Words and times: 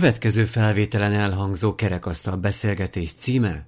következő 0.00 0.44
felvételen 0.44 1.12
elhangzó 1.12 1.74
kerekasztal 1.74 2.36
beszélgetés 2.36 3.12
címe 3.12 3.66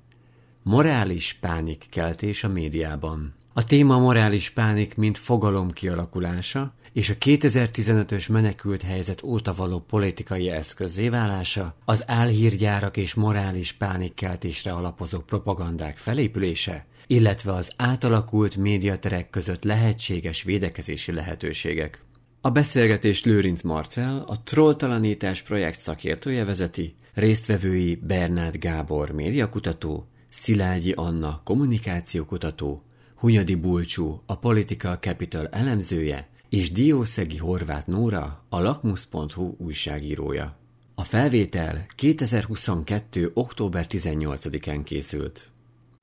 Morális 0.62 1.36
pánik 1.40 1.86
keltés 1.90 2.44
a 2.44 2.48
médiában. 2.48 3.34
A 3.52 3.64
téma 3.64 3.98
morális 3.98 4.50
pánik, 4.50 4.96
mint 4.96 5.18
fogalom 5.18 5.70
kialakulása, 5.70 6.74
és 6.92 7.10
a 7.10 7.14
2015-ös 7.14 8.30
menekült 8.30 8.82
helyzet 8.82 9.22
óta 9.22 9.54
való 9.54 9.78
politikai 9.78 10.48
eszközé 10.48 11.08
válása, 11.08 11.74
az 11.84 12.04
álhírgyárak 12.06 12.96
és 12.96 13.14
morális 13.14 13.72
pánikkeltésre 13.72 14.72
alapozó 14.72 15.18
propagandák 15.18 15.96
felépülése, 15.96 16.86
illetve 17.06 17.52
az 17.52 17.72
átalakult 17.76 18.56
médiaterek 18.56 19.30
között 19.30 19.64
lehetséges 19.64 20.42
védekezési 20.42 21.12
lehetőségek. 21.12 22.06
A 22.40 22.50
beszélgetést 22.50 23.24
Lőrinc 23.24 23.62
Marcel, 23.62 24.24
a 24.26 24.42
Trolltalanítás 24.42 25.42
projekt 25.42 25.78
szakértője 25.78 26.44
vezeti, 26.44 26.94
résztvevői 27.14 27.94
Bernát 27.94 28.60
Gábor 28.60 29.10
médiakutató, 29.10 30.08
Szilágyi 30.28 30.92
Anna 30.92 31.40
kommunikációkutató, 31.44 32.82
Hunyadi 33.14 33.54
Bulcsú 33.54 34.22
a 34.26 34.38
Political 34.38 34.96
Capital 34.96 35.48
elemzője, 35.48 36.28
és 36.48 36.72
Diószegi 36.72 37.36
Horváth 37.36 37.86
Nóra 37.86 38.44
a 38.48 38.60
Lakmus.hu 38.60 39.54
újságírója. 39.58 40.56
A 40.94 41.04
felvétel 41.04 41.86
2022. 41.94 43.30
október 43.34 43.86
18-án 43.88 44.80
készült. 44.84 45.50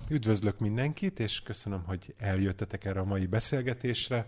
Üdvözlök 0.09 0.59
mindenkit, 0.59 1.19
és 1.19 1.41
köszönöm, 1.41 1.83
hogy 1.85 2.13
eljöttetek 2.17 2.85
erre 2.85 2.99
a 2.99 3.05
mai 3.05 3.25
beszélgetésre. 3.25 4.25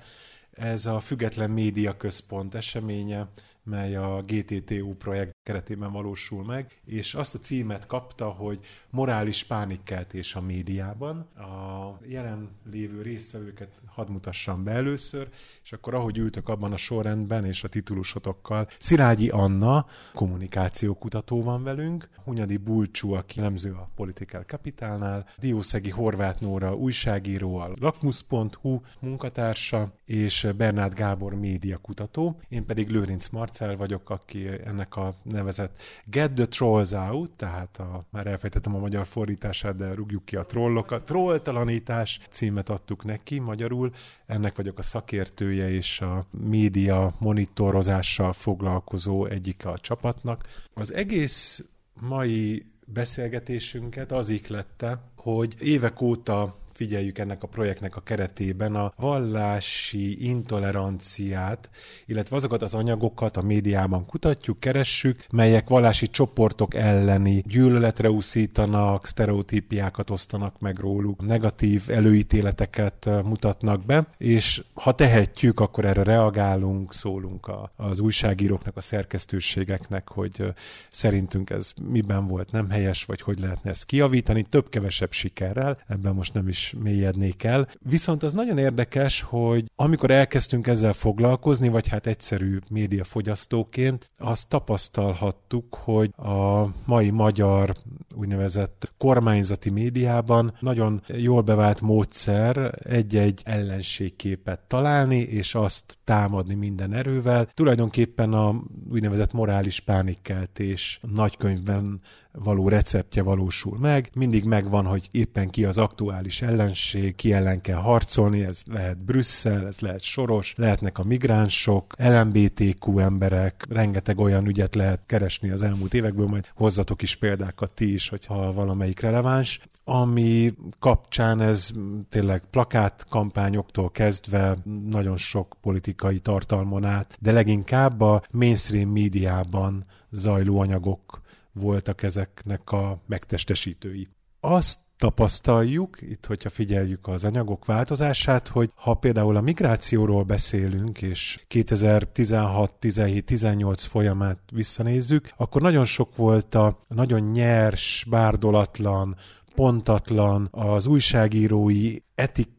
Ez 0.57 0.85
a 0.85 0.99
Független 0.99 1.52
Média 1.52 1.97
Központ 1.97 2.55
eseménye, 2.55 3.27
mely 3.63 3.95
a 3.95 4.21
GTTU 4.21 4.95
projekt 4.95 5.35
keretében 5.43 5.91
valósul 5.91 6.45
meg, 6.45 6.81
és 6.85 7.13
azt 7.13 7.35
a 7.35 7.39
címet 7.39 7.85
kapta, 7.85 8.30
hogy 8.30 8.59
morális 8.89 9.43
pánikkeltés 9.43 10.35
a 10.35 10.41
médiában. 10.41 11.17
A 11.35 11.97
jelen 12.08 12.50
lévő 12.72 13.02
résztvevőket 13.02 13.81
hadd 13.85 14.09
mutassam 14.09 14.63
be 14.63 14.72
először, 14.72 15.30
és 15.63 15.73
akkor 15.73 15.94
ahogy 15.94 16.17
ültök 16.17 16.50
abban 16.50 16.73
a 16.73 16.78
sorrendben 16.78 17.45
és 17.45 17.63
a 17.63 17.67
titulusotokkal, 17.67 18.67
Szilágyi 18.80 19.30
Anna, 19.30 19.85
kommunikációkutató 20.13 21.44
van 21.44 21.63
velünk, 21.63 22.09
Hunyadi 22.23 22.58
Bulcsú, 22.58 23.13
aki 23.13 23.39
nemző 23.39 23.72
a 23.72 23.89
Political 23.95 24.41
Capitalnál, 24.41 25.25
Diószegi 25.38 25.89
Horváth 25.89 26.41
Nóra, 26.41 26.75
újságíró, 26.75 27.58
a 27.58 27.72
Lakmus.hu 27.80 28.80
munkatársa, 29.00 29.94
és 30.08 30.47
Bernát 30.58 30.94
Gábor 30.94 31.33
médiakutató, 31.33 32.39
én 32.50 32.66
pedig 32.66 32.89
Lőrinc 32.89 33.30
Marcel 33.30 33.75
vagyok, 33.75 34.09
aki 34.09 34.47
ennek 34.66 34.95
a 34.95 35.13
nevezett 35.23 35.81
Get 36.05 36.31
the 36.31 36.45
Trolls 36.45 36.91
Out, 36.91 37.31
tehát 37.36 37.77
a, 37.77 38.05
már 38.09 38.28
elfejtettem 38.28 38.75
a 38.75 38.80
magyar 38.80 39.05
fordítását, 39.05 39.75
de 39.75 39.94
rúgjuk 39.94 40.25
ki 40.25 40.35
a 40.35 40.45
trollokat. 40.45 41.05
Trolltalanítás 41.05 42.19
címet 42.30 42.69
adtuk 42.69 43.03
neki 43.03 43.39
magyarul. 43.39 43.91
Ennek 44.25 44.55
vagyok 44.55 44.78
a 44.80 44.81
szakértője 44.81 45.69
és 45.69 46.02
a 46.02 46.25
média 46.31 47.16
monitorozással 47.19 48.33
foglalkozó 48.33 49.25
egyike 49.25 49.69
a 49.69 49.78
csapatnak. 49.78 50.47
Az 50.73 50.94
egész 50.94 51.63
mai 52.00 52.63
beszélgetésünket 52.85 54.11
az 54.11 54.30
iklette, 54.30 55.02
hogy 55.16 55.55
évek 55.59 56.02
óta 56.02 56.58
figyeljük 56.78 57.17
ennek 57.17 57.44
a 57.44 57.47
projektnek 57.47 57.95
a 57.95 58.02
keretében 58.02 58.75
a 58.75 58.94
vallási 58.95 60.28
intoleranciát, 60.28 61.69
illetve 62.06 62.36
azokat 62.36 62.61
az 62.61 62.73
anyagokat 62.73 63.38
a 63.38 63.42
médiában 63.42 64.06
kutatjuk, 64.06 64.59
keressük, 64.59 65.25
melyek 65.31 65.69
vallási 65.69 66.08
csoportok 66.08 66.73
elleni 66.73 67.44
gyűlöletre 67.47 68.09
úszítanak, 68.11 69.06
sztereotípiákat 69.06 70.09
osztanak 70.09 70.59
meg 70.59 70.80
róluk, 70.80 71.25
negatív 71.25 71.84
előítéleteket 71.88 73.09
mutatnak 73.23 73.85
be, 73.85 74.07
és 74.18 74.63
ha 74.74 74.91
tehetjük, 74.91 75.59
akkor 75.59 75.85
erre 75.85 76.03
reagálunk, 76.03 76.94
szólunk 76.94 77.47
a, 77.47 77.72
az 77.75 78.00
újságíróknak, 78.00 78.78
a 78.78 78.81
szerkesztőségeknek, 78.81 80.07
hogy 80.09 80.44
szerintünk 80.91 81.50
ez 81.50 81.74
miben 81.91 82.25
volt 82.25 82.51
nem 82.51 82.69
helyes, 82.69 83.06
vagy 83.06 83.22
hogy 83.22 83.40
lehetne 83.40 83.69
ezt 83.69 83.85
kiavítani, 83.85 84.41
több-kevesebb 84.41 85.12
sikerrel, 85.12 85.78
ebben 85.88 86.16
most 86.16 86.34
nem 86.34 86.47
is 86.47 86.66
mélyednék 86.73 87.44
el. 87.44 87.67
Viszont 87.79 88.23
az 88.23 88.33
nagyon 88.33 88.57
érdekes, 88.57 89.22
hogy 89.22 89.72
amikor 89.75 90.11
elkezdtünk 90.11 90.67
ezzel 90.67 90.94
foglalkozni, 90.94 91.67
vagy 91.67 91.88
hát 91.88 92.07
egyszerű 92.07 92.57
médiafogyasztóként, 92.69 94.09
azt 94.17 94.50
tapasztalhattuk, 94.50 95.75
hogy 95.75 96.13
a 96.17 96.67
mai 96.85 97.09
magyar 97.09 97.75
úgynevezett 98.16 98.94
kormányzati 98.97 99.69
médiában 99.69 100.53
nagyon 100.59 101.01
jól 101.07 101.41
bevált 101.41 101.81
módszer 101.81 102.79
egy-egy 102.83 103.41
ellenségképet 103.44 104.59
találni, 104.67 105.17
és 105.17 105.56
azt 105.56 105.97
támadni 106.03 106.53
minden 106.53 106.94
erővel. 106.94 107.47
Tulajdonképpen 107.53 108.33
a 108.33 108.63
úgynevezett 108.91 109.33
morális 109.33 109.79
pánikkeltés 109.79 111.00
nagykönyvben 111.13 112.00
való 112.31 112.69
receptje 112.69 113.23
valósul 113.23 113.77
meg. 113.77 114.09
Mindig 114.16 114.44
megvan, 114.44 114.85
hogy 114.85 115.09
éppen 115.11 115.50
ki 115.50 115.66
az 115.66 115.77
aktuális 115.77 116.41
ellenség, 116.59 117.16
ki 117.16 117.34
ellen 117.34 117.62
kell 117.62 117.78
harcolni, 117.78 118.44
ez 118.44 118.62
lehet 118.66 118.97
Brüsszel, 118.97 119.68
ez 119.68 119.79
lehet 119.79 120.01
Soros, 120.01 120.53
lehetnek 120.57 120.97
a 120.97 121.03
migránsok, 121.03 121.94
LMBTQ 121.97 123.00
emberek, 123.00 123.66
rengeteg 123.69 124.19
olyan 124.19 124.47
ügyet 124.47 124.75
lehet 124.75 125.00
keresni 125.06 125.50
az 125.50 125.62
elmúlt 125.62 125.94
évekből, 125.94 126.28
majd 126.28 126.51
hozzatok 126.56 127.01
is 127.01 127.16
példákat 127.16 127.72
ti 127.72 127.94
is, 127.94 128.09
hogyha 128.09 128.51
valamelyik 128.53 129.00
releváns 129.00 129.59
ami 129.90 130.53
kapcsán 130.79 131.41
ez 131.41 131.72
tényleg 132.09 132.41
plakátkampányoktól 132.50 133.91
kezdve 133.91 134.57
nagyon 134.89 135.18
sok 135.18 135.56
politikai 135.62 136.19
tartalmon 136.19 136.85
át, 136.85 137.18
de 137.19 137.31
leginkább 137.31 138.01
a 138.01 138.22
mainstream 138.31 138.89
médiában 138.89 139.85
zajló 140.09 140.59
anyagok 140.59 141.22
voltak 141.51 142.03
ezeknek 142.03 142.72
a 142.72 143.01
megtestesítői. 143.06 144.07
Azt 144.39 144.79
tapasztaljuk, 144.97 146.02
itt 146.02 146.25
hogyha 146.25 146.50
figyeljük 146.50 147.08
az 147.08 147.24
anyagok 147.24 147.66
változását, 147.66 148.47
hogy 148.47 148.72
ha 148.75 148.94
például 148.94 149.35
a 149.35 149.41
migrációról 149.41 150.24
beszélünk, 150.24 151.02
és 151.02 151.44
2016, 151.47 152.72
17, 152.72 153.25
18 153.25 153.84
folyamát 153.84 154.40
visszanézzük, 154.52 155.30
akkor 155.38 155.62
nagyon 155.62 155.86
sok 155.86 156.16
volt 156.16 156.56
a 156.56 156.86
nagyon 156.88 157.22
nyers, 157.22 158.06
bárdolatlan, 158.09 159.16
pontatlan, 159.56 160.47
az 160.52 160.86
újságírói 160.86 161.96
etik 162.16 162.50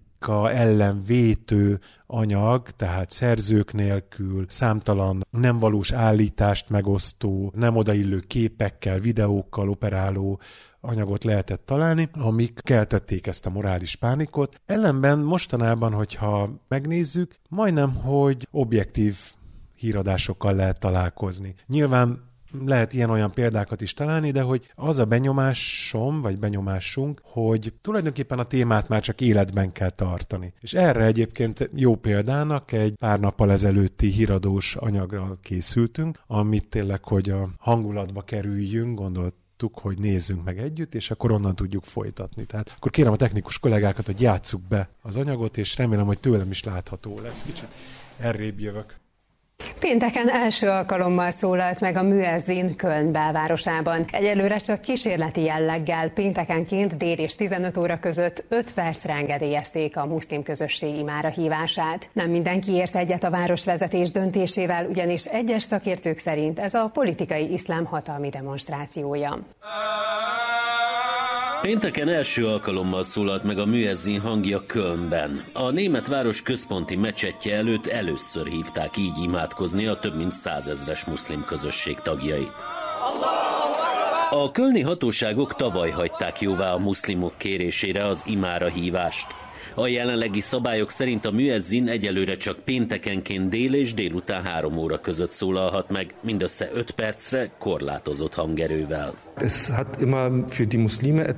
ellen 0.52 1.02
vétő 1.06 1.80
anyag, 2.06 2.70
tehát 2.70 3.10
szerzők 3.10 3.72
nélkül, 3.72 4.44
számtalan 4.48 5.26
nem 5.30 5.58
valós 5.58 5.92
állítást 5.92 6.68
megosztó, 6.68 7.52
nem 7.56 7.76
odaillő 7.76 8.18
képekkel, 8.18 8.98
videókkal 8.98 9.68
operáló 9.68 10.40
anyagot 10.80 11.24
lehetett 11.24 11.66
találni, 11.66 12.08
amik 12.12 12.60
keltették 12.62 13.26
ezt 13.26 13.46
a 13.46 13.50
morális 13.50 13.96
pánikot. 13.96 14.60
Ellenben 14.66 15.18
mostanában, 15.18 15.92
hogyha 15.92 16.50
megnézzük, 16.68 17.34
majdnem, 17.48 17.94
hogy 17.94 18.48
objektív 18.50 19.16
híradásokkal 19.74 20.54
lehet 20.54 20.80
találkozni. 20.80 21.54
Nyilván 21.66 22.26
lehet 22.66 22.92
ilyen-olyan 22.92 23.30
példákat 23.30 23.80
is 23.80 23.94
találni, 23.94 24.30
de 24.30 24.42
hogy 24.42 24.72
az 24.74 24.98
a 24.98 25.04
benyomásom, 25.04 26.20
vagy 26.20 26.38
benyomásunk, 26.38 27.20
hogy 27.24 27.72
tulajdonképpen 27.80 28.38
a 28.38 28.44
témát 28.44 28.88
már 28.88 29.00
csak 29.00 29.20
életben 29.20 29.72
kell 29.72 29.90
tartani. 29.90 30.52
És 30.60 30.74
erre 30.74 31.04
egyébként 31.04 31.70
jó 31.74 31.94
példának 31.94 32.72
egy 32.72 32.96
pár 32.96 33.20
nappal 33.20 33.50
ezelőtti 33.50 34.06
híradós 34.06 34.76
anyagra 34.76 35.38
készültünk, 35.42 36.20
amit 36.26 36.68
tényleg, 36.68 37.04
hogy 37.04 37.30
a 37.30 37.48
hangulatba 37.58 38.22
kerüljünk, 38.22 38.98
gondolt 38.98 39.34
hogy 39.74 39.98
nézzünk 39.98 40.44
meg 40.44 40.58
együtt, 40.58 40.94
és 40.94 41.10
akkor 41.10 41.30
onnan 41.30 41.54
tudjuk 41.54 41.84
folytatni. 41.84 42.44
Tehát 42.44 42.72
akkor 42.76 42.90
kérem 42.90 43.12
a 43.12 43.16
technikus 43.16 43.58
kollégákat, 43.58 44.06
hogy 44.06 44.20
játsszuk 44.20 44.62
be 44.62 44.88
az 45.02 45.16
anyagot, 45.16 45.56
és 45.56 45.76
remélem, 45.76 46.06
hogy 46.06 46.18
tőlem 46.18 46.50
is 46.50 46.64
látható 46.64 47.20
lesz. 47.20 47.42
Kicsit 47.42 47.68
errébb 48.18 48.60
jövök. 48.60 48.96
Pénteken 49.80 50.28
első 50.30 50.68
alkalommal 50.68 51.30
szólalt 51.30 51.80
meg 51.80 51.96
a 51.96 52.02
Müezzin 52.02 52.76
Köln 52.76 53.12
belvárosában. 53.12 54.04
Egyelőre 54.12 54.56
csak 54.56 54.80
kísérleti 54.80 55.42
jelleggel 55.42 56.10
péntekenként 56.10 56.96
dél 56.96 57.18
és 57.18 57.34
15 57.34 57.76
óra 57.76 57.98
között 57.98 58.44
5 58.48 58.72
percre 58.72 59.12
engedélyezték 59.12 59.96
a 59.96 60.06
muszlim 60.06 60.42
közösség 60.42 60.96
imára 60.96 61.28
hívását. 61.28 62.08
Nem 62.12 62.30
mindenki 62.30 62.72
ért 62.72 62.96
egyet 62.96 63.24
a 63.24 63.30
városvezetés 63.30 64.10
döntésével, 64.10 64.86
ugyanis 64.86 65.24
egyes 65.24 65.62
szakértők 65.62 66.18
szerint 66.18 66.58
ez 66.58 66.74
a 66.74 66.90
politikai 66.92 67.52
iszlám 67.52 67.84
hatalmi 67.84 68.28
demonstrációja. 68.28 69.38
Pénteken 71.60 72.08
első 72.08 72.46
alkalommal 72.46 73.02
szólalt 73.02 73.42
meg 73.42 73.58
a 73.58 73.66
Müezzin 73.66 74.20
hangja 74.20 74.62
Kölnben. 74.66 75.44
A 75.52 75.70
német 75.70 76.06
város 76.06 76.42
központi 76.42 76.96
meccsetje 76.96 77.56
előtt 77.56 77.86
először 77.86 78.46
hívták 78.46 78.96
így 78.96 79.18
imádkozni 79.22 79.86
a 79.86 79.98
több 79.98 80.16
mint 80.16 80.32
százezres 80.32 81.04
muszlim 81.04 81.44
közösség 81.44 81.98
tagjait. 81.98 82.54
A 84.30 84.50
kölni 84.50 84.80
hatóságok 84.80 85.54
tavaly 85.54 85.90
hagyták 85.90 86.40
jóvá 86.40 86.72
a 86.72 86.78
muszlimok 86.78 87.32
kérésére 87.36 88.06
az 88.06 88.22
imára 88.26 88.68
hívást. 88.68 89.26
A 89.74 89.86
jelenlegi 89.86 90.40
szabályok 90.40 90.90
szerint 90.90 91.24
a 91.24 91.30
műezzin 91.30 91.88
egyelőre 91.88 92.36
csak 92.36 92.58
péntekenként 92.58 93.48
dél 93.48 93.74
és 93.74 93.94
délután 93.94 94.42
három 94.42 94.76
óra 94.76 95.00
között 95.00 95.30
szólalhat 95.30 95.90
meg, 95.90 96.14
mindössze 96.20 96.70
öt 96.72 96.90
percre 96.90 97.50
korlátozott 97.58 98.34
hangerővel. 98.34 99.14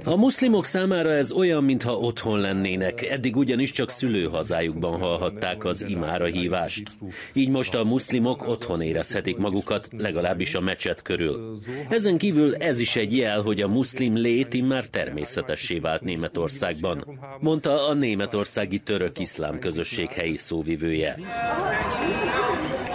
A 0.05 0.17
muszlimok 0.17 0.65
számára 0.65 1.13
ez 1.13 1.33
olyan, 1.33 1.65
mintha 1.65 1.93
otthon 1.93 2.41
lennének, 2.41 3.03
eddig 3.03 3.37
ugyanis 3.37 3.71
csak 3.71 3.91
szülőhazájukban 3.91 5.01
hallhatták 5.01 5.65
az 5.65 5.85
imára 5.89 6.25
hívást. 6.25 6.91
Így 7.33 7.49
most 7.49 7.75
a 7.75 7.85
muszlimok 7.85 8.49
otthon 8.49 8.83
érezhetik 8.83 9.37
magukat, 9.37 9.89
legalábbis 9.97 10.55
a 10.55 10.61
mecset 10.61 11.03
körül. 11.03 11.59
Ezen 11.89 12.19
kívül 12.19 12.55
ez 12.57 12.79
is 12.79 12.97
egy 12.97 13.17
jel, 13.17 13.43
hogy 13.43 13.61
a 13.61 13.69
muszlim 13.69 14.15
lét 14.17 14.69
már 14.69 14.87
természetessé 14.87 15.79
vált 15.79 16.03
Németországban, 16.03 17.19
mondta 17.41 17.89
a 17.89 17.95
németországi 17.95 18.79
török 18.79 19.19
iszlám 19.19 19.59
közösség 19.59 20.11
helyi 20.13 20.37
szóvivője. 20.37 21.19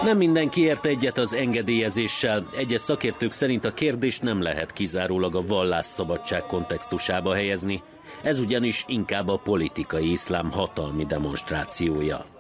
Nem 0.06 0.18
mindenki 0.18 0.62
ért 0.62 0.86
egyet 0.86 1.18
az 1.18 1.34
engedélyezéssel. 1.34 2.46
Egyes 2.56 2.82
szakértők 2.82 3.32
szerint 3.32 3.66
a 3.66 3.74
kérdést 3.74 4.22
nem 4.22 4.42
lehet 4.42 4.74
kizárólag 4.74 5.36
a 5.36 5.46
vallásszabadság 5.46 6.46
kontextusába 6.46 7.34
helyezni. 7.34 7.82
Ez 8.24 8.40
ugyanis 8.40 8.84
inkább 8.88 9.28
a 9.28 9.38
politikai 9.38 10.12
iszlám 10.12 10.52
hatalmi 10.52 11.06
demonstrációja. 11.06 12.35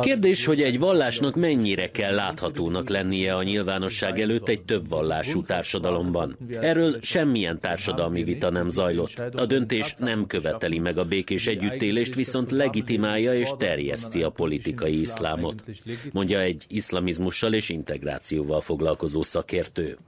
Kérdés, 0.00 0.44
hogy 0.44 0.62
egy 0.62 0.78
vallásnak 0.78 1.34
mennyire 1.34 1.90
kell 1.90 2.14
láthatónak 2.14 2.88
lennie 2.88 3.34
a 3.34 3.42
nyilvánosság 3.42 4.20
előtt 4.20 4.48
egy 4.48 4.62
több 4.62 4.88
vallású 4.88 5.42
társadalomban. 5.42 6.36
Erről 6.60 6.96
semmilyen 7.00 7.60
társadalmi 7.60 8.24
vita 8.24 8.50
nem 8.50 8.68
zajlott. 8.68 9.18
A 9.36 9.46
döntés 9.46 9.94
nem 9.98 10.26
követeli 10.26 10.78
meg 10.78 10.98
a 10.98 11.04
békés 11.04 11.46
együttélést, 11.46 12.14
viszont 12.14 12.50
legitimálja 12.50 13.34
és 13.34 13.50
terjeszti 13.58 14.22
a 14.22 14.30
politikai 14.30 15.00
iszlámot, 15.00 15.64
mondja 16.12 16.40
egy 16.40 16.64
iszlamizmussal 16.68 17.52
és 17.52 17.68
integrációval 17.68 18.60
foglalkozó 18.60 19.22
szakértő. 19.22 19.98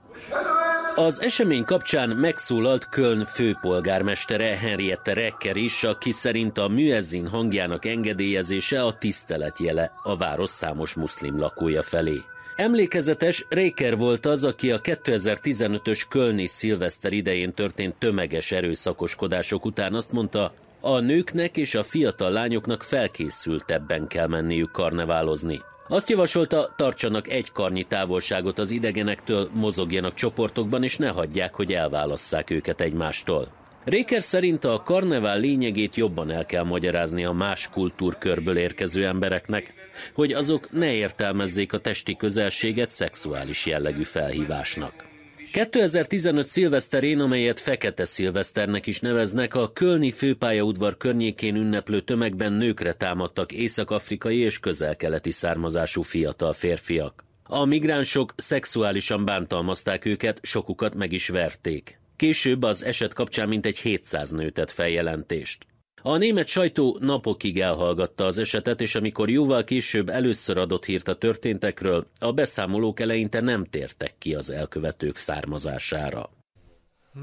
Az 0.99 1.21
esemény 1.21 1.63
kapcsán 1.63 2.09
megszólalt 2.09 2.89
Köln 2.89 3.25
főpolgármestere 3.25 4.57
Henriette 4.57 5.13
Recker 5.13 5.55
is, 5.55 5.83
aki 5.83 6.11
szerint 6.11 6.57
a 6.57 6.67
műezzin 6.67 7.27
hangjának 7.27 7.85
engedélyezése 7.85 8.83
a 8.83 8.97
tisztelet 8.97 9.59
jele 9.59 9.91
a 10.03 10.17
város 10.17 10.49
számos 10.49 10.93
muszlim 10.93 11.39
lakója 11.39 11.83
felé. 11.83 12.21
Emlékezetes 12.55 13.45
Réker 13.49 13.97
volt 13.97 14.25
az, 14.25 14.43
aki 14.43 14.71
a 14.71 14.81
2015-ös 14.81 16.01
Kölni 16.09 16.47
szilveszter 16.47 17.13
idején 17.13 17.53
történt 17.53 17.95
tömeges 17.99 18.51
erőszakoskodások 18.51 19.65
után 19.65 19.93
azt 19.93 20.11
mondta, 20.11 20.53
a 20.81 20.99
nőknek 20.99 21.57
és 21.57 21.75
a 21.75 21.83
fiatal 21.83 22.31
lányoknak 22.31 22.83
felkészültebben 22.83 24.07
kell 24.07 24.27
menniük 24.27 24.71
karneválozni. 24.71 25.61
Azt 25.87 26.09
javasolta, 26.09 26.73
tartsanak 26.75 27.29
egy 27.29 27.51
karnyi 27.51 27.83
távolságot 27.83 28.59
az 28.59 28.69
idegenektől, 28.69 29.49
mozogjanak 29.53 30.13
csoportokban, 30.13 30.83
és 30.83 30.97
ne 30.97 31.07
hagyják, 31.07 31.53
hogy 31.53 31.73
elválasszák 31.73 32.49
őket 32.49 32.81
egymástól. 32.81 33.47
Réker 33.83 34.21
szerint 34.21 34.65
a 34.65 34.81
karnevál 34.85 35.39
lényegét 35.39 35.95
jobban 35.95 36.31
el 36.31 36.45
kell 36.45 36.63
magyarázni 36.63 37.25
a 37.25 37.31
más 37.31 37.69
kultúrkörből 37.69 38.57
érkező 38.57 39.05
embereknek, 39.05 39.73
hogy 40.13 40.33
azok 40.33 40.71
ne 40.71 40.93
értelmezzék 40.93 41.73
a 41.73 41.79
testi 41.79 42.15
közelséget 42.15 42.89
szexuális 42.89 43.65
jellegű 43.65 44.03
felhívásnak. 44.03 45.06
2015 45.51 46.47
szilveszterén, 46.47 47.19
amelyet 47.19 47.59
Fekete 47.59 48.05
Szilveszternek 48.05 48.87
is 48.87 48.99
neveznek, 48.99 49.55
a 49.55 49.73
Kölni 49.73 50.11
főpályaudvar 50.11 50.97
környékén 50.97 51.55
ünneplő 51.55 52.01
tömegben 52.01 52.53
nőkre 52.53 52.93
támadtak 52.93 53.51
észak-afrikai 53.51 54.37
és 54.37 54.59
közel-keleti 54.59 55.31
származású 55.31 56.01
fiatal 56.01 56.53
férfiak. 56.53 57.23
A 57.43 57.65
migránsok 57.65 58.33
szexuálisan 58.35 59.25
bántalmazták 59.25 60.05
őket, 60.05 60.39
sokukat 60.41 60.95
meg 60.95 61.11
is 61.11 61.27
verték. 61.27 61.99
Később 62.15 62.63
az 62.63 62.83
eset 62.83 63.13
kapcsán 63.13 63.47
mintegy 63.47 63.77
700 63.77 64.31
nő 64.31 64.49
tett 64.49 64.71
feljelentést. 64.71 65.65
A 66.01 66.17
német 66.17 66.47
sajtó 66.47 66.97
napokig 67.01 67.59
elhallgatta 67.59 68.25
az 68.25 68.37
esetet, 68.37 68.81
és 68.81 68.95
amikor 68.95 69.29
jóval 69.29 69.63
később 69.63 70.09
először 70.09 70.57
adott 70.57 70.85
hírt 70.85 71.07
a 71.07 71.15
történtekről, 71.15 72.07
a 72.19 72.31
beszámolók 72.31 72.99
eleinte 72.99 73.41
nem 73.41 73.65
tértek 73.65 74.15
ki 74.17 74.35
az 74.35 74.49
elkövetők 74.49 75.15
származására. 75.15 76.29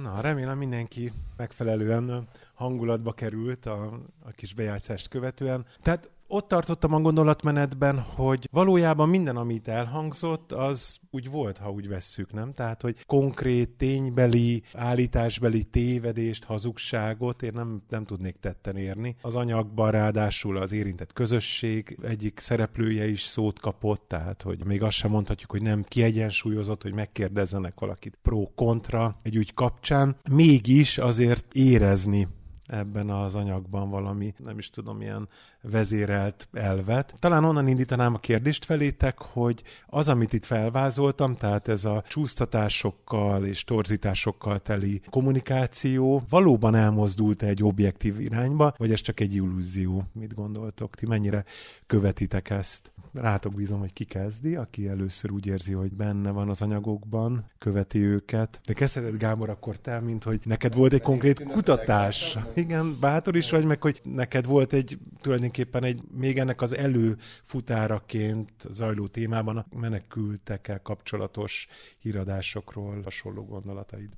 Na, 0.03 0.21
remélem 0.21 0.59
mindenki 0.59 1.13
megfelelően 1.37 2.29
hangulatba 2.55 3.13
került 3.13 3.67
a, 3.67 4.01
a 4.25 4.31
kis 4.31 4.55
bejátszást 4.55 5.09
követően. 5.09 5.65
Tehát 5.79 6.11
ott 6.35 6.49
tartottam 6.49 6.95
a 6.95 7.01
gondolatmenetben, 7.01 8.01
hogy 8.01 8.49
valójában 8.53 9.09
minden, 9.09 9.37
amit 9.37 9.69
elhangzott, 9.69 10.53
az 10.53 10.99
úgy 11.11 11.31
volt, 11.31 11.59
ha 11.59 11.71
úgy 11.71 11.89
vesszük, 11.89 12.33
nem? 12.33 12.53
Tehát, 12.53 12.83
hogy 12.83 13.05
konkrét, 13.07 13.71
ténybeli, 13.71 14.63
állításbeli 14.73 15.65
tévedést, 15.65 16.45
hazugságot 16.45 17.43
én 17.43 17.51
nem, 17.55 17.83
nem 17.89 18.05
tudnék 18.05 18.37
tetten 18.37 18.77
érni. 18.77 19.15
Az 19.23 19.35
anyagban 19.35 19.91
ráadásul 19.91 20.57
az 20.57 20.73
érintett 20.73 21.13
közösség 21.13 21.99
egyik 22.03 22.39
szereplője 22.39 23.09
is 23.09 23.23
szót 23.23 23.61
kapott, 23.61 24.09
tehát, 24.09 24.43
hogy 24.43 24.65
még 24.65 24.83
azt 24.83 24.97
sem 24.97 25.11
mondhatjuk, 25.11 25.51
hogy 25.51 25.63
nem 25.63 25.83
kiegyensúlyozott, 25.83 26.83
hogy 26.83 26.93
megkérdezzenek 26.95 27.81
valakit 27.81 28.19
pro-kontra 28.23 29.11
egy 29.23 29.37
ügy 29.37 29.55
kapcsán. 29.55 30.17
Mégis 30.31 30.99
azért 30.99 31.55
érezni 31.55 32.29
ebben 32.67 33.11
az 33.11 33.35
anyagban 33.35 33.91
valami, 33.91 34.35
nem 34.39 34.59
is 34.59 34.71
tudom, 34.71 35.01
ilyen 35.01 35.29
vezérelt 35.71 36.49
elvet. 36.53 37.15
Talán 37.19 37.45
onnan 37.45 37.69
indítanám 37.69 38.15
a 38.15 38.19
kérdést 38.19 38.65
felétek, 38.65 39.19
hogy 39.19 39.63
az, 39.87 40.09
amit 40.09 40.33
itt 40.33 40.45
felvázoltam, 40.45 41.35
tehát 41.35 41.69
ez 41.69 41.85
a 41.85 42.05
csúsztatásokkal 42.09 43.45
és 43.45 43.65
torzításokkal 43.65 44.59
teli 44.59 45.01
kommunikáció 45.11 46.23
valóban 46.29 46.75
elmozdult 46.75 47.43
egy 47.43 47.63
objektív 47.63 48.21
irányba, 48.21 48.73
vagy 48.77 48.93
ez 48.93 49.01
csak 49.01 49.21
egy 49.21 49.35
illúzió? 49.35 50.05
Mit 50.13 50.35
gondoltok? 50.35 50.95
Ti 50.95 51.07
mennyire 51.07 51.45
követitek 51.87 52.51
ezt? 52.51 52.93
Rátok 53.13 53.55
bízom, 53.55 53.81
hogy 53.81 53.93
ki 53.93 54.05
kezdi, 54.05 54.55
aki 54.55 54.89
először 54.89 55.31
úgy 55.31 55.47
érzi, 55.47 55.73
hogy 55.73 55.93
benne 55.93 56.31
van 56.31 56.49
az 56.49 56.63
anyagokban, 56.63 57.45
követi 57.59 57.99
őket. 57.99 58.61
De 58.67 58.73
kezdheted, 58.73 59.17
Gábor, 59.17 59.51
akkor 59.51 59.77
te, 59.77 60.01
mint 60.01 60.25
hogy 60.25 60.41
neked 60.45 60.75
volt 60.75 60.93
egy 60.93 61.01
konkrét 61.01 61.43
kutatás. 61.43 62.39
Igen, 62.55 62.97
bátor 63.01 63.37
is 63.37 63.51
vagy, 63.51 63.65
meg 63.65 63.83
hogy 63.83 64.01
neked 64.05 64.47
volt 64.47 64.73
egy 64.73 64.99
tulajdonképpen 65.21 65.54
tulajdonképpen 65.55 65.85
egy, 65.85 66.19
még 66.19 66.39
ennek 66.39 66.63
az 66.63 66.77
előfutáraként 66.77 68.51
zajló 68.71 69.07
témában 69.07 69.57
a 69.57 69.67
menekültekkel 69.77 70.83
kapcsolatos 70.83 71.69
híradásokról 71.99 73.03
hasonló 73.03 73.45
gondolataid. 73.45 74.09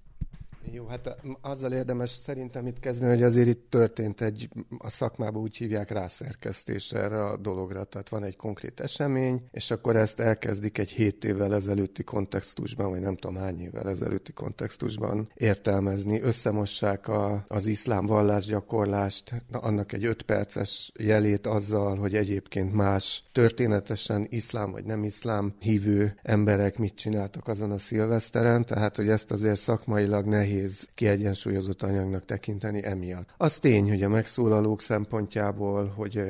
Jó, 0.72 0.86
hát 0.86 1.16
azzal 1.40 1.72
érdemes 1.72 2.10
szerintem 2.10 2.66
itt 2.66 2.80
kezdeni, 2.80 3.12
hogy 3.12 3.22
azért 3.22 3.48
itt 3.48 3.70
történt 3.70 4.20
egy, 4.20 4.48
a 4.78 4.90
szakmában 4.90 5.42
úgy 5.42 5.56
hívják 5.56 5.90
rászerkesztés 5.90 6.92
erre 6.92 7.24
a 7.24 7.36
dologra, 7.36 7.84
tehát 7.84 8.08
van 8.08 8.24
egy 8.24 8.36
konkrét 8.36 8.80
esemény, 8.80 9.42
és 9.50 9.70
akkor 9.70 9.96
ezt 9.96 10.20
elkezdik 10.20 10.78
egy 10.78 10.90
hét 10.90 11.24
évvel 11.24 11.54
ezelőtti 11.54 12.04
kontextusban, 12.04 12.90
vagy 12.90 13.00
nem 13.00 13.16
tudom 13.16 13.36
hány 13.36 13.60
évvel 13.60 13.88
ezelőtti 13.88 14.32
kontextusban 14.32 15.30
értelmezni, 15.34 16.20
összemossák 16.20 17.08
a, 17.08 17.44
az 17.48 17.66
iszlám 17.66 18.06
vallásgyakorlást, 18.06 19.44
annak 19.52 19.92
egy 19.92 20.04
öt 20.04 20.22
perces 20.22 20.92
jelét 20.98 21.46
azzal, 21.46 21.96
hogy 21.96 22.14
egyébként 22.14 22.72
más 22.72 23.24
történetesen 23.32 24.26
iszlám 24.28 24.70
vagy 24.70 24.84
nem 24.84 25.04
iszlám 25.04 25.54
hívő 25.58 26.18
emberek 26.22 26.78
mit 26.78 26.94
csináltak 26.94 27.48
azon 27.48 27.70
a 27.70 27.78
szilveszteren, 27.78 28.64
tehát 28.64 28.96
hogy 28.96 29.08
ezt 29.08 29.30
azért 29.30 29.60
szakmailag 29.60 30.26
nehéz 30.26 30.54
nehéz 30.56 30.88
kiegyensúlyozott 30.94 31.82
anyagnak 31.82 32.24
tekinteni 32.24 32.84
emiatt. 32.84 33.34
Az 33.36 33.58
tény, 33.58 33.88
hogy 33.88 34.02
a 34.02 34.08
megszólalók 34.08 34.80
szempontjából, 34.80 35.92
hogy 35.96 36.22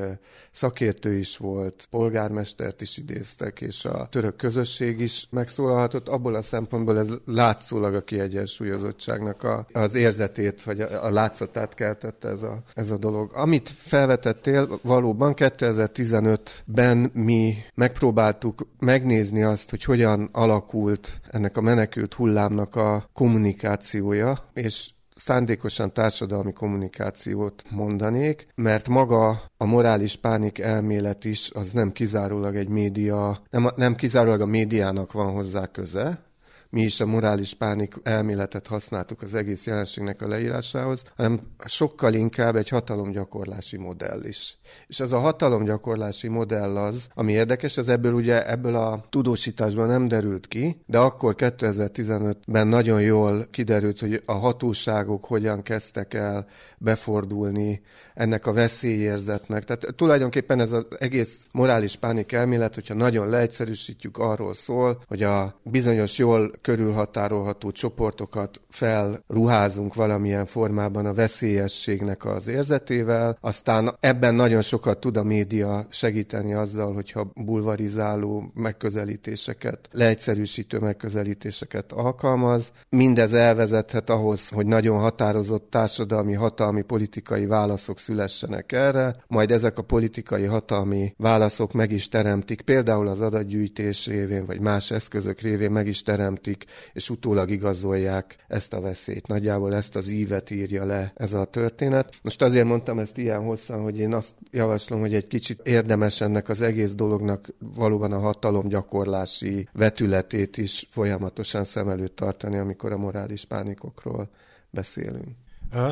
szakértő 0.51 1.13
is 1.13 1.37
volt, 1.37 1.87
polgármestert 1.91 2.81
is 2.81 2.97
idéztek, 2.97 3.61
és 3.61 3.85
a 3.85 4.09
török 4.11 4.37
közösség 4.37 5.01
is 5.01 5.27
megszólalhatott, 5.31 6.09
abból 6.09 6.35
a 6.35 6.43
szempontból 6.43 6.99
ez 6.99 7.09
látszólag 7.27 7.95
a 7.95 8.05
kiegyensúlyozottságnak 8.05 9.43
a, 9.43 9.67
az 9.73 9.95
érzetét, 9.95 10.63
vagy 10.63 10.81
a, 10.81 11.05
a 11.05 11.11
látszatát 11.11 11.75
keltette 11.75 12.29
ez 12.29 12.43
a, 12.43 12.63
ez 12.75 12.91
a 12.91 12.97
dolog. 12.97 13.31
Amit 13.35 13.69
felvetettél, 13.69 14.79
valóban 14.83 15.35
2015-ben 15.37 17.11
mi 17.13 17.55
megpróbáltuk 17.75 18.67
megnézni 18.79 19.43
azt, 19.43 19.71
hogy 19.71 19.85
hogyan 19.85 20.29
alakult 20.33 21.21
ennek 21.31 21.57
a 21.57 21.61
menekült 21.61 22.15
hullámnak 22.15 22.77
a 22.77 23.07
kommunikációja, 23.13 24.16
kommunikációja, 24.17 24.39
és 24.53 24.91
szándékosan 25.15 25.93
társadalmi 25.93 26.53
kommunikációt 26.53 27.63
mondanék, 27.71 28.47
mert 28.55 28.89
maga 28.89 29.43
a 29.57 29.65
morális 29.65 30.17
pánik 30.17 30.59
elmélet 30.59 31.25
is 31.25 31.51
az 31.55 31.73
nem 31.73 31.93
kizárólag 31.93 32.57
egy 32.57 32.69
média, 32.69 33.39
nem, 33.51 33.69
nem 33.77 33.95
kizárólag 33.95 34.41
a 34.41 34.47
médiának 34.47 35.13
van 35.13 35.33
hozzá 35.33 35.67
köze, 35.67 36.25
mi 36.71 36.83
is 36.83 37.01
a 37.01 37.07
morális 37.07 37.55
pánik 37.55 37.95
elméletet 38.03 38.67
használtuk 38.67 39.23
az 39.23 39.35
egész 39.35 39.67
jelenségnek 39.67 40.23
a 40.23 40.29
leírásához, 40.29 41.03
hanem 41.17 41.41
sokkal 41.65 42.15
inkább 42.15 42.57
egy 42.57 42.69
hatalomgyakorlási 42.69 43.77
modell 43.77 44.25
is. 44.25 44.59
És 44.87 45.01
ez 45.01 45.13
a 45.13 45.19
hatalomgyakorlási 45.19 46.29
modell 46.29 46.77
az, 46.77 47.07
ami 47.15 47.33
érdekes, 47.33 47.77
az 47.77 47.89
ebből 47.89 48.13
ugye 48.13 48.51
ebből 48.51 48.75
a 48.75 49.05
tudósításban 49.11 49.87
nem 49.87 50.09
derült 50.09 50.49
ki, 50.49 50.81
de 50.87 50.99
akkor 50.99 51.35
2015-ben 51.39 52.67
nagyon 52.67 53.01
jól 53.01 53.47
kiderült, 53.51 53.99
hogy 53.99 54.23
a 54.27 54.33
hatóságok 54.33 55.25
hogyan 55.25 55.63
kezdtek 55.63 56.15
el 56.15 56.47
befordulni 56.79 57.83
ennek 58.15 58.47
a 58.47 58.53
veszélyérzetnek. 58.53 59.65
Tehát 59.65 59.95
tulajdonképpen 59.97 60.61
ez 60.61 60.73
az 60.73 60.87
egész 60.99 61.47
morális 61.53 61.97
pánik 61.97 62.33
elmélet, 62.33 62.75
hogyha 62.75 62.95
nagyon 62.95 63.29
leegyszerűsítjük, 63.29 64.19
arról 64.19 64.55
szól, 64.55 65.03
hogy 65.07 65.23
a 65.23 65.61
bizonyos 65.63 66.19
jól 66.19 66.51
körülhatárolható 66.61 67.71
csoportokat 67.71 68.61
felruházunk 68.69 69.95
valamilyen 69.95 70.47
formában 70.47 71.07
a 71.07 71.15
veszélyességnek 71.15 72.25
az 72.25 72.49
érzetével, 72.49 73.39
aztán 73.41 73.97
ebben 74.01 74.35
nagyon 74.35 74.63
sokat 74.63 74.99
tud 74.99 75.17
a 75.17 75.23
média 75.23 75.87
segíteni 75.91 76.55
azzal, 76.55 76.95
hogyha 76.95 77.31
bulvarizáló 77.35 78.51
megközelítéseket, 78.55 79.89
leegyszerűsítő 79.93 80.79
megközelítéseket 80.79 81.93
alkalmaz. 81.93 82.73
Mindez 82.89 83.33
elvezethet 83.33 84.11
ahhoz, 84.11 84.49
hogy 84.49 84.67
nagyon 84.67 84.99
határozott 84.99 85.71
társadalmi, 85.71 86.35
hatalmi, 86.35 86.83
politikai 86.83 87.47
válaszok 87.47 87.99
szülessenek 87.99 88.73
erre, 88.73 89.17
majd 89.29 89.51
ezek 89.51 89.79
a 89.79 89.83
politikai 89.83 90.45
hatalmi 90.45 91.15
válaszok 91.17 91.73
meg 91.73 91.93
is 91.93 92.09
teremtik, 92.09 92.61
például 92.61 93.09
az 93.09 93.21
adatgyűjtés 93.21 94.07
révén, 94.07 94.45
vagy 94.47 94.61
más 94.61 94.91
eszközök 94.91 95.41
révén 95.41 95.71
meg 95.71 95.87
is 95.87 96.03
teremtik, 96.03 96.46
és 96.93 97.11
utólag 97.11 97.51
igazolják 97.51 98.37
ezt 98.49 98.73
a 98.73 98.81
veszélyt. 98.81 99.27
Nagyjából 99.27 99.75
ezt 99.75 99.97
az 99.97 100.09
ívet 100.09 100.51
írja 100.51 100.85
le 100.85 101.13
ez 101.15 101.33
a 101.33 101.45
történet. 101.45 102.15
Most 102.23 102.43
azért 102.43 102.67
mondtam 102.67 102.99
ezt 102.99 103.19
ilyen 103.19 103.43
hosszan, 103.43 103.83
hogy 103.83 103.99
én 103.99 104.15
azt 104.15 104.35
javaslom, 104.51 105.01
hogy 105.01 105.15
egy 105.15 105.27
kicsit 105.27 105.61
érdemes 105.65 106.21
ennek 106.21 106.49
az 106.49 106.61
egész 106.61 106.95
dolognak 106.95 107.49
valóban 107.59 108.13
a 108.13 108.19
hatalomgyakorlási 108.19 109.69
vetületét 109.73 110.57
is 110.57 110.87
folyamatosan 110.91 111.65
szem 111.65 111.89
előtt 111.89 112.17
tartani, 112.17 112.59
amikor 112.59 112.93
a 112.93 112.97
morális 112.97 113.45
pánikokról 113.45 114.31
beszélünk. 114.71 115.29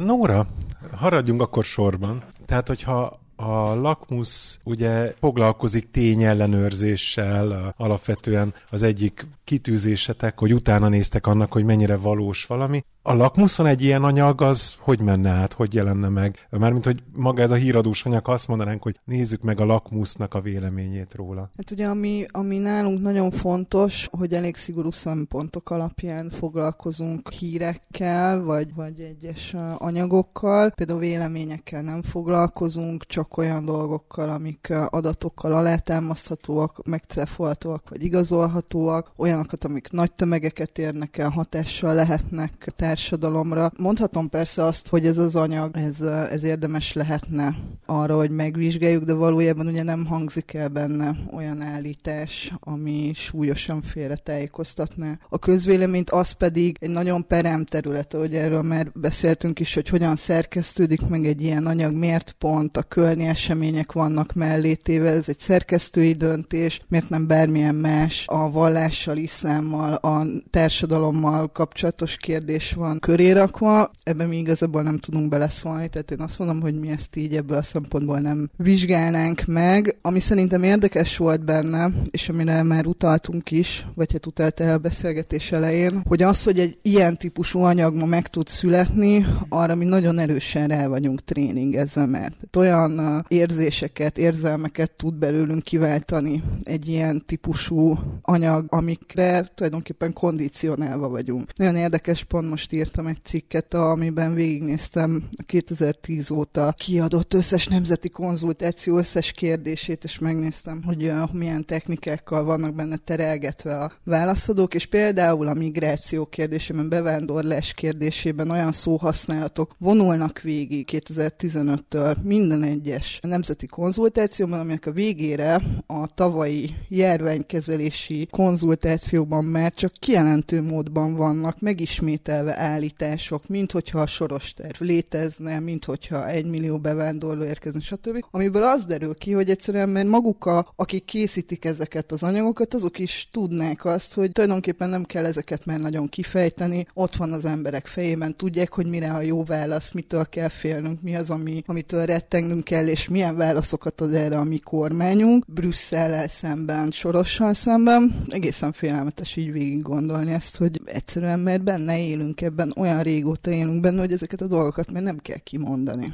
Nóra, 0.01 0.47
haradjunk 0.93 1.41
akkor 1.41 1.65
sorban. 1.65 2.23
Tehát, 2.47 2.69
hogyha 2.69 3.24
a 3.37 3.75
lakmusz 3.75 4.59
ugye 4.65 5.13
foglalkozik 5.19 5.91
tényellenőrzéssel, 5.91 7.75
alapvetően 7.77 8.55
az 8.71 8.83
egyik 8.83 9.27
kitűzésetek, 9.45 10.39
hogy 10.39 10.55
utána 10.55 10.89
néztek 10.89 11.27
annak, 11.27 11.53
hogy 11.53 11.65
mennyire 11.65 11.97
valós 11.97 12.45
valami. 12.45 12.85
A 13.07 13.15
lakmuszon 13.15 13.67
egy 13.67 13.83
ilyen 13.83 14.05
anyag 14.05 14.41
az 14.43 14.77
hogy 14.79 15.01
menne 15.01 15.31
át, 15.31 15.53
hogy 15.53 15.75
jelenne 15.75 16.09
meg? 16.09 16.47
Mármint, 16.51 16.85
hogy 16.85 17.03
maga 17.13 17.43
ez 17.43 17.51
a 17.51 17.55
híradós 17.55 18.05
anyag, 18.05 18.29
azt 18.29 18.49
mondanánk, 18.49 18.83
hogy 18.83 19.01
nézzük 19.05 19.43
meg 19.43 19.61
a 19.61 19.65
lakmusznak 19.65 20.35
a 20.35 20.41
véleményét 20.41 21.15
róla. 21.15 21.51
Hát 21.57 21.71
ugye, 21.71 21.87
ami, 21.87 22.27
ami 22.31 22.59
nálunk 22.59 23.01
nagyon 23.01 23.31
fontos, 23.31 24.09
hogy 24.11 24.35
elég 24.35 24.57
szigorú 24.57 24.91
szempontok 24.91 25.71
alapján 25.71 26.31
foglalkozunk 26.31 27.31
hírekkel, 27.31 28.43
vagy, 28.43 28.75
vagy 28.75 29.01
egyes 29.01 29.55
anyagokkal. 29.79 30.71
Például 30.71 30.99
véleményekkel 30.99 31.83
nem 31.83 32.03
foglalkozunk, 32.03 33.07
csak 33.07 33.37
olyan 33.37 33.65
dolgokkal, 33.65 34.29
amik 34.31 34.73
adatokkal 34.89 35.53
alátámaszthatóak, 35.53 36.87
megcefolhatóak, 36.87 37.89
vagy 37.89 38.05
igazolhatóak, 38.05 39.13
olyanokat, 39.17 39.65
amik 39.65 39.91
nagy 39.91 40.13
tömegeket 40.13 40.79
érnek 40.79 41.19
el, 41.19 41.29
hatással 41.29 41.95
lehetnek 41.95 42.73
társadalomra. 42.95 43.71
Mondhatom 43.77 44.29
persze 44.29 44.65
azt, 44.65 44.89
hogy 44.89 45.07
ez 45.07 45.19
az 45.19 45.37
anyag, 45.37 45.77
ez, 45.77 46.01
ez 46.31 46.45
érdemes 46.45 46.93
lehetne 46.93 47.55
arra, 47.87 48.17
hogy 48.17 48.31
megvizsgáljuk, 48.31 49.05
de 49.05 49.13
valójában 49.13 49.67
ugye 49.67 49.83
nem 49.83 50.07
hangzik 50.07 50.53
el 50.53 50.69
benne 50.69 51.17
olyan 51.33 51.61
állítás, 51.61 52.53
ami 52.61 53.11
súlyosan 53.15 53.83
félretájékoztatná. 53.83 55.19
A 55.29 55.39
közvéleményt 55.39 56.11
az 56.11 56.31
pedig 56.31 56.77
egy 56.81 56.91
nagyon 56.91 57.27
perem 57.27 57.65
terület, 57.65 58.13
hogy 58.13 58.35
erről 58.35 58.63
már 58.63 58.91
beszéltünk 58.95 59.61
is, 59.61 59.75
hogy 59.75 59.89
hogyan 59.89 60.17
szerkesztődik 60.17 61.07
meg 61.09 61.27
egy 61.27 61.43
ilyen 61.43 61.67
anyag, 61.67 61.95
miért 61.95 62.33
pont 62.39 62.77
a 62.77 62.83
kölni 62.83 63.25
események 63.25 63.93
vannak 63.93 64.33
mellé 64.33 64.75
téve, 64.75 65.11
ez 65.11 65.29
egy 65.29 65.41
szerkesztői 65.41 66.13
döntés, 66.13 66.81
miért 66.89 67.09
nem 67.09 67.27
bármilyen 67.27 67.75
más 67.75 68.25
a 68.27 68.51
vallással, 68.51 69.17
iszlámmal, 69.17 69.93
a 69.95 70.25
társadalommal 70.51 71.53
kapcsolatos 71.53 72.17
kérdés 72.17 72.73
van 72.73 72.84
köré 73.01 73.31
rakva, 73.31 73.91
ebben 74.03 74.29
mi 74.29 74.37
igazából 74.37 74.83
nem 74.83 74.99
tudunk 74.99 75.29
beleszólni, 75.29 75.89
tehát 75.89 76.11
én 76.11 76.21
azt 76.21 76.39
mondom, 76.39 76.61
hogy 76.61 76.79
mi 76.79 76.89
ezt 76.91 77.17
így 77.17 77.37
ebből 77.37 77.57
a 77.57 77.63
szempontból 77.63 78.19
nem 78.19 78.51
vizsgálnánk 78.57 79.43
meg. 79.47 79.97
Ami 80.03 80.21
szerintem 80.21 80.63
érdekes 80.63 81.17
volt 81.17 81.45
benne, 81.45 81.91
és 82.11 82.29
amire 82.29 82.63
már 82.63 82.87
utaltunk 82.87 83.51
is, 83.51 83.87
vagy 83.95 84.13
hát 84.13 84.27
utalt 84.27 84.61
el 84.61 84.75
a 84.75 84.79
beszélgetés 84.79 85.53
elején, 85.53 86.03
hogy 86.07 86.23
az, 86.23 86.43
hogy 86.43 86.59
egy 86.59 86.79
ilyen 86.83 87.17
típusú 87.17 87.59
anyag 87.59 87.97
ma 87.97 88.07
meg 88.07 88.29
tud 88.29 88.47
születni, 88.47 89.27
arra 89.49 89.75
mi 89.75 89.85
nagyon 89.85 90.19
erősen 90.19 90.69
rá 90.69 90.87
vagyunk 90.87 91.25
tréningezve, 91.25 92.07
mert 92.07 92.57
olyan 92.57 93.25
érzéseket, 93.29 94.19
érzelmeket 94.19 94.91
tud 94.91 95.15
belőlünk 95.15 95.63
kiváltani 95.63 96.43
egy 96.63 96.89
ilyen 96.89 97.23
típusú 97.27 97.99
anyag, 98.23 98.65
amikre 98.69 99.51
tulajdonképpen 99.55 100.13
kondicionálva 100.13 101.09
vagyunk. 101.09 101.53
Nagyon 101.57 101.77
érdekes 101.77 102.25
pont 102.25 102.51
most 102.51 102.73
írtam 102.75 103.07
egy 103.07 103.25
cikket, 103.25 103.75
amiben 103.75 104.35
végignéztem 104.35 105.29
a 105.37 105.43
2010 105.43 106.31
óta 106.31 106.75
kiadott 106.77 107.35
összes 107.35 107.67
nemzeti 107.67 108.09
konzultáció 108.09 108.99
összes 108.99 109.33
kérdését, 109.33 110.05
és 110.05 110.19
megnéztem, 110.19 110.83
hogy 110.83 111.13
milyen 111.33 111.65
technikákkal 111.65 112.45
vannak 112.45 112.75
benne 112.75 112.97
terelgetve 112.97 113.77
a 113.77 113.93
válaszadók, 114.05 114.75
és 114.75 114.87
például 114.87 115.47
a 115.47 115.55
migráció 115.55 116.27
kérdésében, 116.27 116.89
bevándorlás 116.89 117.75
kérdésében 117.75 118.51
olyan 118.51 118.73
szóhasználatok 118.73 119.75
vonulnak 119.79 120.41
végig 120.41 120.89
2015-től 120.93 122.23
minden 122.23 122.63
egyes 122.63 123.19
nemzeti 123.23 123.67
konzultációban, 123.67 124.61
aminek 124.61 124.87
a 124.87 124.93
végére 124.93 125.61
a 125.87 126.07
tavalyi 126.07 126.75
járványkezelési 126.89 128.29
konzultációban 128.31 129.45
már 129.45 129.73
csak 129.75 129.93
kijelentő 129.93 130.63
módban 130.63 131.15
vannak 131.15 131.61
megismételve 131.61 132.57
állítások, 132.65 133.49
mint 133.49 133.73
hogyha 133.73 134.01
a 134.01 134.07
soros 134.07 134.53
terv 134.53 134.81
létezne, 134.81 135.61
mint 135.61 135.85
hogyha 135.85 136.29
egy 136.29 136.47
millió 136.47 136.79
bevándorló 136.79 137.45
érkezne, 137.45 137.81
stb. 137.81 138.25
Amiből 138.31 138.63
az 138.63 138.85
derül 138.85 139.15
ki, 139.15 139.33
hogy 139.33 139.51
egyszerűen 139.51 139.89
mert 139.89 140.09
maguk, 140.09 140.47
a, 140.47 140.67
akik 140.77 141.05
készítik 141.05 141.65
ezeket 141.65 142.13
az 142.13 142.23
anyagokat, 142.23 142.75
azok 142.75 142.99
is 142.99 143.29
tudnák 143.33 143.85
azt, 143.85 144.15
hogy 144.15 144.33
tulajdonképpen 144.33 144.89
nem 144.89 145.05
kell 145.05 145.25
ezeket 145.25 145.65
már 145.65 145.81
nagyon 145.81 146.09
kifejteni, 146.09 146.87
ott 146.95 147.17
van 147.17 147.33
az 147.33 147.45
emberek 147.45 147.87
fejében, 147.87 148.37
tudják, 148.37 148.73
hogy 148.73 148.87
mire 148.87 149.13
a 149.13 149.21
jó 149.21 149.45
válasz, 149.45 149.93
mitől 149.93 150.25
kell 150.25 150.49
félnünk, 150.49 151.03
mi 151.03 151.17
az, 151.17 151.31
ami, 151.31 151.63
amitől 151.67 152.05
rettengnünk 152.05 152.65
kell, 152.65 152.87
és 152.87 153.09
milyen 153.09 153.37
válaszokat 153.37 154.01
ad 154.01 154.15
erre 154.15 154.39
a 154.39 154.45
mi 154.45 154.59
kormányunk, 154.59 155.45
Brüsszellel 155.47 156.29
szemben, 156.29 156.91
Sorossal 156.91 157.55
szemben. 157.55 158.25
Egészen 158.29 158.73
félelmetes 158.73 159.37
így 159.37 159.53
végig 159.53 159.83
gondolni 159.83 160.33
ezt, 160.33 160.57
hogy 160.57 160.81
egyszerűen 160.85 161.39
mert 161.39 161.63
benne 161.63 161.99
élünk 161.99 162.41
ebben, 162.41 162.54
olyan 162.77 163.03
régóta 163.03 163.51
élünk 163.51 163.81
benne, 163.81 164.01
hogy 164.01 164.13
ezeket 164.13 164.41
a 164.41 164.47
dolgokat 164.47 164.93
már 164.93 165.03
nem 165.03 165.19
kell 165.19 165.39
kimondani. 165.39 166.13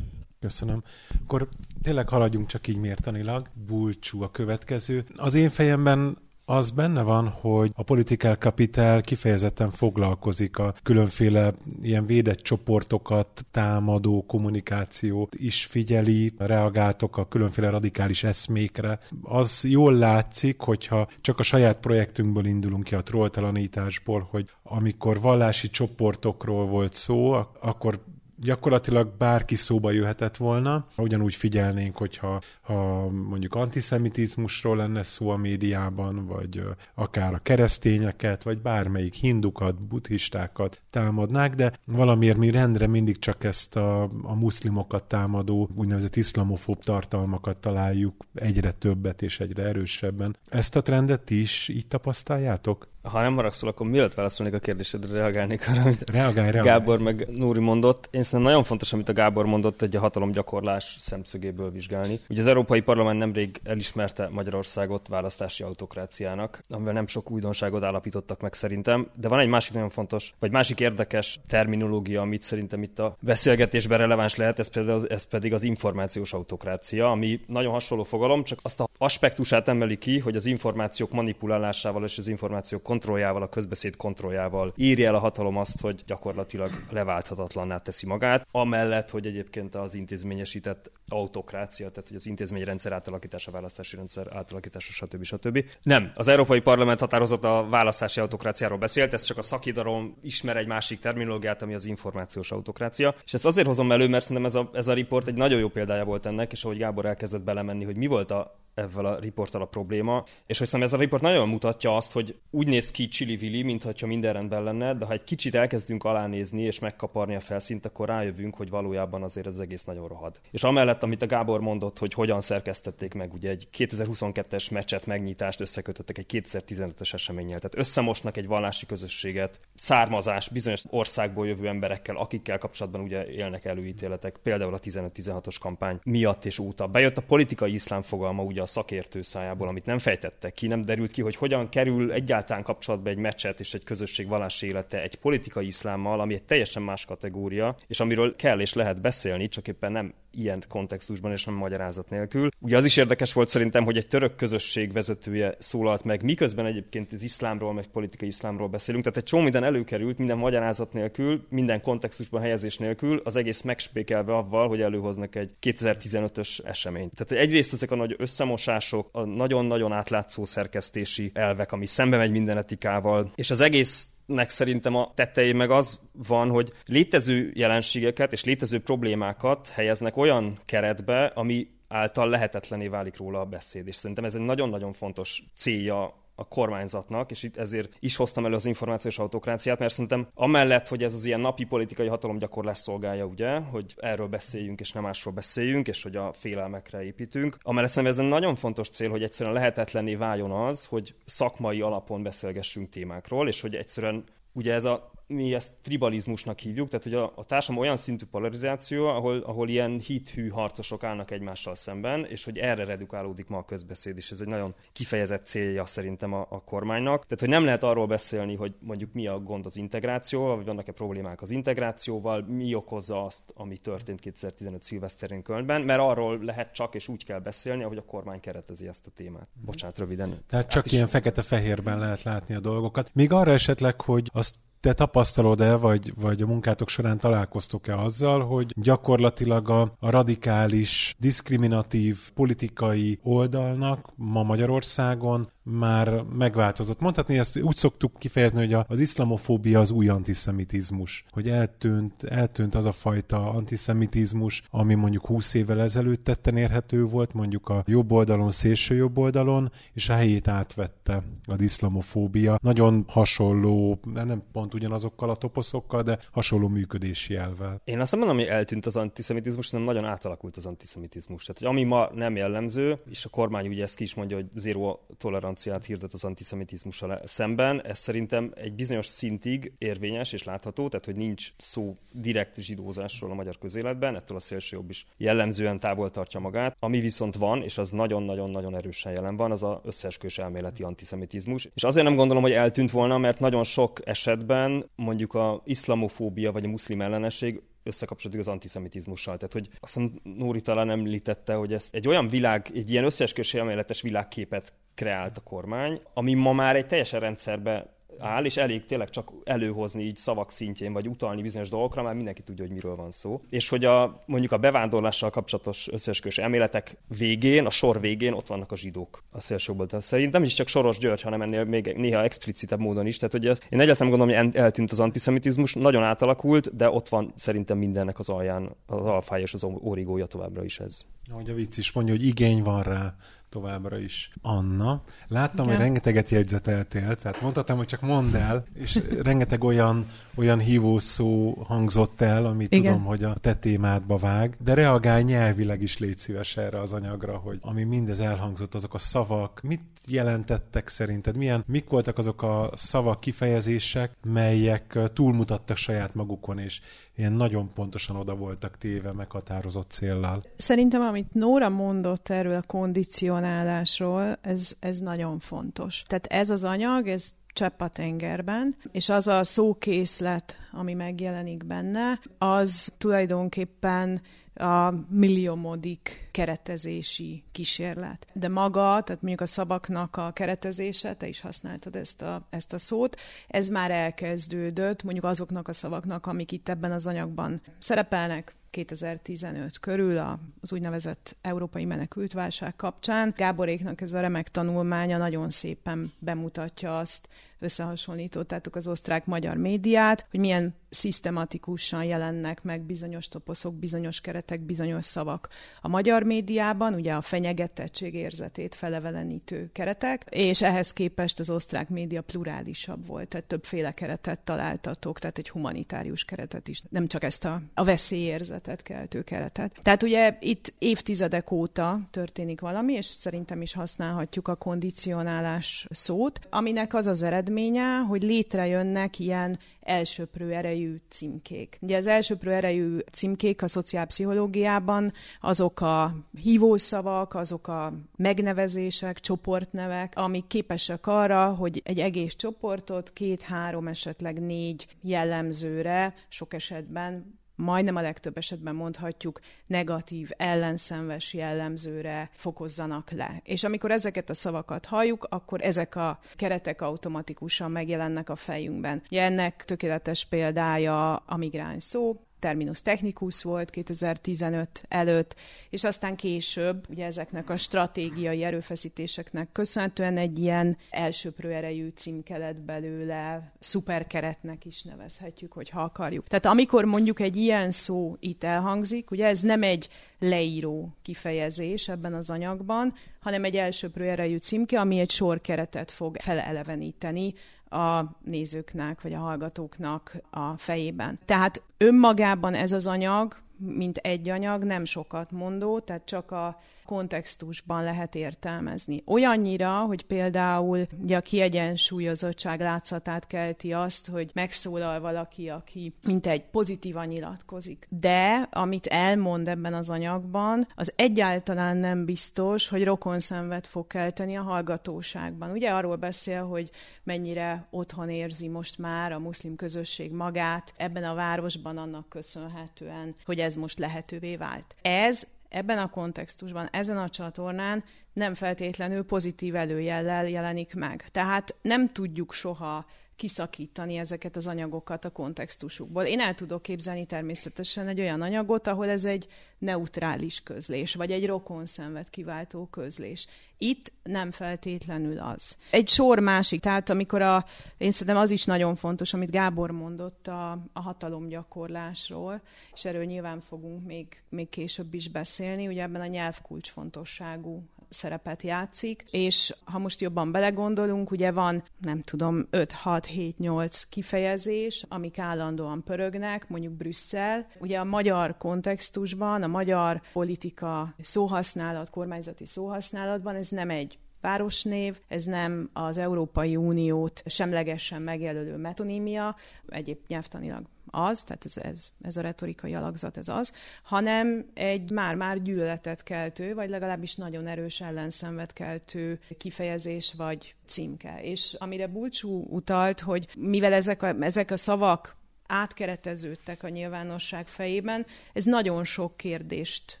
Köszönöm. 0.39 0.83
Akkor 1.23 1.49
tényleg 1.81 2.09
haladjunk 2.09 2.47
csak 2.47 2.67
így 2.67 2.77
mértanilag. 2.77 3.49
Bulcsú 3.67 4.21
a 4.21 4.31
következő. 4.31 5.05
Az 5.15 5.35
én 5.35 5.49
fejemben 5.49 6.17
az 6.45 6.71
benne 6.71 7.01
van, 7.01 7.27
hogy 7.27 7.71
a 7.75 7.83
political 7.83 8.35
capital 8.35 9.01
kifejezetten 9.01 9.69
foglalkozik 9.69 10.57
a 10.57 10.73
különféle 10.83 11.53
ilyen 11.81 12.05
védett 12.05 12.39
csoportokat, 12.39 13.45
támadó 13.51 14.25
kommunikációt 14.27 15.35
is 15.35 15.65
figyeli, 15.65 16.33
reagáltok 16.37 17.17
a 17.17 17.27
különféle 17.27 17.69
radikális 17.69 18.23
eszmékre. 18.23 18.99
Az 19.21 19.63
jól 19.63 19.93
látszik, 19.93 20.59
hogyha 20.59 21.07
csak 21.21 21.39
a 21.39 21.43
saját 21.43 21.79
projektünkből 21.79 22.45
indulunk 22.45 22.83
ki 22.83 22.95
a 22.95 23.03
trolltalanításból, 23.03 24.27
hogy 24.29 24.49
amikor 24.63 25.21
vallási 25.21 25.69
csoportokról 25.69 26.65
volt 26.65 26.93
szó, 26.93 27.31
akkor 27.61 27.99
gyakorlatilag 28.41 29.17
bárki 29.17 29.55
szóba 29.55 29.91
jöhetett 29.91 30.37
volna. 30.37 30.87
Ugyanúgy 30.97 31.35
figyelnénk, 31.35 31.97
hogyha 31.97 32.41
ha 32.61 33.09
mondjuk 33.09 33.55
antiszemitizmusról 33.55 34.75
lenne 34.75 35.03
szó 35.03 35.29
a 35.29 35.37
médiában, 35.37 36.25
vagy 36.25 36.63
akár 36.93 37.33
a 37.33 37.39
keresztényeket, 37.43 38.43
vagy 38.43 38.57
bármelyik 38.57 39.13
hindukat, 39.13 39.81
buddhistákat 39.81 40.81
támadnák, 40.89 41.55
de 41.55 41.73
valamiért 41.85 42.37
mi 42.37 42.51
rendre 42.51 42.87
mindig 42.87 43.19
csak 43.19 43.43
ezt 43.43 43.75
a, 43.75 44.03
a 44.03 44.35
muszlimokat 44.35 45.03
támadó 45.03 45.69
úgynevezett 45.75 46.15
iszlamofób 46.15 46.83
tartalmakat 46.83 47.57
találjuk 47.57 48.25
egyre 48.33 48.71
többet 48.71 49.21
és 49.21 49.39
egyre 49.39 49.63
erősebben. 49.63 50.35
Ezt 50.49 50.75
a 50.75 50.81
trendet 50.81 51.29
is 51.29 51.67
így 51.67 51.87
tapasztaljátok? 51.87 52.90
Ha 53.03 53.21
nem 53.21 53.35
haragszol, 53.35 53.69
akkor 53.69 53.87
mielőtt 53.87 54.13
válaszolnék 54.13 54.55
a 54.55 54.59
kérdésedre, 54.59 55.13
reagálnék 55.13 55.67
arra, 55.69 55.81
amit 55.81 56.09
reagálj, 56.09 56.51
reagálj. 56.51 56.77
Gábor 56.77 56.99
meg 56.99 57.27
Nóri 57.35 57.59
mondott. 57.59 58.07
Én 58.11 58.23
szerintem 58.23 58.49
nagyon 58.49 58.63
fontos, 58.63 58.93
amit 58.93 59.09
a 59.09 59.13
Gábor 59.13 59.45
mondott, 59.45 59.81
egy 59.81 59.95
a 59.95 59.99
hatalomgyakorlás 59.99 60.95
szemszögéből 60.99 61.71
vizsgálni. 61.71 62.19
Ugye 62.29 62.41
az 62.41 62.47
Európai 62.47 62.81
Parlament 62.81 63.19
nemrég 63.19 63.61
elismerte 63.63 64.29
Magyarországot 64.31 65.07
választási 65.07 65.63
autokráciának, 65.63 66.61
amivel 66.69 66.93
nem 66.93 67.07
sok 67.07 67.31
újdonságot 67.31 67.83
állapítottak 67.83 68.41
meg 68.41 68.53
szerintem, 68.53 69.07
de 69.15 69.27
van 69.27 69.39
egy 69.39 69.47
másik 69.47 69.73
nagyon 69.73 69.89
fontos, 69.89 70.33
vagy 70.39 70.51
másik 70.51 70.79
érdekes 70.79 71.39
terminológia, 71.47 72.21
amit 72.21 72.41
szerintem 72.41 72.83
itt 72.83 72.99
a 72.99 73.17
beszélgetésben 73.19 73.97
releváns 73.97 74.35
lehet, 74.35 74.59
ez, 74.59 74.67
például, 74.67 75.07
ez 75.07 75.23
pedig 75.23 75.53
az 75.53 75.63
információs 75.63 76.33
autokrácia, 76.33 77.09
ami 77.09 77.39
nagyon 77.47 77.71
hasonló 77.71 78.03
fogalom, 78.03 78.43
csak 78.43 78.59
azt 78.61 78.79
a 78.79 78.87
aspektusát 78.97 79.67
emeli 79.67 79.97
ki, 79.97 80.19
hogy 80.19 80.35
az 80.35 80.45
információk 80.45 81.11
manipulálásával 81.11 82.03
és 82.03 82.17
az 82.17 82.27
információk 82.27 82.83
kontrolljával, 82.91 83.41
a 83.41 83.49
közbeszéd 83.49 83.95
kontrolljával 83.95 84.73
írja 84.75 85.07
el 85.07 85.15
a 85.15 85.19
hatalom 85.19 85.57
azt, 85.57 85.81
hogy 85.81 86.03
gyakorlatilag 86.05 86.71
leválthatatlanná 86.89 87.77
teszi 87.77 88.05
magát, 88.05 88.47
amellett, 88.51 89.09
hogy 89.09 89.25
egyébként 89.25 89.75
az 89.75 89.93
intézményesített 89.93 90.91
autokrácia, 91.07 91.89
tehát 91.89 92.07
hogy 92.07 92.17
az 92.17 92.25
intézményrendszer 92.25 92.91
átalakítása, 92.91 93.51
választási 93.51 93.95
rendszer 93.95 94.27
átalakítása, 94.33 94.91
stb. 94.91 95.23
stb. 95.23 95.65
Nem, 95.81 96.11
az 96.15 96.27
Európai 96.27 96.59
Parlament 96.59 96.99
határozott 96.99 97.43
a 97.43 97.67
választási 97.69 98.19
autokráciáról 98.19 98.77
beszélt, 98.77 99.13
ez 99.13 99.23
csak 99.23 99.37
a 99.37 99.41
szakidalom 99.41 100.17
ismer 100.21 100.57
egy 100.57 100.67
másik 100.67 100.99
terminológiát, 100.99 101.61
ami 101.61 101.73
az 101.73 101.85
információs 101.85 102.51
autokrácia. 102.51 103.13
És 103.25 103.33
ezt 103.33 103.45
azért 103.45 103.67
hozom 103.67 103.91
elő, 103.91 104.07
mert 104.07 104.23
szerintem 104.23 104.45
ez 104.45 104.55
a, 104.55 104.69
ez 104.73 104.87
a 104.87 104.93
riport 104.93 105.27
egy 105.27 105.35
nagyon 105.35 105.59
jó 105.59 105.69
példája 105.69 106.05
volt 106.05 106.25
ennek, 106.25 106.51
és 106.51 106.63
ahogy 106.63 106.77
Gábor 106.77 107.05
elkezdett 107.05 107.41
belemenni, 107.41 107.83
hogy 107.83 107.97
mi 107.97 108.07
volt 108.07 108.31
a 108.31 108.59
ezzel 108.73 109.05
a 109.05 109.19
riporttal 109.19 109.61
a 109.61 109.65
probléma, 109.65 110.23
és 110.45 110.57
hogy 110.57 110.81
ez 110.81 110.93
a 110.93 110.97
riport 110.97 111.21
nagyon 111.21 111.49
mutatja 111.49 111.95
azt, 111.95 112.11
hogy 112.11 112.35
úgy 112.49 112.67
néz 112.67 112.91
ki 112.91 113.07
Chili 113.07 113.35
Vili, 113.35 113.61
mintha 113.61 114.07
minden 114.07 114.33
rendben 114.33 114.63
lenne, 114.63 114.93
de 114.93 115.05
ha 115.05 115.13
egy 115.13 115.23
kicsit 115.23 115.55
elkezdünk 115.55 116.03
alánézni 116.03 116.61
és 116.61 116.79
megkaparni 116.79 117.35
a 117.35 117.39
felszínt, 117.39 117.85
akkor 117.85 118.07
rájövünk, 118.07 118.55
hogy 118.55 118.69
valójában 118.69 119.23
azért 119.23 119.47
ez 119.47 119.57
egész 119.57 119.83
nagyon 119.83 120.07
rohad. 120.07 120.39
És 120.51 120.63
amellett, 120.63 121.03
amit 121.03 121.21
a 121.21 121.25
Gábor 121.25 121.61
mondott, 121.61 121.97
hogy 121.97 122.13
hogyan 122.13 122.41
szerkesztették 122.41 123.13
meg, 123.13 123.33
ugye 123.33 123.49
egy 123.49 123.67
2022-es 123.77 124.71
meccset 124.71 125.05
megnyitást 125.05 125.61
összekötöttek 125.61 126.17
egy 126.17 126.25
2015-ös 126.31 127.13
eseménnyel. 127.13 127.59
Tehát 127.59 127.77
összemosnak 127.77 128.37
egy 128.37 128.47
vallási 128.47 128.85
közösséget, 128.85 129.59
származás 129.75 130.49
bizonyos 130.49 130.83
országból 130.89 131.47
jövő 131.47 131.67
emberekkel, 131.67 132.15
akikkel 132.15 132.57
kapcsolatban 132.57 133.01
ugye 133.01 133.25
élnek 133.25 133.65
előítéletek, 133.65 134.37
például 134.43 134.73
a 134.73 134.79
15-16-os 134.79 135.55
kampány 135.59 135.99
miatt 136.03 136.45
és 136.45 136.59
óta. 136.59 136.87
Bejött 136.87 137.17
a 137.17 137.21
politikai 137.21 137.73
iszlám 137.73 138.01
fogalma 138.01 138.43
ugye 138.43 138.61
a 138.61 138.65
szakértő 138.71 139.21
szájából, 139.21 139.67
amit 139.67 139.85
nem 139.85 139.99
fejtettek 139.99 140.53
ki, 140.53 140.67
nem 140.67 140.81
derült 140.81 141.11
ki, 141.11 141.21
hogy 141.21 141.35
hogyan 141.35 141.69
kerül 141.69 142.11
egyáltalán 142.11 142.63
kapcsolatba 142.63 143.09
egy 143.09 143.17
meccset 143.17 143.59
és 143.59 143.73
egy 143.73 143.83
közösség 143.83 144.27
vallási 144.27 144.67
élete 144.67 145.01
egy 145.01 145.15
politikai 145.15 145.65
iszlámmal, 145.65 146.19
ami 146.19 146.33
egy 146.33 146.43
teljesen 146.43 146.83
más 146.83 147.05
kategória, 147.05 147.75
és 147.87 147.99
amiről 147.99 148.35
kell 148.35 148.59
és 148.59 148.73
lehet 148.73 149.01
beszélni, 149.01 149.47
csak 149.47 149.67
éppen 149.67 149.91
nem 149.91 150.13
ilyen 150.31 150.63
kontextusban 150.67 151.31
és 151.31 151.45
nem 151.45 151.55
magyarázat 151.55 152.09
nélkül. 152.09 152.49
Ugye 152.59 152.77
az 152.77 152.85
is 152.85 152.97
érdekes 152.97 153.33
volt 153.33 153.49
szerintem, 153.49 153.83
hogy 153.83 153.97
egy 153.97 154.07
török 154.07 154.35
közösség 154.35 154.91
vezetője 154.91 155.55
szólalt 155.59 156.03
meg, 156.03 156.23
miközben 156.23 156.65
egyébként 156.65 157.13
az 157.13 157.21
iszlámról, 157.21 157.73
meg 157.73 157.87
politikai 157.87 158.27
iszlámról 158.27 158.67
beszélünk. 158.67 159.03
Tehát 159.03 159.19
egy 159.19 159.25
csomó 159.25 159.43
minden 159.43 159.63
előkerült, 159.63 160.17
minden 160.17 160.37
magyarázat 160.37 160.93
nélkül, 160.93 161.45
minden 161.49 161.81
kontextusban 161.81 162.41
helyezés 162.41 162.77
nélkül, 162.77 163.21
az 163.23 163.35
egész 163.35 163.61
megspékelve 163.61 164.35
avval, 164.35 164.67
hogy 164.67 164.81
előhoznak 164.81 165.35
egy 165.35 165.51
2015-ös 165.61 166.65
eseményt. 166.65 167.13
Tehát 167.15 167.43
egyrészt 167.43 167.73
ezek 167.73 167.91
a 167.91 167.95
nagy 167.95 168.15
összemosások, 168.17 169.09
a 169.11 169.23
nagyon-nagyon 169.23 169.91
átlátszó 169.91 170.45
szerkesztési 170.45 171.31
elvek, 171.33 171.71
ami 171.71 171.85
szembe 171.85 172.17
megy 172.17 172.31
minden 172.31 172.57
etikával, 172.57 173.31
és 173.35 173.51
az 173.51 173.61
egész 173.61 174.09
nek 174.33 174.49
szerintem 174.49 174.95
a 174.95 175.11
tetején 175.15 175.55
meg 175.55 175.71
az 175.71 175.99
van, 176.27 176.49
hogy 176.49 176.73
létező 176.85 177.51
jelenségeket 177.53 178.31
és 178.31 178.43
létező 178.43 178.79
problémákat 178.79 179.69
helyeznek 179.69 180.17
olyan 180.17 180.59
keretbe, 180.65 181.25
ami 181.25 181.67
által 181.87 182.29
lehetetlené 182.29 182.87
válik 182.87 183.17
róla 183.17 183.39
a 183.39 183.45
beszéd. 183.45 183.87
És 183.87 183.95
szerintem 183.95 184.25
ez 184.25 184.35
egy 184.35 184.41
nagyon-nagyon 184.41 184.93
fontos 184.93 185.43
célja 185.55 186.20
a 186.41 186.47
kormányzatnak, 186.47 187.31
és 187.31 187.43
itt 187.43 187.57
ezért 187.57 187.95
is 187.99 188.15
hoztam 188.15 188.45
elő 188.45 188.55
az 188.55 188.65
információs 188.65 189.19
autokráciát, 189.19 189.79
mert 189.79 189.93
szerintem 189.93 190.27
amellett, 190.33 190.87
hogy 190.87 191.03
ez 191.03 191.13
az 191.13 191.25
ilyen 191.25 191.39
napi 191.39 191.63
politikai 191.63 192.07
hatalomgyakorlás 192.07 192.77
szolgálja, 192.77 193.25
ugye, 193.25 193.59
hogy 193.59 193.95
erről 193.97 194.27
beszéljünk 194.27 194.79
és 194.79 194.91
nem 194.91 195.03
másról 195.03 195.33
beszéljünk, 195.33 195.87
és 195.87 196.03
hogy 196.03 196.15
a 196.15 196.33
félelmekre 196.33 197.03
építünk, 197.03 197.57
amellett 197.61 197.89
szerintem 197.89 198.19
ez 198.19 198.25
egy 198.25 198.31
nagyon 198.31 198.55
fontos 198.55 198.89
cél, 198.89 199.09
hogy 199.09 199.23
egyszerűen 199.23 199.55
lehetetlenné 199.55 200.15
váljon 200.15 200.51
az, 200.51 200.85
hogy 200.85 201.15
szakmai 201.25 201.81
alapon 201.81 202.23
beszélgessünk 202.23 202.89
témákról, 202.89 203.47
és 203.47 203.61
hogy 203.61 203.75
egyszerűen 203.75 204.23
ugye 204.53 204.73
ez 204.73 204.85
a 204.85 205.11
mi 205.31 205.53
ezt 205.53 205.71
tribalizmusnak 205.81 206.59
hívjuk, 206.59 206.87
tehát 206.87 207.03
hogy 207.03 207.13
a, 207.13 207.33
a 207.35 207.43
társadalom 207.43 207.83
olyan 207.83 207.97
szintű 207.97 208.25
polarizáció, 208.31 209.07
ahol, 209.07 209.37
ahol 209.37 209.69
ilyen 209.69 209.99
hithű 209.99 210.49
harcosok 210.49 211.03
állnak 211.03 211.31
egymással 211.31 211.75
szemben, 211.75 212.25
és 212.25 212.43
hogy 212.43 212.57
erre 212.57 212.85
redukálódik 212.85 213.47
ma 213.47 213.57
a 213.57 213.65
közbeszéd, 213.65 214.17
és 214.17 214.31
ez 214.31 214.41
egy 214.41 214.47
nagyon 214.47 214.73
kifejezett 214.91 215.45
célja 215.45 215.85
szerintem 215.85 216.33
a, 216.33 216.47
a 216.49 216.63
kormánynak. 216.63 217.23
Tehát, 217.23 217.39
hogy 217.39 217.49
nem 217.49 217.63
lehet 217.63 217.83
arról 217.83 218.07
beszélni, 218.07 218.55
hogy 218.55 218.73
mondjuk 218.79 219.13
mi 219.13 219.27
a 219.27 219.39
gond 219.39 219.65
az 219.65 219.75
integrációval, 219.75 220.55
vagy 220.55 220.65
vannak-e 220.65 220.91
problémák 220.91 221.41
az 221.41 221.49
integrációval, 221.49 222.41
mi 222.41 222.73
okozza 222.75 223.25
azt, 223.25 223.43
ami 223.53 223.77
történt 223.77 224.19
2015 224.19 224.83
szilveszterén 224.83 225.41
Kölnben, 225.41 225.81
mert 225.81 225.99
arról 225.99 226.39
lehet 226.43 226.73
csak 226.73 226.95
és 226.95 227.07
úgy 227.07 227.23
kell 227.23 227.39
beszélni, 227.39 227.83
ahogy 227.83 227.97
a 227.97 228.05
kormány 228.05 228.39
keretezi 228.39 228.87
ezt 228.87 229.07
a 229.07 229.11
témát. 229.15 229.47
Bocsánat, 229.65 229.97
röviden. 229.97 230.37
Tehát 230.47 230.69
csak 230.69 230.83
hát 230.83 230.91
ilyen 230.91 231.07
fekete-fehérben 231.07 231.99
lehet 231.99 232.23
látni 232.23 232.55
a 232.55 232.59
dolgokat. 232.59 233.09
Még 233.13 233.31
arra 233.31 233.51
esetleg, 233.51 234.01
hogy 234.01 234.29
azt 234.33 234.55
te 234.81 234.93
tapasztalod-e, 234.93 235.75
vagy, 235.75 236.13
vagy 236.15 236.41
a 236.41 236.45
munkátok 236.45 236.89
során 236.89 237.17
találkoztok-e 237.17 237.97
azzal, 237.97 238.45
hogy 238.45 238.73
gyakorlatilag 238.75 239.69
a, 239.69 239.81
a 239.99 240.09
radikális, 240.09 241.15
diszkriminatív 241.19 242.31
politikai 242.33 243.19
oldalnak 243.23 244.13
ma 244.15 244.43
Magyarországon 244.43 245.49
már 245.63 246.23
megváltozott. 246.23 246.99
Mondhatni 246.99 247.37
ezt 247.37 247.61
úgy 247.61 247.75
szoktuk 247.75 248.11
kifejezni, 248.17 248.65
hogy 248.65 248.85
az 248.87 248.99
iszlamofóbia 248.99 249.79
az 249.79 249.91
új 249.91 250.07
antiszemitizmus. 250.07 251.25
Hogy 251.29 251.49
eltűnt, 251.49 252.23
eltűnt 252.23 252.75
az 252.75 252.85
a 252.85 252.91
fajta 252.91 253.49
antiszemitizmus, 253.49 254.63
ami 254.69 254.93
mondjuk 254.93 255.25
20 255.25 255.53
évvel 255.53 255.81
ezelőtt 255.81 256.23
tetten 256.23 256.57
érhető 256.57 257.05
volt, 257.05 257.33
mondjuk 257.33 257.69
a 257.69 257.83
jobb 257.87 258.11
oldalon, 258.11 258.51
szélső 258.51 258.95
jobb 258.95 259.17
oldalon, 259.17 259.71
és 259.93 260.09
a 260.09 260.13
helyét 260.13 260.47
átvette 260.47 261.23
az 261.45 261.61
iszlamofóbia. 261.61 262.59
Nagyon 262.61 263.05
hasonló, 263.07 263.99
nem 264.13 264.43
pont 264.51 264.73
ugyanazokkal 264.73 265.29
a 265.29 265.35
toposzokkal, 265.35 266.01
de 266.01 266.19
hasonló 266.31 266.67
működési 266.67 267.35
elvel. 267.35 267.81
Én 267.83 267.99
azt 267.99 268.15
mondom, 268.15 268.37
hogy 268.37 268.47
eltűnt 268.47 268.85
az 268.85 268.95
antiszemitizmus, 268.95 269.71
hanem 269.71 269.85
nagyon 269.85 270.05
átalakult 270.05 270.57
az 270.57 270.65
antiszemitizmus. 270.65 271.43
Tehát, 271.45 271.73
ami 271.73 271.83
ma 271.83 272.09
nem 272.13 272.35
jellemző, 272.35 272.97
és 273.09 273.25
a 273.25 273.29
kormány 273.29 273.67
ugye 273.67 273.83
ezt 273.83 273.95
ki 273.95 274.03
is 274.03 274.13
mondja, 274.13 274.35
hogy 274.35 274.45
zéró 274.55 274.99
tolerancia 275.17 275.50
toleranciát 275.53 275.85
hirdet 275.85 276.13
az 276.13 276.23
antiszemitizmussal 276.23 277.21
szemben. 277.23 277.85
Ez 277.85 277.99
szerintem 277.99 278.51
egy 278.55 278.73
bizonyos 278.73 279.05
szintig 279.05 279.73
érvényes 279.77 280.33
és 280.33 280.43
látható, 280.43 280.87
tehát 280.87 281.05
hogy 281.05 281.15
nincs 281.15 281.51
szó 281.57 281.97
direkt 282.13 282.59
zsidózásról 282.59 283.31
a 283.31 283.33
magyar 283.33 283.57
közéletben, 283.57 284.15
ettől 284.15 284.37
a 284.37 284.39
szélső 284.39 284.75
jobb 284.75 284.89
is 284.89 285.05
jellemzően 285.17 285.79
távol 285.79 286.09
tartja 286.09 286.39
magát. 286.39 286.75
Ami 286.79 286.99
viszont 286.99 287.35
van, 287.35 287.63
és 287.63 287.77
az 287.77 287.89
nagyon-nagyon-nagyon 287.89 288.75
erősen 288.75 289.13
jelen 289.13 289.35
van, 289.35 289.51
az 289.51 289.63
a 289.63 289.81
összeesküvés 289.83 290.37
elméleti 290.37 290.83
antiszemitizmus. 290.83 291.69
És 291.75 291.83
azért 291.83 292.05
nem 292.05 292.15
gondolom, 292.15 292.43
hogy 292.43 292.51
eltűnt 292.51 292.91
volna, 292.91 293.17
mert 293.17 293.39
nagyon 293.39 293.63
sok 293.63 294.07
esetben 294.07 294.89
mondjuk 294.95 295.33
a 295.33 295.61
iszlamofóbia 295.65 296.51
vagy 296.51 296.65
a 296.65 296.69
muszlim 296.69 297.01
ellenesség 297.01 297.61
összekapcsolódik 297.83 298.41
az 298.41 298.47
antiszemitizmussal. 298.47 299.35
Tehát, 299.37 299.53
hogy 299.53 299.69
azt 299.79 299.93
hiszem 299.93 300.19
Nóri 300.23 300.61
talán 300.61 300.89
említette, 300.89 301.53
hogy 301.53 301.73
ez 301.73 301.87
egy 301.91 302.07
olyan 302.07 302.27
világ, 302.27 302.71
egy 302.73 302.91
ilyen 302.91 303.03
összeesküvés 303.03 303.53
elméletes 303.53 304.01
világképet 304.01 304.73
kreált 304.95 305.37
a 305.37 305.41
kormány, 305.41 306.01
ami 306.13 306.33
ma 306.33 306.53
már 306.53 306.75
egy 306.75 306.87
teljesen 306.87 307.19
rendszerbe 307.19 307.93
áll, 308.19 308.45
és 308.45 308.57
elég 308.57 308.85
tényleg 308.85 309.09
csak 309.09 309.31
előhozni 309.43 310.03
így 310.03 310.15
szavak 310.15 310.51
szintjén, 310.51 310.93
vagy 310.93 311.07
utalni 311.07 311.41
bizonyos 311.41 311.69
dolgokra, 311.69 312.01
már 312.01 312.13
mindenki 312.13 312.41
tudja, 312.41 312.65
hogy 312.65 312.73
miről 312.73 312.95
van 312.95 313.11
szó. 313.11 313.41
És 313.49 313.69
hogy 313.69 313.85
a, 313.85 314.23
mondjuk 314.25 314.51
a 314.51 314.57
bevándorlással 314.57 315.29
kapcsolatos 315.29 315.87
összeesküvés 315.91 316.37
elméletek 316.37 316.97
végén, 317.17 317.65
a 317.65 317.69
sor 317.69 317.99
végén 317.99 318.33
ott 318.33 318.47
vannak 318.47 318.71
a 318.71 318.75
zsidók 318.75 319.23
a 319.31 319.39
szélsőből. 319.39 319.87
Szerintem 319.91 320.43
is 320.43 320.53
csak 320.53 320.67
Soros 320.67 320.97
György, 320.97 321.21
hanem 321.21 321.41
ennél 321.41 321.63
még 321.63 321.93
néha 321.97 322.23
explicitebb 322.23 322.79
módon 322.79 323.07
is. 323.07 323.17
Tehát, 323.17 323.31
hogy 323.31 323.45
én 323.69 323.79
egyáltalán 323.79 324.17
gondolom, 324.17 324.43
hogy 324.43 324.55
eltűnt 324.55 324.91
az 324.91 324.99
antiszemitizmus, 324.99 325.73
nagyon 325.73 326.03
átalakult, 326.03 326.75
de 326.75 326.89
ott 326.89 327.09
van 327.09 327.33
szerintem 327.35 327.77
mindennek 327.77 328.19
az 328.19 328.29
alján, 328.29 328.75
az 328.85 329.05
alfája 329.05 329.43
és 329.43 329.53
az 329.53 329.63
origója 329.63 330.25
továbbra 330.25 330.63
is 330.63 330.79
ez. 330.79 331.05
Ahogy 331.29 331.49
a 331.49 331.53
vicc 331.53 331.77
is 331.77 331.91
mondja, 331.91 332.13
hogy 332.13 332.25
igény 332.25 332.63
van 332.63 332.83
rá 332.83 333.15
továbbra 333.51 333.97
is. 333.97 334.31
Anna, 334.41 335.01
láttam, 335.27 335.65
Igen. 335.65 335.75
hogy 335.75 335.85
rengeteget 335.85 336.29
jegyzeteltél, 336.29 337.15
tehát 337.15 337.41
mondhatom, 337.41 337.77
hogy 337.77 337.87
csak 337.87 338.01
mondd 338.01 338.35
el, 338.35 338.63
és 338.73 339.01
rengeteg 339.21 339.63
olyan, 339.63 340.07
olyan 340.35 340.59
hívószó 340.59 341.53
hangzott 341.67 342.21
el, 342.21 342.45
amit 342.45 342.73
Igen. 342.73 342.91
tudom, 342.91 343.07
hogy 343.07 343.23
a 343.23 343.33
te 343.33 343.55
témádba 343.55 344.17
vág, 344.17 344.57
de 344.63 344.73
reagálj 344.73 345.23
nyelvileg 345.23 345.81
is 345.81 345.97
légy 345.97 346.17
szíves 346.17 346.57
erre 346.57 346.79
az 346.79 346.93
anyagra, 346.93 347.37
hogy 347.37 347.57
ami 347.61 347.83
mindez 347.83 348.19
elhangzott, 348.19 348.75
azok 348.75 348.93
a 348.93 348.97
szavak, 348.97 349.61
mit 349.63 349.81
jelentettek 350.07 350.87
szerinted? 350.87 351.37
Milyen, 351.37 351.63
mik 351.67 351.89
voltak 351.89 352.17
azok 352.17 352.41
a 352.41 352.69
szavak, 352.75 353.19
kifejezések, 353.19 354.17
melyek 354.23 354.99
túlmutattak 355.13 355.77
saját 355.77 356.13
magukon, 356.13 356.59
és 356.59 356.81
ilyen 357.15 357.33
nagyon 357.33 357.73
pontosan 357.73 358.15
oda 358.15 358.35
voltak 358.35 358.77
téve 358.77 359.11
meghatározott 359.11 359.91
céllal? 359.91 360.43
Szerintem, 360.55 361.01
amit 361.01 361.33
Nóra 361.33 361.69
mondott 361.69 362.29
erről 362.29 362.55
a 362.55 362.63
kondicionálásról, 362.67 364.37
ez, 364.41 364.73
ez 364.79 364.99
nagyon 364.99 365.39
fontos. 365.39 366.03
Tehát 366.07 366.25
ez 366.25 366.49
az 366.49 366.63
anyag, 366.63 367.07
ez 367.07 367.31
csepp 367.53 367.81
a 367.81 367.87
tengerben, 367.87 368.75
és 368.91 369.09
az 369.09 369.27
a 369.27 369.43
szókészlet, 369.43 370.55
ami 370.71 370.93
megjelenik 370.93 371.65
benne, 371.65 372.19
az 372.37 372.93
tulajdonképpen 372.97 374.21
a 374.53 374.93
milliomodik 375.09 376.29
keretezési 376.31 377.43
kísérlet. 377.51 378.27
De 378.33 378.47
maga, 378.47 378.79
tehát 378.79 379.21
mondjuk 379.21 379.41
a 379.41 379.45
szavaknak 379.45 380.17
a 380.17 380.31
keretezése, 380.31 381.13
te 381.13 381.27
is 381.27 381.39
használtad 381.39 381.95
ezt 381.95 382.21
a, 382.21 382.47
ezt 382.49 382.73
a 382.73 382.77
szót, 382.77 383.17
ez 383.47 383.67
már 383.67 383.91
elkezdődött, 383.91 385.03
mondjuk 385.03 385.25
azoknak 385.25 385.67
a 385.67 385.73
szavaknak, 385.73 386.25
amik 386.25 386.51
itt 386.51 386.69
ebben 386.69 386.91
az 386.91 387.07
anyagban 387.07 387.61
szerepelnek, 387.79 388.55
2015 388.71 389.79
körül 389.79 390.17
az 390.61 390.73
úgynevezett 390.73 391.35
európai 391.41 391.85
menekültválság 391.85 392.75
kapcsán. 392.75 393.33
Gáboréknak 393.37 394.01
ez 394.01 394.13
a 394.13 394.19
remek 394.19 394.49
tanulmánya 394.49 395.17
nagyon 395.17 395.49
szépen 395.49 396.11
bemutatja 396.19 396.97
azt, 396.97 397.29
összehasonlítottátok 397.61 398.75
az 398.75 398.87
osztrák-magyar 398.87 399.57
médiát, 399.57 400.25
hogy 400.31 400.39
milyen 400.39 400.75
szisztematikusan 400.91 402.03
jelennek 402.03 402.63
meg 402.63 402.81
bizonyos 402.81 403.27
toposzok, 403.27 403.75
bizonyos 403.75 404.21
keretek, 404.21 404.61
bizonyos 404.61 405.05
szavak. 405.05 405.49
A 405.81 405.87
magyar 405.87 406.23
médiában 406.23 406.93
ugye 406.93 407.13
a 407.13 407.21
fenyegetettség 407.21 408.13
érzetét 408.13 408.75
felevelenítő 408.75 409.69
keretek, 409.73 410.25
és 410.29 410.61
ehhez 410.61 410.93
képest 410.93 411.39
az 411.39 411.49
osztrák 411.49 411.89
média 411.89 412.21
plurálisabb 412.21 413.05
volt, 413.07 413.27
tehát 413.27 413.45
többféle 413.45 413.91
keretet 413.91 414.39
találtatok, 414.39 415.19
tehát 415.19 415.37
egy 415.37 415.49
humanitárius 415.49 416.23
keretet 416.23 416.67
is, 416.67 416.81
nem 416.89 417.07
csak 417.07 417.23
ezt 417.23 417.45
a, 417.45 417.61
a 417.73 417.83
veszélyérzetet 417.83 418.83
keltő 418.83 419.21
keretet. 419.21 419.79
Tehát 419.81 420.03
ugye 420.03 420.37
itt 420.39 420.73
évtizedek 420.79 421.51
óta 421.51 421.99
történik 422.11 422.61
valami, 422.61 422.93
és 422.93 423.05
szerintem 423.05 423.61
is 423.61 423.73
használhatjuk 423.73 424.47
a 424.47 424.55
kondicionálás 424.55 425.87
szót, 425.89 426.39
aminek 426.49 426.93
az 426.93 427.07
az 427.07 427.23
eredmény, 427.23 427.49
eredménye, 427.51 427.97
hogy 427.99 428.23
létrejönnek 428.23 429.19
ilyen 429.19 429.59
elsőprő 429.81 430.51
erejű 430.51 430.95
címkék. 431.09 431.77
Ugye 431.81 431.97
az 431.97 432.07
elsőprő 432.07 432.51
erejű 432.51 432.97
címkék 433.11 433.61
a 433.61 433.67
szociálpszichológiában 433.67 435.13
azok 435.41 435.81
a 435.81 436.15
hívószavak, 436.41 437.33
azok 437.33 437.67
a 437.67 437.93
megnevezések, 438.15 439.19
csoportnevek, 439.19 440.13
amik 440.15 440.47
képesek 440.47 441.07
arra, 441.07 441.53
hogy 441.53 441.81
egy 441.85 441.99
egész 441.99 442.35
csoportot 442.35 443.13
két-három, 443.13 443.87
esetleg 443.87 444.41
négy 444.41 444.87
jellemzőre 445.01 446.13
sok 446.27 446.53
esetben 446.53 447.39
majdnem 447.61 447.95
a 447.95 448.01
legtöbb 448.01 448.37
esetben 448.37 448.75
mondhatjuk 448.75 449.39
negatív, 449.67 450.29
ellenszenves 450.37 451.33
jellemzőre 451.33 452.29
fokozzanak 452.33 453.11
le. 453.11 453.41
És 453.43 453.63
amikor 453.63 453.91
ezeket 453.91 454.29
a 454.29 454.33
szavakat 454.33 454.85
halljuk, 454.85 455.27
akkor 455.29 455.61
ezek 455.61 455.95
a 455.95 456.19
keretek 456.35 456.81
automatikusan 456.81 457.71
megjelennek 457.71 458.29
a 458.29 458.35
fejünkben. 458.35 459.01
Ugye 459.05 459.23
ennek 459.23 459.63
tökéletes 459.65 460.25
példája 460.25 461.15
a 461.15 461.37
migráns 461.37 461.83
szó, 461.83 462.19
terminus 462.41 462.81
technicus 462.81 463.43
volt 463.43 463.69
2015 463.69 464.83
előtt, 464.87 465.35
és 465.69 465.83
aztán 465.83 466.15
később, 466.15 466.85
ugye 466.89 467.05
ezeknek 467.05 467.49
a 467.49 467.57
stratégiai 467.57 468.43
erőfeszítéseknek 468.43 469.51
köszönhetően 469.51 470.17
egy 470.17 470.39
ilyen 470.39 470.77
elsőprő 470.89 471.51
erejű 471.51 471.91
címke 471.95 472.37
lett 472.37 472.59
belőle, 472.59 473.51
szuperkeretnek 473.59 474.65
is 474.65 474.81
nevezhetjük, 474.81 475.53
hogy 475.53 475.69
ha 475.69 475.81
akarjuk. 475.81 476.27
Tehát 476.27 476.45
amikor 476.45 476.85
mondjuk 476.85 477.19
egy 477.19 477.35
ilyen 477.35 477.71
szó 477.71 478.15
itt 478.19 478.43
elhangzik, 478.43 479.11
ugye 479.11 479.25
ez 479.25 479.41
nem 479.41 479.63
egy 479.63 479.89
leíró 480.19 480.95
kifejezés 481.01 481.87
ebben 481.87 482.13
az 482.13 482.29
anyagban, 482.29 482.93
hanem 483.19 483.43
egy 483.43 483.55
elsőprő 483.55 484.09
erejű 484.09 484.37
címke, 484.37 484.79
ami 484.79 484.99
egy 484.99 485.11
sor 485.11 485.41
keretet 485.41 485.91
fog 485.91 486.17
feleleveníteni 486.19 487.33
a 487.71 488.17
nézőknek 488.23 489.01
vagy 489.01 489.13
a 489.13 489.19
hallgatóknak 489.19 490.17
a 490.29 490.57
fejében. 490.57 491.19
Tehát 491.25 491.61
önmagában 491.77 492.53
ez 492.53 492.71
az 492.71 492.87
anyag, 492.87 493.35
mint 493.57 493.97
egy 493.97 494.29
anyag, 494.29 494.63
nem 494.63 494.85
sokat 494.85 495.31
mondó, 495.31 495.79
tehát 495.79 496.05
csak 496.05 496.31
a 496.31 496.59
kontextusban 496.85 497.83
lehet 497.83 498.15
értelmezni. 498.15 499.03
Olyannyira, 499.05 499.79
hogy 499.79 500.05
például 500.05 500.87
ugye 501.01 501.17
a 501.17 501.21
kiegyensúlyozottság 501.21 502.59
látszatát 502.59 503.27
kelti 503.27 503.73
azt, 503.73 504.07
hogy 504.07 504.31
megszólal 504.33 504.99
valaki, 504.99 505.49
aki 505.49 505.95
mint 506.03 506.27
egy 506.27 506.43
pozitívan 506.43 507.07
nyilatkozik. 507.07 507.87
De 507.89 508.47
amit 508.51 508.85
elmond 508.85 509.47
ebben 509.47 509.73
az 509.73 509.89
anyagban, 509.89 510.67
az 510.75 510.93
egyáltalán 510.95 511.77
nem 511.77 512.05
biztos, 512.05 512.67
hogy 512.67 512.83
rokon 512.83 513.19
szenved 513.19 513.65
fog 513.65 513.87
kelteni 513.87 514.35
a 514.35 514.41
hallgatóságban. 514.41 515.51
Ugye 515.51 515.69
arról 515.69 515.95
beszél, 515.95 516.45
hogy 516.45 516.69
mennyire 517.03 517.67
otthon 517.69 518.09
érzi 518.09 518.47
most 518.47 518.77
már 518.77 519.11
a 519.11 519.19
muszlim 519.19 519.55
közösség 519.55 520.11
magát 520.11 520.73
ebben 520.77 521.03
a 521.03 521.13
városban 521.13 521.77
annak 521.77 522.09
köszönhetően, 522.09 523.15
hogy 523.25 523.39
ez 523.39 523.55
most 523.55 523.79
lehetővé 523.79 524.35
vált. 524.35 524.75
Ez 524.81 525.27
ebben 525.51 525.77
a 525.77 525.89
kontextusban, 525.89 526.67
ezen 526.71 526.97
a 526.97 527.09
csatornán 527.09 527.83
nem 528.13 528.33
feltétlenül 528.33 529.03
pozitív 529.03 529.55
előjellel 529.55 530.29
jelenik 530.29 530.73
meg. 530.73 531.05
Tehát 531.11 531.55
nem 531.61 531.87
tudjuk 531.87 532.33
soha 532.33 532.85
kiszakítani 533.21 533.97
ezeket 533.97 534.35
az 534.35 534.47
anyagokat 534.47 535.05
a 535.05 535.09
kontextusukból. 535.09 536.03
Én 536.03 536.19
el 536.19 536.33
tudok 536.33 536.61
képzelni 536.61 537.05
természetesen 537.05 537.87
egy 537.87 537.99
olyan 537.99 538.21
anyagot, 538.21 538.67
ahol 538.67 538.89
ez 538.89 539.05
egy 539.05 539.27
neutrális 539.57 540.41
közlés, 540.43 540.95
vagy 540.95 541.11
egy 541.11 541.25
rokon 541.25 541.65
szenved 541.65 542.09
kiváltó 542.09 542.65
közlés. 542.65 543.27
Itt 543.57 543.91
nem 544.03 544.31
feltétlenül 544.31 545.19
az. 545.19 545.57
Egy 545.69 545.89
sor 545.89 546.19
másik, 546.19 546.61
tehát 546.61 546.89
amikor 546.89 547.21
a, 547.21 547.45
én 547.77 547.91
szerintem 547.91 548.23
az 548.23 548.31
is 548.31 548.45
nagyon 548.45 548.75
fontos, 548.75 549.13
amit 549.13 549.31
Gábor 549.31 549.71
mondott 549.71 550.27
a, 550.27 550.51
a 550.73 550.81
hatalomgyakorlásról, 550.81 552.41
és 552.73 552.85
erről 552.85 553.03
nyilván 553.03 553.39
fogunk 553.39 553.85
még, 553.85 554.23
még 554.29 554.49
később 554.49 554.93
is 554.93 555.09
beszélni, 555.09 555.67
ugye 555.67 555.81
ebben 555.81 556.01
a 556.01 556.05
nyelvkulcs 556.05 556.69
fontosságú 556.69 557.63
szerepet 557.91 558.41
játszik, 558.41 559.05
és 559.11 559.55
ha 559.63 559.79
most 559.79 560.01
jobban 560.01 560.31
belegondolunk, 560.31 561.11
ugye 561.11 561.31
van, 561.31 561.63
nem 561.77 562.01
tudom, 562.01 562.47
5, 562.49 562.71
6, 562.71 563.05
7, 563.05 563.37
8 563.37 563.83
kifejezés, 563.83 564.85
amik 564.89 565.19
állandóan 565.19 565.83
pörögnek, 565.83 566.49
mondjuk 566.49 566.73
Brüsszel. 566.73 567.47
Ugye 567.59 567.79
a 567.79 567.83
magyar 567.83 568.37
kontextusban, 568.37 569.43
a 569.43 569.47
magyar 569.47 570.01
politika 570.13 570.95
szóhasználat, 571.01 571.89
kormányzati 571.89 572.45
szóhasználatban 572.45 573.35
ez 573.35 573.49
nem 573.49 573.69
egy 573.69 573.99
városnév, 574.21 574.99
ez 575.07 575.23
nem 575.23 575.69
az 575.73 575.97
Európai 575.97 576.55
Uniót 576.55 577.23
semlegesen 577.25 578.01
megjelölő 578.01 578.57
metonímia, 578.57 579.35
egyéb 579.67 579.97
nyelvtanilag 580.07 580.63
az, 580.91 581.23
tehát 581.23 581.45
ez, 581.45 581.57
ez, 581.57 581.89
ez 582.01 582.17
a 582.17 582.21
retorikai 582.21 582.75
alakzat, 582.75 583.17
ez 583.17 583.27
az, 583.27 583.53
hanem 583.83 584.45
egy 584.53 584.91
már-már 584.91 585.41
gyűlöletet 585.41 586.03
keltő, 586.03 586.53
vagy 586.53 586.69
legalábbis 586.69 587.15
nagyon 587.15 587.47
erős 587.47 587.81
ellenszenvet 587.81 588.53
keltő 588.53 589.19
kifejezés 589.37 590.13
vagy 590.17 590.55
címke. 590.65 591.19
És 591.21 591.55
amire 591.59 591.87
Bulcsú 591.87 592.45
utalt, 592.49 592.99
hogy 592.99 593.27
mivel 593.37 593.73
ezek 593.73 594.03
a, 594.03 594.07
ezek 594.19 594.51
a 594.51 594.57
szavak 594.57 595.15
átkereteződtek 595.47 596.63
a 596.63 596.69
nyilvánosság 596.69 597.47
fejében, 597.47 598.05
ez 598.33 598.43
nagyon 598.43 598.83
sok 598.83 599.17
kérdést 599.17 600.00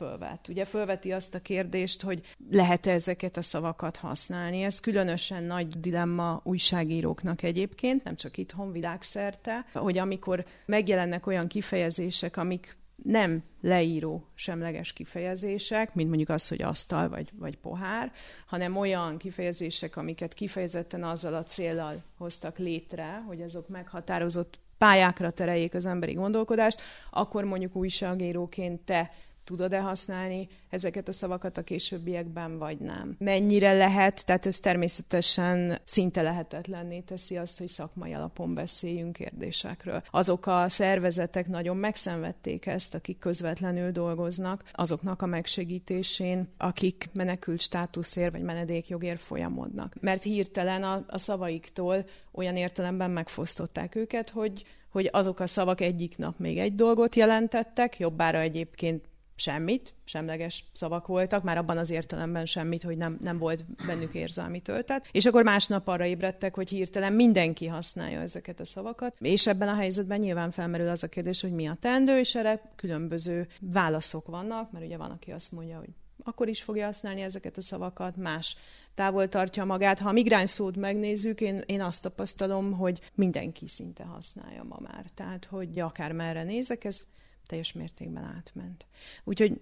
fölvet. 0.00 0.48
Ugye 0.48 0.64
fölveti 0.64 1.12
azt 1.12 1.34
a 1.34 1.40
kérdést, 1.40 2.02
hogy 2.02 2.20
lehet-e 2.50 2.90
ezeket 2.90 3.36
a 3.36 3.42
szavakat 3.42 3.96
használni. 3.96 4.62
Ez 4.62 4.80
különösen 4.80 5.44
nagy 5.44 5.80
dilemma 5.80 6.40
újságíróknak 6.44 7.42
egyébként, 7.42 8.04
nem 8.04 8.16
csak 8.16 8.36
itthon, 8.36 8.72
világszerte, 8.72 9.66
hogy 9.72 9.98
amikor 9.98 10.44
megjelennek 10.66 11.26
olyan 11.26 11.46
kifejezések, 11.46 12.36
amik 12.36 12.76
nem 13.02 13.42
leíró 13.60 14.26
semleges 14.34 14.92
kifejezések, 14.92 15.94
mint 15.94 16.08
mondjuk 16.08 16.28
az, 16.28 16.48
hogy 16.48 16.62
asztal 16.62 17.08
vagy, 17.08 17.30
vagy 17.38 17.58
pohár, 17.58 18.12
hanem 18.46 18.76
olyan 18.76 19.18
kifejezések, 19.18 19.96
amiket 19.96 20.34
kifejezetten 20.34 21.04
azzal 21.04 21.34
a 21.34 21.44
célral 21.44 22.02
hoztak 22.18 22.58
létre, 22.58 23.24
hogy 23.26 23.42
azok 23.42 23.68
meghatározott 23.68 24.58
pályákra 24.78 25.30
tereljék 25.30 25.74
az 25.74 25.86
emberi 25.86 26.12
gondolkodást, 26.12 26.80
akkor 27.10 27.44
mondjuk 27.44 27.76
újságíróként 27.76 28.80
te 28.80 29.10
tudod-e 29.44 29.80
használni 29.80 30.48
ezeket 30.68 31.08
a 31.08 31.12
szavakat 31.12 31.56
a 31.56 31.62
későbbiekben, 31.62 32.58
vagy 32.58 32.78
nem. 32.78 33.16
Mennyire 33.18 33.72
lehet, 33.72 34.26
tehát 34.26 34.46
ez 34.46 34.58
természetesen 34.58 35.78
szinte 35.84 36.22
lehetetlenné 36.22 37.00
teszi 37.00 37.36
azt, 37.36 37.58
hogy 37.58 37.66
szakmai 37.68 38.12
alapon 38.12 38.54
beszéljünk 38.54 39.12
kérdésekről. 39.12 40.02
Azok 40.10 40.46
a 40.46 40.68
szervezetek 40.68 41.48
nagyon 41.48 41.76
megszenvedték 41.76 42.66
ezt, 42.66 42.94
akik 42.94 43.18
közvetlenül 43.18 43.90
dolgoznak, 43.90 44.64
azoknak 44.72 45.22
a 45.22 45.26
megsegítésén, 45.26 46.48
akik 46.56 47.08
menekült 47.12 47.60
státuszért 47.60 48.32
vagy 48.32 48.42
menedékjogért 48.42 49.20
folyamodnak. 49.20 49.94
Mert 50.00 50.22
hirtelen 50.22 50.82
a, 50.82 51.04
a 51.08 51.18
szavaiktól 51.18 52.04
olyan 52.32 52.56
értelemben 52.56 53.10
megfosztották 53.10 53.94
őket, 53.94 54.30
hogy 54.30 54.62
hogy 54.90 55.08
azok 55.12 55.40
a 55.40 55.46
szavak 55.46 55.80
egyik 55.80 56.18
nap 56.18 56.38
még 56.38 56.58
egy 56.58 56.74
dolgot 56.74 57.14
jelentettek, 57.14 57.98
jobbára 57.98 58.38
egyébként 58.38 59.04
semmit, 59.40 59.94
semleges 60.04 60.64
szavak 60.72 61.06
voltak, 61.06 61.42
már 61.42 61.58
abban 61.58 61.78
az 61.78 61.90
értelemben 61.90 62.46
semmit, 62.46 62.82
hogy 62.82 62.96
nem, 62.96 63.18
nem 63.22 63.38
volt 63.38 63.64
bennük 63.86 64.14
érzelmi 64.14 64.60
töltet. 64.60 65.08
És 65.12 65.26
akkor 65.26 65.44
másnap 65.44 65.88
arra 65.88 66.04
ébredtek, 66.04 66.54
hogy 66.54 66.68
hirtelen 66.68 67.12
mindenki 67.12 67.66
használja 67.66 68.20
ezeket 68.20 68.60
a 68.60 68.64
szavakat. 68.64 69.16
És 69.18 69.46
ebben 69.46 69.68
a 69.68 69.74
helyzetben 69.74 70.18
nyilván 70.18 70.50
felmerül 70.50 70.88
az 70.88 71.02
a 71.02 71.08
kérdés, 71.08 71.40
hogy 71.40 71.52
mi 71.52 71.66
a 71.66 71.76
tendő, 71.80 72.18
és 72.18 72.34
erre 72.34 72.72
különböző 72.76 73.48
válaszok 73.60 74.26
vannak, 74.26 74.72
mert 74.72 74.84
ugye 74.84 74.96
van, 74.96 75.10
aki 75.10 75.30
azt 75.30 75.52
mondja, 75.52 75.78
hogy 75.78 75.88
akkor 76.24 76.48
is 76.48 76.62
fogja 76.62 76.84
használni 76.84 77.22
ezeket 77.22 77.56
a 77.56 77.60
szavakat, 77.60 78.16
más 78.16 78.56
távol 78.94 79.28
tartja 79.28 79.64
magát. 79.64 79.98
Ha 79.98 80.08
a 80.08 80.12
migráns 80.12 80.50
szót 80.50 80.76
megnézzük, 80.76 81.40
én, 81.40 81.62
én 81.66 81.80
azt 81.80 82.02
tapasztalom, 82.02 82.72
hogy 82.72 83.00
mindenki 83.14 83.68
szinte 83.68 84.04
használja 84.04 84.62
ma 84.62 84.78
már. 84.80 85.04
Tehát, 85.14 85.44
hogy 85.44 85.78
akár 85.78 86.12
merre 86.12 86.42
nézek, 86.42 86.84
ez 86.84 87.06
teljes 87.50 87.72
mértékben 87.72 88.24
átment. 88.24 88.86
Úgyhogy 89.24 89.60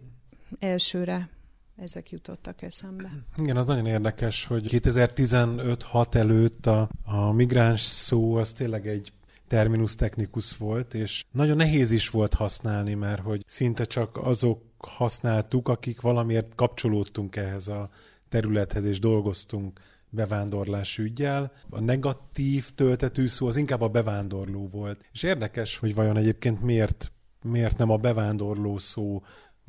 elsőre 0.59 1.29
ezek 1.77 2.11
jutottak 2.11 2.63
eszembe. 2.63 3.11
Igen, 3.37 3.57
az 3.57 3.65
nagyon 3.65 3.87
érdekes, 3.87 4.45
hogy 4.45 4.65
2015-6 4.69 6.15
előtt 6.15 6.67
a, 6.67 6.89
a 7.05 7.33
migráns 7.33 7.81
szó 7.81 8.35
az 8.35 8.53
tényleg 8.53 8.87
egy 8.87 9.13
terminus 9.47 9.95
technikus 9.95 10.57
volt, 10.57 10.95
és 10.95 11.25
nagyon 11.31 11.57
nehéz 11.57 11.91
is 11.91 12.11
volt 12.11 12.35
használni, 12.35 12.95
mert 12.95 13.23
hogy 13.23 13.43
szinte 13.47 13.85
csak 13.85 14.17
azok 14.17 14.63
használtuk, 14.79 15.69
akik 15.69 16.01
valamiért 16.01 16.55
kapcsolódtunk 16.55 17.37
ehhez 17.37 17.69
a 17.69 17.89
területhez, 18.29 18.85
és 18.85 18.99
dolgoztunk 18.99 19.81
bevándorlás 20.11 20.99
ügyjel. 20.99 21.53
A 21.71 21.81
negatív 21.81 22.71
töltetű 22.71 23.27
szó 23.27 23.47
az 23.47 23.57
inkább 23.57 23.81
a 23.81 23.89
bevándorló 23.89 24.69
volt. 24.69 25.09
És 25.13 25.23
érdekes, 25.23 25.77
hogy 25.77 25.95
vajon 25.95 26.17
egyébként 26.17 26.63
miért 26.63 27.13
miért 27.43 27.79
nem 27.79 27.91
a 27.91 27.97
bevándorló 27.97 28.79
szó 28.79 29.23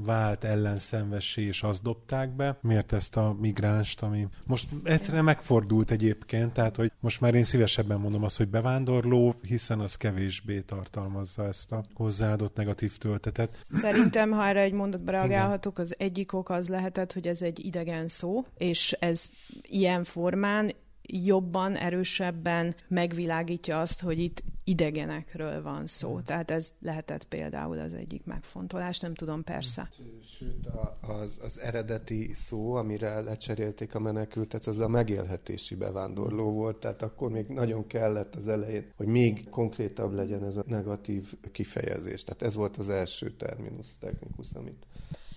vált 0.06 0.44
ellenszenvessé, 0.44 1.42
és 1.42 1.64
azt 1.64 1.82
dobták 1.82 2.36
be. 2.36 2.58
Miért 2.62 2.92
ezt 2.92 3.18
a 3.18 3.36
migránst, 3.40 4.02
ami 4.02 4.28
most 4.48 4.68
egyszerűen 4.84 5.24
megfordult 5.24 5.92
egyébként, 5.92 6.54
tehát 6.54 6.76
hogy 6.76 6.92
most 7.00 7.22
már 7.22 7.36
én 7.36 7.44
szívesebben 7.44 8.00
mondom 8.00 8.24
azt, 8.24 8.38
hogy 8.38 8.48
bevándorló, 8.48 9.36
hiszen 9.42 9.80
az 9.80 9.96
kevésbé 9.96 10.60
tartalmazza 10.60 11.48
ezt 11.48 11.72
a 11.72 11.84
hozzáadott 11.94 12.56
negatív 12.56 12.98
töltetet. 12.98 13.60
Szerintem, 13.64 14.32
ha 14.32 14.48
erre 14.48 14.62
egy 14.62 14.74
mondatba 14.74 15.12
reagálhatok, 15.12 15.80
az 15.80 15.96
egyik 15.98 16.34
ok 16.34 16.50
az 16.50 16.70
lehetett, 16.70 17.14
hogy 17.14 17.28
ez 17.28 17.42
egy 17.42 17.66
idegen 17.66 18.08
szó, 18.08 18.46
és 18.58 18.92
ez 18.92 19.26
ilyen 19.62 20.04
formán 20.04 20.72
jobban, 21.12 21.76
erősebben 21.76 22.76
megvilágítja 22.88 23.80
azt, 23.80 24.02
hogy 24.02 24.20
itt 24.20 24.44
idegenekről 24.64 25.62
van 25.62 25.88
szó. 25.88 26.14
Hmm. 26.14 26.24
Tehát 26.24 26.52
ez 26.52 26.72
lehetett 26.82 27.24
például 27.24 27.80
az 27.80 27.94
egyik 27.94 28.26
megfontolás, 28.26 29.00
nem 29.00 29.14
tudom, 29.14 29.44
persze. 29.44 29.90
Sőt, 30.24 30.70
az, 31.02 31.40
az 31.42 31.60
eredeti 31.60 32.32
szó, 32.34 32.74
amire 32.74 33.22
lecserélték 33.22 33.96
a 33.96 34.00
menekültet, 34.00 34.66
az 34.66 34.80
a 34.80 34.88
megélhetési 34.88 35.76
bevándorló 35.76 36.52
volt, 36.52 36.78
tehát 36.78 37.02
akkor 37.02 37.32
még 37.32 37.48
nagyon 37.48 37.88
kellett 37.88 38.36
az 38.36 38.48
elején, 38.48 38.92
hogy 38.96 39.08
még 39.08 39.50
konkrétabb 39.50 40.14
legyen 40.14 40.44
ez 40.44 40.56
a 40.56 40.64
negatív 40.68 41.34
kifejezés. 41.52 42.24
Tehát 42.24 42.42
ez 42.42 42.56
volt 42.56 42.78
az 42.78 42.90
első 42.90 43.32
terminus 43.32 43.98
technikus, 44.00 44.52
amit 44.54 44.86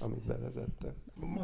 amit 0.02 0.26
bevezette. 0.26 0.94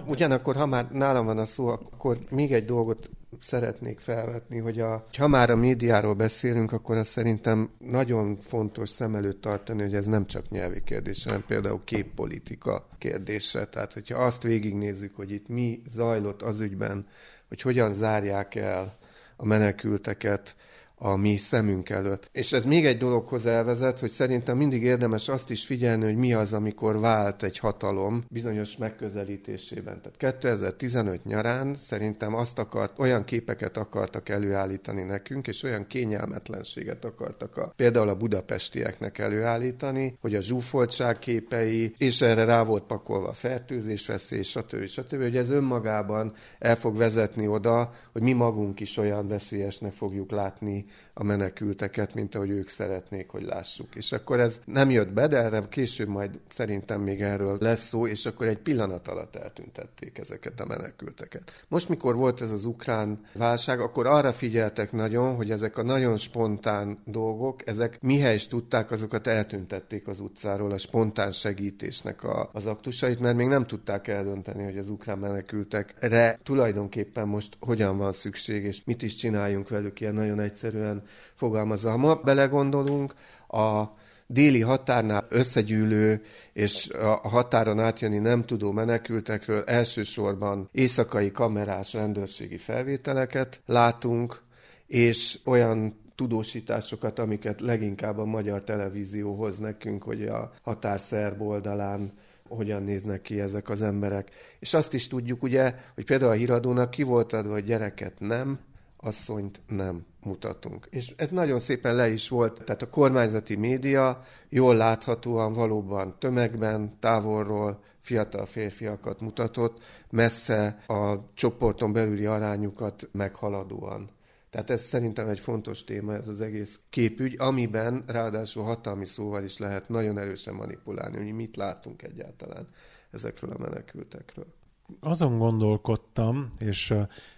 Ugyanakkor, 0.06 0.56
ha 0.56 0.66
már 0.66 0.90
nálam 0.90 1.26
van 1.26 1.38
a 1.38 1.44
szó, 1.44 1.68
akkor 1.68 2.18
még 2.30 2.52
egy 2.52 2.64
dolgot 2.64 3.10
szeretnék 3.40 3.98
felvetni, 3.98 4.58
hogy 4.58 4.80
a, 4.80 5.06
ha 5.18 5.28
már 5.28 5.50
a 5.50 5.56
médiáról 5.56 6.14
beszélünk, 6.14 6.72
akkor 6.72 6.96
azt 6.96 7.10
szerintem 7.10 7.70
nagyon 7.78 8.38
fontos 8.40 8.88
szem 8.88 9.14
előtt 9.14 9.40
tartani, 9.40 9.82
hogy 9.82 9.94
ez 9.94 10.06
nem 10.06 10.26
csak 10.26 10.48
nyelvi 10.48 10.82
kérdés, 10.84 11.24
hanem 11.24 11.44
például 11.46 11.80
képpolitika 11.84 12.88
kérdése. 12.98 13.66
Tehát, 13.66 13.92
hogyha 13.92 14.24
azt 14.24 14.42
végignézzük, 14.42 15.16
hogy 15.16 15.30
itt 15.30 15.48
mi 15.48 15.82
zajlott 15.86 16.42
az 16.42 16.60
ügyben, 16.60 17.06
hogy 17.48 17.62
hogyan 17.62 17.94
zárják 17.94 18.54
el 18.54 18.96
a 19.36 19.46
menekülteket, 19.46 20.56
a 20.98 21.16
mi 21.16 21.36
szemünk 21.36 21.90
előtt. 21.90 22.28
És 22.32 22.52
ez 22.52 22.64
még 22.64 22.86
egy 22.86 22.98
dologhoz 22.98 23.46
elvezet, 23.46 23.98
hogy 23.98 24.10
szerintem 24.10 24.56
mindig 24.56 24.82
érdemes 24.82 25.28
azt 25.28 25.50
is 25.50 25.64
figyelni, 25.64 26.04
hogy 26.04 26.16
mi 26.16 26.32
az, 26.32 26.52
amikor 26.52 27.00
vált 27.00 27.42
egy 27.42 27.58
hatalom 27.58 28.24
bizonyos 28.28 28.76
megközelítésében. 28.76 30.00
Tehát 30.00 30.36
2015 30.38 31.24
nyarán 31.24 31.74
szerintem 31.74 32.34
azt 32.34 32.58
akart, 32.58 32.98
olyan 32.98 33.24
képeket 33.24 33.76
akartak 33.76 34.28
előállítani 34.28 35.02
nekünk, 35.02 35.46
és 35.46 35.62
olyan 35.62 35.86
kényelmetlenséget 35.86 37.04
akartak 37.04 37.56
a, 37.56 37.72
például 37.76 38.08
a 38.08 38.16
budapestieknek 38.16 39.18
előállítani, 39.18 40.16
hogy 40.20 40.34
a 40.34 40.42
zsúfoltság 40.42 41.18
képei, 41.18 41.94
és 41.98 42.20
erre 42.20 42.44
rá 42.44 42.62
volt 42.62 42.82
pakolva 42.82 43.32
fertőzésveszély, 43.32 44.42
stb. 44.42 44.86
stb. 44.86 45.22
hogy 45.22 45.36
ez 45.36 45.50
önmagában 45.50 46.32
el 46.58 46.76
fog 46.76 46.96
vezetni 46.96 47.46
oda, 47.46 47.92
hogy 48.12 48.22
mi 48.22 48.32
magunk 48.32 48.80
is 48.80 48.96
olyan 48.96 49.28
veszélyesnek 49.28 49.92
fogjuk 49.92 50.30
látni 50.30 50.86
a 51.14 51.22
menekülteket, 51.22 52.14
mint 52.14 52.34
ahogy 52.34 52.50
ők 52.50 52.68
szeretnék, 52.68 53.28
hogy 53.28 53.42
lássuk. 53.42 53.94
És 53.94 54.12
akkor 54.12 54.40
ez 54.40 54.60
nem 54.64 54.90
jött 54.90 55.12
be, 55.12 55.26
de 55.26 55.36
erre 55.36 55.62
később 55.68 56.08
majd 56.08 56.38
szerintem 56.48 57.00
még 57.00 57.20
erről 57.20 57.56
lesz 57.60 57.86
szó, 57.86 58.06
és 58.06 58.26
akkor 58.26 58.46
egy 58.46 58.58
pillanat 58.58 59.08
alatt 59.08 59.36
eltüntették 59.36 60.18
ezeket 60.18 60.60
a 60.60 60.66
menekülteket. 60.66 61.64
Most, 61.68 61.88
mikor 61.88 62.16
volt 62.16 62.40
ez 62.40 62.50
az 62.50 62.64
ukrán 62.64 63.20
válság, 63.32 63.80
akkor 63.80 64.06
arra 64.06 64.32
figyeltek 64.32 64.92
nagyon, 64.92 65.34
hogy 65.34 65.50
ezek 65.50 65.76
a 65.76 65.82
nagyon 65.82 66.16
spontán 66.16 66.98
dolgok, 67.04 67.66
ezek 67.68 67.98
is 68.34 68.46
tudták, 68.46 68.90
azokat 68.90 69.26
eltüntették 69.26 70.08
az 70.08 70.20
utcáról, 70.20 70.70
a 70.70 70.78
spontán 70.78 71.32
segítésnek 71.32 72.24
a, 72.24 72.50
az 72.52 72.66
aktusait, 72.66 73.20
mert 73.20 73.36
még 73.36 73.46
nem 73.46 73.66
tudták 73.66 74.08
eldönteni, 74.08 74.64
hogy 74.64 74.78
az 74.78 74.88
ukrán 74.88 75.18
menekültekre 75.18 76.38
tulajdonképpen 76.42 77.28
most 77.28 77.56
hogyan 77.60 77.96
van 77.96 78.12
szükség, 78.12 78.64
és 78.64 78.84
mit 78.84 79.02
is 79.02 79.14
csináljunk 79.14 79.68
velük 79.68 80.00
ilyen 80.00 80.14
nagyon 80.14 80.40
egyszerű 80.40 80.77
egyszerűen 80.78 81.02
fogalmazza. 81.34 81.90
Ha 81.90 81.96
ma 81.96 82.14
belegondolunk, 82.14 83.14
a 83.48 83.84
déli 84.26 84.60
határnál 84.60 85.26
összegyűlő 85.28 86.22
és 86.52 86.88
a 86.90 87.28
határon 87.28 87.80
átjönni 87.80 88.18
nem 88.18 88.44
tudó 88.44 88.72
menekültekről 88.72 89.62
elsősorban 89.66 90.68
éjszakai 90.72 91.30
kamerás 91.30 91.92
rendőrségi 91.92 92.56
felvételeket 92.56 93.60
látunk, 93.66 94.42
és 94.86 95.38
olyan 95.44 96.00
tudósításokat, 96.14 97.18
amiket 97.18 97.60
leginkább 97.60 98.18
a 98.18 98.24
magyar 98.24 98.64
televízió 98.64 99.34
hoz 99.34 99.58
nekünk, 99.58 100.02
hogy 100.02 100.24
a 100.24 100.52
határ 100.62 101.00
szerb 101.00 101.42
oldalán 101.42 102.12
hogyan 102.48 102.82
néznek 102.82 103.22
ki 103.22 103.40
ezek 103.40 103.68
az 103.68 103.82
emberek. 103.82 104.30
És 104.58 104.74
azt 104.74 104.94
is 104.94 105.08
tudjuk 105.08 105.42
ugye, 105.42 105.74
hogy 105.94 106.04
például 106.04 106.30
a 106.30 106.34
híradónak 106.34 106.90
ki 106.90 107.02
volt 107.02 107.32
adva, 107.32 107.52
hogy 107.52 107.64
gyereket 107.64 108.12
nem, 108.18 108.58
asszonyt 109.00 109.60
nem 109.66 110.06
mutatunk. 110.24 110.86
És 110.90 111.14
ez 111.16 111.30
nagyon 111.30 111.60
szépen 111.60 111.94
le 111.94 112.08
is 112.08 112.28
volt, 112.28 112.64
tehát 112.64 112.82
a 112.82 112.88
kormányzati 112.88 113.56
média 113.56 114.22
jól 114.48 114.76
láthatóan 114.76 115.52
valóban 115.52 116.18
tömegben, 116.18 116.98
távolról 117.00 117.82
fiatal 118.00 118.46
férfiakat 118.46 119.20
mutatott, 119.20 119.82
messze 120.10 120.84
a 120.86 121.32
csoporton 121.34 121.92
belüli 121.92 122.26
arányukat 122.26 123.08
meghaladóan. 123.12 124.10
Tehát 124.50 124.70
ez 124.70 124.82
szerintem 124.82 125.28
egy 125.28 125.40
fontos 125.40 125.84
téma, 125.84 126.14
ez 126.14 126.28
az 126.28 126.40
egész 126.40 126.80
képügy, 126.90 127.34
amiben 127.38 128.04
ráadásul 128.06 128.64
hatalmi 128.64 129.06
szóval 129.06 129.44
is 129.44 129.58
lehet 129.58 129.88
nagyon 129.88 130.18
erősen 130.18 130.54
manipulálni, 130.54 131.16
hogy 131.16 131.32
mit 131.32 131.56
látunk 131.56 132.02
egyáltalán 132.02 132.68
ezekről 133.10 133.50
a 133.50 133.58
menekültekről 133.58 134.57
azon 135.00 135.38
gondolkodtam, 135.38 136.50
és 136.58 136.94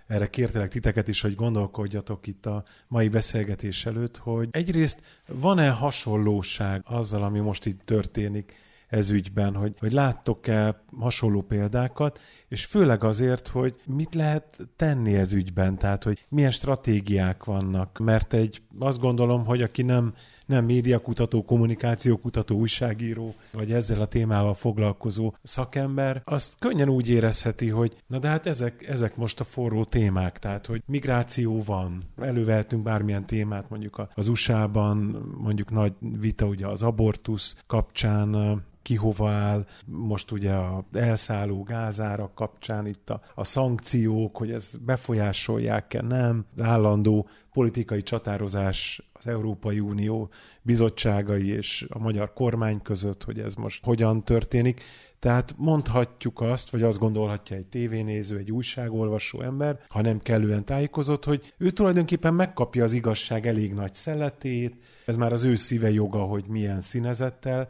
erre 0.07 0.31
kértelek 0.31 0.69
titeket 0.69 1.09
is, 1.09 1.21
hogy 1.21 1.35
gondolkodjatok 1.35 2.27
itt 2.27 2.47
a 2.47 2.65
mai 2.89 3.09
beszélgetés 3.09 3.87
előtt, 3.87 4.17
hogy 4.17 4.49
egyrészt 4.51 5.01
van-e 5.27 5.71
hasonlóság 5.71 6.83
azzal, 6.87 7.23
ami 7.23 7.39
most 7.39 7.67
itt 7.67 7.81
történik 7.85 8.55
ez 8.91 9.11
ügyben, 9.11 9.55
hogy, 9.55 9.75
hogy 9.79 9.93
láttok-e 9.93 10.83
hasonló 10.99 11.43
példákat, 11.43 12.21
és 12.49 12.65
főleg 12.65 13.05
azért, 13.05 13.49
hogy 13.49 13.75
mit 13.87 14.15
lehet 14.15 14.57
tenni 14.77 15.15
ez 15.15 15.33
ügyben, 15.33 15.79
tehát 15.79 16.03
hogy 16.03 16.27
milyen 16.29 16.51
stratégiák 16.51 17.45
vannak, 17.45 17.99
mert 17.99 18.33
egy, 18.33 18.63
azt 18.79 19.01
gondolom, 19.01 19.45
hogy 19.45 19.63
aki 19.63 19.83
nem 19.83 20.15
nem 20.51 20.65
médiakutató, 20.65 21.45
kommunikációkutató, 21.45 22.57
újságíró, 22.57 23.35
vagy 23.53 23.73
ezzel 23.73 24.01
a 24.01 24.07
témával 24.07 24.55
foglalkozó 24.55 25.35
szakember, 25.43 26.23
azt 26.25 26.57
könnyen 26.59 26.89
úgy 26.89 27.09
érezheti, 27.09 27.69
hogy 27.69 27.97
na 28.07 28.19
de 28.19 28.29
hát 28.29 28.47
ezek, 28.47 28.89
ezek 28.89 29.17
most 29.17 29.41
a 29.41 29.45
forró 29.45 29.85
témák, 29.85 30.39
tehát 30.39 30.67
hogy 30.67 30.83
migráció 30.87 31.63
van, 31.63 32.03
elővehetünk 32.17 32.83
bármilyen 32.83 33.27
témát, 33.27 33.71
mondjuk 33.71 34.07
az 34.15 34.29
USA-ban, 34.29 34.97
mondjuk 35.39 35.71
nagy 35.71 35.93
vita 36.21 36.47
ugye 36.47 36.67
az 36.67 36.83
abortusz 36.83 37.57
kapcsán, 37.67 38.63
ki 38.83 38.95
hova 38.95 39.31
áll, 39.31 39.67
most 39.87 40.31
ugye 40.31 40.53
a 40.53 40.85
elszálló 40.93 41.63
gázárak 41.63 42.35
kapcsán 42.35 42.87
itt 42.87 43.11
a, 43.11 43.21
a 43.35 43.45
szankciók, 43.45 44.37
hogy 44.37 44.51
ez 44.51 44.77
befolyásolják-e, 44.81 46.03
nem, 46.03 46.45
állandó 46.59 47.29
politikai 47.53 48.03
csatározás 48.03 49.10
az 49.21 49.27
Európai 49.27 49.81
Unió 49.81 50.31
bizottságai 50.63 51.49
és 51.49 51.87
a 51.89 51.99
magyar 51.99 52.33
kormány 52.33 52.83
között, 52.83 53.25
hogy 53.25 53.39
ez 53.39 53.55
most 53.55 53.85
hogyan 53.85 54.25
történik. 54.25 54.83
Tehát 55.19 55.55
mondhatjuk 55.57 56.41
azt, 56.41 56.71
vagy 56.71 56.83
azt 56.83 56.99
gondolhatja 56.99 57.57
egy 57.57 57.67
tévénéző, 57.67 58.39
egy 58.39 58.51
újságolvasó 58.51 59.43
ember, 59.43 59.81
ha 59.89 60.03
nem 60.03 60.19
kellően 60.19 60.65
tájékozott, 60.65 61.25
hogy 61.25 61.55
ő 61.59 61.71
tulajdonképpen 61.71 62.35
megkapja 62.35 62.85
az 62.85 62.93
igazság 62.93 63.47
elég 63.47 63.75
nagy 63.75 63.95
szeletét, 63.95 64.75
ez 65.07 65.17
már 65.17 65.33
az 65.33 65.45
ő 65.45 65.55
szíve 65.55 65.91
joga, 65.91 66.19
hogy 66.19 66.45
milyen 66.49 66.81
színezettel, 66.81 67.69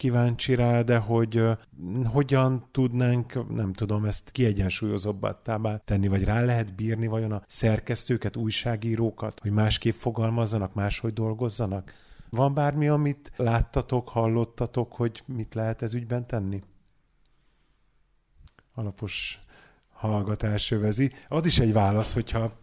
kíváncsi 0.00 0.54
rá, 0.54 0.82
de 0.82 0.98
hogy 0.98 1.42
hogyan 2.04 2.68
tudnánk, 2.70 3.54
nem 3.54 3.72
tudom, 3.72 4.04
ezt 4.04 4.30
kiegyensúlyozóbbá 4.30 5.40
tenni, 5.84 6.08
vagy 6.08 6.24
rá 6.24 6.42
lehet 6.42 6.74
bírni 6.74 7.06
vajon 7.06 7.32
a 7.32 7.42
szerkesztőket, 7.46 8.36
újságírókat, 8.36 9.40
hogy 9.40 9.50
másképp 9.50 9.94
fogalmazzanak, 9.94 10.74
máshogy 10.74 11.12
dolgozzanak? 11.12 11.94
Van 12.30 12.54
bármi, 12.54 12.88
amit 12.88 13.32
láttatok, 13.36 14.08
hallottatok, 14.08 14.92
hogy 14.92 15.22
mit 15.26 15.54
lehet 15.54 15.82
ez 15.82 15.94
ügyben 15.94 16.26
tenni? 16.26 16.62
Alapos 18.74 19.40
hallgatás 19.92 20.70
övezi. 20.70 21.10
Az 21.28 21.46
is 21.46 21.58
egy 21.58 21.72
válasz, 21.72 22.14
hogyha 22.14 22.59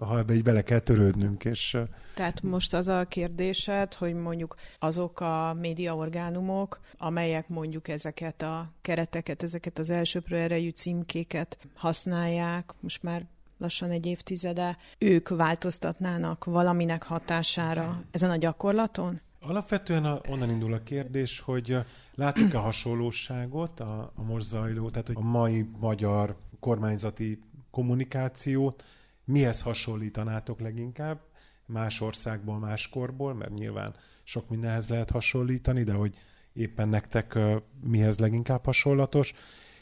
ha 0.00 0.18
ebbe 0.18 0.34
így 0.34 0.42
bele 0.42 0.62
kell 0.62 0.78
törődnünk. 0.78 1.44
És... 1.44 1.78
Tehát 2.14 2.42
most 2.42 2.74
az 2.74 2.88
a 2.88 3.04
kérdésed, 3.04 3.94
hogy 3.94 4.14
mondjuk 4.14 4.54
azok 4.78 5.20
a 5.20 5.56
médiaorgánumok, 5.60 6.80
amelyek 6.96 7.48
mondjuk 7.48 7.88
ezeket 7.88 8.42
a 8.42 8.72
kereteket, 8.80 9.42
ezeket 9.42 9.78
az 9.78 9.90
elsőprő 9.90 10.36
erejű 10.36 10.70
címkéket 10.70 11.58
használják, 11.74 12.74
most 12.80 13.02
már 13.02 13.26
lassan 13.58 13.90
egy 13.90 14.06
évtizede, 14.06 14.76
ők 14.98 15.28
változtatnának 15.28 16.44
valaminek 16.44 17.02
hatására 17.02 18.02
ezen 18.10 18.30
a 18.30 18.36
gyakorlaton? 18.36 19.20
Alapvetően 19.40 20.04
a, 20.04 20.20
onnan 20.28 20.50
indul 20.50 20.72
a 20.72 20.82
kérdés, 20.82 21.40
hogy 21.40 21.78
látunk-e 22.14 22.58
hasonlóságot 22.58 23.80
a, 23.80 24.12
a 24.14 24.22
most 24.22 24.46
zajló, 24.46 24.90
tehát 24.90 25.06
hogy 25.06 25.16
a 25.18 25.24
mai 25.24 25.68
magyar 25.78 26.36
kormányzati 26.60 27.42
kommunikációt 27.70 28.84
Mihez 29.28 29.62
hasonlítanátok 29.62 30.60
leginkább? 30.60 31.20
Más 31.66 32.00
országból, 32.00 32.58
más 32.58 32.88
korból, 32.88 33.34
mert 33.34 33.54
nyilván 33.54 33.94
sok 34.24 34.48
mindenhez 34.48 34.88
lehet 34.88 35.10
hasonlítani, 35.10 35.82
de 35.82 35.92
hogy 35.92 36.16
éppen 36.52 36.88
nektek 36.88 37.38
mihez 37.80 38.18
leginkább 38.18 38.64
hasonlatos, 38.64 39.34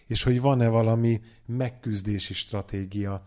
és 0.06 0.22
hogy 0.22 0.40
van-e 0.40 0.68
valami 0.68 1.20
megküzdési 1.46 2.34
stratégia 2.34 3.22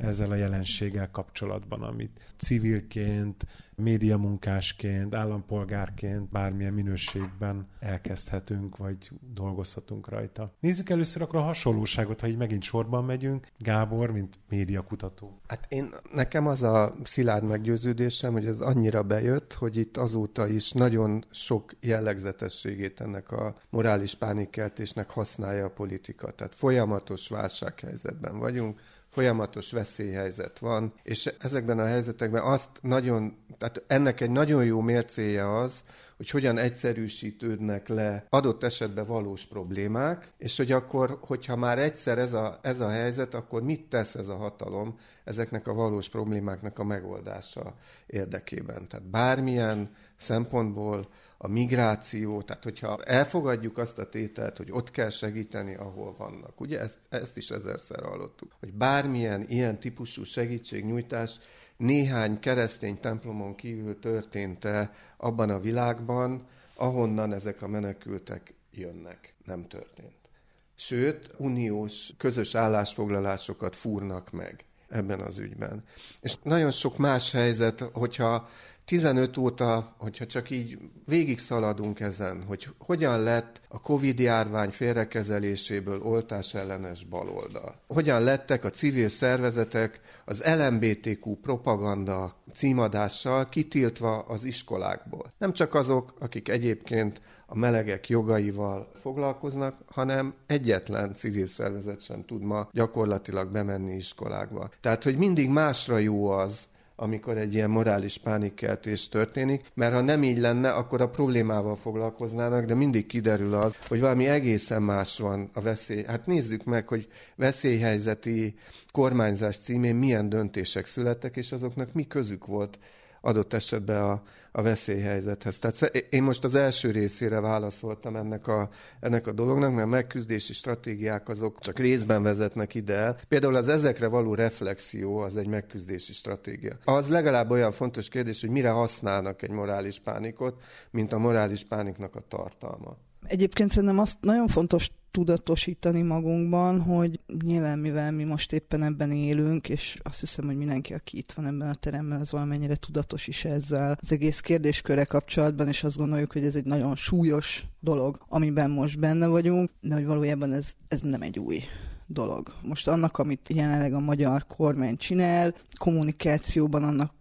ezzel 0.00 0.30
a 0.30 0.34
jelenséggel 0.34 1.10
kapcsolatban, 1.10 1.82
amit 1.82 2.34
civilként, 2.36 3.46
médiamunkásként, 3.74 5.14
állampolgárként, 5.14 6.30
bármilyen 6.30 6.72
minőségben 6.72 7.66
elkezdhetünk, 7.80 8.76
vagy 8.76 9.10
dolgozhatunk 9.34 10.08
rajta. 10.08 10.54
Nézzük 10.60 10.90
először 10.90 11.22
akkor 11.22 11.40
a 11.40 11.42
hasonlóságot, 11.42 12.20
ha 12.20 12.26
így 12.26 12.36
megint 12.36 12.62
sorban 12.62 13.04
megyünk. 13.04 13.46
Gábor, 13.58 14.10
mint 14.10 14.38
médiakutató. 14.48 15.40
Hát 15.46 15.66
én, 15.68 15.94
nekem 16.12 16.46
az 16.46 16.62
a 16.62 16.94
szilárd 17.02 17.44
meggyőződésem, 17.44 18.32
hogy 18.32 18.46
ez 18.46 18.60
annyira 18.60 19.02
bejött, 19.02 19.52
hogy 19.52 19.76
itt 19.76 19.96
azóta 19.96 20.46
is 20.46 20.72
nagyon 20.72 21.24
sok 21.30 21.72
jellegzetességét 21.80 23.00
ennek 23.00 23.30
a 23.32 23.56
morális 23.70 24.14
pánikkeltésnek 24.14 25.10
használja 25.10 25.64
a 25.64 25.70
politika. 25.70 26.30
Tehát 26.30 26.54
folyamatos 26.54 27.28
válsághelyzetben 27.28 28.38
vagyunk, 28.38 28.80
folyamatos 29.10 29.72
veszélyhelyzet 29.72 30.58
van, 30.58 30.92
és 31.02 31.34
ezekben 31.38 31.78
a 31.78 31.86
helyzetekben 31.86 32.42
azt 32.42 32.70
nagyon, 32.80 33.36
tehát 33.58 33.82
ennek 33.86 34.20
egy 34.20 34.30
nagyon 34.30 34.64
jó 34.64 34.80
mércéje 34.80 35.58
az, 35.58 35.82
hogy 36.16 36.30
hogyan 36.30 36.58
egyszerűsítődnek 36.58 37.88
le 37.88 38.26
adott 38.28 38.62
esetben 38.62 39.06
valós 39.06 39.46
problémák, 39.46 40.32
és 40.38 40.56
hogy 40.56 40.72
akkor, 40.72 41.18
hogyha 41.20 41.56
már 41.56 41.78
egyszer 41.78 42.18
ez 42.18 42.32
a, 42.32 42.58
ez 42.62 42.80
a 42.80 42.88
helyzet, 42.88 43.34
akkor 43.34 43.62
mit 43.62 43.88
tesz 43.88 44.14
ez 44.14 44.28
a 44.28 44.36
hatalom 44.36 44.98
ezeknek 45.24 45.66
a 45.66 45.74
valós 45.74 46.08
problémáknak 46.08 46.78
a 46.78 46.84
megoldása 46.84 47.74
érdekében. 48.06 48.88
Tehát 48.88 49.10
bármilyen 49.10 49.90
szempontból 50.16 51.08
a 51.42 51.48
migráció, 51.48 52.42
tehát 52.42 52.64
hogyha 52.64 53.02
elfogadjuk 53.02 53.78
azt 53.78 53.98
a 53.98 54.08
tételt, 54.08 54.56
hogy 54.56 54.70
ott 54.70 54.90
kell 54.90 55.08
segíteni, 55.08 55.74
ahol 55.74 56.14
vannak. 56.18 56.60
Ugye 56.60 56.80
ezt, 56.80 56.98
ezt 57.08 57.36
is 57.36 57.50
ezerszer 57.50 58.02
hallottuk, 58.02 58.52
hogy 58.58 58.72
bármilyen 58.72 59.44
ilyen 59.48 59.78
típusú 59.78 60.24
segítségnyújtás 60.24 61.38
néhány 61.76 62.38
keresztény 62.38 63.00
templomon 63.00 63.54
kívül 63.54 63.98
történt-e 63.98 64.92
abban 65.16 65.50
a 65.50 65.60
világban, 65.60 66.46
ahonnan 66.74 67.32
ezek 67.32 67.62
a 67.62 67.68
menekültek 67.68 68.54
jönnek. 68.70 69.34
Nem 69.44 69.68
történt. 69.68 70.30
Sőt, 70.74 71.34
uniós 71.36 72.10
közös 72.18 72.54
állásfoglalásokat 72.54 73.76
fúrnak 73.76 74.30
meg 74.30 74.64
ebben 74.88 75.20
az 75.20 75.38
ügyben. 75.38 75.84
És 76.20 76.36
nagyon 76.42 76.70
sok 76.70 76.96
más 76.96 77.30
helyzet, 77.30 77.80
hogyha 77.92 78.48
15 78.90 79.36
óta, 79.36 79.94
hogyha 79.98 80.26
csak 80.26 80.50
így 80.50 80.78
végig 81.06 81.38
szaladunk 81.38 82.00
ezen, 82.00 82.42
hogy 82.46 82.68
hogyan 82.78 83.22
lett 83.22 83.60
a 83.68 83.80
Covid 83.80 84.18
járvány 84.18 84.70
félrekezeléséből 84.70 86.02
oltás 86.02 86.54
ellenes 86.54 87.04
baloldal. 87.04 87.74
Hogyan 87.86 88.22
lettek 88.22 88.64
a 88.64 88.70
civil 88.70 89.08
szervezetek 89.08 90.00
az 90.24 90.42
LMBTQ 90.58 91.34
propaganda 91.34 92.36
címadással 92.54 93.48
kitiltva 93.48 94.18
az 94.18 94.44
iskolákból. 94.44 95.32
Nem 95.38 95.52
csak 95.52 95.74
azok, 95.74 96.14
akik 96.18 96.48
egyébként 96.48 97.20
a 97.46 97.56
melegek 97.56 98.08
jogaival 98.08 98.90
foglalkoznak, 98.94 99.74
hanem 99.86 100.34
egyetlen 100.46 101.14
civil 101.14 101.46
szervezet 101.46 102.00
sem 102.00 102.24
tud 102.24 102.42
ma 102.42 102.68
gyakorlatilag 102.72 103.50
bemenni 103.50 103.94
iskolákba. 103.94 104.68
Tehát, 104.80 105.04
hogy 105.04 105.16
mindig 105.16 105.48
másra 105.48 105.98
jó 105.98 106.28
az, 106.28 106.68
amikor 107.00 107.38
egy 107.38 107.54
ilyen 107.54 107.70
morális 107.70 108.18
pánikkeltés 108.18 109.08
történik, 109.08 109.64
mert 109.74 109.94
ha 109.94 110.00
nem 110.00 110.22
így 110.22 110.38
lenne, 110.38 110.70
akkor 110.70 111.00
a 111.00 111.08
problémával 111.08 111.76
foglalkoznának, 111.76 112.64
de 112.64 112.74
mindig 112.74 113.06
kiderül 113.06 113.54
az, 113.54 113.76
hogy 113.88 114.00
valami 114.00 114.28
egészen 114.28 114.82
más 114.82 115.18
van 115.18 115.50
a 115.52 115.60
veszély. 115.60 116.04
Hát 116.04 116.26
nézzük 116.26 116.64
meg, 116.64 116.88
hogy 116.88 117.08
veszélyhelyzeti 117.36 118.54
kormányzás 118.92 119.58
címén 119.58 119.94
milyen 119.94 120.28
döntések 120.28 120.86
születtek, 120.86 121.36
és 121.36 121.52
azoknak 121.52 121.92
mi 121.92 122.06
közük 122.06 122.46
volt 122.46 122.78
adott 123.20 123.52
esetben 123.52 124.02
a, 124.02 124.22
a 124.52 124.62
veszélyhelyzethez. 124.62 125.58
Tehát 125.58 125.96
én 126.10 126.22
most 126.22 126.44
az 126.44 126.54
első 126.54 126.90
részére 126.90 127.40
válaszoltam 127.40 128.16
ennek 128.16 128.46
a, 128.46 128.68
ennek 129.00 129.26
a 129.26 129.32
dolognak, 129.32 129.74
mert 129.74 129.88
megküzdési 129.88 130.52
stratégiák 130.52 131.28
azok 131.28 131.58
csak 131.58 131.78
részben 131.78 132.22
vezetnek 132.22 132.74
ide 132.74 132.94
el. 132.94 133.16
Például 133.28 133.54
az 133.54 133.68
ezekre 133.68 134.06
való 134.06 134.34
reflexió 134.34 135.18
az 135.18 135.36
egy 135.36 135.48
megküzdési 135.48 136.12
stratégia. 136.12 136.76
Az 136.84 137.08
legalább 137.08 137.50
olyan 137.50 137.72
fontos 137.72 138.08
kérdés, 138.08 138.40
hogy 138.40 138.50
mire 138.50 138.70
használnak 138.70 139.42
egy 139.42 139.50
morális 139.50 139.98
pánikot, 139.98 140.62
mint 140.90 141.12
a 141.12 141.18
morális 141.18 141.64
pániknak 141.64 142.14
a 142.14 142.20
tartalma. 142.20 142.96
Egyébként 143.26 143.70
szerintem 143.70 143.98
azt 143.98 144.16
nagyon 144.20 144.48
fontos 144.48 144.90
tudatosítani 145.10 146.02
magunkban, 146.02 146.80
hogy 146.80 147.20
nyilván 147.44 147.78
mivel 147.78 148.12
mi 148.12 148.24
most 148.24 148.52
éppen 148.52 148.82
ebben 148.82 149.12
élünk, 149.12 149.68
és 149.68 149.98
azt 150.02 150.20
hiszem, 150.20 150.46
hogy 150.46 150.56
mindenki, 150.56 150.94
aki 150.94 151.18
itt 151.18 151.32
van 151.32 151.46
ebben 151.46 151.68
a 151.68 151.74
teremben, 151.74 152.20
az 152.20 152.30
valamennyire 152.30 152.74
tudatos 152.74 153.26
is 153.26 153.44
ezzel 153.44 153.98
az 154.00 154.12
egész 154.12 154.40
kérdéskörre 154.40 155.04
kapcsolatban, 155.04 155.68
és 155.68 155.84
azt 155.84 155.96
gondoljuk, 155.96 156.32
hogy 156.32 156.44
ez 156.44 156.54
egy 156.54 156.64
nagyon 156.64 156.96
súlyos 156.96 157.66
dolog, 157.80 158.20
amiben 158.28 158.70
most 158.70 158.98
benne 158.98 159.26
vagyunk, 159.26 159.70
de 159.80 159.94
hogy 159.94 160.06
valójában 160.06 160.52
ez, 160.52 160.66
ez 160.88 161.00
nem 161.00 161.22
egy 161.22 161.38
új 161.38 161.62
dolog. 162.06 162.52
Most 162.62 162.88
annak, 162.88 163.18
amit 163.18 163.48
jelenleg 163.48 163.94
a 163.94 164.00
magyar 164.00 164.46
kormány 164.46 164.96
csinál, 164.96 165.54
kommunikációban 165.78 166.82
annak 166.82 167.12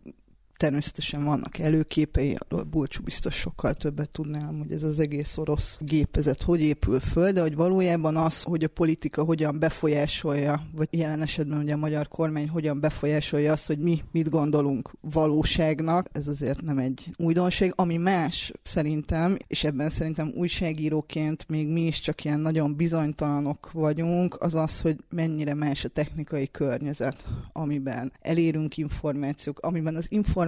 Természetesen 0.60 1.24
vannak 1.24 1.58
előképei, 1.58 2.38
a 2.48 2.64
Bulcsú 2.64 3.04
biztos 3.04 3.36
sokkal 3.36 3.74
többet 3.74 4.10
tudnám, 4.10 4.58
hogy 4.58 4.72
ez 4.72 4.84
az 4.84 5.00
egész 5.00 5.38
orosz 5.38 5.78
gépezet 5.80 6.42
hogy 6.42 6.62
épül 6.62 7.00
föl, 7.00 7.32
de 7.32 7.42
hogy 7.42 7.56
valójában 7.56 8.18
az, 8.18 8.44
hogy 8.44 8.64
a 8.64 8.68
politika 8.68 9.24
hogyan 9.24 9.60
befolyásolja, 9.60 10.62
vagy 10.76 10.88
jelen 10.92 11.22
esetben 11.22 11.60
ugye 11.60 11.74
a 11.74 11.78
magyar 11.78 12.08
kormány 12.08 12.50
hogyan 12.50 12.80
befolyásolja 12.80 13.52
azt, 13.52 13.68
hogy 13.68 13.78
mi 13.78 14.02
mit 14.12 14.30
gondolunk 14.30 14.92
valóságnak, 15.02 16.08
ez 16.12 16.28
azért 16.28 16.62
nem 16.62 16.78
egy 16.78 17.10
újdonség. 17.18 17.74
Ami 17.76 17.98
más 17.98 18.52
szerintem, 18.62 19.38
és 19.48 19.64
ebben 19.64 19.90
szerintem 19.90 20.32
újságíróként 20.36 21.48
még 21.48 21.68
mi 21.68 21.82
is 21.82 22.00
csak 22.00 22.24
ilyen 22.24 22.40
nagyon 22.40 22.76
bizonytalanok 22.76 23.72
vagyunk, 23.72 24.36
az 24.40 24.56
az, 24.56 24.82
hogy 24.82 24.98
mennyire 25.10 25.54
más 25.54 25.86
a 25.86 25.90
technikai 25.90 26.52
környezet, 26.52 27.28
amiben 27.54 28.12
elérünk 28.22 28.78
információk, 28.78 29.60
amiben 29.60 29.96
az 29.96 30.06
információk 30.10 30.48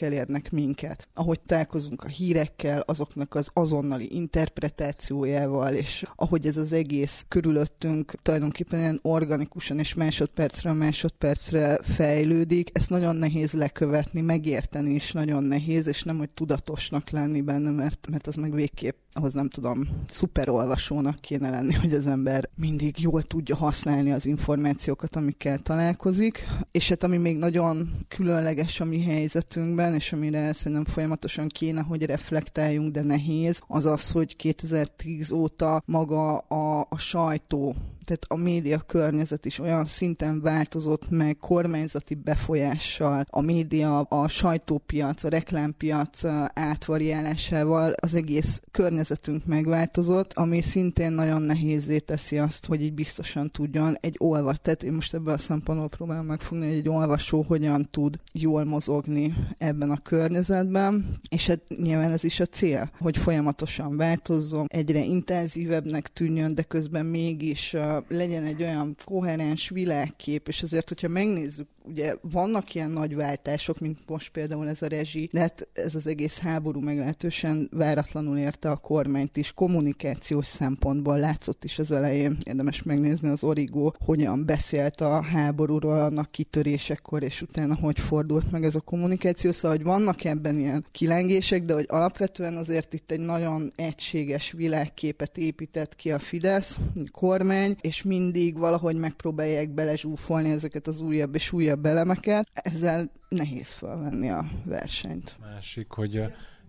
elérnek 0.00 0.50
minket. 0.50 1.08
Ahogy 1.14 1.40
találkozunk 1.40 2.04
a 2.04 2.08
hírekkel, 2.08 2.80
azoknak 2.80 3.34
az 3.34 3.50
azonnali 3.52 4.14
interpretációjával, 4.14 5.74
és 5.74 6.06
ahogy 6.14 6.46
ez 6.46 6.56
az 6.56 6.72
egész 6.72 7.24
körülöttünk 7.28 8.14
tulajdonképpen 8.22 8.78
ilyen 8.78 8.98
organikusan 9.02 9.78
és 9.78 9.94
másodpercre 9.94 10.72
másodpercre 10.72 11.78
fejlődik, 11.82 12.70
ezt 12.72 12.90
nagyon 12.90 13.16
nehéz 13.16 13.52
lekövetni, 13.52 14.20
megérteni 14.20 14.94
is 14.94 15.12
nagyon 15.12 15.42
nehéz, 15.42 15.86
és 15.86 16.02
nem, 16.02 16.18
hogy 16.18 16.30
tudatosnak 16.30 17.10
lenni 17.10 17.40
benne, 17.40 17.70
mert, 17.70 18.06
mert 18.10 18.26
az 18.26 18.34
meg 18.34 18.54
végképp 18.54 18.96
ahhoz 19.12 19.32
nem 19.32 19.48
tudom, 19.48 19.88
szuperolvasónak 20.10 21.20
kéne 21.20 21.50
lenni, 21.50 21.74
hogy 21.74 21.94
az 21.94 22.06
ember 22.06 22.48
mindig 22.54 23.00
jól 23.00 23.22
tudja 23.22 23.56
használni 23.56 24.12
az 24.12 24.26
információkat, 24.26 25.16
amikkel 25.16 25.58
találkozik. 25.58 26.46
És 26.70 26.88
hát 26.88 27.02
ami 27.02 27.16
még 27.16 27.38
nagyon 27.38 27.90
különleges 28.08 28.80
a 28.80 28.84
mi 28.84 28.98
helyzetünkben, 29.40 29.94
és 29.94 30.12
amire 30.12 30.52
szerintem 30.52 30.92
folyamatosan 30.92 31.48
kéne, 31.48 31.80
hogy 31.80 32.04
reflektáljunk, 32.04 32.92
de 32.92 33.02
nehéz, 33.02 33.60
az 33.66 33.86
az, 33.86 34.10
hogy 34.10 34.36
2010 34.36 35.30
óta 35.30 35.82
maga 35.86 36.38
a, 36.38 36.86
a 36.90 36.98
sajtó 36.98 37.74
tehát 38.10 38.42
a 38.42 38.44
média 38.44 38.78
környezet 38.78 39.44
is 39.44 39.58
olyan 39.58 39.84
szinten 39.84 40.40
változott 40.40 41.10
meg 41.10 41.36
kormányzati 41.36 42.14
befolyással, 42.14 43.24
a 43.30 43.40
média, 43.40 44.00
a 44.00 44.28
sajtópiac, 44.28 45.24
a 45.24 45.28
reklámpiac 45.28 46.24
átvariálásával 46.54 47.92
az 48.00 48.14
egész 48.14 48.60
környezetünk 48.70 49.46
megváltozott, 49.46 50.32
ami 50.32 50.60
szintén 50.60 51.12
nagyon 51.12 51.42
nehézé 51.42 51.98
teszi 51.98 52.38
azt, 52.38 52.66
hogy 52.66 52.82
így 52.82 52.92
biztosan 52.92 53.50
tudjon 53.50 53.96
egy 54.00 54.16
olvas, 54.18 54.56
tehát 54.62 54.82
én 54.82 54.92
most 54.92 55.14
ebből 55.14 55.34
a 55.34 55.38
szempontból 55.38 55.88
próbálom 55.88 56.26
megfogni, 56.26 56.66
hogy 56.66 56.76
egy 56.76 56.88
olvasó 56.88 57.44
hogyan 57.48 57.88
tud 57.90 58.20
jól 58.32 58.64
mozogni 58.64 59.34
ebben 59.58 59.90
a 59.90 60.02
környezetben, 60.02 61.18
és 61.28 61.46
hát 61.46 61.60
nyilván 61.76 62.12
ez 62.12 62.24
is 62.24 62.40
a 62.40 62.46
cél, 62.46 62.90
hogy 62.98 63.16
folyamatosan 63.16 63.96
változzon, 63.96 64.66
egyre 64.68 65.04
intenzívebbnek 65.04 66.12
tűnjön, 66.12 66.54
de 66.54 66.62
közben 66.62 67.06
mégis 67.06 67.76
legyen 68.08 68.44
egy 68.44 68.62
olyan 68.62 68.96
koherens 69.04 69.68
világkép, 69.68 70.48
és 70.48 70.62
azért, 70.62 70.88
hogyha 70.88 71.08
megnézzük, 71.08 71.68
ugye 71.84 72.14
vannak 72.20 72.74
ilyen 72.74 72.90
nagy 72.90 73.14
váltások, 73.14 73.78
mint 73.78 73.98
most 74.06 74.30
például 74.30 74.68
ez 74.68 74.82
a 74.82 74.86
rezsi, 74.86 75.28
de 75.32 75.40
hát 75.40 75.68
ez 75.72 75.94
az 75.94 76.06
egész 76.06 76.38
háború 76.38 76.80
meglehetősen 76.80 77.68
váratlanul 77.72 78.38
érte 78.38 78.70
a 78.70 78.76
kormányt 78.76 79.36
is, 79.36 79.52
kommunikációs 79.52 80.46
szempontból 80.46 81.18
látszott 81.18 81.64
is 81.64 81.78
az 81.78 81.90
elején, 81.90 82.36
érdemes 82.44 82.82
megnézni 82.82 83.28
az 83.28 83.44
Origo, 83.44 83.90
hogyan 84.04 84.44
beszélt 84.44 85.00
a 85.00 85.22
háborúról, 85.22 86.00
annak 86.00 86.30
kitörésekor, 86.30 87.22
és 87.22 87.42
utána 87.42 87.74
hogy 87.74 87.98
fordult 87.98 88.50
meg 88.50 88.64
ez 88.64 88.74
a 88.74 88.80
kommunikáció, 88.80 89.52
szóval 89.52 89.76
hogy 89.76 89.86
vannak 89.86 90.24
ebben 90.24 90.58
ilyen 90.58 90.84
kilengések, 90.92 91.64
de 91.64 91.74
hogy 91.74 91.86
alapvetően 91.88 92.56
azért 92.56 92.92
itt 92.92 93.10
egy 93.10 93.20
nagyon 93.20 93.72
egységes 93.76 94.52
világképet 94.52 95.38
épített 95.38 95.96
ki 95.96 96.10
a 96.10 96.18
Fidesz 96.18 96.78
kormány, 97.12 97.76
és 97.90 98.02
mindig 98.02 98.58
valahogy 98.58 98.96
megpróbálják 98.96 99.70
belezsúfolni 99.70 100.50
ezeket 100.50 100.86
az 100.86 101.00
újabb 101.00 101.34
és 101.34 101.52
újabb 101.52 101.86
elemeket. 101.86 102.48
Ezzel 102.52 103.10
nehéz 103.28 103.72
felvenni 103.72 104.30
a 104.30 104.44
versenyt. 104.64 105.36
Másik, 105.40 105.90
hogy 105.90 106.22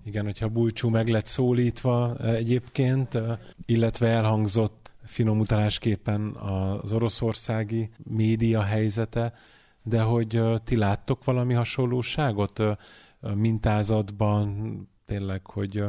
igen, 0.04 0.24
hogyha 0.26 0.48
Bulcsú 0.48 0.90
meg 0.90 1.08
lett 1.08 1.26
szólítva 1.26 2.18
egyébként, 2.18 3.20
illetve 3.66 4.08
elhangzott 4.08 4.92
finomutálásképpen 5.04 6.22
az 6.36 6.94
oroszországi 6.94 7.90
média 8.04 8.62
helyzete, 8.62 9.34
de 9.84 10.02
hogy 10.02 10.42
ti 10.64 10.76
láttok 10.76 11.24
valami 11.24 11.54
hasonlóságot 11.54 12.62
mintázatban, 13.36 14.90
tényleg, 15.12 15.46
hogy 15.48 15.84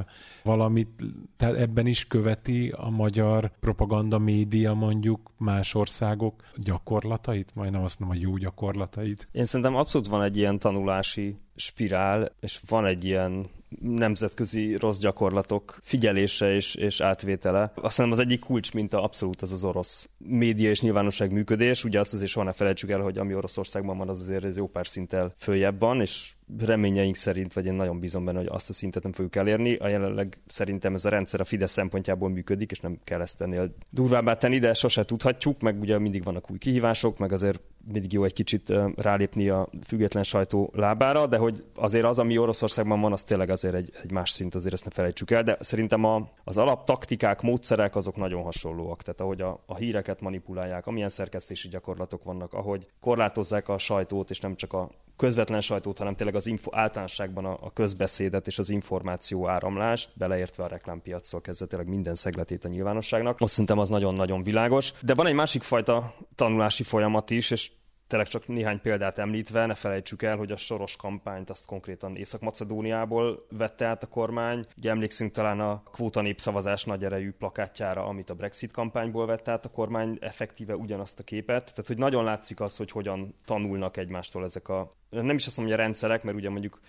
valamit, 0.45 1.05
tehát 1.37 1.55
ebben 1.55 1.87
is 1.87 2.07
követi 2.07 2.73
a 2.77 2.91
magyar 2.91 3.51
propaganda 3.61 4.19
média 4.19 4.75
mondjuk 4.75 5.31
más 5.39 5.75
országok 5.75 6.43
gyakorlatait, 6.57 7.55
majdnem 7.55 7.83
azt 7.83 8.01
mondom, 8.01 8.19
a 8.19 8.21
jó 8.21 8.37
gyakorlatait. 8.37 9.29
Én 9.33 9.45
szerintem 9.45 9.77
abszolút 9.77 10.07
van 10.09 10.23
egy 10.23 10.37
ilyen 10.37 10.59
tanulási 10.59 11.37
spirál, 11.65 12.33
és 12.41 12.61
van 12.69 12.87
egy 12.87 13.05
ilyen 13.05 13.47
nemzetközi 13.81 14.77
rossz 14.77 14.99
gyakorlatok 14.99 15.79
figyelése 15.83 16.55
és, 16.55 16.75
és 16.75 17.01
átvétele. 17.01 17.73
Azt 17.75 17.97
hiszem 17.97 18.11
az 18.11 18.19
egyik 18.19 18.41
kulcs 18.41 18.73
minta 18.73 19.03
abszolút 19.03 19.43
az 19.43 19.53
az 19.53 19.65
orosz 19.65 20.09
média 20.19 20.71
és 20.71 20.81
nyilvánosság 20.81 21.33
működés. 21.33 21.85
Ugye 21.85 22.01
azt 22.01 22.15
azért 22.15 22.31
soha 22.31 22.45
ne 22.45 22.53
felejtsük 22.53 22.91
el, 22.91 23.01
hogy 23.01 23.19
ami 23.19 23.35
Oroszországban 23.35 23.99
van, 23.99 24.09
az 24.09 24.21
azért 24.21 24.45
ez 24.45 24.57
jó 24.57 24.67
pár 24.67 24.87
szinttel 24.87 25.35
följebb 25.39 25.81
van, 25.81 26.01
és 26.01 26.33
reményeink 26.59 27.17
szerint, 27.17 27.53
vagy 27.53 27.67
én 27.67 27.75
nagyon 27.75 28.01
bízom 28.01 28.25
benne, 28.25 28.39
hogy 28.39 28.49
azt 28.51 28.69
a 28.69 28.73
szintet 28.73 29.03
nem 29.03 29.13
fogjuk 29.13 29.37
elérni. 29.37 29.75
A 29.75 29.89
jelenleg 29.89 30.39
szerintem 30.47 30.95
ez 30.95 31.05
a 31.05 31.09
rendszer 31.09 31.41
a 31.41 31.45
Fidesz 31.45 31.73
szempontjából 31.73 32.29
működik, 32.29 32.71
és 32.71 32.81
nem 32.81 32.99
kell 33.05 33.21
ezt 33.21 33.41
ennél 33.41 33.75
durvábbá 33.91 34.37
tenni, 34.37 34.59
de 34.59 34.75
sose 34.75 35.05
tudhatjuk, 35.05 35.61
meg 35.61 35.81
ugye 35.81 35.99
mindig 35.99 36.25
vannak 36.25 36.51
új 36.51 36.59
kihívások, 36.59 37.19
meg 37.19 37.33
azért 37.33 37.61
mindig 37.85 38.13
jó 38.13 38.25
egy 38.25 38.33
kicsit 38.33 38.73
rálépni 38.97 39.49
a 39.49 39.69
független 39.87 40.23
sajtó 40.23 40.71
lábára, 40.75 41.27
de 41.27 41.37
hogy 41.37 41.65
azért 41.75 42.05
az, 42.05 42.19
ami 42.19 42.39
Oroszországban 42.39 43.01
van, 43.01 43.13
az 43.13 43.25
tényleg 43.25 43.51
azért 43.51 43.75
egy, 43.75 43.93
egy 44.03 44.11
más 44.11 44.31
szint, 44.31 44.55
azért 44.55 44.75
ezt 44.75 44.85
ne 44.85 44.91
felejtsük 44.91 45.31
el, 45.31 45.43
de 45.43 45.57
szerintem 45.61 46.05
a, 46.05 46.31
az 46.45 46.57
alaptaktikák, 46.57 47.41
módszerek 47.41 47.97
azok 47.97 48.17
nagyon 48.17 48.43
hasonlóak. 48.43 49.03
Tehát 49.03 49.21
ahogy 49.21 49.41
a, 49.41 49.63
a 49.67 49.77
híreket 49.77 50.21
manipulálják, 50.21 50.87
amilyen 50.87 51.09
szerkesztési 51.09 51.69
gyakorlatok 51.69 52.25
vannak, 52.25 52.53
ahogy 52.53 52.87
korlátozzák 53.01 53.69
a 53.69 53.79
sajtót, 53.79 54.31
és 54.31 54.41
nem 54.41 54.57
csak 54.57 54.73
a 54.73 54.91
közvetlen 55.17 55.61
sajtót, 55.61 55.99
hanem 55.99 56.15
tényleg 56.15 56.35
az 56.35 56.47
info, 56.47 56.71
általánosságban 56.75 57.45
a, 57.45 57.59
a 57.61 57.73
közbeszédet 57.73 58.47
és 58.47 58.59
az 58.59 58.71
információ 58.71 59.49
áramlást, 59.49 60.11
beleértve 60.15 60.65
a 60.65 60.67
reklámpiacról 60.67 61.41
kezdve 61.41 61.67
tényleg 61.67 61.89
minden 61.89 62.15
szegletét 62.15 62.65
a 62.65 62.69
nyilvánosságnak. 62.69 63.41
Azt 63.41 63.53
szerintem 63.53 63.79
az 63.79 63.89
nagyon-nagyon 63.89 64.43
világos. 64.43 64.93
De 65.01 65.15
van 65.15 65.27
egy 65.27 65.35
másik 65.35 65.63
fajta 65.63 66.15
tanulási 66.35 66.83
folyamat 66.83 67.31
is, 67.31 67.51
és 67.51 67.71
tényleg 68.07 68.29
csak 68.29 68.47
néhány 68.47 68.81
példát 68.81 69.19
említve, 69.19 69.67
ne 69.67 69.75
felejtsük 69.75 70.23
el, 70.23 70.37
hogy 70.37 70.53
a 70.53 70.57
soros 70.57 70.97
kampányt 70.97 71.51
azt 71.51 71.67
konkrétan 71.67 72.17
Észak-Macedóniából 72.17 73.47
vette 73.51 73.87
át 73.87 74.03
a 74.03 74.07
kormány. 74.07 74.67
Ugye 74.77 74.91
emlékszünk 74.91 75.33
talán 75.33 75.61
a 75.61 75.83
kvóta 75.91 76.21
népszavazás 76.21 76.85
nagy 76.85 77.05
erejű 77.05 77.31
plakátjára, 77.31 78.05
amit 78.07 78.31
a 78.31 78.35
Brexit 78.35 78.73
kampányból 78.73 79.27
vette 79.27 79.53
át 79.53 79.65
a 79.65 79.71
kormány, 79.71 80.19
effektíve 80.21 80.77
ugyanazt 80.77 81.19
a 81.19 81.23
képet. 81.23 81.65
Tehát, 81.65 81.87
hogy 81.87 81.99
nagyon 81.99 82.25
látszik 82.25 82.61
az, 82.61 82.77
hogy 82.77 82.91
hogyan 82.91 83.35
tanulnak 83.45 83.97
egymástól 83.97 84.45
ezek 84.45 84.69
a 84.69 84.97
nem 85.11 85.37
is 85.37 85.47
azt 85.47 85.57
mondom, 85.57 85.75
hogy 85.75 85.83
a 85.83 85.85
rendszerek, 85.85 86.23
mert 86.23 86.37
ugye 86.37 86.51
mondjuk 86.51 86.81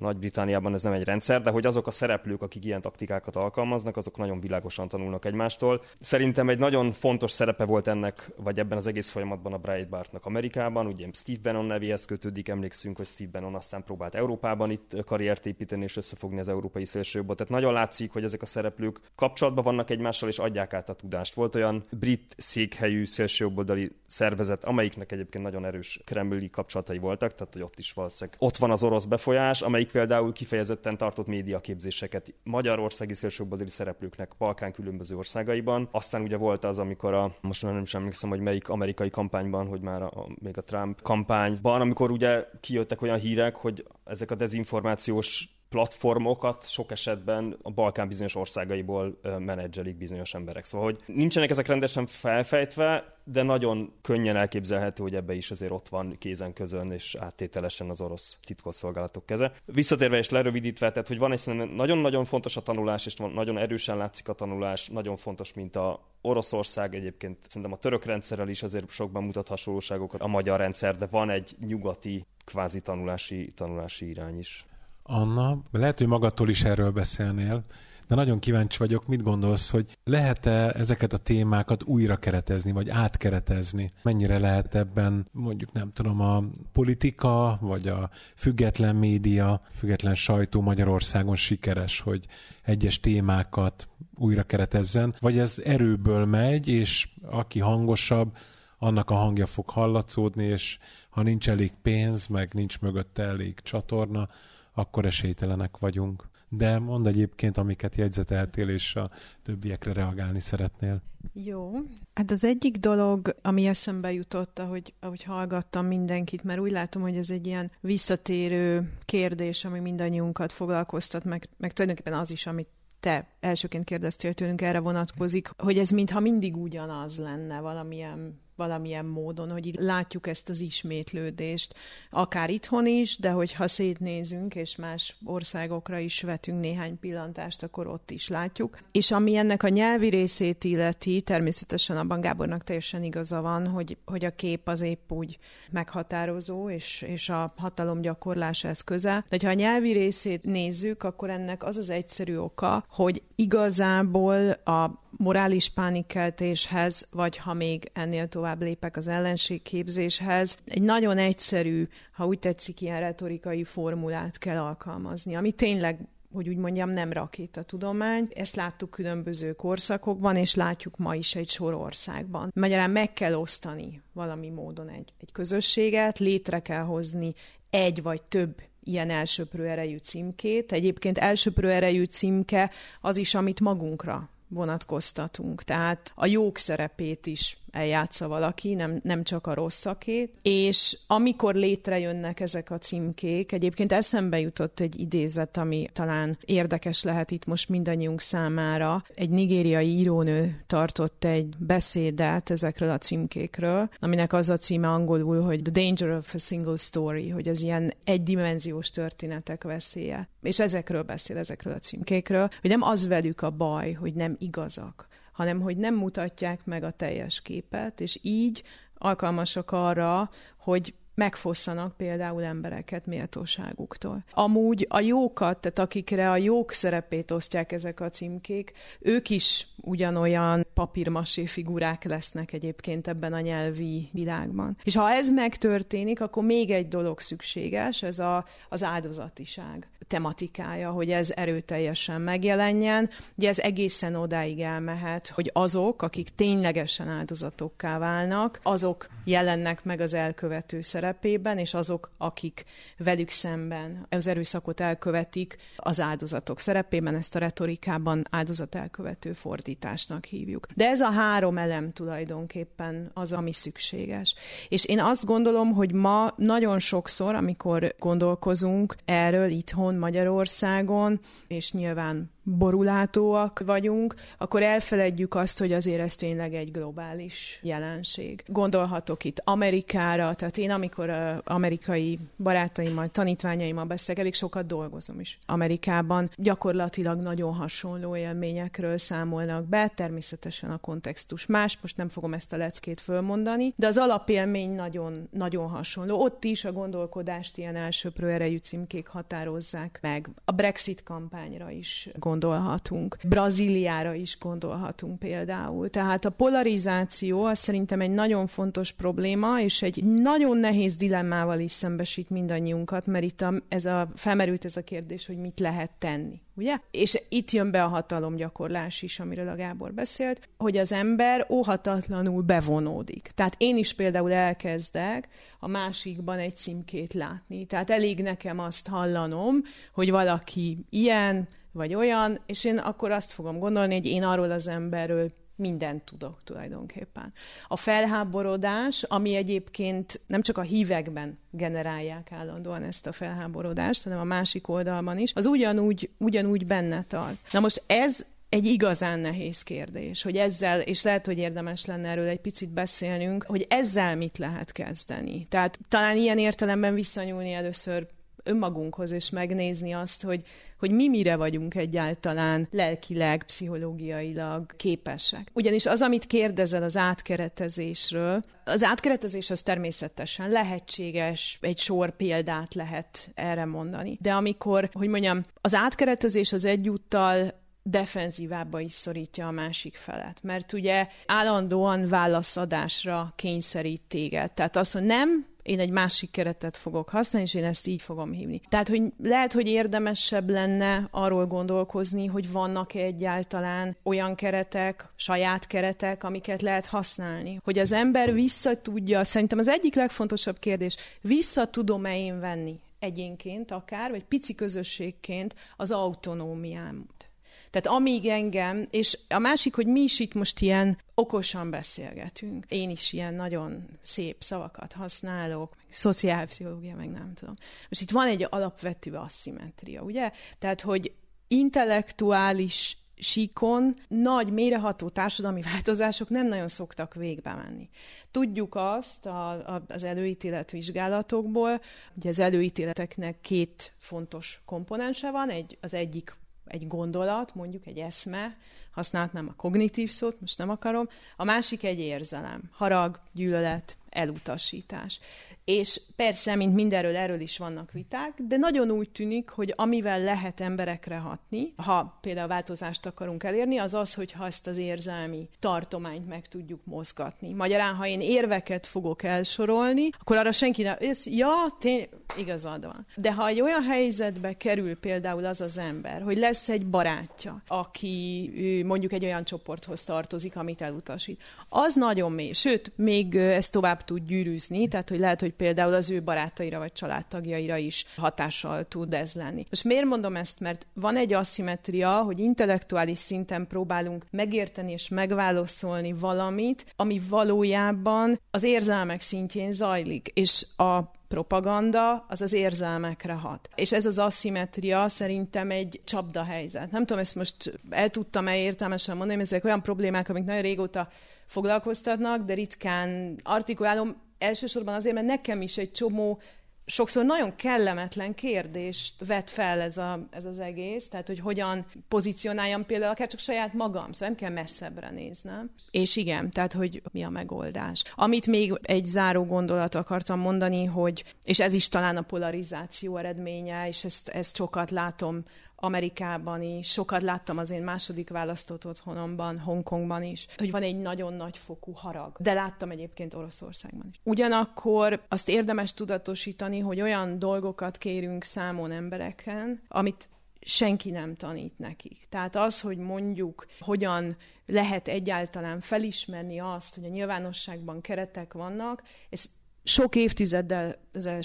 nagy-Britániában 0.00 0.74
ez 0.74 0.82
nem 0.82 0.92
egy 0.92 1.04
rendszer, 1.04 1.42
de 1.42 1.50
hogy 1.50 1.66
azok 1.66 1.86
a 1.86 1.90
szereplők, 1.90 2.42
akik 2.42 2.64
ilyen 2.64 2.80
taktikákat 2.80 3.36
alkalmaznak, 3.36 3.96
azok 3.96 4.16
nagyon 4.16 4.40
világosan 4.40 4.88
tanulnak 4.88 5.24
egymástól. 5.24 5.82
Szerintem 6.00 6.48
egy 6.48 6.58
nagyon 6.58 6.92
fontos 6.92 7.30
szerepe 7.30 7.64
volt 7.64 7.86
ennek, 7.86 8.30
vagy 8.36 8.58
ebben 8.58 8.78
az 8.78 8.86
egész 8.86 9.10
folyamatban 9.10 9.52
a 9.52 9.58
Breitbartnak 9.58 10.26
Amerikában, 10.26 10.86
ugye 10.86 11.06
Steve 11.12 11.38
Bannon 11.42 11.64
nevéhez 11.64 12.04
kötődik, 12.04 12.48
emlékszünk, 12.48 12.96
hogy 12.96 13.06
Steve 13.06 13.30
Bannon 13.30 13.54
aztán 13.54 13.84
próbált 13.84 14.14
Európában 14.14 14.70
itt 14.70 15.04
karriert 15.04 15.46
építeni 15.46 15.82
és 15.82 15.96
összefogni 15.96 16.38
az 16.38 16.48
európai 16.48 16.84
szélsőjobbot. 16.84 17.36
Tehát 17.36 17.52
nagyon 17.52 17.72
látszik, 17.72 18.12
hogy 18.12 18.24
ezek 18.24 18.42
a 18.42 18.46
szereplők 18.46 19.00
kapcsolatban 19.14 19.64
vannak 19.64 19.90
egymással 19.90 20.28
és 20.28 20.38
adják 20.38 20.74
át 20.74 20.88
a 20.88 20.94
tudást. 20.94 21.34
Volt 21.34 21.54
olyan 21.54 21.84
brit 21.90 22.34
székhelyű 22.36 23.04
szélsőjobboldali 23.04 23.92
szervezet, 24.06 24.64
amelyiknek 24.64 25.12
egyébként 25.12 25.44
nagyon 25.44 25.64
erős 25.64 26.00
kremli 26.04 26.50
kapcsolatai 26.50 26.98
voltak, 26.98 27.34
tehát 27.34 27.52
hogy 27.52 27.62
ott 27.62 27.78
is 27.78 27.92
valószínűleg 27.92 28.38
ott 28.40 28.56
van 28.56 28.70
az 28.70 28.82
orosz 28.82 29.04
befolyás, 29.04 29.60
amelyik 29.62 29.87
amelyik 29.88 30.08
például 30.08 30.32
kifejezetten 30.32 30.96
tartott 30.96 31.26
médiaképzéseket 31.26 32.34
magyarországi 32.42 33.14
szélsőjobboldali 33.14 33.70
szereplőknek 33.70 34.32
Balkán 34.38 34.72
különböző 34.72 35.16
országaiban. 35.16 35.88
Aztán 35.90 36.22
ugye 36.22 36.36
volt 36.36 36.64
az, 36.64 36.78
amikor 36.78 37.14
a, 37.14 37.34
most 37.40 37.62
már 37.62 37.72
nem 37.72 37.82
is 37.82 37.94
emlékszem, 37.94 38.30
hogy 38.30 38.40
melyik 38.40 38.68
amerikai 38.68 39.10
kampányban, 39.10 39.66
hogy 39.66 39.80
már 39.80 40.02
a, 40.02 40.26
még 40.42 40.58
a 40.58 40.62
Trump 40.62 41.02
kampányban, 41.02 41.80
amikor 41.80 42.10
ugye 42.10 42.44
kijöttek 42.60 43.02
olyan 43.02 43.18
hírek, 43.18 43.56
hogy 43.56 43.84
ezek 44.04 44.30
a 44.30 44.34
dezinformációs 44.34 45.48
platformokat 45.68 46.68
sok 46.68 46.90
esetben 46.90 47.56
a 47.62 47.70
Balkán 47.70 48.08
bizonyos 48.08 48.34
országaiból 48.34 49.20
menedzselik 49.38 49.96
bizonyos 49.96 50.34
emberek. 50.34 50.64
Szóval, 50.64 50.86
hogy 50.86 51.14
nincsenek 51.14 51.50
ezek 51.50 51.66
rendesen 51.66 52.06
felfejtve, 52.06 53.17
de 53.30 53.42
nagyon 53.42 53.92
könnyen 54.02 54.36
elképzelhető, 54.36 55.02
hogy 55.02 55.14
ebbe 55.14 55.34
is 55.34 55.50
azért 55.50 55.72
ott 55.72 55.88
van 55.88 56.16
kézen 56.18 56.52
közön 56.52 56.90
és 56.90 57.14
áttételesen 57.14 57.90
az 57.90 58.00
orosz 58.00 58.38
titkosszolgálatok 58.46 59.26
keze. 59.26 59.52
Visszatérve 59.64 60.16
és 60.16 60.28
lerövidítve, 60.28 60.90
tehát 60.90 61.08
hogy 61.08 61.18
van 61.18 61.32
egy 61.32 61.46
nagyon-nagyon 61.74 62.24
fontos 62.24 62.56
a 62.56 62.62
tanulás, 62.62 63.06
és 63.06 63.14
nagyon 63.14 63.58
erősen 63.58 63.96
látszik 63.96 64.28
a 64.28 64.32
tanulás, 64.32 64.88
nagyon 64.88 65.16
fontos, 65.16 65.52
mint 65.52 65.76
a 65.76 66.00
Oroszország 66.20 66.94
egyébként 66.94 67.38
szerintem 67.46 67.72
a 67.72 67.76
török 67.76 68.04
rendszerrel 68.04 68.48
is 68.48 68.62
azért 68.62 68.90
sokban 68.90 69.22
mutat 69.22 69.48
hasonlóságokat 69.48 70.20
a 70.20 70.26
magyar 70.26 70.58
rendszer, 70.58 70.96
de 70.96 71.06
van 71.06 71.30
egy 71.30 71.56
nyugati 71.66 72.24
kvázi 72.44 72.80
tanulási, 72.80 73.52
tanulási 73.54 74.08
irány 74.08 74.38
is. 74.38 74.66
Anna, 75.02 75.58
lehet, 75.70 75.98
hogy 75.98 76.06
magadtól 76.06 76.48
is 76.48 76.62
erről 76.62 76.90
beszélnél, 76.90 77.62
de 78.08 78.14
nagyon 78.14 78.38
kíváncsi 78.38 78.78
vagyok, 78.78 79.06
mit 79.06 79.22
gondolsz, 79.22 79.70
hogy 79.70 79.98
lehet-e 80.04 80.70
ezeket 80.70 81.12
a 81.12 81.16
témákat 81.16 81.82
újra 81.82 82.16
keretezni, 82.16 82.72
vagy 82.72 82.88
átkeretezni? 82.88 83.92
Mennyire 84.02 84.38
lehet 84.38 84.74
ebben, 84.74 85.26
mondjuk 85.32 85.72
nem 85.72 85.92
tudom, 85.92 86.20
a 86.20 86.44
politika, 86.72 87.58
vagy 87.60 87.88
a 87.88 88.10
független 88.36 88.96
média, 88.96 89.60
független 89.72 90.14
sajtó 90.14 90.60
Magyarországon 90.60 91.36
sikeres, 91.36 92.00
hogy 92.00 92.26
egyes 92.62 93.00
témákat 93.00 93.88
újra 94.14 94.42
keretezzen, 94.42 95.14
vagy 95.20 95.38
ez 95.38 95.62
erőből 95.64 96.24
megy, 96.24 96.68
és 96.68 97.08
aki 97.22 97.58
hangosabb, 97.58 98.36
annak 98.78 99.10
a 99.10 99.14
hangja 99.14 99.46
fog 99.46 99.70
hallatszódni, 99.70 100.44
és 100.44 100.78
ha 101.10 101.22
nincs 101.22 101.48
elég 101.48 101.72
pénz, 101.82 102.26
meg 102.26 102.54
nincs 102.54 102.80
mögötte 102.80 103.22
elég 103.22 103.60
csatorna, 103.60 104.28
akkor 104.72 105.06
esélytelenek 105.06 105.78
vagyunk. 105.78 106.28
De 106.48 106.78
mondd 106.78 107.06
egyébként, 107.06 107.56
amiket 107.56 107.96
jegyzeteltél, 107.96 108.68
és 108.68 108.96
a 108.96 109.10
többiekre 109.42 109.92
reagálni 109.92 110.40
szeretnél. 110.40 111.02
Jó. 111.32 111.72
Hát 112.14 112.30
az 112.30 112.44
egyik 112.44 112.76
dolog, 112.76 113.36
ami 113.42 113.66
eszembe 113.66 114.12
jutott, 114.12 114.58
ahogy, 114.58 114.94
ahogy 115.00 115.22
hallgattam 115.22 115.86
mindenkit, 115.86 116.42
mert 116.42 116.60
úgy 116.60 116.70
látom, 116.70 117.02
hogy 117.02 117.16
ez 117.16 117.30
egy 117.30 117.46
ilyen 117.46 117.70
visszatérő 117.80 118.92
kérdés, 119.04 119.64
ami 119.64 119.78
mindannyiunkat 119.78 120.52
foglalkoztat, 120.52 121.24
meg, 121.24 121.48
meg 121.56 121.72
tulajdonképpen 121.72 122.18
az 122.18 122.30
is, 122.30 122.46
amit 122.46 122.68
te 123.00 123.26
elsőként 123.40 123.84
kérdeztél 123.84 124.34
tőlünk, 124.34 124.60
erre 124.62 124.78
vonatkozik, 124.78 125.50
hogy 125.56 125.78
ez 125.78 125.90
mintha 125.90 126.20
mindig 126.20 126.56
ugyanaz 126.56 127.18
lenne 127.18 127.60
valamilyen 127.60 128.40
valamilyen 128.58 129.04
módon, 129.04 129.50
hogy 129.50 129.74
látjuk 129.80 130.26
ezt 130.26 130.48
az 130.48 130.60
ismétlődést, 130.60 131.74
akár 132.10 132.50
itthon 132.50 132.86
is, 132.86 133.18
de 133.18 133.30
hogyha 133.30 133.68
szétnézünk, 133.68 134.54
és 134.54 134.76
más 134.76 135.16
országokra 135.24 135.98
is 135.98 136.22
vetünk 136.22 136.60
néhány 136.60 136.98
pillantást, 136.98 137.62
akkor 137.62 137.86
ott 137.86 138.10
is 138.10 138.28
látjuk. 138.28 138.78
És 138.92 139.10
ami 139.10 139.36
ennek 139.36 139.62
a 139.62 139.68
nyelvi 139.68 140.08
részét 140.08 140.64
illeti, 140.64 141.20
természetesen 141.20 141.96
abban 141.96 142.20
Gábornak 142.20 142.64
teljesen 142.64 143.02
igaza 143.02 143.40
van, 143.40 143.66
hogy, 143.66 143.96
hogy 144.04 144.24
a 144.24 144.34
kép 144.34 144.68
az 144.68 144.80
épp 144.80 145.12
úgy 145.12 145.38
meghatározó, 145.70 146.70
és, 146.70 147.02
és 147.02 147.28
a 147.28 147.52
hatalomgyakorlás 147.56 148.64
eszköze. 148.64 149.24
De 149.28 149.36
ha 149.42 149.48
a 149.48 149.52
nyelvi 149.52 149.92
részét 149.92 150.44
nézzük, 150.44 151.02
akkor 151.02 151.30
ennek 151.30 151.64
az 151.64 151.76
az 151.76 151.90
egyszerű 151.90 152.36
oka, 152.36 152.84
hogy 152.88 153.22
igazából 153.34 154.50
a 154.50 155.06
morális 155.10 155.68
pánikkeltéshez, 155.68 157.08
vagy 157.10 157.36
ha 157.36 157.52
még 157.52 157.90
ennél 157.92 158.28
tovább 158.28 158.62
lépek 158.62 158.96
az 158.96 159.06
ellenségképzéshez, 159.06 160.58
egy 160.64 160.82
nagyon 160.82 161.18
egyszerű, 161.18 161.88
ha 162.12 162.26
úgy 162.26 162.38
tetszik, 162.38 162.80
ilyen 162.80 163.00
retorikai 163.00 163.64
formulát 163.64 164.38
kell 164.38 164.58
alkalmazni, 164.58 165.36
ami 165.36 165.52
tényleg 165.52 165.98
hogy 166.32 166.48
úgy 166.48 166.56
mondjam, 166.56 166.90
nem 166.90 167.10
a 167.54 167.62
tudomány. 167.62 168.28
Ezt 168.34 168.56
láttuk 168.56 168.90
különböző 168.90 169.52
korszakokban, 169.52 170.36
és 170.36 170.54
látjuk 170.54 170.96
ma 170.96 171.14
is 171.14 171.34
egy 171.34 171.48
sor 171.48 171.74
országban. 171.74 172.50
Magyarán 172.54 172.90
meg 172.90 173.12
kell 173.12 173.34
osztani 173.34 174.00
valami 174.12 174.48
módon 174.48 174.88
egy, 174.88 175.12
egy 175.20 175.32
közösséget, 175.32 176.18
létre 176.18 176.60
kell 176.60 176.82
hozni 176.82 177.34
egy 177.70 178.02
vagy 178.02 178.22
több 178.22 178.62
ilyen 178.84 179.10
elsőprő 179.10 179.66
erejű 179.66 179.96
címkét. 179.96 180.72
Egyébként 180.72 181.18
elsőprő 181.18 181.70
erejű 181.70 182.04
címke 182.04 182.70
az 183.00 183.16
is, 183.16 183.34
amit 183.34 183.60
magunkra 183.60 184.28
vonatkoztatunk. 184.48 185.62
Tehát 185.62 186.12
a 186.14 186.26
jók 186.26 186.58
szerepét 186.58 187.26
is 187.26 187.58
eljátsza 187.70 188.28
valaki, 188.28 188.74
nem, 188.74 189.00
nem 189.02 189.22
csak 189.22 189.46
a 189.46 189.54
rosszakét. 189.54 190.32
És 190.42 190.98
amikor 191.06 191.54
létrejönnek 191.54 192.40
ezek 192.40 192.70
a 192.70 192.78
címkék, 192.78 193.52
egyébként 193.52 193.92
eszembe 193.92 194.40
jutott 194.40 194.80
egy 194.80 195.00
idézet, 195.00 195.56
ami 195.56 195.88
talán 195.92 196.38
érdekes 196.44 197.02
lehet 197.02 197.30
itt 197.30 197.46
most 197.46 197.68
mindannyiunk 197.68 198.20
számára. 198.20 199.04
Egy 199.14 199.30
nigériai 199.30 199.98
írónő 199.98 200.64
tartott 200.66 201.24
egy 201.24 201.54
beszédet 201.58 202.50
ezekről 202.50 202.90
a 202.90 202.98
címkékről, 202.98 203.90
aminek 204.00 204.32
az 204.32 204.48
a 204.48 204.56
címe 204.56 204.88
angolul, 204.88 205.42
hogy 205.42 205.62
The 205.62 205.82
Danger 205.82 206.10
of 206.10 206.34
a 206.34 206.38
Single 206.38 206.76
Story, 206.76 207.28
hogy 207.28 207.48
az 207.48 207.62
ilyen 207.62 207.92
egydimenziós 208.04 208.90
történetek 208.90 209.64
veszélye. 209.64 210.28
És 210.42 210.60
ezekről 210.60 211.02
beszél, 211.02 211.36
ezekről 211.36 211.74
a 211.74 211.78
címkékről, 211.78 212.48
hogy 212.60 212.70
nem 212.70 212.82
az 212.82 213.06
velük 213.06 213.42
a 213.42 213.50
baj, 213.50 213.92
hogy 213.92 214.14
nem 214.14 214.36
igazak, 214.38 215.08
hanem 215.38 215.60
hogy 215.60 215.76
nem 215.76 215.94
mutatják 215.94 216.64
meg 216.64 216.82
a 216.82 216.90
teljes 216.90 217.42
képet, 217.42 218.00
és 218.00 218.18
így 218.22 218.62
alkalmasak 218.94 219.70
arra, 219.70 220.30
hogy 220.56 220.94
megfosszanak 221.14 221.96
például 221.96 222.44
embereket 222.44 223.06
méltóságuktól. 223.06 224.24
Amúgy 224.32 224.86
a 224.88 225.00
jókat, 225.00 225.58
tehát 225.58 225.78
akikre 225.78 226.30
a 226.30 226.36
jók 226.36 226.72
szerepét 226.72 227.30
osztják 227.30 227.72
ezek 227.72 228.00
a 228.00 228.08
címkék, 228.08 228.72
ők 229.00 229.30
is 229.30 229.66
ugyanolyan 229.76 230.66
papírmasé 230.74 231.46
figurák 231.46 232.04
lesznek 232.04 232.52
egyébként 232.52 233.08
ebben 233.08 233.32
a 233.32 233.40
nyelvi 233.40 234.08
világban. 234.12 234.76
És 234.82 234.94
ha 234.94 235.10
ez 235.10 235.30
megtörténik, 235.30 236.20
akkor 236.20 236.44
még 236.44 236.70
egy 236.70 236.88
dolog 236.88 237.20
szükséges, 237.20 238.02
ez 238.02 238.18
a, 238.18 238.44
az 238.68 238.82
áldozatiság 238.82 239.88
tematikája, 240.08 240.90
hogy 240.90 241.10
ez 241.10 241.30
erőteljesen 241.34 242.20
megjelenjen. 242.20 243.10
Ugye 243.34 243.48
ez 243.48 243.58
egészen 243.58 244.14
odáig 244.14 244.60
elmehet, 244.60 245.28
hogy 245.28 245.50
azok, 245.52 246.02
akik 246.02 246.28
ténylegesen 246.28 247.08
áldozatokká 247.08 247.98
válnak, 247.98 248.60
azok 248.62 249.08
jelennek 249.24 249.84
meg 249.84 250.00
az 250.00 250.14
elkövető 250.14 250.80
szerepében, 250.80 251.58
és 251.58 251.74
azok, 251.74 252.10
akik 252.18 252.64
velük 252.96 253.30
szemben 253.30 254.06
az 254.10 254.26
erőszakot 254.26 254.80
elkövetik, 254.80 255.56
az 255.76 256.00
áldozatok 256.00 256.58
szerepében, 256.58 257.14
ezt 257.14 257.34
a 257.34 257.38
retorikában 257.38 258.24
áldozat 258.30 258.74
elkövető 258.74 259.32
fordításnak 259.32 260.24
hívjuk. 260.24 260.66
De 260.74 260.88
ez 260.88 261.00
a 261.00 261.10
három 261.10 261.58
elem 261.58 261.92
tulajdonképpen 261.92 263.10
az, 263.14 263.32
ami 263.32 263.52
szükséges. 263.52 264.34
És 264.68 264.84
én 264.84 265.00
azt 265.00 265.24
gondolom, 265.24 265.72
hogy 265.72 265.92
ma 265.92 266.32
nagyon 266.36 266.78
sokszor, 266.78 267.34
amikor 267.34 267.94
gondolkozunk 267.98 268.96
erről 269.04 269.50
itthon, 269.50 269.94
Magyarországon, 269.98 271.20
és 271.46 271.72
nyilván 271.72 272.30
borulátóak 272.56 273.62
vagyunk, 273.66 274.14
akkor 274.38 274.62
elfeledjük 274.62 275.34
azt, 275.34 275.58
hogy 275.58 275.72
azért 275.72 276.00
ez 276.00 276.14
tényleg 276.14 276.54
egy 276.54 276.70
globális 276.70 277.60
jelenség. 277.62 278.44
Gondolhatok 278.46 279.24
itt 279.24 279.40
Amerikára, 279.44 280.34
tehát 280.34 280.58
én 280.58 280.70
amikor 280.70 281.10
amerikai 281.44 282.18
barátaimmal, 282.36 283.08
tanítványaimmal 283.08 283.84
beszélek, 283.84 284.20
elég 284.20 284.34
sokat 284.34 284.66
dolgozom 284.66 285.20
is 285.20 285.38
Amerikában. 285.46 286.30
Gyakorlatilag 286.36 287.20
nagyon 287.20 287.54
hasonló 287.54 288.16
élményekről 288.16 288.98
számolnak 288.98 289.66
be, 289.66 289.88
természetesen 289.88 290.70
a 290.70 290.78
kontextus 290.78 291.46
más, 291.46 291.78
most 291.80 291.96
nem 291.96 292.08
fogom 292.08 292.34
ezt 292.34 292.52
a 292.52 292.56
leckét 292.56 293.00
fölmondani, 293.00 293.72
de 293.76 293.86
az 293.86 293.96
alapélmény 293.96 294.70
nagyon, 294.70 295.28
nagyon 295.30 295.68
hasonló. 295.68 296.22
Ott 296.22 296.44
is 296.44 296.64
a 296.64 296.72
gondolkodást 296.72 297.58
ilyen 297.58 297.76
elsőprő 297.76 298.28
erejű 298.28 298.56
címkék 298.56 299.06
határozzák 299.06 299.87
meg. 300.02 300.28
A 300.44 300.52
Brexit 300.52 301.02
kampányra 301.02 301.70
is 301.70 302.08
gondolhatunk. 302.14 303.16
Brazíliára 303.28 304.14
is 304.14 304.38
gondolhatunk 304.38 305.18
például. 305.18 305.90
Tehát 305.90 306.24
a 306.24 306.30
polarizáció 306.30 307.44
az 307.44 307.58
szerintem 307.58 308.00
egy 308.00 308.10
nagyon 308.10 308.46
fontos 308.46 308.92
probléma, 308.92 309.60
és 309.60 309.82
egy 309.82 310.04
nagyon 310.04 310.56
nehéz 310.56 310.96
dilemmával 310.96 311.60
is 311.60 311.72
szembesít 311.72 312.30
mindannyiunkat, 312.30 313.06
mert 313.06 313.24
itt 313.24 313.40
a, 313.40 313.52
ez 313.68 313.84
a, 313.84 314.08
felmerült 314.14 314.64
ez 314.64 314.76
a 314.76 314.82
kérdés, 314.82 315.26
hogy 315.26 315.36
mit 315.36 315.60
lehet 315.60 315.90
tenni 315.98 316.40
ugye? 316.58 316.76
És 316.90 317.22
itt 317.28 317.50
jön 317.50 317.70
be 317.70 317.84
a 317.84 317.88
hatalomgyakorlás 317.88 319.02
is, 319.02 319.20
amiről 319.20 319.48
a 319.48 319.54
Gábor 319.54 319.92
beszélt, 319.92 320.48
hogy 320.56 320.76
az 320.76 320.92
ember 320.92 321.46
óhatatlanul 321.50 322.42
bevonódik. 322.42 323.30
Tehát 323.34 323.54
én 323.58 323.76
is 323.76 323.92
például 323.92 324.32
elkezdek 324.32 325.28
a 325.60 325.68
másikban 325.68 326.38
egy 326.38 326.56
címkét 326.56 327.14
látni. 327.14 327.64
Tehát 327.64 327.90
elég 327.90 328.22
nekem 328.22 328.58
azt 328.58 328.88
hallanom, 328.88 329.62
hogy 329.92 330.10
valaki 330.10 330.78
ilyen, 330.90 331.48
vagy 331.72 331.94
olyan, 331.94 332.40
és 332.46 332.64
én 332.64 332.78
akkor 332.78 333.10
azt 333.10 333.30
fogom 333.30 333.58
gondolni, 333.58 333.94
hogy 333.94 334.06
én 334.06 334.22
arról 334.22 334.50
az 334.50 334.68
emberről 334.68 335.30
mindent 335.58 336.02
tudok 336.02 336.40
tulajdonképpen. 336.44 337.32
A 337.68 337.76
felháborodás, 337.76 339.02
ami 339.02 339.34
egyébként 339.34 340.20
nem 340.26 340.42
csak 340.42 340.58
a 340.58 340.62
hívekben 340.62 341.38
generálják 341.50 342.32
állandóan 342.32 342.82
ezt 342.82 343.06
a 343.06 343.12
felháborodást, 343.12 344.02
hanem 344.02 344.18
a 344.18 344.24
másik 344.24 344.68
oldalban 344.68 345.18
is, 345.18 345.32
az 345.34 345.46
ugyanúgy, 345.46 346.10
ugyanúgy 346.18 346.66
benne 346.66 347.02
tart. 347.02 347.38
Na 347.52 347.60
most 347.60 347.82
ez 347.86 348.24
egy 348.48 348.64
igazán 348.64 349.18
nehéz 349.18 349.62
kérdés, 349.62 350.22
hogy 350.22 350.36
ezzel, 350.36 350.80
és 350.80 351.02
lehet, 351.02 351.26
hogy 351.26 351.38
érdemes 351.38 351.84
lenne 351.84 352.08
erről 352.08 352.28
egy 352.28 352.40
picit 352.40 352.68
beszélnünk, 352.68 353.44
hogy 353.46 353.66
ezzel 353.68 354.16
mit 354.16 354.38
lehet 354.38 354.72
kezdeni. 354.72 355.46
Tehát 355.48 355.78
talán 355.88 356.16
ilyen 356.16 356.38
értelemben 356.38 356.94
visszanyúlni 356.94 357.52
először 357.52 358.06
önmagunkhoz, 358.48 359.10
és 359.10 359.30
megnézni 359.30 359.92
azt, 359.92 360.22
hogy, 360.22 360.42
hogy 360.78 360.90
mi 360.90 361.08
mire 361.08 361.36
vagyunk 361.36 361.74
egyáltalán 361.74 362.68
lelkileg, 362.70 363.44
pszichológiailag 363.44 364.76
képesek. 364.76 365.50
Ugyanis 365.52 365.86
az, 365.86 366.02
amit 366.02 366.26
kérdezel 366.26 366.82
az 366.82 366.96
átkeretezésről, 366.96 368.40
az 368.64 368.82
átkeretezés 368.82 369.50
az 369.50 369.62
természetesen 369.62 370.50
lehetséges, 370.50 371.58
egy 371.60 371.78
sor 371.78 372.16
példát 372.16 372.74
lehet 372.74 373.30
erre 373.34 373.64
mondani. 373.64 374.18
De 374.20 374.32
amikor, 374.32 374.90
hogy 374.92 375.08
mondjam, 375.08 375.42
az 375.60 375.74
átkeretezés 375.74 376.52
az 376.52 376.64
egyúttal 376.64 377.52
defenzívába 377.82 378.80
is 378.80 378.92
szorítja 378.92 379.46
a 379.46 379.50
másik 379.50 379.96
felet. 379.96 380.38
Mert 380.42 380.72
ugye 380.72 381.06
állandóan 381.26 382.08
válaszadásra 382.08 383.32
kényszerít 383.36 384.02
téged. 384.08 384.52
Tehát 384.52 384.76
az, 384.76 384.92
hogy 384.92 385.02
nem, 385.02 385.46
én 385.68 385.80
egy 385.80 385.90
másik 385.90 386.30
keretet 386.30 386.76
fogok 386.76 387.08
használni, 387.08 387.48
és 387.48 387.54
én 387.54 387.64
ezt 387.64 387.86
így 387.86 388.02
fogom 388.02 388.32
hívni. 388.32 388.60
Tehát, 388.68 388.88
hogy 388.88 389.02
lehet, 389.22 389.52
hogy 389.52 389.68
érdemesebb 389.68 390.50
lenne 390.50 391.08
arról 391.10 391.46
gondolkozni, 391.46 392.26
hogy 392.26 392.52
vannak-e 392.52 393.00
egyáltalán 393.00 393.96
olyan 394.02 394.34
keretek, 394.34 395.08
saját 395.16 395.66
keretek, 395.66 396.24
amiket 396.24 396.62
lehet 396.62 396.86
használni. 396.86 397.60
Hogy 397.64 397.78
az 397.78 397.92
ember 397.92 398.32
vissza 398.32 398.80
tudja, 398.80 399.24
szerintem 399.24 399.58
az 399.58 399.68
egyik 399.68 399.94
legfontosabb 399.94 400.58
kérdés, 400.58 400.96
vissza 401.20 401.66
tudom-e 401.66 402.18
én 402.18 402.40
venni 402.40 402.80
egyénként 402.98 403.70
akár, 403.70 404.10
vagy 404.10 404.24
pici 404.24 404.54
közösségként 404.54 405.54
az 405.76 405.90
autonómiámat. 405.90 407.27
Tehát 407.70 407.86
amíg 407.86 408.26
engem, 408.26 408.86
és 408.90 409.18
a 409.28 409.38
másik, 409.38 409.74
hogy 409.74 409.86
mi 409.86 410.00
is 410.00 410.20
itt 410.20 410.34
most 410.34 410.60
ilyen 410.60 410.98
okosan 411.14 411.70
beszélgetünk. 411.70 412.66
Én 412.68 412.90
is 412.90 413.12
ilyen 413.12 413.34
nagyon 413.34 413.88
szép 414.02 414.42
szavakat 414.42 414.92
használok, 414.92 415.76
szociálpszichológia, 415.88 416.96
meg 416.96 417.10
nem 417.10 417.32
tudom. 417.34 417.54
Most 417.88 418.00
itt 418.00 418.10
van 418.10 418.26
egy 418.26 418.46
alapvető 418.50 419.12
asszimetria, 419.12 420.02
ugye? 420.02 420.32
Tehát, 420.58 420.80
hogy 420.80 421.12
intellektuális 421.48 422.96
síkon 423.18 423.94
nagy, 424.08 424.52
méreható 424.52 425.08
társadalmi 425.08 425.62
változások 425.62 426.28
nem 426.28 426.46
nagyon 426.46 426.68
szoktak 426.68 427.14
végbe 427.14 427.54
menni. 427.54 427.88
Tudjuk 428.30 428.74
azt 428.74 429.26
a, 429.26 429.50
a, 429.50 429.84
az 429.88 430.04
előítéletvizsgálatokból, 430.04 431.80
hogy 432.14 432.26
az 432.26 432.38
előítéleteknek 432.38 433.40
két 433.40 433.92
fontos 433.98 434.60
komponense 434.64 435.30
van, 435.30 435.48
egy, 435.48 435.78
az 435.80 435.94
egyik 435.94 436.36
egy 436.68 436.86
gondolat, 436.86 437.54
mondjuk 437.54 437.86
egy 437.86 437.98
eszme, 437.98 438.56
használhatnám 438.90 439.48
a 439.48 439.56
kognitív 439.56 440.10
szót, 440.10 440.40
most 440.40 440.58
nem 440.58 440.70
akarom, 440.70 441.08
a 441.36 441.44
másik 441.44 441.84
egy 441.84 441.98
érzelem, 441.98 442.60
harag, 442.72 443.20
gyűlölet, 443.32 443.96
elutasítás. 444.10 445.20
És 445.64 446.00
persze, 446.16 446.54
mint 446.54 446.74
mindenről, 446.74 447.16
erről 447.16 447.40
is 447.40 447.58
vannak 447.58 447.92
viták, 447.92 448.32
de 448.36 448.56
nagyon 448.56 448.90
úgy 448.90 449.10
tűnik, 449.10 449.48
hogy 449.48 449.72
amivel 449.76 450.20
lehet 450.20 450.60
emberekre 450.60 451.16
hatni, 451.16 451.68
ha 451.76 452.18
például 452.20 452.48
változást 452.48 453.06
akarunk 453.06 453.44
elérni, 453.44 453.78
az 453.78 453.94
az, 453.94 454.14
hogyha 454.14 454.46
ezt 454.46 454.66
az 454.66 454.76
érzelmi 454.76 455.48
tartományt 455.58 456.28
meg 456.28 456.46
tudjuk 456.46 456.80
mozgatni. 456.84 457.52
Magyarán, 457.52 457.94
ha 457.94 458.06
én 458.06 458.20
érveket 458.20 458.86
fogok 458.86 459.22
elsorolni, 459.22 460.08
akkor 460.18 460.36
arra 460.36 460.52
senki 460.52 460.82
nem, 460.82 460.96
ez, 461.00 461.26
ja, 461.26 461.52
tény, 461.78 462.08
igazad 462.36 462.84
van. 462.84 463.06
De 463.14 463.32
ha 463.32 463.46
egy 463.46 463.60
olyan 463.60 463.82
helyzetbe 463.82 464.52
kerül 464.52 464.98
például 464.98 465.44
az 465.44 465.60
az 465.60 465.78
ember, 465.78 466.22
hogy 466.22 466.38
lesz 466.38 466.68
egy 466.68 466.86
barátja, 466.86 467.62
aki 467.66 468.50
mondjuk 468.82 469.12
egy 469.12 469.24
olyan 469.24 469.44
csoporthoz 469.44 470.04
tartozik, 470.04 470.56
amit 470.56 470.82
elutasít, 470.82 471.42
az 471.68 471.94
nagyon 471.94 472.32
mély. 472.32 472.52
Sőt, 472.52 472.92
még 472.96 473.34
ezt 473.34 473.72
tovább 473.72 474.04
tud 474.04 474.26
gyűrűzni, 474.26 474.88
tehát 474.88 475.08
hogy 475.08 475.18
lehet, 475.18 475.40
hogy 475.40 475.52
például 475.52 475.94
az 475.94 476.10
ő 476.10 476.22
barátaira 476.22 476.78
vagy 476.78 476.92
családtagjaira 476.92 477.76
is 477.76 478.04
hatással 478.16 478.88
tud 478.88 479.14
ez 479.14 479.34
lenni. 479.34 479.66
Most 479.70 479.84
miért 479.84 480.04
mondom 480.04 480.36
ezt? 480.36 480.60
Mert 480.60 480.86
van 480.92 481.16
egy 481.16 481.32
aszimetria, 481.32 482.22
hogy 482.22 482.38
intellektuális 482.38 483.18
szinten 483.18 483.66
próbálunk 483.66 484.26
megérteni 484.30 484.92
és 484.92 485.08
megválaszolni 485.08 486.12
valamit, 486.12 486.92
ami 486.96 487.20
valójában 487.28 488.40
az 488.50 488.62
érzelmek 488.62 489.20
szintjén 489.20 489.72
zajlik, 489.72 490.30
és 490.34 490.66
a 490.76 491.16
propaganda 491.28 492.24
az 492.28 492.40
az 492.40 492.52
érzelmekre 492.52 493.32
hat. 493.32 493.68
És 493.74 493.92
ez 493.92 494.06
az 494.06 494.18
aszimetria 494.18 495.08
szerintem 495.08 495.70
egy 495.70 496.00
csapda 496.04 496.44
helyzet. 496.44 496.90
Nem 496.90 497.04
tudom, 497.04 497.22
ezt 497.22 497.34
most 497.34 497.72
el 497.90 498.08
tudtam-e 498.08 498.56
értelmesen 498.58 499.16
mondani, 499.16 499.40
ezek 499.40 499.64
olyan 499.64 499.82
problémák, 499.82 500.28
amik 500.28 500.44
nagyon 500.44 500.62
régóta 500.62 501.08
foglalkoztatnak, 501.46 502.42
de 502.44 502.54
ritkán 502.54 503.38
artikulálom, 503.42 504.16
elsősorban 504.38 504.94
azért, 504.94 505.14
mert 505.14 505.26
nekem 505.26 505.62
is 505.62 505.78
egy 505.78 505.92
csomó 505.92 506.40
sokszor 506.88 507.24
nagyon 507.24 507.56
kellemetlen 507.56 508.34
kérdést 508.34 509.26
vet 509.26 509.50
fel 509.50 509.80
ez, 509.80 509.96
a, 509.96 510.26
ez 510.30 510.44
az 510.44 510.58
egész, 510.58 511.08
tehát 511.08 511.26
hogy 511.26 511.38
hogyan 511.38 511.86
pozícionáljam 512.08 512.86
például 512.86 513.10
akár 513.10 513.28
csak 513.28 513.40
saját 513.40 513.72
magam, 513.72 514.12
szóval 514.12 514.28
nem 514.28 514.36
kell 514.36 514.50
messzebbre 514.50 515.10
néznem. 515.10 515.70
És 515.90 516.16
igen, 516.16 516.50
tehát 516.50 516.72
hogy 516.72 517.02
mi 517.12 517.22
a 517.22 517.28
megoldás. 517.28 518.02
Amit 518.14 518.46
még 518.46 518.78
egy 518.82 519.04
záró 519.04 519.44
gondolat 519.44 519.94
akartam 519.94 520.40
mondani, 520.40 520.84
hogy, 520.84 521.24
és 521.44 521.60
ez 521.60 521.72
is 521.72 521.88
talán 521.88 522.16
a 522.16 522.22
polarizáció 522.22 523.16
eredménye, 523.16 523.88
és 523.88 524.04
ezt, 524.04 524.28
ezt 524.28 524.56
sokat 524.56 524.90
látom 524.90 525.42
Amerikában 525.80 526.62
is, 526.62 526.90
sokat 526.90 527.22
láttam 527.22 527.58
az 527.58 527.70
én 527.70 527.82
második 527.82 528.30
választott 528.30 528.86
otthonomban, 528.86 529.58
Hongkongban 529.58 530.22
is, 530.22 530.46
hogy 530.56 530.70
van 530.70 530.82
egy 530.82 530.96
nagyon 530.96 531.32
nagy 531.32 531.58
fokú 531.58 531.92
harag. 531.92 532.36
De 532.38 532.52
láttam 532.52 532.90
egyébként 532.90 533.34
Oroszországban 533.34 534.06
is. 534.10 534.20
Ugyanakkor 534.22 535.22
azt 535.28 535.48
érdemes 535.48 535.94
tudatosítani, 535.94 536.78
hogy 536.78 537.00
olyan 537.00 537.38
dolgokat 537.38 537.98
kérünk 537.98 538.44
számon 538.44 538.90
embereken, 538.90 539.82
amit 539.88 540.28
senki 540.60 541.10
nem 541.10 541.34
tanít 541.34 541.78
nekik. 541.78 542.26
Tehát 542.28 542.56
az, 542.56 542.80
hogy 542.80 542.98
mondjuk 542.98 543.66
hogyan 543.80 544.36
lehet 544.66 545.08
egyáltalán 545.08 545.80
felismerni 545.80 546.60
azt, 546.60 546.94
hogy 546.94 547.04
a 547.04 547.08
nyilvánosságban 547.08 548.00
keretek 548.00 548.52
vannak, 548.52 549.02
ez 549.30 549.44
sok 549.84 550.16
évtizeddel 550.16 550.98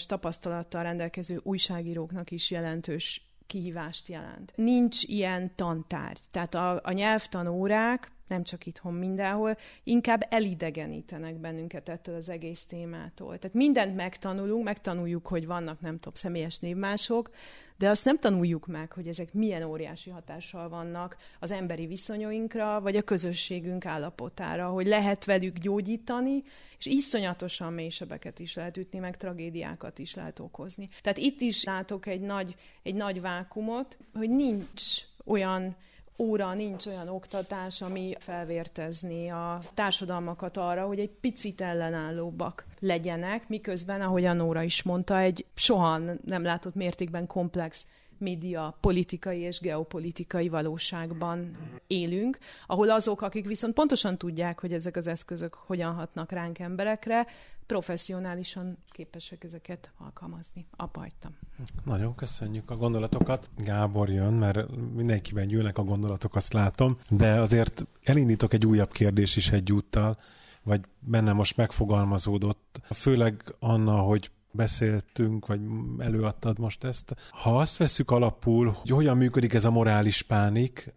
tapasztalattal 0.07 0.81
rendelkező 0.81 1.39
újságíróknak 1.43 2.31
is 2.31 2.51
jelentős 2.51 3.32
kihívást 3.47 4.07
jelent. 4.07 4.53
Nincs 4.55 5.03
ilyen 5.03 5.55
tantárgy. 5.55 6.21
Tehát 6.31 6.55
a, 6.55 6.79
a 6.83 6.91
nyelvtanórák, 6.91 8.11
nem 8.27 8.43
csak 8.43 8.65
itthon, 8.65 8.93
mindenhol, 8.93 9.57
inkább 9.83 10.25
elidegenítenek 10.29 11.35
bennünket 11.35 11.89
ettől 11.89 12.15
az 12.15 12.29
egész 12.29 12.65
témától. 12.65 13.39
Tehát 13.39 13.55
mindent 13.55 13.95
megtanulunk, 13.95 14.63
megtanuljuk, 14.63 15.27
hogy 15.27 15.45
vannak, 15.45 15.81
nem 15.81 15.95
tudom, 15.95 16.13
személyes 16.13 16.59
névmások, 16.59 17.29
de 17.77 17.89
azt 17.89 18.05
nem 18.05 18.19
tanuljuk 18.19 18.67
meg, 18.67 18.91
hogy 18.91 19.07
ezek 19.07 19.33
milyen 19.33 19.63
óriási 19.63 20.09
hatással 20.09 20.69
vannak 20.69 21.17
az 21.39 21.51
emberi 21.51 21.85
viszonyainkra, 21.85 22.81
vagy 22.81 22.95
a 22.95 23.01
közösségünk 23.01 23.85
állapotára, 23.85 24.67
hogy 24.67 24.87
lehet 24.87 25.25
velük 25.25 25.57
gyógyítani, 25.57 26.43
és 26.77 26.85
iszonyatosan 26.85 27.73
mélysebeket 27.73 28.39
is 28.39 28.55
lehet 28.55 28.77
ütni, 28.77 28.99
meg 28.99 29.17
tragédiákat 29.17 29.99
is 29.99 30.15
lehet 30.15 30.39
okozni. 30.39 30.89
Tehát 31.01 31.17
itt 31.17 31.41
is 31.41 31.63
látok 31.63 32.05
egy 32.05 32.21
nagy, 32.21 32.55
egy 32.83 32.95
nagy 32.95 33.21
vákumot, 33.21 33.97
hogy 34.13 34.29
nincs 34.29 35.01
olyan 35.25 35.75
óra, 36.17 36.53
nincs 36.53 36.85
olyan 36.85 37.07
oktatás, 37.07 37.81
ami 37.81 38.15
felvértezni 38.19 39.29
a 39.29 39.61
társadalmakat 39.73 40.57
arra, 40.57 40.85
hogy 40.85 40.99
egy 40.99 41.11
picit 41.21 41.61
ellenállóbbak 41.61 42.65
legyenek, 42.79 43.49
miközben, 43.49 44.01
ahogy 44.01 44.25
a 44.25 44.33
Nóra 44.33 44.61
is 44.61 44.83
mondta, 44.83 45.19
egy 45.19 45.45
soha 45.55 45.97
nem 46.25 46.43
látott 46.43 46.75
mértékben 46.75 47.27
komplex 47.27 47.85
média 48.23 48.77
politikai 48.79 49.39
és 49.39 49.59
geopolitikai 49.59 50.49
valóságban 50.49 51.57
élünk, 51.87 52.37
ahol 52.67 52.89
azok, 52.89 53.21
akik 53.21 53.47
viszont 53.47 53.73
pontosan 53.73 54.17
tudják, 54.17 54.59
hogy 54.59 54.73
ezek 54.73 54.95
az 54.95 55.07
eszközök 55.07 55.53
hogyan 55.53 55.93
hatnak 55.93 56.31
ránk 56.31 56.59
emberekre, 56.59 57.27
professzionálisan 57.65 58.77
képesek 58.91 59.43
ezeket 59.43 59.91
alkalmazni. 59.97 60.65
Apajtam. 60.75 61.37
Nagyon 61.85 62.15
köszönjük 62.15 62.71
a 62.71 62.75
gondolatokat. 62.75 63.49
Gábor 63.57 64.09
jön, 64.09 64.33
mert 64.33 64.75
mindenkiben 64.93 65.47
gyűlnek 65.47 65.77
a 65.77 65.83
gondolatok, 65.83 66.35
azt 66.35 66.53
látom, 66.53 66.95
de 67.09 67.39
azért 67.39 67.85
elindítok 68.03 68.53
egy 68.53 68.65
újabb 68.65 68.91
kérdés 68.91 69.35
is 69.35 69.51
egyúttal, 69.51 70.17
vagy 70.63 70.81
benne 70.99 71.33
most 71.33 71.57
megfogalmazódott, 71.57 72.81
főleg 72.83 73.55
Anna, 73.59 73.97
hogy 73.97 74.31
beszéltünk, 74.53 75.45
vagy 75.45 75.59
előadtad 75.97 76.59
most 76.59 76.83
ezt. 76.83 77.15
Ha 77.29 77.57
azt 77.57 77.77
veszük 77.77 78.11
alapul, 78.11 78.75
hogy 78.79 78.89
hogyan 78.89 79.17
működik 79.17 79.53
ez 79.53 79.65
a 79.65 79.71
morális 79.71 80.21
pánik, 80.21 80.93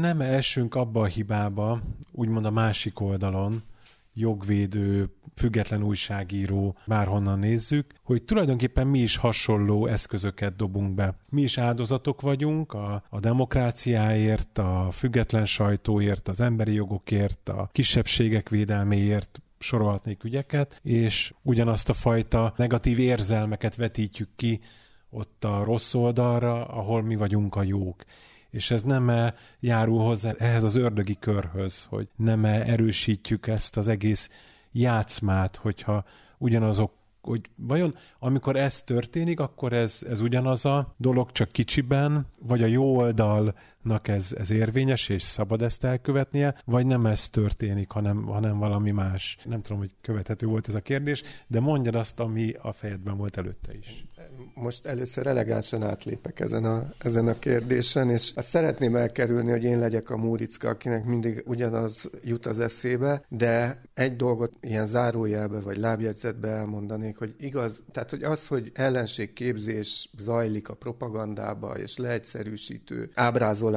nem 0.00 0.20
esünk 0.20 0.74
abba 0.74 1.00
a 1.00 1.06
hibába, 1.06 1.80
úgymond 2.12 2.44
a 2.46 2.50
másik 2.50 3.00
oldalon, 3.00 3.62
jogvédő, 4.18 5.10
független 5.34 5.82
újságíró, 5.82 6.76
bárhonnan 6.86 7.38
nézzük, 7.38 7.94
hogy 8.02 8.22
tulajdonképpen 8.22 8.86
mi 8.86 8.98
is 8.98 9.16
hasonló 9.16 9.86
eszközöket 9.86 10.56
dobunk 10.56 10.94
be. 10.94 11.16
Mi 11.28 11.42
is 11.42 11.58
áldozatok 11.58 12.20
vagyunk 12.20 12.72
a, 12.72 13.02
a 13.10 13.20
demokráciáért, 13.20 14.58
a 14.58 14.88
független 14.92 15.46
sajtóért, 15.46 16.28
az 16.28 16.40
emberi 16.40 16.72
jogokért, 16.72 17.48
a 17.48 17.68
kisebbségek 17.72 18.48
védelméért, 18.48 19.42
sorolhatnék 19.58 20.24
ügyeket, 20.24 20.80
és 20.82 21.34
ugyanazt 21.42 21.88
a 21.88 21.94
fajta 21.94 22.52
negatív 22.56 22.98
érzelmeket 22.98 23.76
vetítjük 23.76 24.28
ki 24.36 24.60
ott 25.10 25.44
a 25.44 25.64
rossz 25.64 25.94
oldalra, 25.94 26.66
ahol 26.66 27.02
mi 27.02 27.16
vagyunk 27.16 27.56
a 27.56 27.62
jók. 27.62 28.04
És 28.50 28.70
ez 28.70 28.82
nem 28.82 29.08
-e 29.08 29.34
járul 29.60 30.04
hozzá 30.04 30.32
ehhez 30.38 30.64
az 30.64 30.76
ördögi 30.76 31.16
körhöz, 31.18 31.84
hogy 31.84 32.08
nem 32.16 32.44
-e 32.44 32.62
erősítjük 32.66 33.46
ezt 33.46 33.76
az 33.76 33.88
egész 33.88 34.30
játszmát, 34.72 35.56
hogyha 35.56 36.04
ugyanazok 36.38 36.96
hogy 37.20 37.50
vajon 37.56 37.94
amikor 38.18 38.56
ez 38.56 38.80
történik, 38.80 39.40
akkor 39.40 39.72
ez, 39.72 40.00
ez 40.08 40.20
ugyanaz 40.20 40.64
a 40.64 40.94
dolog, 40.96 41.32
csak 41.32 41.52
kicsiben, 41.52 42.26
vagy 42.40 42.62
a 42.62 42.66
jó 42.66 43.10
oldalnak 43.88 44.08
ez, 44.08 44.32
ez 44.38 44.50
érvényes, 44.50 45.08
és 45.08 45.22
szabad 45.22 45.62
ezt 45.62 45.84
elkövetnie, 45.84 46.54
vagy 46.64 46.86
nem 46.86 47.06
ez 47.06 47.28
történik, 47.28 47.90
hanem, 47.90 48.22
hanem 48.22 48.58
valami 48.58 48.90
más. 48.90 49.38
Nem 49.44 49.62
tudom, 49.62 49.78
hogy 49.78 49.94
követhető 50.00 50.46
volt 50.46 50.68
ez 50.68 50.74
a 50.74 50.80
kérdés, 50.80 51.22
de 51.46 51.60
mondjad 51.60 51.94
azt, 51.94 52.20
ami 52.20 52.54
a 52.62 52.72
fejedben 52.72 53.16
volt 53.16 53.36
előtte 53.36 53.76
is 53.76 54.04
most 54.54 54.86
először 54.86 55.26
elegánsan 55.26 55.82
átlépek 55.82 56.40
ezen 56.40 56.64
a, 56.64 56.92
ezen 56.98 57.28
a 57.28 57.38
kérdésen, 57.38 58.10
és 58.10 58.32
azt 58.34 58.48
szeretném 58.48 58.96
elkerülni, 58.96 59.50
hogy 59.50 59.64
én 59.64 59.78
legyek 59.78 60.10
a 60.10 60.16
Múricka, 60.16 60.68
akinek 60.68 61.04
mindig 61.04 61.42
ugyanaz 61.46 62.10
jut 62.22 62.46
az 62.46 62.60
eszébe, 62.60 63.22
de 63.28 63.82
egy 63.94 64.16
dolgot 64.16 64.52
ilyen 64.60 64.86
zárójelbe 64.86 65.60
vagy 65.60 65.76
lábjegyzetbe 65.76 66.48
elmondanék, 66.48 67.16
hogy 67.16 67.34
igaz, 67.38 67.82
tehát 67.92 68.10
hogy 68.10 68.22
az, 68.22 68.46
hogy 68.46 68.70
ellenségképzés 68.74 70.10
zajlik 70.18 70.68
a 70.68 70.74
propagandába, 70.74 71.78
és 71.78 71.96
leegyszerűsítő 71.96 73.10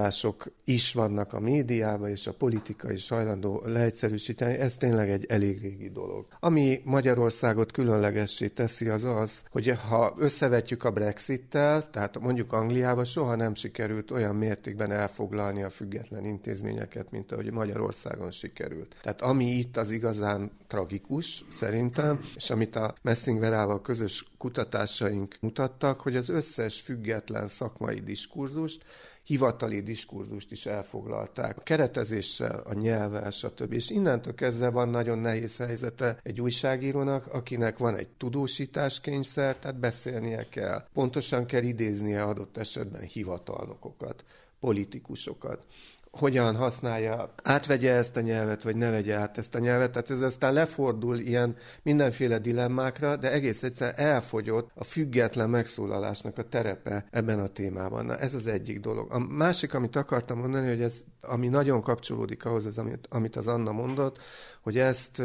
ábrázolások 0.02 0.52
is 0.64 0.94
vannak 0.94 1.34
a 1.34 1.40
médiában, 1.40 2.10
és 2.10 2.28
a 2.28 2.34
politika 2.34 2.92
is 2.92 3.08
hajlandó 3.08 3.62
leegyszerűsíteni, 3.66 4.54
ez 4.54 4.78
tényleg 4.78 5.10
egy 5.10 5.26
elég 5.30 5.62
régi 5.62 5.90
dolog. 5.90 6.28
Ami 6.40 6.82
Magyarországot 6.84 7.72
különlegessé 7.72 8.48
teszi, 8.48 8.88
az 8.88 9.04
az, 9.04 9.44
hogy 9.50 9.74
ha 9.90 10.14
összevetjük 10.18 10.84
a 10.84 10.92
Brexit-tel, 10.92 11.90
tehát 11.90 12.20
mondjuk 12.20 12.54
Angliában 12.54 13.06
soha 13.06 13.36
nem 13.36 13.54
sikerült 13.54 14.12
olyan 14.12 14.36
mértékben 14.36 14.92
elfoglalni 14.92 15.64
a 15.64 15.70
független 15.70 16.26
intézményeket, 16.26 17.12
mint 17.12 17.32
ahogy 17.32 17.52
Magyarországon 17.52 18.32
sikerült. 18.32 18.96
Tehát 19.02 19.22
ami 19.22 19.46
itt 19.46 19.78
az 19.78 19.92
igazán 19.92 20.52
tragikus, 20.68 21.46
szerintem, 21.50 22.20
és 22.36 22.50
amit 22.50 22.76
a 22.76 22.94
Messingverával 23.02 23.82
közös 23.82 24.31
kutatásaink 24.42 25.38
mutattak, 25.40 26.02
hogy 26.02 26.16
az 26.16 26.30
összes 26.30 26.80
független 26.80 27.48
szakmai 27.48 28.00
diskurzust 28.00 28.84
hivatali 29.24 29.82
diskurzust 29.82 30.52
is 30.52 30.66
elfoglalták. 30.66 31.58
A 31.58 31.62
keretezéssel, 31.62 32.60
a 32.66 32.74
nyelvvel, 32.74 33.32
stb. 33.32 33.74
És 33.74 33.90
innentől 33.90 34.36
kezdve 34.36 34.70
van 34.70 34.90
nagyon 34.90 35.18
nehéz 35.18 35.58
helyzete 35.58 36.20
egy 36.24 36.42
újságírónak, 36.42 37.28
akinek 37.34 37.78
van 37.78 37.96
egy 37.96 38.10
tudósításkényszer, 38.10 39.58
tehát 39.58 39.80
beszélnie 39.80 40.46
kell. 40.50 40.88
Pontosan 40.94 41.46
kell 41.46 41.64
idéznie 41.64 42.24
adott 42.24 42.58
esetben 42.58 43.02
hivatalnokokat 43.02 44.26
politikusokat 44.60 45.66
hogyan 46.12 46.56
használja, 46.56 47.34
átvegye 47.44 47.94
ezt 47.94 48.18
a 48.18 48.22
nyelvet, 48.22 48.64
vagy 48.64 48.76
ne 48.76 48.90
vegye 48.90 49.16
át 49.16 49.38
ezt 49.38 49.56
a 49.56 49.60
nyelvet. 49.60 49.92
Tehát 49.92 50.10
ez 50.10 50.22
aztán 50.22 50.54
lefordul 50.54 51.20
ilyen 51.20 51.56
mindenféle 51.84 52.38
dilemmákra, 52.38 53.16
de 53.16 53.32
egész 53.32 53.64
egyszerűen 53.64 53.98
elfogyott 53.98 54.70
a 54.76 54.84
független 54.84 55.50
megszólalásnak 55.50 56.38
a 56.38 56.44
terepe 56.44 57.06
ebben 57.12 57.40
a 57.40 57.48
témában. 57.48 58.06
Na, 58.06 58.18
ez 58.18 58.34
az 58.34 58.48
egyik 58.48 58.80
dolog. 58.80 59.12
A 59.12 59.20
másik, 59.20 59.74
amit 59.74 59.96
akartam 59.96 60.40
mondani, 60.40 60.68
hogy 60.68 60.82
ez, 60.82 60.94
ami 61.22 61.48
nagyon 61.48 61.82
kapcsolódik 61.82 62.46
ahhoz, 62.46 62.66
az, 62.66 62.78
amit, 62.78 63.08
amit 63.10 63.36
az 63.36 63.48
Anna 63.48 63.72
mondott, 63.72 64.18
hogy 64.62 64.78
ezt 64.78 65.22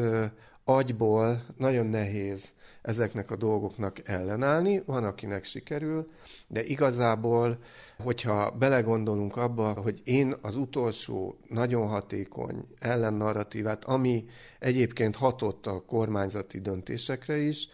agyból 0.64 1.44
nagyon 1.56 1.86
nehéz 1.86 2.42
ezeknek 2.86 3.30
a 3.30 3.36
dolgoknak 3.36 4.08
ellenállni, 4.08 4.82
van, 4.86 5.04
akinek 5.04 5.44
sikerül, 5.44 6.10
de 6.46 6.64
igazából, 6.64 7.58
hogyha 7.98 8.50
belegondolunk 8.50 9.36
abba, 9.36 9.72
hogy 9.72 10.00
én 10.04 10.34
az 10.40 10.56
utolsó 10.56 11.38
nagyon 11.48 11.88
hatékony 11.88 12.64
ellennarratívát, 12.78 13.84
ami 13.84 14.24
egyébként 14.58 15.16
hatott 15.16 15.66
a 15.66 15.82
kormányzati 15.86 16.60
döntésekre 16.60 17.36
is, 17.36 17.68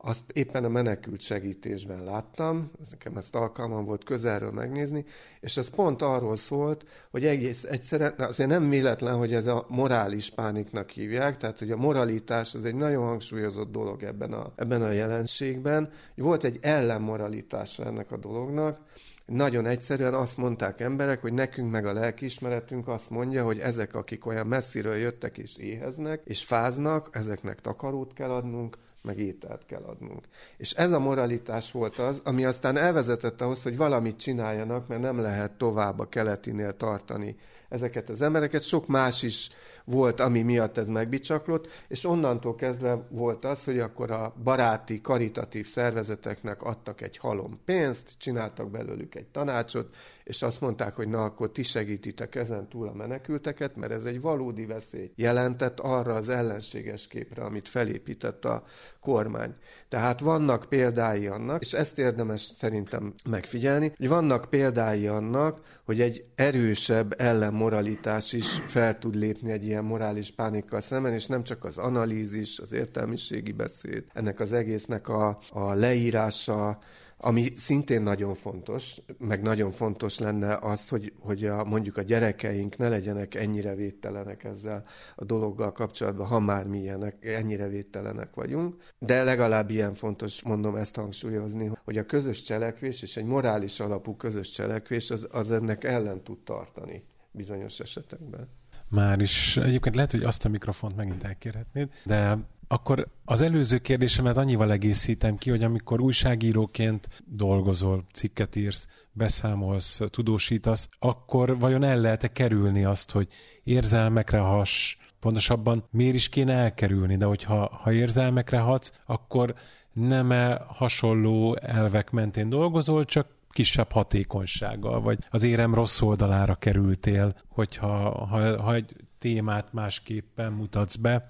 azt 0.00 0.24
éppen 0.32 0.64
a 0.64 0.68
menekült 0.68 1.20
segítésben 1.20 2.04
láttam, 2.04 2.70
ez 2.80 2.88
nekem 2.90 3.16
ezt 3.16 3.34
alkalmam 3.34 3.84
volt 3.84 4.04
közelről 4.04 4.50
megnézni, 4.50 5.04
és 5.40 5.56
az 5.56 5.68
pont 5.68 6.02
arról 6.02 6.36
szólt, 6.36 6.84
hogy 7.10 7.24
egész 7.24 7.64
egyszerűen, 7.64 8.14
azért 8.18 8.48
nem 8.48 8.68
véletlen, 8.68 9.16
hogy 9.16 9.34
ez 9.34 9.46
a 9.46 9.66
morális 9.68 10.30
pániknak 10.30 10.90
hívják, 10.90 11.36
tehát 11.36 11.58
hogy 11.58 11.70
a 11.70 11.76
moralitás 11.76 12.54
az 12.54 12.64
egy 12.64 12.74
nagyon 12.74 13.04
hangsúlyozott 13.04 13.70
dolog 13.72 14.02
ebben 14.02 14.32
a, 14.32 14.52
ebben 14.56 14.82
a 14.82 14.90
jelenségben. 14.90 15.90
Volt 16.14 16.44
egy 16.44 16.58
ellenmoralitása 16.60 17.84
ennek 17.84 18.12
a 18.12 18.16
dolognak, 18.16 18.80
nagyon 19.26 19.66
egyszerűen 19.66 20.14
azt 20.14 20.36
mondták 20.36 20.80
emberek, 20.80 21.20
hogy 21.20 21.32
nekünk 21.32 21.70
meg 21.70 21.86
a 21.86 21.92
lelkiismeretünk 21.92 22.88
azt 22.88 23.10
mondja, 23.10 23.44
hogy 23.44 23.58
ezek, 23.58 23.94
akik 23.94 24.26
olyan 24.26 24.46
messziről 24.46 24.94
jöttek 24.94 25.38
és 25.38 25.56
éheznek, 25.56 26.22
és 26.24 26.44
fáznak, 26.44 27.08
ezeknek 27.12 27.60
takarót 27.60 28.12
kell 28.12 28.30
adnunk, 28.30 28.76
meg 29.08 29.18
ételt 29.18 29.64
kell 29.66 29.82
adnunk. 29.82 30.24
És 30.56 30.72
ez 30.72 30.92
a 30.92 30.98
moralitás 30.98 31.72
volt 31.72 31.98
az, 31.98 32.20
ami 32.24 32.44
aztán 32.44 32.76
elvezetett 32.76 33.40
ahhoz, 33.40 33.62
hogy 33.62 33.76
valamit 33.76 34.16
csináljanak, 34.16 34.88
mert 34.88 35.00
nem 35.00 35.20
lehet 35.20 35.52
tovább 35.52 35.98
a 35.98 36.08
keletinél 36.08 36.76
tartani 36.76 37.36
ezeket 37.68 38.08
az 38.08 38.22
embereket. 38.22 38.62
Sok 38.62 38.86
más 38.86 39.22
is 39.22 39.50
volt, 39.84 40.20
ami 40.20 40.42
miatt 40.42 40.78
ez 40.78 40.88
megbicsaklott, 40.88 41.68
és 41.88 42.04
onnantól 42.04 42.54
kezdve 42.54 43.06
volt 43.10 43.44
az, 43.44 43.64
hogy 43.64 43.78
akkor 43.78 44.10
a 44.10 44.34
baráti, 44.42 45.00
karitatív 45.00 45.66
szervezeteknek 45.66 46.62
adtak 46.62 47.00
egy 47.00 47.16
halom 47.16 47.60
pénzt, 47.64 48.14
csináltak 48.18 48.70
belőlük 48.70 49.14
egy 49.14 49.26
tanácsot, 49.26 49.96
és 50.28 50.42
azt 50.42 50.60
mondták, 50.60 50.94
hogy 50.94 51.08
na 51.08 51.24
akkor 51.24 51.52
ti 51.52 51.62
segítitek 51.62 52.34
ezen 52.34 52.68
túl 52.68 52.88
a 52.88 52.92
menekülteket, 52.92 53.76
mert 53.76 53.92
ez 53.92 54.04
egy 54.04 54.20
valódi 54.20 54.66
veszély 54.66 55.10
jelentett 55.14 55.80
arra 55.80 56.14
az 56.14 56.28
ellenséges 56.28 57.06
képre, 57.06 57.42
amit 57.42 57.68
felépített 57.68 58.44
a 58.44 58.64
kormány. 59.00 59.54
Tehát 59.88 60.20
vannak 60.20 60.66
példái 60.68 61.26
annak, 61.26 61.62
és 61.62 61.72
ezt 61.72 61.98
érdemes 61.98 62.40
szerintem 62.40 63.14
megfigyelni, 63.30 63.92
hogy 63.96 64.08
vannak 64.08 64.50
példái 64.50 65.06
annak, 65.06 65.80
hogy 65.84 66.00
egy 66.00 66.24
erősebb 66.34 67.20
ellenmoralitás 67.20 68.32
is 68.32 68.62
fel 68.66 68.98
tud 68.98 69.14
lépni 69.14 69.50
egy 69.50 69.64
ilyen 69.64 69.84
morális 69.84 70.30
pánikkal 70.30 70.80
szemben, 70.80 71.12
és 71.12 71.26
nem 71.26 71.44
csak 71.44 71.64
az 71.64 71.78
analízis, 71.78 72.58
az 72.58 72.72
értelmiségi 72.72 73.52
beszéd, 73.52 74.04
ennek 74.12 74.40
az 74.40 74.52
egésznek 74.52 75.08
a, 75.08 75.38
a 75.50 75.72
leírása, 75.72 76.78
ami 77.20 77.52
szintén 77.56 78.02
nagyon 78.02 78.34
fontos, 78.34 78.96
meg 79.18 79.42
nagyon 79.42 79.70
fontos 79.70 80.18
lenne 80.18 80.56
az, 80.56 80.88
hogy, 80.88 81.12
hogy 81.20 81.44
a, 81.44 81.64
mondjuk 81.64 81.96
a 81.96 82.02
gyerekeink 82.02 82.76
ne 82.76 82.88
legyenek 82.88 83.34
ennyire 83.34 83.74
védtelenek 83.74 84.44
ezzel 84.44 84.84
a 85.16 85.24
dologgal 85.24 85.72
kapcsolatban, 85.72 86.26
ha 86.26 86.38
már 86.38 86.66
mi 86.66 86.78
ilyenek, 86.78 87.24
ennyire 87.24 87.68
védtelenek 87.68 88.34
vagyunk. 88.34 88.76
De 88.98 89.24
legalább 89.24 89.70
ilyen 89.70 89.94
fontos, 89.94 90.42
mondom 90.42 90.76
ezt 90.76 90.96
hangsúlyozni, 90.96 91.70
hogy 91.84 91.98
a 91.98 92.06
közös 92.06 92.42
cselekvés 92.42 93.02
és 93.02 93.16
egy 93.16 93.24
morális 93.24 93.80
alapú 93.80 94.16
közös 94.16 94.50
cselekvés 94.50 95.10
az, 95.10 95.28
az 95.30 95.50
ennek 95.50 95.84
ellen 95.84 96.22
tud 96.22 96.38
tartani 96.38 97.04
bizonyos 97.30 97.80
esetekben. 97.80 98.48
Már 98.88 99.20
is. 99.20 99.56
Egyébként 99.56 99.94
lehet, 99.94 100.10
hogy 100.10 100.22
azt 100.22 100.44
a 100.44 100.48
mikrofont 100.48 100.96
megint 100.96 101.24
elkérhetnéd, 101.24 101.88
de 102.04 102.38
akkor 102.68 103.08
az 103.24 103.40
előző 103.40 103.78
kérdésemet 103.78 104.36
annyival 104.36 104.72
egészítem 104.72 105.36
ki, 105.36 105.50
hogy 105.50 105.62
amikor 105.62 106.00
újságíróként 106.00 107.08
dolgozol, 107.26 108.04
cikket 108.12 108.56
írsz, 108.56 108.86
beszámolsz, 109.12 110.00
tudósítasz, 110.10 110.88
akkor 110.98 111.58
vajon 111.58 111.82
el 111.82 112.00
lehet-e 112.00 112.28
kerülni 112.28 112.84
azt, 112.84 113.10
hogy 113.10 113.28
érzelmekre 113.64 114.38
has, 114.38 114.98
pontosabban 115.20 115.84
miért 115.90 116.14
is 116.14 116.28
kéne 116.28 116.52
elkerülni, 116.52 117.16
de 117.16 117.24
hogyha 117.24 117.78
ha 117.82 117.92
érzelmekre 117.92 118.58
hatsz, 118.58 118.92
akkor 119.06 119.54
nem 119.92 120.30
-e 120.30 120.62
hasonló 120.66 121.56
elvek 121.56 122.10
mentén 122.10 122.48
dolgozol, 122.48 123.04
csak 123.04 123.36
kisebb 123.50 123.92
hatékonysággal, 123.92 125.00
vagy 125.00 125.18
az 125.30 125.42
érem 125.42 125.74
rossz 125.74 126.00
oldalára 126.00 126.54
kerültél, 126.54 127.34
hogyha 127.48 128.26
ha, 128.26 128.62
ha 128.62 128.74
egy 128.74 128.96
témát 129.18 129.72
másképpen 129.72 130.52
mutatsz 130.52 130.96
be, 130.96 131.28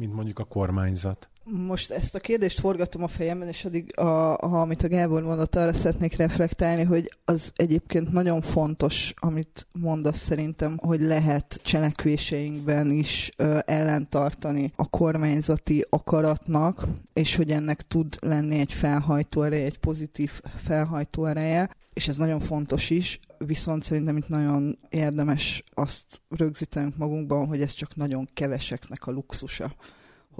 mint 0.00 0.14
mondjuk 0.14 0.38
a 0.38 0.44
kormányzat. 0.44 1.30
Most 1.44 1.90
ezt 1.90 2.14
a 2.14 2.18
kérdést 2.18 2.60
forgatom 2.60 3.02
a 3.02 3.08
fejemben, 3.08 3.48
és 3.48 3.64
addig, 3.64 3.98
a, 3.98 4.04
ha 4.46 4.60
amit 4.60 4.82
a 4.82 4.88
Gábor 4.88 5.22
mondott, 5.22 5.56
arra 5.56 5.72
szeretnék 5.72 6.16
reflektálni, 6.16 6.82
hogy 6.82 7.16
az 7.24 7.52
egyébként 7.54 8.12
nagyon 8.12 8.40
fontos, 8.40 9.14
amit 9.16 9.66
mondasz 9.78 10.18
szerintem, 10.18 10.78
hogy 10.82 11.00
lehet 11.00 11.60
cselekvéseinkben 11.62 12.90
is 12.90 13.30
ö, 13.36 13.58
ellentartani 13.64 14.72
a 14.76 14.88
kormányzati 14.88 15.86
akaratnak, 15.90 16.86
és 17.12 17.36
hogy 17.36 17.50
ennek 17.50 17.82
tud 17.82 18.16
lenni 18.20 18.58
egy 18.58 18.72
felhajtó 18.72 19.42
ereje, 19.42 19.64
egy 19.64 19.78
pozitív 19.78 20.30
felhajtó 20.56 21.24
ereje, 21.24 21.70
és 21.92 22.08
ez 22.08 22.16
nagyon 22.16 22.40
fontos 22.40 22.90
is, 22.90 23.18
viszont 23.46 23.82
szerintem 23.82 24.16
itt 24.16 24.28
nagyon 24.28 24.78
érdemes 24.88 25.64
azt 25.74 26.20
rögzítenünk 26.28 26.96
magunkban, 26.96 27.46
hogy 27.46 27.62
ez 27.62 27.72
csak 27.72 27.96
nagyon 27.96 28.28
keveseknek 28.34 29.06
a 29.06 29.10
luxusa 29.10 29.74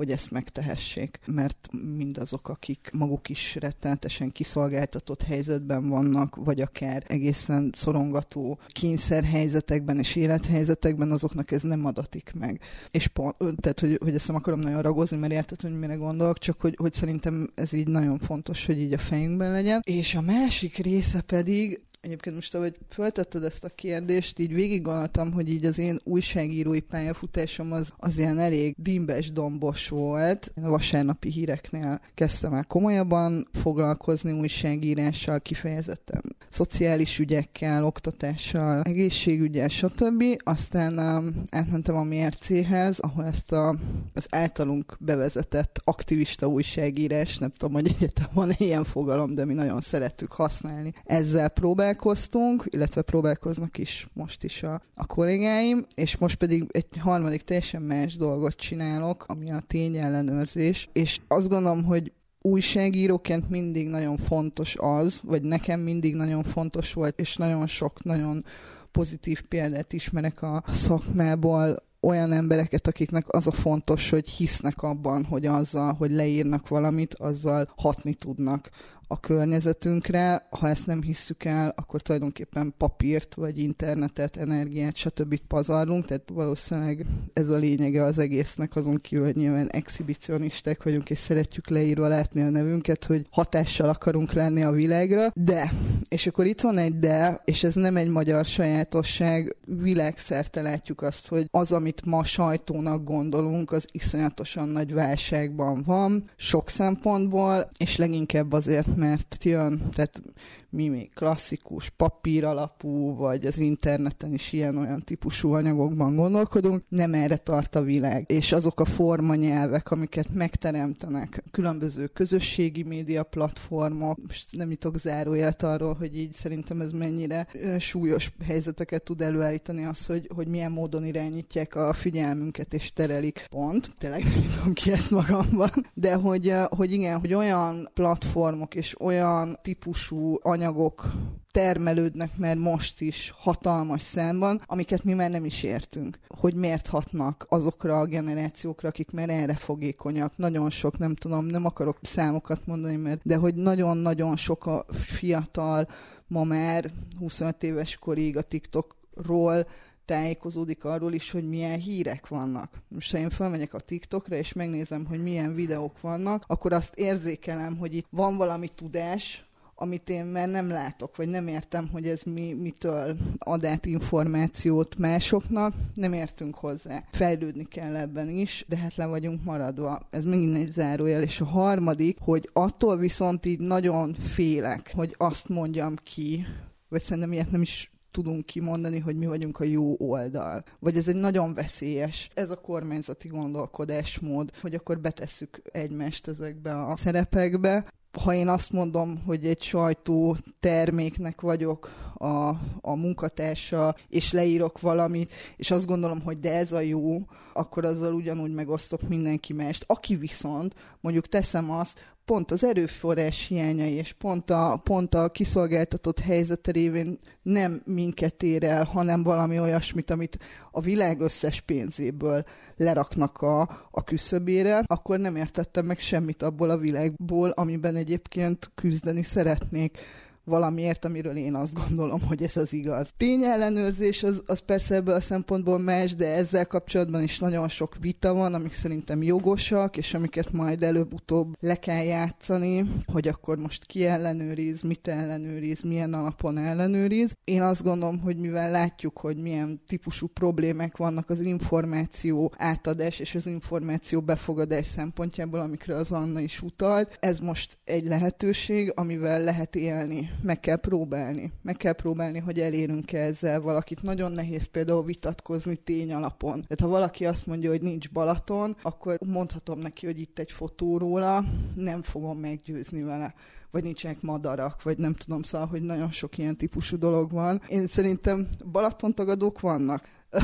hogy 0.01 0.11
ezt 0.11 0.30
megtehessék, 0.30 1.20
mert 1.26 1.68
mindazok, 1.96 2.48
akik 2.48 2.90
maguk 2.92 3.28
is 3.28 3.57
rettenetesen 3.61 4.32
kiszolgáltatott 4.32 5.22
helyzetben 5.22 5.88
vannak, 5.88 6.36
vagy 6.36 6.61
akár 6.61 7.03
egészen 7.07 7.72
szorongató 7.76 8.59
kényszerhelyzetekben 8.68 9.98
és 9.98 10.16
élethelyzetekben, 10.16 11.11
azoknak 11.11 11.51
ez 11.51 11.62
nem 11.62 11.84
adatik 11.84 12.32
meg. 12.38 12.61
És 12.90 13.07
pont, 13.07 13.36
tehát, 13.36 13.80
hogy, 13.80 13.98
hogy 14.03 14.14
ezt 14.14 14.26
nem 14.26 14.36
akarom 14.36 14.61
nagyon 14.61 14.82
ragozni, 14.82 15.16
mert 15.16 15.32
érted, 15.32 15.61
hogy 15.61 15.78
mire 15.78 15.94
gondolok, 15.94 16.38
csak 16.38 16.61
hogy, 16.61 16.74
hogy 16.78 16.92
szerintem 16.92 17.48
ez 17.55 17.72
így 17.72 17.88
nagyon 17.88 18.18
fontos, 18.18 18.66
hogy 18.66 18.80
így 18.80 18.92
a 18.92 18.98
fejünkben 18.98 19.53
legyen. 19.53 19.80
És 19.84 20.14
a 20.14 20.20
másik 20.20 20.76
része 20.76 21.20
pedig, 21.20 21.80
Egyébként 22.01 22.34
most, 22.34 22.55
ahogy 22.55 22.76
föltetted 22.88 23.44
ezt 23.44 23.64
a 23.64 23.68
kérdést, 23.68 24.38
így 24.38 24.55
végig 24.55 24.86
hogy 25.32 25.48
így 25.51 25.64
az 25.64 25.78
én 25.78 26.01
újságírói 26.05 26.80
pályafutásom 26.80 27.72
az, 27.72 27.92
az 27.96 28.18
ilyen 28.18 28.38
elég 28.38 28.74
dimbes, 28.78 29.32
dombos 29.32 29.88
volt. 29.88 30.53
Én 30.57 30.64
a 30.64 30.70
vasárnapi 30.70 31.30
híreknél 31.30 32.01
kezdtem 32.14 32.55
el 32.55 32.64
komolyabban 32.64 33.48
foglalkozni 33.53 34.32
újságírással, 34.32 35.40
kifejezetten 35.40 36.22
szociális 36.48 37.18
ügyekkel, 37.18 37.84
oktatással, 37.84 38.82
egészségügyel, 38.82 39.68
stb. 39.68 40.24
Aztán 40.44 40.98
um, 40.98 41.42
átmentem 41.51 41.96
a 41.96 42.03
mércéhez, 42.03 42.98
ahol 42.98 43.24
ezt 43.24 43.53
a, 43.53 43.76
az 44.14 44.26
általunk 44.30 44.96
bevezetett 45.01 45.80
aktivista 45.84 46.46
újságírás, 46.46 47.38
nem 47.38 47.51
tudom, 47.51 47.74
hogy 47.74 47.94
egyetem 47.98 48.28
van 48.32 48.53
ilyen 48.59 48.84
fogalom, 48.84 49.34
de 49.34 49.44
mi 49.44 49.55
nagyon 49.55 49.80
szerettük 49.80 50.32
használni. 50.32 50.92
Ezzel 51.05 51.48
próbál 51.48 51.88
próbálkoztunk, 51.91 52.64
illetve 52.66 53.03
próbálkoznak 53.03 53.78
is 53.78 54.09
most 54.12 54.45
is 54.45 54.62
a, 54.62 54.82
a 54.95 55.07
kollégáim, 55.07 55.86
és 55.95 56.16
most 56.16 56.36
pedig 56.36 56.64
egy 56.70 56.86
harmadik 56.99 57.43
teljesen 57.43 57.82
más 57.82 58.16
dolgot 58.16 58.55
csinálok, 58.57 59.24
ami 59.26 59.51
a 59.51 59.62
tényellenőrzés, 59.66 60.88
és 60.93 61.20
azt 61.28 61.49
gondolom, 61.49 61.84
hogy 61.84 62.12
újságíróként 62.41 63.51
mindig 63.51 63.88
nagyon 63.88 64.16
fontos 64.16 64.76
az, 64.78 65.20
vagy 65.22 65.43
nekem 65.43 65.80
mindig 65.80 66.14
nagyon 66.14 66.43
fontos 66.43 66.93
volt, 66.93 67.18
és 67.20 67.36
nagyon 67.36 67.66
sok, 67.66 68.03
nagyon 68.03 68.45
pozitív 68.91 69.43
példát 69.43 69.93
ismerek 69.93 70.43
a 70.43 70.62
szakmából, 70.68 71.88
olyan 72.03 72.32
embereket, 72.32 72.86
akiknek 72.86 73.24
az 73.28 73.47
a 73.47 73.53
fontos, 73.53 74.11
hogy 74.11 74.28
hisznek 74.28 74.82
abban, 74.82 75.24
hogy 75.24 75.47
azzal, 75.47 75.93
hogy 75.93 76.11
leírnak 76.11 76.68
valamit, 76.68 77.14
azzal 77.14 77.68
hatni 77.76 78.14
tudnak 78.14 78.70
a 79.12 79.20
környezetünkre. 79.20 80.46
Ha 80.50 80.68
ezt 80.68 80.86
nem 80.86 81.02
hisszük 81.02 81.44
el, 81.44 81.72
akkor 81.76 82.00
tulajdonképpen 82.00 82.74
papírt, 82.76 83.34
vagy 83.34 83.58
internetet, 83.58 84.36
energiát, 84.36 84.96
stb. 84.96 85.36
pazarlunk, 85.48 86.04
tehát 86.04 86.30
valószínűleg 86.32 87.06
ez 87.32 87.48
a 87.48 87.56
lényege 87.56 88.02
az 88.02 88.18
egésznek, 88.18 88.76
azon 88.76 88.96
kívül, 88.96 89.24
hogy 89.24 89.36
nyilván 89.36 89.68
exhibicionisták 89.68 90.82
vagyunk, 90.82 91.11
és 91.11 91.18
szeretjük 91.18 91.68
leírva 91.68 92.08
látni 92.08 92.42
a 92.42 92.50
nevünket, 92.50 93.04
hogy 93.04 93.26
hatással 93.30 93.88
akarunk 93.88 94.32
lenni 94.32 94.62
a 94.62 94.70
világra, 94.70 95.30
de, 95.34 95.72
és 96.08 96.26
akkor 96.26 96.46
itt 96.46 96.61
van 96.61 96.78
egy 96.78 96.98
de, 96.98 97.40
és 97.44 97.64
ez 97.64 97.74
nem 97.74 97.96
egy 97.96 98.08
magyar 98.08 98.44
sajátosság, 98.44 99.56
világszerte 99.66 100.62
látjuk 100.62 101.02
azt, 101.02 101.28
hogy 101.28 101.48
az, 101.50 101.72
amit 101.72 102.04
ma 102.04 102.24
sajtónak 102.24 103.04
gondolunk, 103.04 103.72
az 103.72 103.86
iszonyatosan 103.92 104.68
nagy 104.68 104.94
válságban 104.94 105.82
van, 105.86 106.24
sok 106.36 106.68
szempontból, 106.68 107.70
és 107.76 107.96
leginkább 107.96 108.52
azért, 108.52 108.96
mert 109.01 109.44
jön, 109.44 109.82
tehát 109.94 110.22
mi 110.70 110.88
még 110.88 111.11
klasszikus, 111.14 111.88
papír 111.88 112.44
alapú, 112.44 113.14
vagy 113.14 113.46
az 113.46 113.59
interneten 113.59 114.32
is 114.32 114.53
ilyen-olyan 114.53 115.03
típusú 115.05 115.53
anyagokban 115.53 116.14
gondolkodunk, 116.14 116.82
nem 116.88 117.14
erre 117.14 117.36
tart 117.36 117.74
a 117.74 117.82
világ. 117.82 118.24
És 118.30 118.53
azok 118.53 118.80
a 118.80 118.84
formanyelvek, 118.84 119.90
amiket 119.90 120.34
megteremtenek, 120.34 121.42
különböző 121.51 122.07
közösségi 122.07 122.82
média 122.82 123.22
platformok, 123.22 124.18
most 124.26 124.46
nem 124.51 124.70
jutok 124.70 124.98
záróját 124.98 125.62
arról, 125.62 125.94
hogy 125.94 126.18
így 126.18 126.32
szerintem 126.32 126.80
ez 126.80 126.92
mennyire 126.92 127.46
súlyos 127.78 128.32
helyzeteket 128.44 129.03
tud 129.03 129.20
előállítani 129.20 129.84
az, 129.84 130.07
hogy, 130.07 130.28
hogy 130.34 130.48
milyen 130.48 130.72
módon 130.72 131.07
irányítják 131.07 131.74
a 131.74 131.92
figyelmünket 131.92 132.74
és 132.74 132.92
terelik. 132.92 133.46
Pont, 133.51 133.90
tényleg 133.98 134.22
nem 134.22 134.51
tudom 134.57 134.72
ki 134.72 134.92
ezt 134.92 135.11
magamban, 135.11 135.70
de 135.94 136.14
hogy, 136.14 136.55
hogy 136.68 136.92
igen, 136.92 137.20
hogy 137.20 137.34
olyan 137.34 137.88
platformok 137.94 138.74
és 138.74 138.89
olyan 138.99 139.59
típusú 139.62 140.38
anyagok 140.43 141.12
termelődnek 141.51 142.36
mert 142.36 142.59
most 142.59 143.01
is 143.01 143.32
hatalmas 143.36 144.01
számban, 144.01 144.62
amiket 144.66 145.05
mi 145.05 145.12
már 145.12 145.30
nem 145.30 145.45
is 145.45 145.62
értünk. 145.62 146.18
Hogy 146.28 146.55
miért 146.55 146.86
hatnak 146.86 147.47
azokra 147.49 147.99
a 147.99 148.07
generációkra, 148.07 148.88
akik 148.88 149.11
már 149.11 149.28
erre 149.28 149.55
fogékonyak. 149.55 150.36
Nagyon 150.36 150.70
sok, 150.70 150.99
nem 150.99 151.14
tudom, 151.14 151.47
nem 151.47 151.64
akarok 151.64 151.99
számokat 152.03 152.66
mondani, 152.66 152.97
mert 152.97 153.20
de 153.22 153.36
hogy 153.36 153.55
nagyon-nagyon 153.55 154.36
sok 154.36 154.66
a 154.66 154.84
fiatal 154.91 155.86
ma 156.26 156.45
már 156.45 156.91
25 157.18 157.62
éves 157.62 157.97
korig 157.97 158.36
a 158.36 158.43
TikTokról 158.43 159.66
tájékozódik 160.11 160.84
arról 160.84 161.12
is, 161.12 161.30
hogy 161.30 161.48
milyen 161.48 161.78
hírek 161.78 162.28
vannak. 162.28 162.70
Most 162.88 163.11
ha 163.11 163.18
én 163.18 163.30
felmegyek 163.30 163.74
a 163.74 163.80
TikTokra, 163.80 164.36
és 164.36 164.52
megnézem, 164.52 165.06
hogy 165.06 165.22
milyen 165.22 165.54
videók 165.54 166.00
vannak, 166.00 166.44
akkor 166.46 166.72
azt 166.72 166.94
érzékelem, 166.94 167.76
hogy 167.76 167.94
itt 167.94 168.06
van 168.11 168.36
valami 168.36 168.68
tudás, 168.74 169.44
amit 169.74 170.11
én 170.11 170.24
már 170.24 170.48
nem 170.48 170.68
látok, 170.68 171.16
vagy 171.16 171.28
nem 171.28 171.48
értem, 171.48 171.88
hogy 171.88 172.08
ez 172.08 172.22
mi, 172.22 172.52
mitől 172.52 173.16
ad 173.38 173.64
át 173.64 173.86
információt 173.86 174.98
másoknak, 174.98 175.74
nem 175.94 176.12
értünk 176.12 176.54
hozzá. 176.54 177.04
Fejlődni 177.11 177.64
kell 177.64 177.96
ebben 177.96 178.28
is, 178.28 178.64
de 178.68 178.76
hát 178.76 178.96
le 178.96 179.06
vagyunk 179.06 179.44
maradva. 179.44 180.00
Ez 180.11 180.24
megint 180.24 180.56
egy 180.56 180.72
zárójel. 180.72 181.22
És 181.22 181.40
a 181.40 181.44
harmadik, 181.44 182.18
hogy 182.20 182.50
attól 182.52 182.96
viszont 182.96 183.46
így 183.46 183.61
nagyon 183.61 184.14
félek, 184.14 184.92
hogy 184.94 185.14
azt 185.18 185.48
mondjam 185.48 185.94
ki, 186.02 186.46
vagy 186.88 187.02
szerintem 187.02 187.32
ilyet 187.32 187.50
nem 187.50 187.62
is 187.62 187.90
tudunk 188.11 188.46
kimondani, 188.46 188.98
hogy 188.98 189.16
mi 189.16 189.26
vagyunk 189.26 189.61
a 189.61 189.64
jó 189.64 189.94
oldal. 189.98 190.62
Vagy 190.78 190.96
ez 190.96 191.08
egy 191.08 191.16
nagyon 191.16 191.54
veszélyes, 191.54 192.30
ez 192.34 192.50
a 192.50 192.61
kormányzati 192.61 193.28
gondolkodásmód, 193.28 194.50
hogy 194.61 194.74
akkor 194.74 195.00
betesszük 195.00 195.62
egymást 195.72 196.28
ezekbe 196.28 196.84
a 196.84 196.96
szerepekbe, 196.96 197.84
ha 198.22 198.34
én 198.34 198.48
azt 198.48 198.72
mondom, 198.72 199.22
hogy 199.26 199.46
egy 199.46 199.62
sajtó 199.62 200.36
terméknek 200.61 201.40
vagyok 201.40 201.90
a, 202.14 202.48
a 202.80 202.94
munkatársa, 202.94 203.94
és 204.08 204.32
leírok 204.32 204.80
valamit, 204.80 205.32
és 205.56 205.70
azt 205.70 205.86
gondolom, 205.86 206.20
hogy 206.22 206.38
de 206.38 206.52
ez 206.52 206.72
a 206.72 206.80
jó, 206.80 207.18
akkor 207.52 207.84
azzal 207.84 208.14
ugyanúgy 208.14 208.52
megosztok 208.52 209.08
mindenki 209.08 209.52
mást. 209.52 209.84
Aki 209.86 210.16
viszont, 210.16 210.74
mondjuk 211.00 211.26
teszem 211.26 211.70
azt, 211.70 211.98
pont 212.31 212.51
az 212.51 212.64
erőforrás 212.64 213.47
hiányai, 213.47 213.93
és 213.93 214.12
pont 214.12 214.51
a, 214.51 214.81
pont 214.85 215.14
a 215.14 215.28
kiszolgáltatott 215.28 216.18
helyzete 216.18 216.72
révén 216.72 217.18
nem 217.43 217.83
minket 217.85 218.43
ér 218.43 218.64
el, 218.64 218.85
hanem 218.85 219.22
valami 219.22 219.59
olyasmit, 219.59 220.11
amit 220.11 220.39
a 220.70 220.81
világ 220.81 221.20
összes 221.20 221.61
pénzéből 221.61 222.45
leraknak 222.76 223.39
a, 223.43 223.61
a 223.91 224.05
küszöbére, 224.05 224.83
akkor 224.87 225.18
nem 225.18 225.37
értettem 225.37 225.87
meg 225.87 225.99
semmit 225.99 226.43
abból 226.43 226.70
a 226.70 226.76
világból, 226.76 227.51
amiben 227.51 227.97
egyébként 227.97 228.70
küzdeni 228.74 229.22
szeretnék 229.22 229.99
valamiért, 230.45 231.05
amiről 231.05 231.36
én 231.36 231.55
azt 231.55 231.74
gondolom, 231.86 232.20
hogy 232.22 232.43
ez 232.43 232.57
az 232.57 232.72
igaz. 232.72 233.11
Tényellenőrzés 233.16 234.22
az, 234.22 234.43
az 234.47 234.59
persze 234.59 234.95
ebből 234.95 235.14
a 235.14 235.20
szempontból 235.20 235.78
más, 235.78 236.14
de 236.14 236.26
ezzel 236.26 236.66
kapcsolatban 236.66 237.22
is 237.22 237.38
nagyon 237.38 237.68
sok 237.68 237.97
vita 238.01 238.34
van, 238.34 238.55
amik 238.55 238.72
szerintem 238.72 239.22
jogosak, 239.22 239.97
és 239.97 240.14
amiket 240.14 240.53
majd 240.53 240.82
előbb-utóbb 240.82 241.57
le 241.61 241.74
kell 241.74 242.03
játszani, 242.03 242.84
hogy 243.07 243.28
akkor 243.28 243.59
most 243.59 243.86
ki 243.86 244.07
ellenőriz, 244.07 244.82
mit 244.82 245.09
ellenőriz, 245.09 245.82
milyen 245.82 246.14
alapon 246.14 246.59
ellenőriz. 246.59 247.36
Én 247.45 247.62
azt 247.62 247.82
gondolom, 247.82 248.20
hogy 248.20 248.36
mivel 248.36 248.70
látjuk, 248.70 249.18
hogy 249.18 249.36
milyen 249.36 249.80
típusú 249.86 250.26
problémák 250.26 250.97
vannak 250.97 251.30
az 251.30 251.41
információ 251.41 252.53
átadás 252.57 253.18
és 253.18 253.34
az 253.34 253.47
információ 253.47 254.20
befogadás 254.20 254.86
szempontjából, 254.86 255.61
amikre 255.61 255.95
az 255.95 256.12
Anna 256.12 256.41
is 256.41 256.62
utalt, 256.62 257.16
ez 257.20 257.38
most 257.38 257.78
egy 257.84 258.05
lehetőség, 258.05 258.93
amivel 258.95 259.43
lehet 259.43 259.76
élni 259.76 260.30
meg 260.43 260.61
kell 260.61 260.76
próbálni. 260.76 261.53
Meg 261.62 261.76
kell 261.76 261.93
próbálni, 261.93 262.39
hogy 262.39 262.61
elérünk 262.61 263.12
-e 263.12 263.18
ezzel 263.18 263.61
valakit. 263.61 264.03
Nagyon 264.03 264.33
nehéz 264.33 264.64
például 264.64 265.05
vitatkozni 265.05 265.76
tény 265.76 266.12
alapon. 266.12 266.53
Tehát 266.53 266.81
ha 266.81 266.89
valaki 266.89 267.26
azt 267.26 267.47
mondja, 267.47 267.70
hogy 267.70 267.83
nincs 267.83 268.11
Balaton, 268.11 268.76
akkor 268.83 269.18
mondhatom 269.26 269.78
neki, 269.78 270.07
hogy 270.07 270.20
itt 270.20 270.39
egy 270.39 270.53
fotó 270.53 270.99
róla, 270.99 271.45
nem 271.74 272.03
fogom 272.03 272.39
meggyőzni 272.39 273.03
vele 273.03 273.35
vagy 273.70 273.83
nincsenek 273.83 274.22
madarak, 274.22 274.83
vagy 274.83 274.99
nem 274.99 275.14
tudom, 275.14 275.43
szóval, 275.43 275.66
hogy 275.66 275.83
nagyon 275.83 276.11
sok 276.11 276.39
ilyen 276.39 276.57
típusú 276.57 276.99
dolog 276.99 277.31
van. 277.31 277.62
Én 277.68 277.87
szerintem 277.87 278.49
Balaton 278.72 279.14
tagadók 279.14 279.61
vannak. 279.61 280.09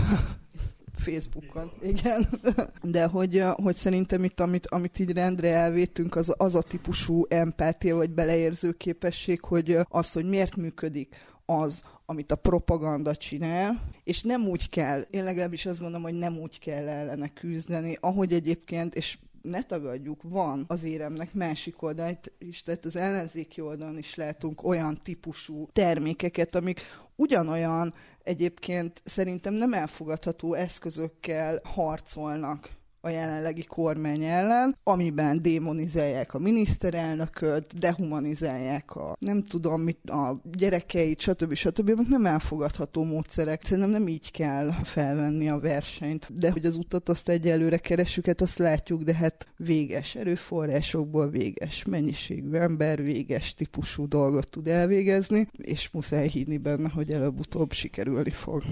Facebookon, 0.98 1.70
igen. 1.82 2.28
De 2.82 3.06
hogy, 3.06 3.42
hogy 3.54 3.76
szerintem 3.76 4.24
itt, 4.24 4.40
amit, 4.40 4.66
amit 4.66 4.98
így 4.98 5.12
rendre 5.12 5.54
elvétünk, 5.54 6.16
az, 6.16 6.34
az 6.36 6.54
a 6.54 6.62
típusú 6.62 7.24
empátia, 7.28 7.96
vagy 7.96 8.10
beleérző 8.10 8.72
képesség, 8.72 9.44
hogy 9.44 9.78
az, 9.88 10.12
hogy 10.12 10.28
miért 10.28 10.56
működik 10.56 11.16
az, 11.46 11.82
amit 12.06 12.32
a 12.32 12.36
propaganda 12.36 13.16
csinál, 13.16 13.82
és 14.04 14.22
nem 14.22 14.48
úgy 14.48 14.68
kell, 14.68 15.00
én 15.00 15.24
legalábbis 15.24 15.66
azt 15.66 15.78
gondolom, 15.78 16.02
hogy 16.02 16.14
nem 16.14 16.38
úgy 16.38 16.58
kell 16.58 16.88
ellene 16.88 17.28
küzdeni, 17.28 17.98
ahogy 18.00 18.32
egyébként, 18.32 18.94
és 18.94 19.18
ne 19.42 19.62
tagadjuk, 19.62 20.22
van 20.22 20.64
az 20.66 20.82
éremnek 20.82 21.34
másik 21.34 21.82
oldalt 21.82 22.32
is, 22.38 22.62
tehát 22.62 22.84
az 22.84 22.96
ellenzéki 22.96 23.60
oldalon 23.60 23.98
is 23.98 24.14
látunk 24.14 24.64
olyan 24.64 24.98
típusú 25.02 25.68
termékeket, 25.72 26.54
amik 26.54 26.80
ugyanolyan 27.16 27.94
egyébként 28.22 29.02
szerintem 29.04 29.54
nem 29.54 29.72
elfogadható 29.72 30.54
eszközökkel 30.54 31.60
harcolnak 31.64 32.70
a 33.06 33.10
jelenlegi 33.10 33.64
kormány 33.64 34.24
ellen, 34.24 34.76
amiben 34.82 35.42
démonizálják 35.42 36.34
a 36.34 36.38
miniszterelnököt, 36.38 37.78
dehumanizálják 37.78 38.96
a 38.96 39.16
nem 39.18 39.42
tudom 39.42 39.82
mit, 39.82 40.10
a 40.10 40.40
gyerekeit, 40.52 41.20
stb. 41.20 41.54
stb. 41.54 41.88
amik 41.88 42.08
nem 42.08 42.26
elfogadható 42.26 43.04
módszerek. 43.04 43.64
Szerintem 43.64 43.90
nem 43.90 44.08
így 44.08 44.30
kell 44.30 44.70
felvenni 44.70 45.48
a 45.48 45.58
versenyt. 45.58 46.38
De 46.38 46.50
hogy 46.50 46.66
az 46.66 46.76
utat 46.76 47.08
azt 47.08 47.28
egyelőre 47.28 47.78
keresünk, 47.78 48.26
hát 48.26 48.40
azt 48.40 48.58
látjuk, 48.58 49.02
de 49.02 49.14
hát 49.14 49.46
véges 49.56 50.14
erőforrásokból 50.14 51.30
véges 51.30 51.84
mennyiségű 51.84 52.52
ember, 52.52 53.02
véges 53.02 53.54
típusú 53.54 54.08
dolgot 54.08 54.50
tud 54.50 54.68
elvégezni, 54.68 55.48
és 55.58 55.90
muszáj 55.92 56.28
hinni 56.28 56.58
benne, 56.58 56.88
hogy 56.88 57.10
előbb-utóbb 57.12 57.72
sikerülni 57.72 58.30
fog. 58.30 58.62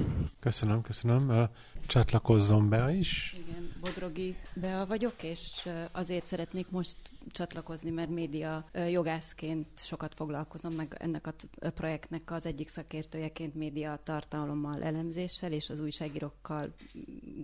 Köszönöm, 0.40 0.82
köszönöm. 0.82 1.48
Csatlakozzon 1.86 2.68
be 2.68 2.94
is. 2.96 3.36
Igen, 3.48 3.70
Bodrogi 3.80 4.23
Bea 4.54 4.86
vagyok, 4.86 5.22
és 5.22 5.68
azért 5.92 6.26
szeretnék 6.26 6.70
most 6.70 6.96
csatlakozni, 7.30 7.90
mert 7.90 8.08
média 8.08 8.64
jogászként 8.90 9.68
sokat 9.74 10.14
foglalkozom, 10.14 10.72
meg 10.72 10.96
ennek 10.98 11.26
a 11.26 11.34
projektnek 11.74 12.30
az 12.30 12.46
egyik 12.46 12.68
szakértőjeként 12.68 13.54
média 13.54 14.00
tartalommal, 14.02 14.82
elemzéssel 14.82 15.52
és 15.52 15.70
az 15.70 15.80
újságírókkal 15.80 16.74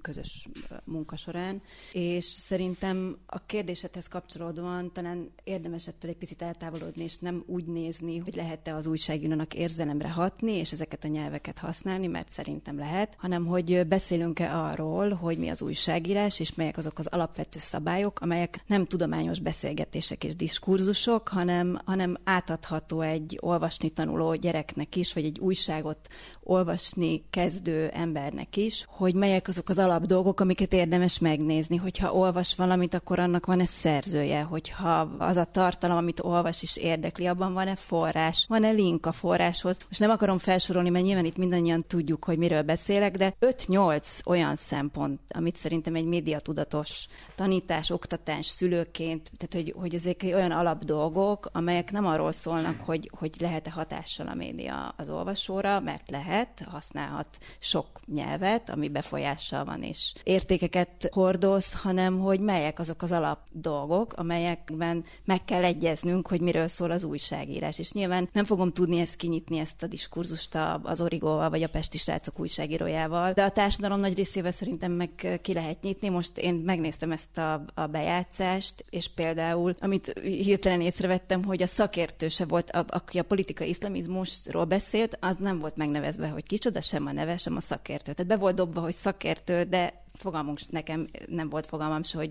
közös 0.03 0.49
munka 0.85 1.17
során. 1.17 1.63
És 1.93 2.25
szerintem 2.25 3.19
a 3.27 3.47
kérdésedhez 3.47 4.07
kapcsolódóan 4.07 4.93
talán 4.93 5.31
érdemes 5.45 5.89
ettől 5.89 6.11
egy 6.11 6.17
picit 6.17 6.43
eltávolodni, 6.43 7.03
és 7.03 7.19
nem 7.19 7.45
úgy 7.47 7.67
nézni, 7.67 8.19
hogy 8.19 8.35
lehet-e 8.35 8.75
az 8.75 8.87
újságírónak 8.87 9.55
érzelemre 9.55 10.11
hatni, 10.11 10.53
és 10.53 10.73
ezeket 10.73 11.05
a 11.05 11.09
nyelveket 11.09 11.59
használni, 11.59 12.07
mert 12.07 12.33
szerintem 12.33 12.79
lehet, 12.79 13.15
hanem 13.19 13.47
hogy 13.47 13.87
beszélünk-e 13.87 14.57
arról, 14.57 15.13
hogy 15.13 15.39
mi 15.39 15.49
az 15.49 15.63
újságírás, 15.63 16.41
és 16.41 16.55
melyek 16.55 16.77
azok 16.77 16.99
az 16.99 17.07
alapvető 17.07 17.59
szabályok, 17.59 18.21
amelyek 18.21 18.63
nem 18.67 18.87
tudományos 18.87 19.39
beszélgetések 19.71 20.25
és 20.25 20.37
diskurzusok, 20.37 21.29
hanem, 21.29 21.81
hanem 21.85 22.17
átadható 22.25 23.01
egy 23.01 23.39
olvasni 23.41 23.91
tanuló 23.91 24.35
gyereknek 24.35 24.97
is, 24.97 25.13
vagy 25.13 25.25
egy 25.25 25.39
újságot 25.39 26.09
olvasni 26.43 27.25
kezdő 27.31 27.89
embernek 27.89 28.57
is, 28.57 28.85
hogy 28.89 29.15
melyek 29.15 29.49
azok 29.49 29.69
az 29.69 29.79
alapdolgok, 29.79 30.41
amiket 30.41 30.73
érdemes 30.73 31.19
megnézni. 31.19 31.77
Hogyha 31.77 32.13
olvas 32.13 32.55
valamit, 32.55 32.95
akkor 32.95 33.19
annak 33.19 33.47
van-e 33.47 33.67
szerzője, 33.67 34.43
hogyha 34.43 35.15
az 35.19 35.37
a 35.37 35.45
tartalom, 35.45 35.97
amit 35.97 36.21
olvas 36.21 36.63
is 36.63 36.77
érdekli, 36.77 37.27
abban 37.27 37.53
van-e 37.53 37.77
forrás, 37.77 38.45
van-e 38.49 38.71
link 38.71 39.07
a 39.07 39.13
forráshoz. 39.13 39.77
Most 39.89 40.01
nem 40.01 40.11
akarom 40.11 40.39
felsorolni, 40.39 40.91
mert 40.91 41.05
nyilván 41.05 41.25
itt 41.25 41.37
mindannyian 41.37 41.85
tudjuk, 41.87 42.25
hogy 42.25 42.39
miről 42.39 42.63
beszélek, 42.63 43.17
de 43.17 43.35
5-8 43.41 44.27
olyan 44.27 44.57
szempont, 44.57 45.21
amit 45.29 45.57
szerintem 45.57 45.95
egy 45.95 46.05
médiatudatos 46.05 47.07
tanítás, 47.35 47.91
oktatás 47.91 48.47
szülőként, 48.47 49.31
tehát 49.37 49.60
hogy, 49.61 49.75
hogy 49.77 49.95
ezek 49.95 50.21
olyan 50.25 50.51
alapdolgok, 50.51 51.49
amelyek 51.53 51.93
nem 51.93 52.07
arról 52.07 52.33
szólnak, 52.33 52.81
hogy, 52.81 53.11
hogy 53.19 53.35
lehet-e 53.39 53.71
hatással 53.71 54.29
a 54.29 54.35
média 54.35 54.95
az 54.97 55.11
olvasóra, 55.11 55.81
mert 55.81 56.11
lehet, 56.11 56.65
használhat 56.71 57.39
sok 57.59 58.01
nyelvet, 58.07 58.71
ami 58.71 58.89
befolyással 58.89 59.65
van 59.65 59.83
és 59.83 60.15
értékeket 60.23 61.09
hordoz, 61.13 61.73
hanem 61.73 62.19
hogy 62.19 62.41
melyek 62.41 62.79
azok 62.79 63.03
az 63.03 63.13
alap 63.13 63.39
dolgok, 63.51 64.13
amelyekben 64.13 65.05
meg 65.25 65.45
kell 65.45 65.65
egyeznünk, 65.65 66.29
hogy 66.29 66.41
miről 66.41 66.69
szól 66.69 66.91
az 66.91 67.05
újságírás. 67.05 67.79
És 67.79 67.93
nyilván 67.93 68.29
nem 68.33 68.45
fogom 68.45 68.73
tudni 68.73 69.01
ezt 69.01 69.17
kinyitni, 69.17 69.59
ezt 69.59 69.83
a 69.83 69.87
diskurzust 69.87 70.59
az 70.83 71.01
Origóval 71.01 71.51
vagy 71.51 71.63
a 71.63 71.69
Pesti 71.69 71.99
srácok 71.99 72.39
újságírójával, 72.39 73.33
de 73.33 73.43
a 73.43 73.51
társadalom 73.51 74.01
nagy 74.01 74.17
részével 74.17 74.53
szerintem 74.53 74.93
meg 74.93 75.39
ki 75.43 75.53
lehet 75.53 75.83
nyitni. 75.83 76.09
Most 76.09 76.39
én 76.39 76.55
megnéztem 76.55 77.13
ezt 77.13 77.39
a, 77.39 77.65
a 77.75 77.87
bejátszást, 77.87 78.85
és 78.91 79.09
például, 79.09 79.50
amit 79.81 80.19
hirtelen 80.23 80.81
észrevettem, 80.81 81.45
hogy 81.45 81.63
a 81.63 81.67
szakértő 81.67 82.29
se 82.29 82.45
volt, 82.45 82.71
a, 82.71 82.85
aki 82.89 83.19
a 83.19 83.23
politikai 83.23 83.69
iszlamizmusról 83.69 84.65
beszélt, 84.65 85.17
az 85.21 85.37
nem 85.39 85.59
volt 85.59 85.77
megnevezve, 85.77 86.29
hogy 86.29 86.47
kicsoda, 86.47 86.81
sem 86.81 87.07
a 87.07 87.13
neve, 87.13 87.37
sem 87.37 87.57
a 87.57 87.61
szakértő. 87.61 88.13
Tehát 88.13 88.33
be 88.33 88.37
volt 88.37 88.55
dobva, 88.55 88.81
hogy 88.81 88.95
szakértő, 88.95 89.63
de 89.63 90.05
fogalmunk 90.21 90.59
nekem 90.71 91.09
nem 91.27 91.49
volt 91.49 91.67
fogalmam 91.67 92.03
se, 92.03 92.19
hogy, 92.19 92.31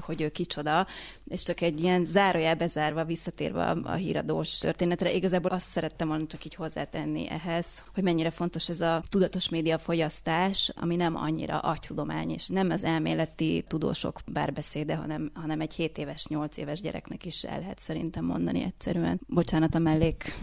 hogy 0.00 0.20
ő 0.20 0.28
kicsoda, 0.28 0.86
és 1.28 1.42
csak 1.42 1.60
egy 1.60 1.80
ilyen 1.80 2.04
zárójel 2.04 2.54
bezárva, 2.54 3.04
visszatérve 3.04 3.64
a, 3.64 3.78
a 3.82 3.92
híradós 3.92 4.58
történetre, 4.58 5.12
igazából 5.12 5.50
azt 5.50 5.70
szerettem 5.70 6.08
volna 6.08 6.26
csak 6.26 6.44
így 6.44 6.54
hozzátenni 6.54 7.28
ehhez, 7.28 7.82
hogy 7.94 8.02
mennyire 8.02 8.30
fontos 8.30 8.68
ez 8.68 8.80
a 8.80 9.02
tudatos 9.08 9.48
média 9.48 9.78
fogyasztás, 9.78 10.72
ami 10.74 10.96
nem 10.96 11.16
annyira 11.16 11.58
agytudomány, 11.58 12.30
és 12.30 12.46
nem 12.46 12.70
az 12.70 12.84
elméleti 12.84 13.64
tudósok 13.66 14.20
bárbeszéde, 14.32 14.94
hanem, 14.94 15.30
hanem 15.34 15.60
egy 15.60 15.74
7 15.74 15.98
éves, 15.98 16.26
8 16.26 16.56
éves 16.56 16.80
gyereknek 16.80 17.24
is 17.24 17.44
el 17.44 17.60
lehet 17.60 17.78
szerintem 17.78 18.24
mondani 18.24 18.62
egyszerűen. 18.62 19.20
Bocsánat 19.26 19.74
a 19.74 19.78
mellék 19.78 20.38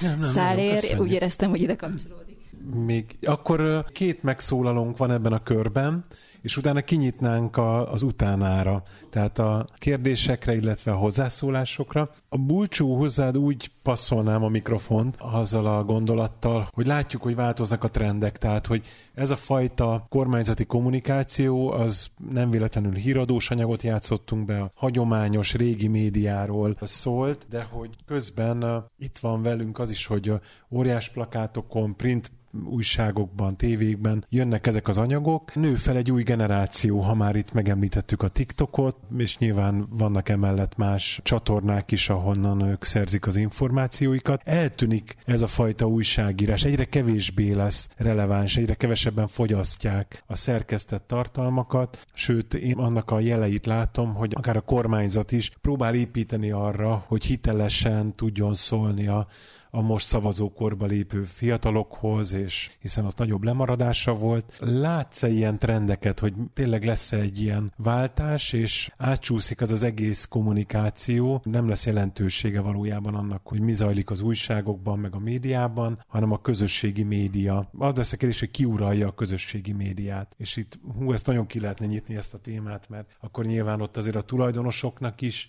nem, 0.00 0.20
nem, 0.20 0.32
szálér, 0.32 0.82
nem, 0.90 0.98
úgy 0.98 1.12
éreztem, 1.12 1.50
hogy 1.50 1.60
ide 1.60 1.76
kapcsolódik 1.76 2.27
még 2.74 3.16
akkor 3.22 3.84
két 3.92 4.22
megszólalónk 4.22 4.96
van 4.96 5.10
ebben 5.10 5.32
a 5.32 5.42
körben, 5.42 6.04
és 6.42 6.56
utána 6.56 6.80
kinyitnánk 6.80 7.56
a, 7.56 7.92
az 7.92 8.02
utánára, 8.02 8.82
tehát 9.10 9.38
a 9.38 9.66
kérdésekre, 9.78 10.54
illetve 10.54 10.92
a 10.92 10.96
hozzászólásokra. 10.96 12.10
A 12.28 12.38
bulcsú 12.38 12.94
hozzád 12.94 13.38
úgy 13.38 13.70
passzolnám 13.82 14.42
a 14.44 14.48
mikrofont 14.48 15.16
azzal 15.18 15.66
a 15.66 15.84
gondolattal, 15.84 16.68
hogy 16.70 16.86
látjuk, 16.86 17.22
hogy 17.22 17.34
változnak 17.34 17.84
a 17.84 17.90
trendek, 17.90 18.38
tehát 18.38 18.66
hogy 18.66 18.86
ez 19.14 19.30
a 19.30 19.36
fajta 19.36 20.06
kormányzati 20.08 20.64
kommunikáció 20.64 21.70
az 21.70 22.08
nem 22.30 22.50
véletlenül 22.50 22.94
híradós 22.94 23.50
anyagot 23.50 23.82
játszottunk 23.82 24.44
be, 24.44 24.60
a 24.60 24.70
hagyományos 24.74 25.54
régi 25.54 25.88
médiáról 25.88 26.76
szólt, 26.80 27.46
de 27.50 27.62
hogy 27.62 27.96
közben 28.06 28.84
itt 28.98 29.18
van 29.18 29.42
velünk 29.42 29.78
az 29.78 29.90
is, 29.90 30.06
hogy 30.06 30.32
óriás 30.70 31.08
plakátokon, 31.08 31.96
print 31.96 32.30
újságokban, 32.66 33.56
tévékben 33.56 34.24
jönnek 34.28 34.66
ezek 34.66 34.88
az 34.88 34.98
anyagok. 34.98 35.54
Nő 35.54 35.74
fel 35.74 35.96
egy 35.96 36.10
új 36.10 36.22
generáció, 36.22 37.00
ha 37.00 37.14
már 37.14 37.36
itt 37.36 37.52
megemlítettük 37.52 38.22
a 38.22 38.28
TikTokot, 38.28 38.96
és 39.18 39.38
nyilván 39.38 39.86
vannak 39.90 40.28
emellett 40.28 40.76
más 40.76 41.20
csatornák 41.22 41.90
is, 41.90 42.08
ahonnan 42.08 42.60
ők 42.60 42.84
szerzik 42.84 43.26
az 43.26 43.36
információikat. 43.36 44.42
Eltűnik 44.44 45.16
ez 45.24 45.42
a 45.42 45.46
fajta 45.46 45.86
újságírás, 45.86 46.64
egyre 46.64 46.84
kevésbé 46.84 47.52
lesz 47.52 47.88
releváns, 47.96 48.56
egyre 48.56 48.74
kevesebben 48.74 49.26
fogyasztják 49.26 50.22
a 50.26 50.36
szerkesztett 50.36 51.06
tartalmakat, 51.06 52.06
sőt, 52.12 52.54
én 52.54 52.76
annak 52.76 53.10
a 53.10 53.20
jeleit 53.20 53.66
látom, 53.66 54.14
hogy 54.14 54.32
akár 54.36 54.56
a 54.56 54.60
kormányzat 54.60 55.32
is 55.32 55.50
próbál 55.60 55.94
építeni 55.94 56.50
arra, 56.50 57.04
hogy 57.06 57.24
hitelesen 57.24 58.14
tudjon 58.14 58.54
szólni 58.54 59.06
a 59.06 59.26
a 59.70 59.82
most 59.82 60.06
szavazókorba 60.06 60.86
lépő 60.86 61.22
fiatalokhoz, 61.22 62.32
és 62.32 62.70
hiszen 62.80 63.04
ott 63.04 63.18
nagyobb 63.18 63.42
lemaradása 63.42 64.14
volt. 64.14 64.56
Látsz-e 64.60 65.28
ilyen 65.28 65.58
trendeket, 65.58 66.18
hogy 66.18 66.34
tényleg 66.54 66.84
lesz-e 66.84 67.16
egy 67.16 67.40
ilyen 67.40 67.72
váltás, 67.76 68.52
és 68.52 68.90
átcsúszik 68.96 69.60
az 69.60 69.72
az 69.72 69.82
egész 69.82 70.24
kommunikáció, 70.24 71.40
nem 71.44 71.68
lesz 71.68 71.86
jelentősége 71.86 72.60
valójában 72.60 73.14
annak, 73.14 73.46
hogy 73.46 73.60
mi 73.60 73.72
zajlik 73.72 74.10
az 74.10 74.20
újságokban, 74.20 74.98
meg 74.98 75.14
a 75.14 75.18
médiában, 75.18 76.04
hanem 76.06 76.32
a 76.32 76.40
közösségi 76.40 77.02
média. 77.02 77.70
Az 77.78 77.94
lesz 77.94 78.12
a 78.12 78.16
kérdés, 78.16 78.38
hogy 78.38 78.50
ki 78.50 78.64
uralja 78.64 79.06
a 79.06 79.14
közösségi 79.14 79.72
médiát. 79.72 80.34
És 80.36 80.56
itt, 80.56 80.78
hú, 80.96 81.12
ezt 81.12 81.26
nagyon 81.26 81.46
ki 81.46 81.60
lehetne 81.60 81.86
nyitni 81.86 82.16
ezt 82.16 82.34
a 82.34 82.38
témát, 82.38 82.88
mert 82.88 83.16
akkor 83.20 83.44
nyilván 83.44 83.80
ott 83.80 83.96
azért 83.96 84.16
a 84.16 84.22
tulajdonosoknak 84.22 85.20
is 85.20 85.48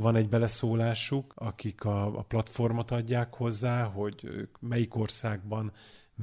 van 0.00 0.16
egy 0.16 0.28
beleszólásuk, 0.28 1.32
akik 1.36 1.84
a, 1.84 2.18
a 2.18 2.22
platformot 2.22 2.90
adják 2.90 3.34
hozzá, 3.34 3.82
hogy 3.82 4.14
ők 4.24 4.56
melyik 4.60 4.96
országban 4.96 5.72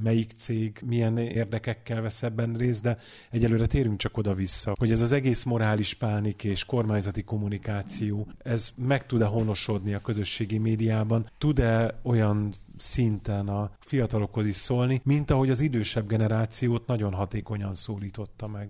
melyik 0.02 0.32
cég 0.36 0.80
milyen 0.86 1.18
érdekekkel 1.18 2.00
vesz 2.00 2.22
ebben 2.22 2.54
részt, 2.54 2.82
de 2.82 2.98
egyelőre 3.30 3.66
térünk 3.66 3.96
csak 3.96 4.16
oda-vissza, 4.16 4.74
hogy 4.78 4.90
ez 4.90 5.00
az 5.00 5.12
egész 5.12 5.44
morális 5.44 5.94
pánik 5.94 6.44
és 6.44 6.64
kormányzati 6.64 7.22
kommunikáció, 7.22 8.28
ez 8.38 8.72
meg 8.76 9.06
tud-e 9.06 9.24
honosodni 9.24 9.94
a 9.94 10.00
közösségi 10.00 10.58
médiában, 10.58 11.30
tud-e 11.38 12.00
olyan 12.02 12.52
szinten 12.76 13.48
a 13.48 13.70
fiatalokhoz 13.80 14.46
is 14.46 14.56
szólni, 14.56 15.00
mint 15.04 15.30
ahogy 15.30 15.50
az 15.50 15.60
idősebb 15.60 16.08
generációt 16.08 16.86
nagyon 16.86 17.12
hatékonyan 17.12 17.74
szólította 17.74 18.48
meg. 18.48 18.68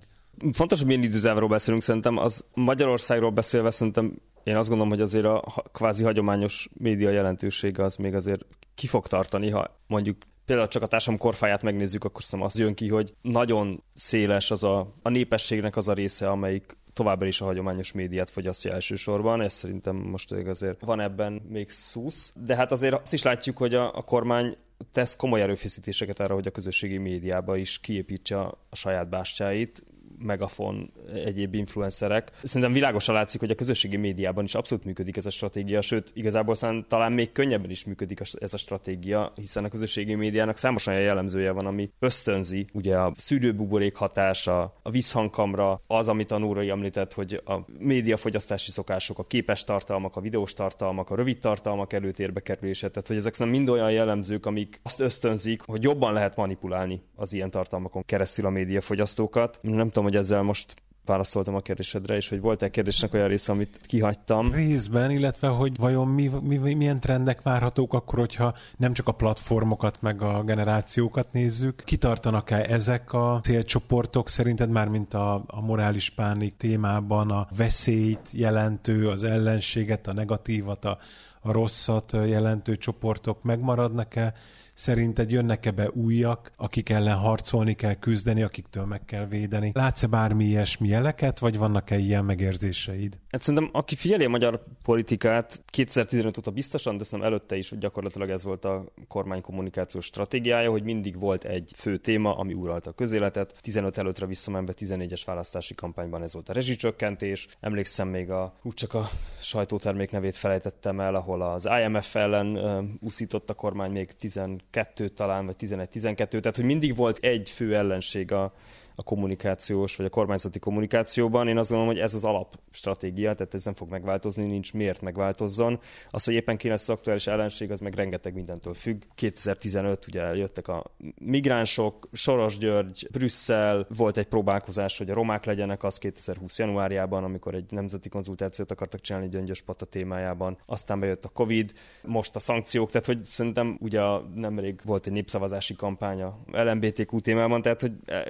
Fontos, 0.53 0.79
hogy 0.79 0.87
milyen 0.87 1.03
időzávról 1.03 1.49
beszélünk, 1.49 1.83
szerintem 1.83 2.17
az 2.17 2.45
Magyarországról 2.55 3.31
beszélve 3.31 3.71
szerintem 3.71 4.19
én 4.49 4.57
azt 4.57 4.69
gondolom, 4.69 4.93
hogy 4.93 5.01
azért 5.01 5.25
a 5.25 5.65
kvázi 5.73 6.03
hagyományos 6.03 6.69
média 6.73 7.11
jelentősége 7.11 7.85
az 7.85 7.97
még 7.97 8.15
azért 8.15 8.47
ki 8.75 8.87
fog 8.87 9.07
tartani, 9.07 9.51
ha 9.51 9.81
mondjuk 9.87 10.17
például 10.45 10.69
csak 10.69 10.83
a 10.83 10.87
társadalom 10.87 11.21
korfáját 11.21 11.63
megnézzük, 11.63 12.05
akkor 12.05 12.23
szerintem 12.23 12.49
az 12.49 12.59
jön 12.59 12.75
ki, 12.75 12.89
hogy 12.89 13.15
nagyon 13.23 13.83
széles 13.95 14.51
az 14.51 14.65
a, 14.65 14.95
a 15.03 15.09
népességnek 15.09 15.77
az 15.77 15.89
a 15.89 15.93
része, 15.93 16.31
amelyik 16.31 16.77
továbbra 16.93 17.27
is 17.27 17.41
a 17.41 17.45
hagyományos 17.45 17.93
médiát 17.93 18.31
fogyasztja 18.31 18.73
elsősorban, 18.73 19.41
ez 19.41 19.53
szerintem 19.53 19.97
most 19.97 20.33
azért 20.33 20.81
van 20.81 21.01
ebben 21.01 21.33
még 21.33 21.71
szusz, 21.71 22.35
de 22.45 22.57
hát 22.57 22.73
azért 22.73 22.95
azt 22.95 23.13
is 23.13 23.23
látjuk, 23.23 23.57
hogy 23.57 23.75
a, 23.75 23.97
a 23.97 24.03
kormány 24.03 24.57
tesz 24.93 25.17
komoly 25.17 25.41
erőfeszítéseket 25.41 26.21
arra, 26.21 26.35
hogy 26.35 26.47
a 26.47 26.51
közösségi 26.51 26.97
médiába 26.97 27.57
is 27.57 27.79
kiépítse 27.79 28.39
a 28.39 28.59
saját 28.73 29.09
bástyáit, 29.09 29.83
Megafon, 30.19 30.93
egyéb 31.15 31.55
influencerek. 31.55 32.31
Szerintem 32.43 32.73
világosan 32.73 33.15
látszik, 33.15 33.41
hogy 33.41 33.51
a 33.51 33.55
közösségi 33.55 33.97
médiában 33.97 34.45
is 34.45 34.55
abszolút 34.55 34.85
működik 34.85 35.17
ez 35.17 35.27
a 35.27 35.31
stratégia, 35.31 35.81
sőt, 35.81 36.11
igazából 36.15 36.53
aztán 36.53 36.87
talán 36.89 37.13
még 37.13 37.33
könnyebben 37.33 37.71
is 37.71 37.85
működik 37.85 38.21
ez 38.41 38.55
a 38.55 38.57
stratégia, 38.57 39.33
hiszen 39.35 39.65
a 39.65 39.69
közösségi 39.69 40.15
médiának 40.15 40.57
számos 40.57 40.87
olyan 40.87 41.01
jellemzője 41.01 41.51
van, 41.51 41.67
ami 41.67 41.91
ösztönzi, 41.99 42.67
ugye 42.73 42.97
a 42.97 43.13
szűrőbuborék 43.17 43.97
hatása, 43.97 44.75
a 44.83 44.91
visszhangkamra, 44.91 45.83
az, 45.87 46.09
amit 46.09 46.31
a 46.31 46.39
Nórai 46.39 46.71
említett, 46.71 47.13
hogy 47.13 47.43
a 47.45 47.59
médiafogyasztási 47.79 48.71
szokások, 48.71 49.19
a 49.19 49.23
képes 49.23 49.65
tartalmak, 49.65 50.17
a 50.17 50.21
videós 50.21 50.55
tartalmak, 50.55 51.11
a 51.11 51.15
rövid 51.15 51.39
tartalmak 51.39 51.93
előtérbe 51.93 52.41
kerülése, 52.41 52.89
tehát 52.91 53.09
hogy 53.09 53.17
ezek 53.17 53.39
nem 53.39 53.49
mind 53.49 53.69
olyan 53.69 53.91
jellemzők, 53.91 54.47
amik 54.47 54.81
azt 54.83 55.01
ösztönzik, 55.01 55.63
hogy 55.63 55.83
jobban 55.83 56.13
lehet 56.13 56.37
manipulálni 56.37 57.03
az 57.17 57.33
ilyen 57.33 57.51
tartalmakon 57.51 58.03
keresztül 58.07 58.47
a 58.47 58.51
médiafogyasztókat. 58.51 59.59
Nem 59.63 59.87
tudom, 59.87 60.05
hogy 60.09 60.17
ezzel 60.17 60.43
most 60.43 60.75
válaszoltam 61.05 61.55
a 61.55 61.61
kérdésedre, 61.61 62.17
és 62.17 62.29
hogy 62.29 62.41
volt-e 62.41 62.71
kérdésnek 62.71 63.15
olyan 63.15 63.29
része, 63.29 63.53
amit 63.53 63.81
kihagytam. 63.87 64.53
Részben, 64.53 65.11
illetve 65.11 65.49
hogy 65.49 65.77
vajon 65.77 66.09
mi, 66.09 66.31
mi, 66.43 66.75
milyen 66.75 67.01
trendek 67.01 67.43
várhatók 67.43 67.95
akkor, 67.95 68.19
hogyha 68.19 68.55
nem 68.77 68.93
csak 68.93 69.09
a 69.09 69.13
platformokat, 69.13 70.03
meg 70.03 70.23
a 70.23 70.43
generációkat 70.43 71.33
nézzük. 71.33 71.83
Kitartanak-e 71.85 72.57
ezek 72.57 73.13
a 73.13 73.41
célcsoportok 73.43 74.29
szerinted 74.29 74.71
már, 74.71 74.89
mint 74.89 75.15
a, 75.15 75.45
a 75.47 75.61
morális 75.61 76.11
pánik 76.11 76.57
témában 76.57 77.31
a 77.31 77.47
veszélyt 77.57 78.29
jelentő, 78.33 79.09
az 79.09 79.25
ellenséget, 79.25 80.07
a 80.07 80.13
negatívat, 80.13 80.85
a, 80.85 80.99
a 81.41 81.53
rosszat 81.53 82.13
jelentő 82.13 82.77
csoportok 82.77 83.43
megmaradnak-e, 83.43 84.33
Szerinted 84.79 85.31
jönnek-e 85.31 85.71
be 85.71 85.91
újak, 85.91 86.53
akik 86.57 86.89
ellen 86.89 87.17
harcolni 87.17 87.75
kell, 87.75 87.95
küzdeni, 87.95 88.43
akiktől 88.43 88.85
meg 88.85 89.05
kell 89.05 89.27
védeni? 89.27 89.71
Látsz-e 89.75 90.07
bármi 90.07 90.45
ilyesmi 90.45 90.89
jeleket, 90.89 91.39
vagy 91.39 91.59
vannak-e 91.59 91.97
ilyen 91.97 92.25
megérzéseid? 92.25 93.19
Hát 93.31 93.43
szerintem, 93.43 93.71
aki 93.73 93.95
figyeli 93.95 94.25
a 94.25 94.29
magyar 94.29 94.65
politikát, 94.83 95.63
2015 95.67 96.39
óta 96.39 96.51
biztosan, 96.51 96.97
de 96.99 97.05
szerintem 97.05 97.33
előtte 97.33 97.57
is 97.57 97.73
gyakorlatilag 97.79 98.31
ez 98.31 98.45
volt 98.45 98.65
a 98.65 98.85
kormány 99.09 99.41
kommunikációs 99.41 100.05
stratégiája, 100.05 100.71
hogy 100.71 100.83
mindig 100.83 101.19
volt 101.19 101.45
egy 101.45 101.73
fő 101.77 101.97
téma, 101.97 102.37
ami 102.37 102.53
uralta 102.53 102.91
a 102.91 102.95
közéletet. 102.95 103.55
15 103.61 103.99
előttre 103.99 104.27
visszamenve 104.27 104.73
14-es 104.77 105.23
választási 105.27 105.75
kampányban 105.75 106.23
ez 106.23 106.33
volt 106.33 106.49
a 106.49 106.53
rezsicsökkentés. 106.53 107.49
Emlékszem 107.61 108.09
még 108.09 108.31
a, 108.31 108.55
úgy 108.63 108.75
csak 108.75 108.95
a 108.95 109.11
sajtótermék 109.41 110.11
nevét 110.11 110.37
felejtettem 110.37 111.01
el, 111.01 111.15
ahol 111.15 111.43
az 111.43 111.69
IMF 111.83 112.15
ellen 112.15 112.57
uh, 112.57 112.85
úszított 113.01 113.51
a 113.51 113.55
kormány 113.55 113.91
még 113.91 114.13
10 114.13 114.37
kettő 114.71 115.09
talán, 115.09 115.47
vagy 115.47 115.57
11-12, 115.61 116.15
tehát 116.15 116.57
hogy 116.57 116.65
mindig 116.65 116.97
volt 116.97 117.19
egy 117.19 117.51
fő 117.51 117.77
ellenség 117.77 118.33
a, 118.33 118.55
a 118.99 119.03
kommunikációs 119.03 119.97
vagy 119.97 120.07
a 120.07 120.09
kormányzati 120.09 120.59
kommunikációban. 120.59 121.49
Én 121.49 121.59
azt 121.59 121.69
gondolom, 121.69 121.95
hogy 121.95 122.03
ez 122.03 122.15
az 122.15 122.25
alapstratégia, 122.25 123.35
tehát 123.35 123.55
ez 123.55 123.65
nem 123.65 123.75
fog 123.75 123.91
megváltozni, 123.91 124.45
nincs 124.45 124.73
miért 124.73 125.01
megváltozzon. 125.01 125.81
Az, 126.11 126.25
hogy 126.25 126.35
éppen 126.35 126.57
ki 126.57 126.69
lesz 126.69 126.89
az 126.89 126.95
aktuális 126.97 127.27
ellenség, 127.27 127.71
az 127.71 127.81
meg 127.81 127.95
rengeteg 127.95 128.35
mindentől 128.35 128.75
függ. 128.75 129.03
2015 129.15 130.07
ugye 130.07 130.35
jöttek 130.35 130.69
a 130.69 130.85
migránsok, 131.19 132.09
Soros 132.13 132.59
György, 132.59 133.09
Brüsszel, 133.13 133.87
volt 133.97 134.17
egy 134.17 134.27
próbálkozás, 134.27 134.99
hogy 134.99 135.11
a 135.11 135.15
romák 135.15 135.45
legyenek, 135.45 135.85
az 135.85 135.99
2020 135.99 136.59
januárjában, 136.59 137.25
amikor 137.25 137.55
egy 137.55 137.71
nemzeti 137.71 138.09
konzultációt 138.09 138.71
akartak 138.71 139.01
csinálni 139.01 139.29
Gyöngyös 139.29 139.63
Pata 139.63 139.85
témájában. 139.85 140.59
Aztán 140.67 141.01
bejött 141.01 141.25
a 141.25 141.29
Covid, 141.29 141.73
most 142.03 142.37
a 142.37 142.39
szankciók, 142.39 142.91
tehát 142.91 143.07
hogy 143.07 143.25
szerintem 143.25 143.77
ugye 143.81 144.03
nemrég 144.35 144.81
volt 144.85 145.07
egy 145.07 145.13
népszavazási 145.13 145.75
kampánya 145.75 146.39
LMBTQ 146.53 147.21
témában, 147.21 147.63
tehát 147.63 147.81
hogy 147.81 147.93
eh, 148.05 148.23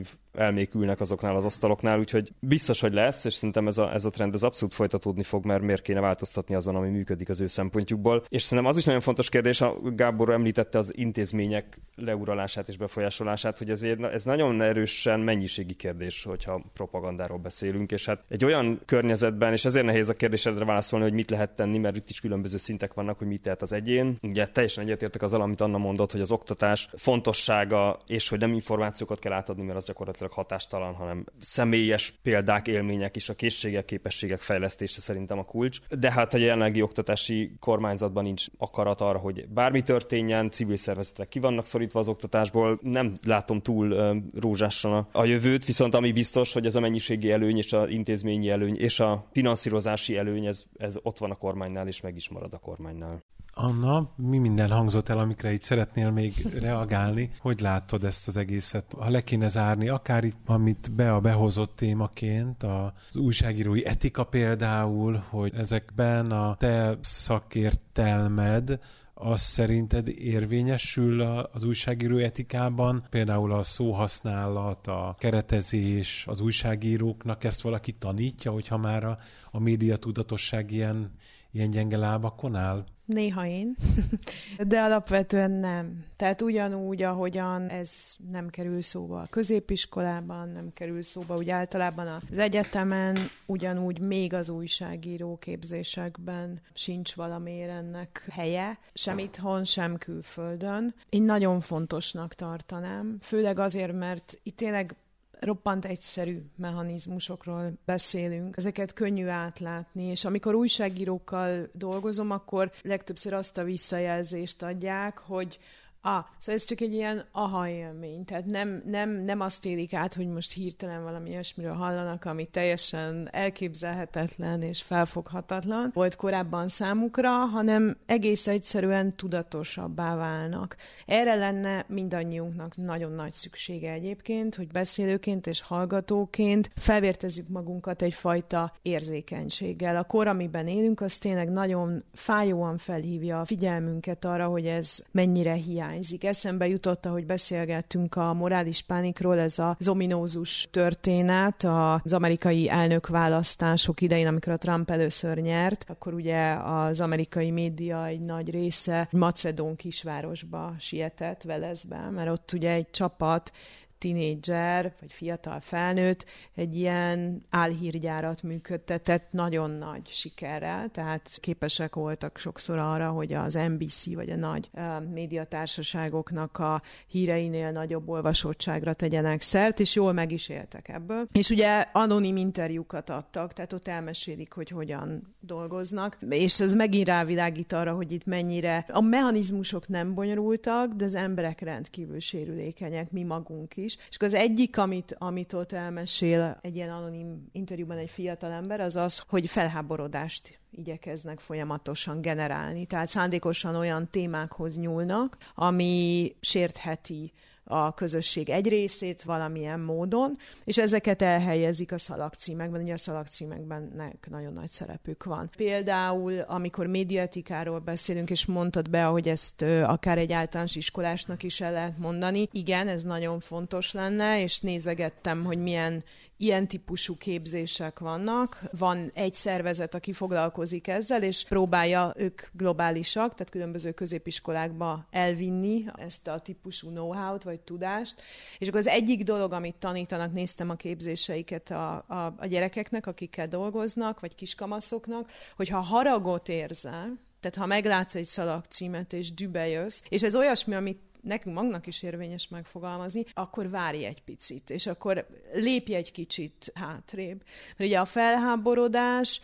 kreatív 0.00 0.16
elmékülnek 0.32 1.00
azoknál 1.00 1.36
az 1.36 1.44
asztaloknál, 1.44 1.98
úgyhogy 1.98 2.32
biztos, 2.40 2.80
hogy 2.80 2.92
lesz, 2.92 3.24
és 3.24 3.34
szerintem 3.34 3.66
ez 3.66 3.78
a, 3.78 3.92
ez 3.92 4.04
a 4.04 4.10
trend 4.10 4.34
ez 4.34 4.42
abszolút 4.42 4.74
folytatódni 4.74 5.22
fog, 5.22 5.44
mert 5.44 5.62
miért 5.62 5.82
kéne 5.82 6.00
változtatni 6.00 6.54
azon, 6.54 6.76
ami 6.76 6.88
működik 6.88 7.28
az 7.28 7.40
ő 7.40 7.46
szempontjukból. 7.46 8.24
És 8.28 8.42
szerintem 8.42 8.66
az 8.72 8.76
is 8.76 8.84
nagyon 8.84 9.00
fontos 9.00 9.28
kérdés, 9.28 9.60
a 9.60 9.76
Gábor 9.82 10.30
említette 10.30 10.78
az 10.78 10.92
intézmények 10.96 11.80
leuralását 11.94 12.68
és 12.68 12.76
befolyásolását, 12.76 13.58
hogy 13.58 13.70
ez, 13.70 13.82
ez 14.12 14.24
nagyon 14.24 14.62
erősen 14.62 15.20
mennyiségi 15.20 15.74
kérdés, 15.74 16.24
hogyha 16.24 16.64
propagandáról 16.72 17.38
beszélünk, 17.38 17.92
és 17.92 18.06
hát 18.06 18.24
egy 18.28 18.44
olyan 18.44 18.80
környezetben, 18.86 19.52
és 19.52 19.64
ezért 19.64 19.84
nehéz 19.86 20.08
a 20.08 20.14
kérdésedre 20.14 20.64
válaszolni, 20.64 21.04
hogy 21.04 21.14
mit 21.14 21.30
lehet 21.30 21.54
tenni, 21.54 21.78
mert 21.78 21.96
itt 21.96 22.08
is 22.08 22.20
különböző 22.20 22.56
szintek 22.56 22.94
vannak, 22.94 23.18
hogy 23.18 23.26
mit 23.26 23.42
tehet 23.42 23.62
az 23.62 23.72
egyén. 23.72 24.18
Ugye 24.22 24.46
teljesen 24.46 24.84
egyetértek 24.84 25.22
az 25.22 25.32
amit 25.32 25.60
Anna 25.60 25.78
mondott, 25.78 26.12
hogy 26.12 26.20
az 26.20 26.30
oktatás 26.30 26.88
fontossága, 26.96 27.98
és 28.06 28.28
hogy 28.28 28.38
nem 28.38 28.52
információkat 28.52 29.18
kell 29.18 29.32
átadni, 29.32 29.62
mert 29.62 29.76
az 29.76 29.86
gyakorlatilag 29.86 30.19
gyakorlatilag 30.20 30.32
hatástalan, 30.32 30.94
hanem 30.94 31.24
személyes 31.40 32.14
példák, 32.22 32.66
élmények 32.66 33.16
is, 33.16 33.28
a 33.28 33.34
készségek, 33.34 33.84
képességek 33.84 34.40
fejlesztése 34.40 35.00
szerintem 35.00 35.38
a 35.38 35.44
kulcs. 35.44 35.78
De 35.88 36.12
hát 36.12 36.34
a 36.34 36.38
jelenlegi 36.38 36.82
oktatási 36.82 37.56
kormányzatban 37.60 38.24
nincs 38.24 38.46
akarat 38.58 39.00
arra, 39.00 39.18
hogy 39.18 39.48
bármi 39.48 39.82
történjen, 39.82 40.50
civil 40.50 40.76
szervezetek 40.76 41.28
ki 41.28 41.38
vannak 41.38 41.64
szorítva 41.64 41.98
az 41.98 42.08
oktatásból, 42.08 42.78
nem 42.82 43.14
látom 43.26 43.60
túl 43.60 44.20
rózsásan 44.40 45.08
a, 45.12 45.24
jövőt, 45.24 45.64
viszont 45.64 45.94
ami 45.94 46.12
biztos, 46.12 46.52
hogy 46.52 46.66
ez 46.66 46.74
a 46.74 46.80
mennyiségi 46.80 47.30
előny 47.30 47.56
és 47.56 47.72
a 47.72 47.88
intézményi 47.88 48.50
előny 48.50 48.76
és 48.76 49.00
a 49.00 49.28
finanszírozási 49.32 50.16
előny, 50.16 50.46
ez, 50.46 50.64
ez 50.76 50.96
ott 51.02 51.18
van 51.18 51.30
a 51.30 51.34
kormánynál 51.34 51.86
és 51.86 52.00
meg 52.00 52.16
is 52.16 52.28
marad 52.28 52.54
a 52.54 52.58
kormánynál. 52.58 53.22
Anna, 53.54 54.10
mi 54.16 54.38
minden 54.38 54.70
hangzott 54.70 55.08
el, 55.08 55.18
amikre 55.18 55.52
itt 55.52 55.62
szeretnél 55.62 56.10
még 56.10 56.46
reagálni? 56.60 57.30
Hogy 57.38 57.60
látod 57.60 58.04
ezt 58.04 58.28
az 58.28 58.36
egészet? 58.36 58.94
Ha 58.98 59.10
le 59.10 59.20
kéne 59.20 59.48
zárni, 59.48 59.88
akár 59.88 60.24
itt, 60.24 60.36
amit 60.46 60.92
be 60.92 61.14
a 61.14 61.20
behozott 61.20 61.76
témaként, 61.76 62.62
az 62.62 63.16
újságírói 63.16 63.86
etika 63.86 64.24
például, 64.24 65.24
hogy 65.28 65.54
ezekben 65.54 66.30
a 66.30 66.56
te 66.58 66.98
szakértelmed, 67.00 68.78
az 69.14 69.40
szerinted 69.40 70.08
érvényesül 70.08 71.20
az 71.52 71.64
újságíró 71.64 72.16
etikában? 72.16 73.02
Például 73.10 73.52
a 73.52 73.62
szóhasználat, 73.62 74.86
a 74.86 75.16
keretezés, 75.18 76.24
az 76.28 76.40
újságíróknak 76.40 77.44
ezt 77.44 77.60
valaki 77.60 77.92
tanítja, 77.92 78.50
hogyha 78.50 78.76
már 78.76 79.04
a, 79.04 79.18
a 79.50 79.60
média 79.60 79.96
tudatosság 79.96 80.70
ilyen, 80.70 81.10
ilyen 81.52 81.70
gyenge 81.70 81.96
lábakon 81.96 82.54
áll? 82.54 82.84
Néha 83.04 83.46
én, 83.46 83.76
de 84.68 84.80
alapvetően 84.80 85.50
nem. 85.50 86.04
Tehát 86.16 86.42
ugyanúgy, 86.42 87.02
ahogyan 87.02 87.68
ez 87.68 87.90
nem 88.30 88.48
kerül 88.48 88.82
szóba 88.82 89.20
a 89.20 89.26
középiskolában, 89.30 90.48
nem 90.48 90.72
kerül 90.74 91.02
szóba 91.02 91.36
úgy 91.36 91.50
általában 91.50 92.06
az 92.30 92.38
egyetemen, 92.38 93.18
ugyanúgy 93.46 93.98
még 94.00 94.34
az 94.34 94.48
újságíró 94.48 95.36
képzésekben 95.36 96.60
sincs 96.74 97.14
valamiért 97.14 97.70
ennek 97.70 98.28
helye, 98.32 98.78
sem 98.92 99.18
itthon, 99.18 99.64
sem 99.64 99.96
külföldön. 99.96 100.94
Én 101.08 101.22
nagyon 101.22 101.60
fontosnak 101.60 102.34
tartanám, 102.34 103.16
főleg 103.20 103.58
azért, 103.58 103.92
mert 103.92 104.38
itt 104.42 104.56
tényleg 104.56 104.96
roppant 105.40 105.84
egyszerű 105.84 106.42
mechanizmusokról 106.56 107.72
beszélünk, 107.84 108.56
ezeket 108.56 108.92
könnyű 108.92 109.26
átlátni, 109.26 110.02
és 110.02 110.24
amikor 110.24 110.54
újságírókkal 110.54 111.68
dolgozom, 111.72 112.30
akkor 112.30 112.72
legtöbbször 112.82 113.32
azt 113.32 113.58
a 113.58 113.64
visszajelzést 113.64 114.62
adják, 114.62 115.18
hogy 115.18 115.58
Ah, 116.02 116.24
szóval 116.38 116.54
ez 116.54 116.64
csak 116.64 116.80
egy 116.80 116.92
ilyen 116.92 117.24
aha 117.32 117.68
élmény, 117.68 118.24
tehát 118.24 118.46
nem, 118.46 118.82
nem, 118.86 119.10
nem 119.10 119.40
azt 119.40 119.66
élik 119.66 119.94
át, 119.94 120.14
hogy 120.14 120.28
most 120.28 120.52
hirtelen 120.52 121.02
valami 121.02 121.30
ilyesmiről 121.30 121.72
hallanak, 121.72 122.24
ami 122.24 122.46
teljesen 122.46 123.28
elképzelhetetlen 123.32 124.62
és 124.62 124.82
felfoghatatlan 124.82 125.90
volt 125.94 126.16
korábban 126.16 126.68
számukra, 126.68 127.30
hanem 127.30 127.96
egész 128.06 128.46
egyszerűen 128.46 129.16
tudatosabbá 129.16 130.16
válnak. 130.16 130.76
Erre 131.06 131.34
lenne 131.34 131.84
mindannyiunknak 131.88 132.76
nagyon 132.76 133.12
nagy 133.12 133.32
szüksége 133.32 133.92
egyébként, 133.92 134.54
hogy 134.54 134.68
beszélőként 134.68 135.46
és 135.46 135.60
hallgatóként 135.60 136.70
felvértezzük 136.76 137.48
magunkat 137.48 138.02
egyfajta 138.02 138.72
érzékenységgel. 138.82 139.96
A 139.96 140.04
kor, 140.04 140.26
amiben 140.26 140.66
élünk, 140.66 141.00
az 141.00 141.18
tényleg 141.18 141.50
nagyon 141.50 142.04
fájóan 142.12 142.78
felhívja 142.78 143.40
a 143.40 143.44
figyelmünket 143.44 144.24
arra, 144.24 144.46
hogy 144.46 144.66
ez 144.66 145.02
mennyire 145.10 145.52
hiány 145.52 145.88
hiányzik. 145.90 146.24
Eszembe 146.24 146.68
jutott, 146.68 147.04
hogy 147.06 147.26
beszélgettünk 147.26 148.14
a 148.14 148.34
morális 148.34 148.82
pánikról, 148.82 149.38
ez 149.38 149.58
az 149.58 149.88
ominózus 149.88 150.68
történet 150.70 151.64
az 151.64 152.12
amerikai 152.12 152.68
elnökválasztások 152.68 154.00
idején, 154.00 154.26
amikor 154.26 154.52
a 154.52 154.56
Trump 154.56 154.90
először 154.90 155.38
nyert, 155.38 155.84
akkor 155.88 156.14
ugye 156.14 156.52
az 156.52 157.00
amerikai 157.00 157.50
média 157.50 158.06
egy 158.06 158.20
nagy 158.20 158.50
része 158.50 159.08
egy 159.12 159.18
macedón 159.18 159.76
kisvárosba 159.76 160.74
sietett, 160.78 161.42
Velezbe, 161.42 162.10
mert 162.10 162.30
ott 162.30 162.52
ugye 162.52 162.70
egy 162.70 162.90
csapat 162.90 163.52
tinédzser, 164.00 164.94
vagy 165.00 165.12
fiatal 165.12 165.60
felnőtt 165.60 166.24
egy 166.54 166.74
ilyen 166.74 167.42
álhírgyárat 167.50 168.42
működtetett 168.42 169.26
nagyon 169.30 169.70
nagy 169.70 170.06
sikerrel, 170.06 170.88
tehát 170.88 171.38
képesek 171.40 171.94
voltak 171.94 172.38
sokszor 172.38 172.78
arra, 172.78 173.10
hogy 173.10 173.32
az 173.32 173.54
NBC 173.54 174.14
vagy 174.14 174.30
a 174.30 174.36
nagy 174.36 174.70
médiatársaságoknak 175.12 176.58
a 176.58 176.82
híreinél 177.06 177.70
nagyobb 177.70 178.08
olvasottságra 178.08 178.94
tegyenek 178.94 179.40
szert, 179.40 179.80
és 179.80 179.94
jól 179.94 180.12
meg 180.12 180.32
is 180.32 180.48
éltek 180.48 180.88
ebből. 180.88 181.26
És 181.32 181.50
ugye 181.50 181.86
anonim 181.92 182.36
interjúkat 182.36 183.10
adtak, 183.10 183.52
tehát 183.52 183.72
ott 183.72 183.88
elmesélik, 183.88 184.52
hogy 184.52 184.68
hogyan 184.68 185.34
dolgoznak, 185.40 186.18
és 186.28 186.60
ez 186.60 186.74
megint 186.74 187.06
rávilágít 187.06 187.72
arra, 187.72 187.94
hogy 187.94 188.12
itt 188.12 188.26
mennyire 188.26 188.84
a 188.88 189.00
mechanizmusok 189.00 189.88
nem 189.88 190.14
bonyolultak, 190.14 190.92
de 190.92 191.04
az 191.04 191.14
emberek 191.14 191.60
rendkívül 191.60 192.20
sérülékenyek, 192.20 193.10
mi 193.10 193.22
magunk 193.22 193.76
is, 193.76 193.89
is. 193.90 194.06
És 194.08 194.16
akkor 194.16 194.28
az 194.28 194.34
egyik, 194.34 194.78
amit, 194.78 195.14
amit 195.18 195.52
ott 195.52 195.72
elmesél 195.72 196.58
egy 196.62 196.76
ilyen 196.76 196.90
anonim 196.90 197.48
interjúban 197.52 197.96
egy 197.96 198.10
fiatal 198.10 198.50
ember, 198.50 198.80
az 198.80 198.96
az, 198.96 199.22
hogy 199.28 199.48
felháborodást 199.48 200.58
igyekeznek 200.70 201.38
folyamatosan 201.38 202.20
generálni. 202.20 202.86
Tehát 202.86 203.08
szándékosan 203.08 203.74
olyan 203.74 204.10
témákhoz 204.10 204.76
nyúlnak, 204.76 205.36
ami 205.54 206.34
sértheti 206.40 207.32
a 207.70 207.94
közösség 207.94 208.48
egy 208.48 208.68
részét 208.68 209.22
valamilyen 209.22 209.80
módon, 209.80 210.38
és 210.64 210.78
ezeket 210.78 211.22
elhelyezik 211.22 211.92
a 211.92 211.98
szalagcímekben, 211.98 212.82
ugye 212.82 212.92
a 212.92 212.96
szalagcímekben 212.96 214.12
nagyon 214.30 214.52
nagy 214.52 214.68
szerepük 214.68 215.24
van. 215.24 215.50
Például, 215.56 216.38
amikor 216.38 216.86
médiatikáról 216.86 217.78
beszélünk, 217.78 218.30
és 218.30 218.46
mondtad 218.46 218.90
be, 218.90 219.02
hogy 219.02 219.28
ezt 219.28 219.62
akár 219.62 220.18
egy 220.18 220.32
általános 220.32 220.76
iskolásnak 220.76 221.42
is 221.42 221.60
el 221.60 221.72
lehet 221.72 221.98
mondani, 221.98 222.48
igen, 222.52 222.88
ez 222.88 223.02
nagyon 223.02 223.40
fontos 223.40 223.92
lenne, 223.92 224.42
és 224.42 224.60
nézegettem, 224.60 225.44
hogy 225.44 225.58
milyen 225.58 226.04
ilyen 226.40 226.68
típusú 226.68 227.16
képzések 227.16 227.98
vannak. 227.98 228.62
Van 228.78 229.10
egy 229.14 229.34
szervezet, 229.34 229.94
aki 229.94 230.12
foglalkozik 230.12 230.88
ezzel, 230.88 231.22
és 231.22 231.44
próbálja 231.44 232.14
ők 232.16 232.42
globálisak, 232.52 233.34
tehát 233.34 233.50
különböző 233.50 233.92
középiskolákba 233.92 235.06
elvinni 235.10 235.84
ezt 235.96 236.28
a 236.28 236.40
típusú 236.40 236.88
know-how-t 236.88 237.42
vagy 237.42 237.60
tudást. 237.60 238.22
És 238.58 238.68
akkor 238.68 238.80
az 238.80 238.86
egyik 238.86 239.22
dolog, 239.22 239.52
amit 239.52 239.76
tanítanak, 239.76 240.32
néztem 240.32 240.70
a 240.70 240.74
képzéseiket 240.74 241.70
a, 241.70 242.04
a, 242.08 242.34
a 242.38 242.46
gyerekeknek, 242.46 243.06
akikkel 243.06 243.46
dolgoznak, 243.46 244.20
vagy 244.20 244.34
kiskamaszoknak, 244.34 245.30
hogy 245.56 245.68
ha 245.68 245.80
haragot 245.80 246.48
érzel, 246.48 247.18
tehát 247.40 247.56
ha 247.56 247.66
meglátsz 247.66 248.14
egy 248.14 248.26
szalagcímet 248.26 249.12
és 249.12 249.34
dübe 249.34 249.68
jössz, 249.68 250.02
és 250.08 250.22
ez 250.22 250.36
olyasmi, 250.36 250.74
amit 250.74 251.09
nekünk 251.22 251.54
magnak 251.54 251.86
is 251.86 252.02
érvényes 252.02 252.48
megfogalmazni, 252.48 253.24
akkor 253.32 253.70
várj 253.70 254.04
egy 254.04 254.22
picit, 254.22 254.70
és 254.70 254.86
akkor 254.86 255.26
lépj 255.52 255.94
egy 255.94 256.12
kicsit 256.12 256.72
hátrébb. 256.74 257.42
Mert 257.76 257.90
ugye 257.90 258.00
a 258.00 258.04
felháborodás, 258.04 259.40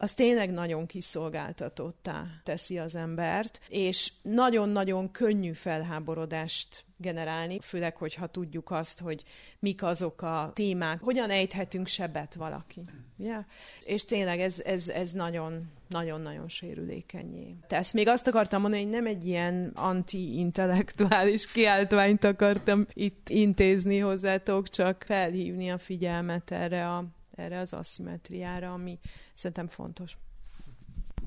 az 0.00 0.14
tényleg 0.14 0.50
nagyon 0.50 0.86
kiszolgáltatottá 0.86 2.26
teszi 2.44 2.78
az 2.78 2.94
embert, 2.94 3.60
és 3.68 4.12
nagyon-nagyon 4.22 5.10
könnyű 5.10 5.52
felháborodást 5.52 6.84
generálni, 6.96 7.58
főleg, 7.60 7.96
hogyha 7.96 8.26
tudjuk 8.26 8.70
azt, 8.70 9.00
hogy 9.00 9.22
mik 9.58 9.82
azok 9.82 10.22
a 10.22 10.50
témák, 10.54 11.00
hogyan 11.00 11.30
ejthetünk 11.30 11.86
sebet 11.86 12.34
valaki. 12.34 12.84
Yeah? 13.16 13.44
És 13.84 14.04
tényleg 14.04 14.40
ez, 14.40 14.62
ez, 14.64 14.88
ez 14.88 15.12
nagyon, 15.12 15.70
nagyon-nagyon 15.88 16.48
sérülékenyé. 16.48 17.56
ezt 17.68 17.94
még 17.94 18.08
azt 18.08 18.26
akartam 18.26 18.60
mondani, 18.60 18.82
hogy 18.82 18.92
nem 18.92 19.06
egy 19.06 19.26
ilyen 19.26 19.72
anti-intellektuális 19.74 21.46
kiáltványt 21.52 22.24
akartam 22.24 22.86
itt 22.92 23.28
intézni 23.28 23.98
hozzátok, 23.98 24.68
csak 24.68 25.04
felhívni 25.06 25.70
a 25.70 25.78
figyelmet 25.78 26.50
erre, 26.50 26.88
a, 26.88 27.04
erre 27.38 27.58
az 27.58 27.72
aszimetriára, 27.72 28.72
ami 28.72 28.98
szerintem 29.32 29.68
fontos. 29.68 30.16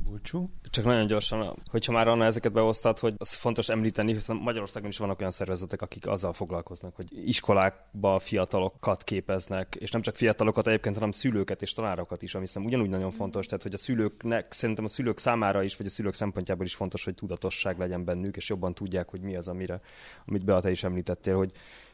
Bulcsú. 0.04 0.50
Csak 0.70 0.86
nagyon 0.86 1.08
gyorsan, 1.08 1.58
hogyha 1.66 1.92
már 1.92 2.08
Anna 2.08 2.26
ezeket 2.26 2.52
beosztad, 2.52 3.00
hogy 3.00 3.14
az 3.18 3.34
fontos 3.34 3.70
említeni, 3.70 4.14
hiszen 4.14 4.36
Magyarországon 4.36 4.90
is 4.90 4.98
vannak 4.98 5.20
olyan 5.20 5.32
szervezetek, 5.32 5.82
akik 5.82 6.08
azzal 6.08 6.34
foglalkoznak, 6.34 6.96
hogy 6.96 7.28
iskolákba 7.28 8.20
fiatalokat 8.20 9.04
képeznek, 9.04 9.76
és 9.80 9.92
nem 9.92 10.02
csak 10.02 10.16
fiatalokat 10.16 10.68
egyébként, 10.68 10.96
hanem 10.96 11.12
szülőket 11.12 11.62
és 11.62 11.74
tanárokat 11.74 12.22
is, 12.22 12.36
ami 12.36 12.48
szerintem 12.48 12.72
ugyanúgy 12.72 12.90
nagyon 12.90 13.12
fontos, 13.12 13.46
tehát 13.46 13.64
hogy 13.64 13.74
a 13.74 13.78
szülőknek, 13.78 14.52
szerintem 14.52 14.86
a 14.86 14.88
szülők 14.88 15.18
számára 15.18 15.64
is, 15.64 15.78
vagy 15.78 15.86
a 15.86 15.90
szülők 15.90 16.14
szempontjából 16.14 16.66
is 16.66 16.76
fontos, 16.76 17.04
hogy 17.04 17.14
tudatosság 17.14 17.80
legyen 17.80 18.06
bennük, 18.06 18.36
és 18.36 18.50
jobban 18.50 18.74
tudják, 18.74 19.10
hogy 19.10 19.22
mi 19.22 19.36
az, 19.36 19.48
amire, 19.48 19.82
amit 20.26 20.46
Beata 20.46 20.70
is 20.70 20.84
említettél, 20.84 21.36
hogy 21.36 21.52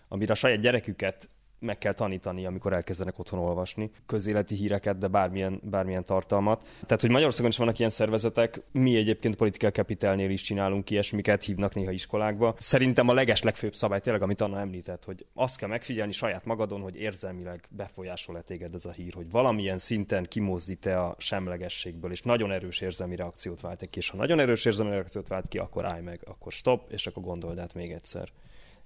amire 0.08 0.32
a 0.32 0.36
saját 0.36 0.60
gyereküket 0.60 1.30
meg 1.60 1.78
kell 1.78 1.94
tanítani, 1.94 2.46
amikor 2.46 2.74
elkezdenek 2.74 3.20
otthon 3.20 3.40
olvasni 3.40 3.92
közéleti 4.06 4.56
híreket, 4.56 4.98
de 4.98 5.08
bármilyen, 5.08 5.62
bármilyen 5.64 6.04
tartalmat. 6.04 6.62
Tehát, 6.86 7.02
hogy 7.02 7.10
Magyarországon 7.10 7.52
is 7.52 7.58
vannak 7.58 7.80
ilyen 7.80 7.92
szervezetek, 7.92 8.62
mi 8.72 8.96
egyébként 8.96 9.36
Political 9.36 9.72
Capitalnél 9.72 10.30
is 10.30 10.42
csinálunk 10.42 10.90
ilyesmiket, 10.90 11.44
hívnak 11.44 11.76
néha 11.76 11.92
iskolákba. 11.92 12.56
Szerintem 12.58 13.08
a 13.10 13.14
leges 13.14 13.42
legfőbb 13.42 13.76
szabály 13.76 14.00
tényleg, 14.00 14.22
amit 14.22 14.42
Anna 14.42 14.60
említett, 14.60 15.04
hogy 15.04 15.26
azt 15.34 15.58
kell 15.58 15.70
megfigyelni 15.70 16.12
saját 16.12 16.46
magadon, 16.46 16.82
hogy 16.82 16.96
érzelmileg 16.96 17.68
befolyásol-e 17.70 18.42
téged 18.42 18.74
ez 18.74 18.86
a 18.86 18.92
hír, 18.92 19.14
hogy 19.14 19.30
valamilyen 19.30 19.78
szinten 19.78 20.26
kimozdít-e 20.26 21.02
a 21.04 21.16
semlegességből, 21.18 22.12
és 22.12 22.22
nagyon 22.22 22.52
erős 22.52 22.82
érzelmi 22.82 23.16
reakciót 23.16 23.62
vált 23.62 23.90
ki, 23.90 23.98
és 23.98 24.10
ha 24.10 24.18
nagyon 24.18 24.40
erős 24.40 24.66
érzelmi 24.66 24.92
reakciót 24.92 25.28
vált 25.28 25.48
ki, 25.48 25.58
akkor 25.58 25.86
állj 25.86 26.02
meg, 26.02 26.20
akkor 26.26 26.52
stop, 26.52 26.92
és 26.92 27.08
akkor 27.08 27.24
gondold 27.24 27.58
át 27.58 27.74
még 27.74 27.92
egyszer. 27.92 28.30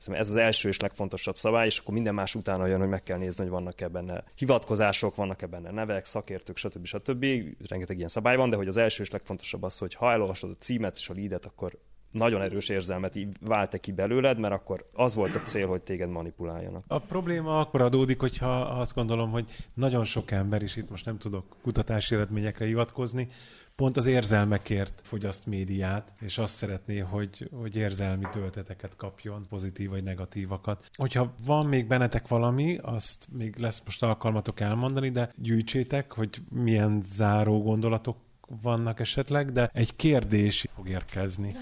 Ez 0.08 0.30
az 0.30 0.36
első 0.36 0.70
és 0.70 0.80
legfontosabb 0.80 1.38
szabály, 1.38 1.66
és 1.66 1.78
akkor 1.78 1.94
minden 1.94 2.14
más 2.14 2.36
utána 2.36 2.66
jön, 2.66 2.80
hogy 2.80 2.90
meg 2.90 3.04
kell 3.04 3.18
nézni, 3.18 3.44
hogy 3.44 3.52
vannak-e 3.52 3.88
benne 3.88 4.24
hivatkozások, 4.36 5.16
vannak-e 5.16 5.46
benne 5.46 5.72
nevek, 5.72 6.06
szakértők, 6.06 6.58
stb. 6.58 6.86
stb. 6.86 7.26
Rengeteg 7.68 7.98
ilyen 7.98 8.10
szabály 8.10 8.36
van, 8.36 8.50
de 8.50 8.56
hogy 8.56 8.68
az 8.68 8.78
első 8.78 9.04
és 9.04 9.10
legfontosabb 9.10 9.64
az, 9.64 9.78
hogy 9.78 9.94
ha 9.94 10.12
elolvasod 10.12 10.50
a 10.50 10.56
címet 10.60 10.98
és 10.98 11.10
a 11.10 11.14
leadet, 11.14 11.46
akkor 11.46 11.78
nagyon 12.12 12.42
erős 12.42 12.70
érzelmet 12.70 13.18
vált-e 13.42 13.78
ki 13.78 13.92
belőled, 13.92 14.40
mert 14.40 14.54
akkor 14.54 14.90
az 14.94 15.16
volt 15.16 15.36
a 15.36 15.42
cél, 15.42 15.68
hogy 15.68 15.82
téged 15.82 16.10
manipuláljanak. 16.10 16.84
A 16.88 17.00
probléma 17.00 17.60
akkor 17.60 17.82
adódik, 17.82 18.20
hogyha 18.20 18.60
azt 18.60 18.96
gondolom, 18.96 19.32
hogy 19.32 19.50
nagyon 19.74 20.04
sok 20.04 20.32
ember, 20.32 20.62
és 20.62 20.76
itt 20.76 20.90
most 20.90 21.06
nem 21.06 21.18
tudok 21.18 21.56
kutatási 21.62 22.16
eredményekre 22.16 22.66
hivatkozni, 22.66 23.28
pont 23.76 23.98
az 23.98 24.06
érzelmekért 24.06 25.02
fogyaszt 25.04 25.46
médiát, 25.46 26.14
és 26.20 26.38
azt 26.38 26.56
szeretné, 26.56 26.98
hogy, 27.00 27.50
hogy 27.52 27.76
érzelmi 27.76 28.26
tölteteket 28.32 28.96
kapjon, 28.96 29.46
pozitív 29.50 29.90
vagy 29.90 30.04
negatívakat. 30.04 30.90
Hogyha 30.94 31.34
van 31.46 31.66
még 31.66 31.88
bennetek 31.88 32.28
valami, 32.28 32.78
azt 32.82 33.28
még 33.38 33.56
lesz 33.58 33.82
most 33.86 34.04
alkalmatok 34.04 34.60
elmondani, 34.60 35.10
de 35.10 35.32
gyűjtsétek, 35.36 36.14
hogy 36.14 36.42
milyen 36.50 37.04
záró 37.14 37.64
gondolatok 37.64 38.18
vannak 38.62 39.00
esetleg, 39.00 39.52
de 39.52 39.70
egy 39.74 39.96
kérdés 39.96 40.66
fog 40.76 40.90
érkezni. 40.90 41.56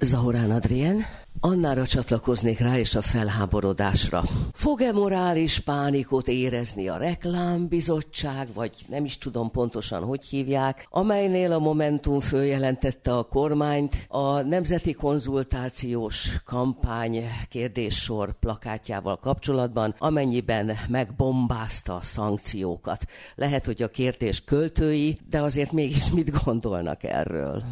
Zahorán 0.00 0.50
Adrien, 0.50 1.04
Annára 1.40 1.86
csatlakoznék 1.86 2.58
rá 2.58 2.78
és 2.78 2.94
a 2.94 3.02
felháborodásra. 3.02 4.22
Fog-e 4.52 4.92
morális 4.92 5.58
pánikot 5.58 6.28
érezni 6.28 6.88
a 6.88 6.96
reklámbizottság, 6.96 8.48
vagy 8.54 8.72
nem 8.88 9.04
is 9.04 9.18
tudom 9.18 9.50
pontosan, 9.50 10.02
hogy 10.02 10.24
hívják, 10.24 10.86
amelynél 10.90 11.52
a 11.52 11.58
Momentum 11.58 12.20
följelentette 12.20 13.16
a 13.16 13.22
kormányt 13.22 14.06
a 14.08 14.40
Nemzeti 14.40 14.92
Konzultációs 14.92 16.42
Kampány 16.44 17.24
kérdéssor 17.48 18.38
plakátjával 18.38 19.16
kapcsolatban, 19.16 19.94
amennyiben 19.98 20.72
megbombázta 20.88 21.94
a 21.94 22.00
szankciókat. 22.00 23.04
Lehet, 23.34 23.66
hogy 23.66 23.82
a 23.82 23.88
kérdés 23.88 24.44
költői, 24.44 25.18
de 25.30 25.40
azért 25.40 25.72
mégis 25.72 26.10
mit 26.10 26.44
gondolnak 26.44 27.04
erről? 27.04 27.62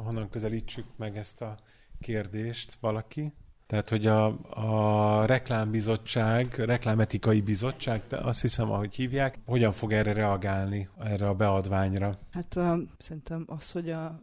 Honnan 0.00 0.30
közelítsük 0.30 0.84
meg 0.96 1.16
ezt 1.16 1.42
a 1.42 1.56
kérdést 2.00 2.76
valaki? 2.80 3.32
Tehát, 3.66 3.88
hogy 3.88 4.06
a, 4.06 4.26
a 4.50 5.24
reklámbizottság, 5.24 6.54
reklámetikai 6.54 7.40
bizottság, 7.40 8.02
azt 8.10 8.40
hiszem, 8.40 8.70
ahogy 8.70 8.94
hívják, 8.94 9.38
hogyan 9.46 9.72
fog 9.72 9.92
erre 9.92 10.12
reagálni, 10.12 10.88
erre 10.98 11.28
a 11.28 11.34
beadványra? 11.34 12.18
Hát 12.30 12.54
uh, 12.56 12.78
szerintem 12.98 13.44
az, 13.46 13.70
hogy 13.72 13.90
a 13.90 14.20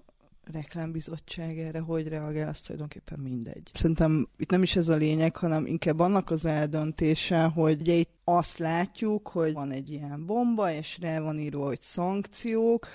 reklámbizottság 0.51 1.59
erre 1.59 1.79
hogy 1.79 2.07
reagál, 2.07 2.47
az 2.47 2.59
tulajdonképpen 2.59 3.19
mindegy. 3.19 3.69
Szerintem 3.73 4.27
itt 4.37 4.49
nem 4.49 4.63
is 4.63 4.75
ez 4.75 4.87
a 4.87 4.95
lényeg, 4.95 5.35
hanem 5.35 5.65
inkább 5.65 5.99
annak 5.99 6.29
az 6.29 6.45
eldöntése, 6.45 7.43
hogy 7.43 7.81
ugye 7.81 7.93
itt 7.93 8.11
azt 8.23 8.57
látjuk, 8.57 9.27
hogy 9.27 9.53
van 9.53 9.71
egy 9.71 9.89
ilyen 9.89 10.25
bomba, 10.25 10.71
és 10.71 10.97
rá 11.01 11.19
van 11.19 11.39
írva, 11.39 11.65
hogy 11.65 11.81
szankciók, 11.81 12.87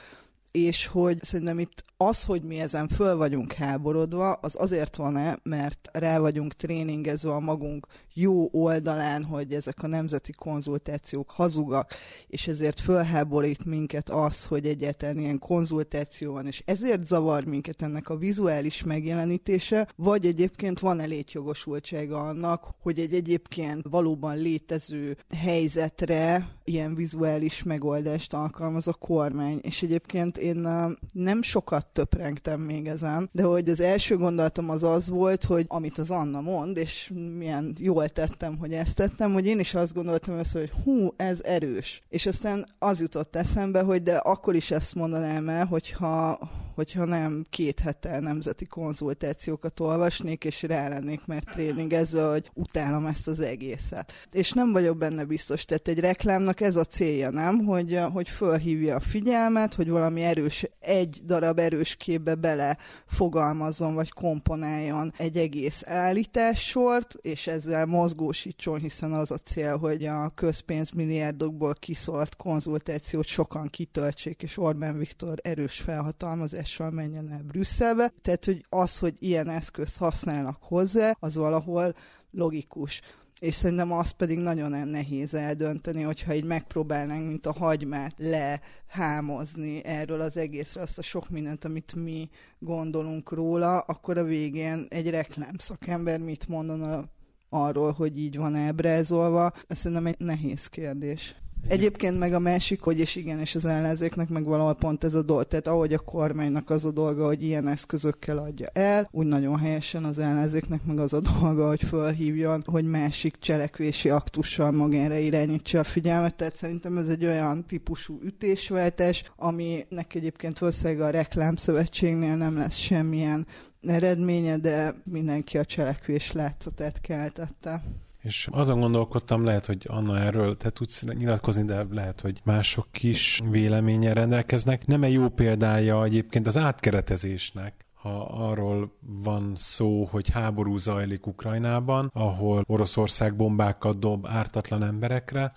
és 0.52 0.86
hogy 0.86 1.22
szerintem 1.22 1.58
itt 1.58 1.84
az, 1.96 2.24
hogy 2.24 2.42
mi 2.42 2.60
ezen 2.60 2.88
föl 2.88 3.16
vagyunk 3.16 3.52
háborodva, 3.52 4.32
az 4.32 4.56
azért 4.58 4.96
van-e, 4.96 5.38
mert 5.42 5.88
rá 5.92 6.18
vagyunk 6.18 6.52
tréningezve 6.52 7.34
a 7.34 7.40
magunk 7.40 7.86
jó 8.14 8.48
oldalán, 8.52 9.24
hogy 9.24 9.52
ezek 9.54 9.82
a 9.82 9.86
nemzeti 9.86 10.32
konzultációk 10.32 11.30
hazugak, 11.30 11.94
és 12.26 12.48
ezért 12.48 12.80
fölháborít 12.80 13.64
minket 13.64 14.10
az, 14.10 14.46
hogy 14.46 14.66
egyáltalán 14.66 15.18
ilyen 15.18 15.38
konzultáció 15.38 16.32
van, 16.32 16.46
és 16.46 16.62
ezért 16.66 17.06
zavar 17.06 17.44
minket 17.44 17.82
ennek 17.82 18.08
a 18.08 18.16
vizuális 18.16 18.82
megjelenítése, 18.82 19.88
vagy 19.96 20.26
egyébként 20.26 20.78
van-e 20.78 21.04
létjogosultsága 21.04 22.20
annak, 22.20 22.74
hogy 22.80 22.98
egy 22.98 23.14
egyébként 23.14 23.82
valóban 23.90 24.36
létező 24.36 25.16
helyzetre 25.36 26.48
ilyen 26.64 26.94
vizuális 26.94 27.62
megoldást 27.62 28.34
alkalmaz 28.34 28.88
a 28.88 28.92
kormány. 28.92 29.58
És 29.62 29.82
egyébként 29.82 30.38
én 30.38 30.68
nem 31.12 31.42
sokat 31.42 31.86
töprengtem 31.86 32.60
még 32.60 32.86
ezen, 32.86 33.28
de 33.32 33.42
hogy 33.42 33.68
az 33.68 33.80
első 33.80 34.16
gondolatom 34.16 34.70
az 34.70 34.82
az 34.82 35.08
volt, 35.08 35.44
hogy 35.44 35.64
amit 35.68 35.98
az 35.98 36.10
Anna 36.10 36.40
mond, 36.40 36.76
és 36.76 37.12
milyen 37.36 37.76
jól 37.78 38.08
tettem, 38.08 38.58
hogy 38.58 38.72
ezt 38.72 38.94
tettem, 38.94 39.32
hogy 39.32 39.46
én 39.46 39.58
is 39.58 39.74
azt 39.74 39.94
gondoltam 39.94 40.38
össze, 40.38 40.58
hogy 40.58 40.72
hú, 40.84 41.08
ez 41.16 41.40
erős. 41.42 42.02
És 42.08 42.26
aztán 42.26 42.66
az 42.78 43.00
jutott 43.00 43.36
eszembe, 43.36 43.82
hogy 43.82 44.02
de 44.02 44.16
akkor 44.16 44.54
is 44.54 44.70
ezt 44.70 44.94
mondanám 44.94 45.48
el, 45.48 45.66
hogyha, 45.66 46.38
hogyha 46.74 47.04
nem 47.04 47.44
két 47.50 47.80
hete 47.80 48.20
nemzeti 48.20 48.66
konzultációkat 48.66 49.80
olvasnék, 49.80 50.44
és 50.44 50.62
rá 50.62 50.88
lennék 50.88 51.26
mert 51.26 51.50
tréningezve, 51.50 52.24
hogy 52.24 52.50
utálom 52.54 53.06
ezt 53.06 53.28
az 53.28 53.40
egészet. 53.40 54.12
És 54.32 54.52
nem 54.52 54.72
vagyok 54.72 54.96
benne 54.96 55.24
biztos, 55.24 55.64
tehát 55.64 55.88
egy 55.88 56.00
reklámnak 56.00 56.60
ez 56.60 56.76
a 56.76 56.84
célja, 56.84 57.30
nem? 57.30 57.64
Hogy, 57.64 58.00
hogy 58.12 58.28
fölhívja 58.28 58.96
a 58.96 59.00
figyelmet, 59.00 59.74
hogy 59.74 59.88
valami 59.88 60.22
erős, 60.22 60.66
egy 60.80 61.20
darab 61.24 61.58
erős 61.58 61.96
képbe 61.96 62.34
bele 62.34 62.76
fogalmazzon, 63.06 63.94
vagy 63.94 64.10
komponáljon 64.10 65.12
egy 65.16 65.36
egész 65.36 65.82
állítássort, 65.86 67.14
és 67.20 67.46
ezzel 67.46 67.86
mozgósítson, 67.86 68.78
hiszen 68.78 69.12
az 69.12 69.30
a 69.30 69.38
cél, 69.38 69.78
hogy 69.78 70.04
a 70.04 70.32
közpénzmilliárdokból 70.34 71.74
kiszólt 71.74 72.36
konzultációt 72.36 73.26
sokan 73.26 73.66
kitöltsék, 73.66 74.42
és 74.42 74.58
Orbán 74.58 74.98
Viktor 74.98 75.38
erős 75.42 75.80
felhatalmazás 75.80 76.61
meghívással 76.62 76.90
menjen 76.90 77.32
el 77.32 77.42
Brüsszelbe. 77.42 78.12
Tehát, 78.22 78.44
hogy 78.44 78.64
az, 78.68 78.98
hogy 78.98 79.14
ilyen 79.18 79.48
eszközt 79.48 79.96
használnak 79.96 80.58
hozzá, 80.60 81.16
az 81.18 81.34
valahol 81.34 81.94
logikus 82.30 83.00
és 83.38 83.54
szerintem 83.54 83.92
azt 83.92 84.12
pedig 84.12 84.38
nagyon 84.38 84.88
nehéz 84.88 85.34
eldönteni, 85.34 86.02
hogyha 86.02 86.34
így 86.34 86.44
megpróbálnánk, 86.44 87.28
mint 87.28 87.46
a 87.46 87.52
hagymát 87.52 88.14
lehámozni 88.16 89.84
erről 89.84 90.20
az 90.20 90.36
egészről, 90.36 90.82
azt 90.82 90.98
a 90.98 91.02
sok 91.02 91.30
mindent, 91.30 91.64
amit 91.64 91.94
mi 91.94 92.28
gondolunk 92.58 93.32
róla, 93.32 93.78
akkor 93.78 94.18
a 94.18 94.24
végén 94.24 94.86
egy 94.88 95.10
reklámszakember 95.10 96.20
mit 96.20 96.48
mondana 96.48 97.04
arról, 97.48 97.92
hogy 97.92 98.18
így 98.18 98.36
van 98.36 98.54
elbrázolva. 98.54 99.52
Ez 99.66 99.78
szerintem 99.78 100.06
egy 100.06 100.18
nehéz 100.18 100.66
kérdés. 100.66 101.34
Egyébként 101.68 102.18
meg 102.18 102.32
a 102.34 102.38
másik, 102.38 102.80
hogy 102.80 102.98
és 102.98 103.16
igen, 103.16 103.38
és 103.38 103.54
az 103.54 103.64
ellenzéknek 103.64 104.28
meg 104.28 104.44
valahol 104.44 104.74
pont 104.74 105.04
ez 105.04 105.14
a 105.14 105.22
dolog, 105.22 105.44
tehát 105.44 105.66
ahogy 105.66 105.92
a 105.92 105.98
kormánynak 105.98 106.70
az 106.70 106.84
a 106.84 106.90
dolga, 106.90 107.26
hogy 107.26 107.42
ilyen 107.42 107.68
eszközökkel 107.68 108.38
adja 108.38 108.66
el, 108.72 109.08
úgy 109.10 109.26
nagyon 109.26 109.58
helyesen 109.58 110.04
az 110.04 110.18
ellenzéknek 110.18 110.84
meg 110.84 110.98
az 110.98 111.12
a 111.12 111.20
dolga, 111.20 111.68
hogy 111.68 111.82
fölhívjon, 111.82 112.62
hogy 112.66 112.84
másik 112.84 113.36
cselekvési 113.38 114.10
aktussal 114.10 114.70
magára 114.70 115.16
irányítsa 115.16 115.78
a 115.78 115.84
figyelmet, 115.84 116.34
tehát 116.34 116.56
szerintem 116.56 116.98
ez 116.98 117.08
egy 117.08 117.24
olyan 117.24 117.64
típusú 117.66 118.18
ütésváltás, 118.22 119.32
aminek 119.36 120.14
egyébként 120.14 120.58
valószínűleg 120.58 121.00
a 121.00 121.10
reklámszövetségnél 121.10 122.36
nem 122.36 122.56
lesz 122.56 122.76
semmilyen 122.76 123.46
eredménye, 123.82 124.56
de 124.56 124.94
mindenki 125.04 125.58
a 125.58 125.64
cselekvés 125.64 126.32
látszatát 126.32 127.00
keltette. 127.00 127.82
És 128.22 128.48
azon 128.50 128.80
gondolkodtam, 128.80 129.44
lehet, 129.44 129.66
hogy 129.66 129.86
Anna 129.88 130.18
erről 130.18 130.56
te 130.56 130.70
tudsz 130.70 131.02
nyilatkozni, 131.02 131.64
de 131.64 131.86
lehet, 131.90 132.20
hogy 132.20 132.40
mások 132.44 133.02
is 133.02 133.40
véleménye 133.50 134.12
rendelkeznek. 134.12 134.86
Nem 134.86 135.02
egy 135.02 135.12
jó 135.12 135.28
példája 135.28 136.04
egyébként 136.04 136.46
az 136.46 136.56
átkeretezésnek, 136.56 137.86
ha 137.94 138.22
arról 138.22 138.98
van 139.00 139.52
szó, 139.56 140.04
hogy 140.04 140.30
háború 140.30 140.78
zajlik 140.78 141.26
Ukrajnában, 141.26 142.10
ahol 142.14 142.64
Oroszország 142.66 143.36
bombákat 143.36 143.98
dob 143.98 144.26
ártatlan 144.26 144.82
emberekre, 144.82 145.52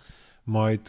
majd 0.45 0.81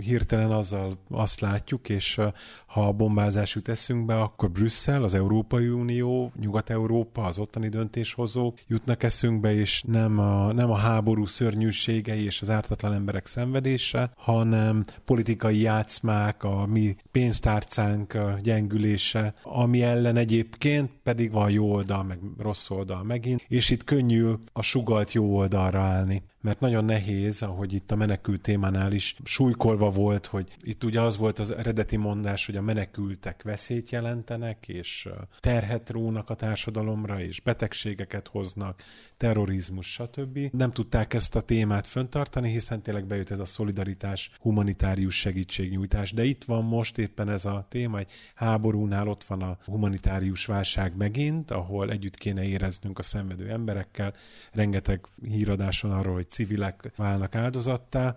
hirtelen 0.00 0.50
azzal 0.50 0.98
azt 1.10 1.40
látjuk, 1.40 1.88
és 1.88 2.20
ha 2.66 2.88
a 2.88 2.92
bombázás 2.92 3.54
jut 3.54 3.68
eszünkbe, 3.68 4.20
akkor 4.20 4.50
Brüsszel, 4.50 5.04
az 5.04 5.14
Európai 5.14 5.68
Unió, 5.68 6.32
Nyugat-Európa, 6.40 7.24
az 7.24 7.38
ottani 7.38 7.68
döntéshozók 7.68 8.58
jutnak 8.66 9.02
eszünkbe, 9.02 9.54
és 9.54 9.82
nem 9.86 10.18
a, 10.18 10.52
nem 10.52 10.70
a 10.70 10.76
háború 10.76 11.26
szörnyűségei 11.26 12.24
és 12.24 12.42
az 12.42 12.50
ártatlan 12.50 12.92
emberek 12.92 13.26
szenvedése, 13.26 14.10
hanem 14.16 14.84
politikai 15.04 15.60
játszmák, 15.60 16.44
a 16.44 16.66
mi 16.66 16.96
pénztárcánk 17.10 18.18
gyengülése, 18.42 19.34
ami 19.42 19.82
ellen 19.82 20.16
egyébként 20.16 20.90
pedig 21.02 21.32
van 21.32 21.50
jó 21.50 21.72
oldal, 21.72 22.02
meg 22.02 22.18
rossz 22.38 22.70
oldal 22.70 23.02
megint, 23.02 23.44
és 23.48 23.70
itt 23.70 23.84
könnyű 23.84 24.32
a 24.52 24.62
sugalt 24.62 25.12
jó 25.12 25.36
oldalra 25.36 25.80
állni 25.80 26.22
mert 26.44 26.60
nagyon 26.60 26.84
nehéz, 26.84 27.42
ahogy 27.42 27.72
itt 27.72 27.90
a 27.90 27.96
menekült 27.96 28.40
témánál 28.40 28.92
is 28.92 29.16
súlykolva 29.24 29.90
volt, 29.90 30.26
hogy 30.26 30.48
itt 30.60 30.84
ugye 30.84 31.00
az 31.00 31.16
volt 31.16 31.38
az 31.38 31.54
eredeti 31.56 31.96
mondás, 31.96 32.46
hogy 32.46 32.56
a 32.56 32.62
menekültek 32.62 33.42
veszélyt 33.42 33.90
jelentenek, 33.90 34.68
és 34.68 35.08
terhet 35.40 35.90
rónak 35.90 36.30
a 36.30 36.34
társadalomra, 36.34 37.20
és 37.20 37.40
betegségeket 37.40 38.28
hoznak, 38.28 38.82
terrorizmus, 39.16 39.92
stb. 39.92 40.38
Nem 40.52 40.72
tudták 40.72 41.14
ezt 41.14 41.36
a 41.36 41.40
témát 41.40 41.86
föntartani, 41.86 42.50
hiszen 42.50 42.82
tényleg 42.82 43.06
bejött 43.06 43.30
ez 43.30 43.40
a 43.40 43.44
szolidaritás, 43.44 44.30
humanitárius 44.40 45.18
segítségnyújtás, 45.18 46.12
de 46.12 46.24
itt 46.24 46.44
van 46.44 46.64
most 46.64 46.98
éppen 46.98 47.28
ez 47.28 47.44
a 47.44 47.66
téma, 47.68 47.98
egy 47.98 48.10
háborúnál 48.34 49.08
ott 49.08 49.24
van 49.24 49.42
a 49.42 49.58
humanitárius 49.64 50.46
válság 50.46 50.96
megint, 50.96 51.50
ahol 51.50 51.90
együtt 51.90 52.16
kéne 52.16 52.44
éreznünk 52.44 52.98
a 52.98 53.02
szenvedő 53.02 53.50
emberekkel, 53.50 54.14
rengeteg 54.52 55.06
híradáson 55.22 55.90
arról, 55.90 56.14
hogy 56.14 56.32
civilek 56.34 56.92
válnak 56.96 57.34
áldozattá. 57.34 58.16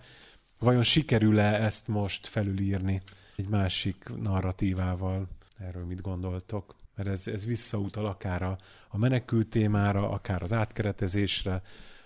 Vajon 0.60 0.84
sikerül-e 0.84 1.64
ezt 1.64 1.88
most 1.88 2.28
felülírni 2.28 3.02
egy 3.36 3.48
másik 3.48 4.04
narratívával? 4.22 5.28
Erről 5.58 5.86
mit 5.86 6.02
gondoltok? 6.02 6.76
Mert 6.96 7.10
ez, 7.10 7.28
ez 7.28 7.46
visszautal 7.46 8.06
akár 8.06 8.42
a, 8.42 8.58
a 8.88 8.98
menekült 8.98 9.48
témára, 9.48 10.10
akár 10.10 10.42
az 10.42 10.54
átkeretezésre, 10.54 11.62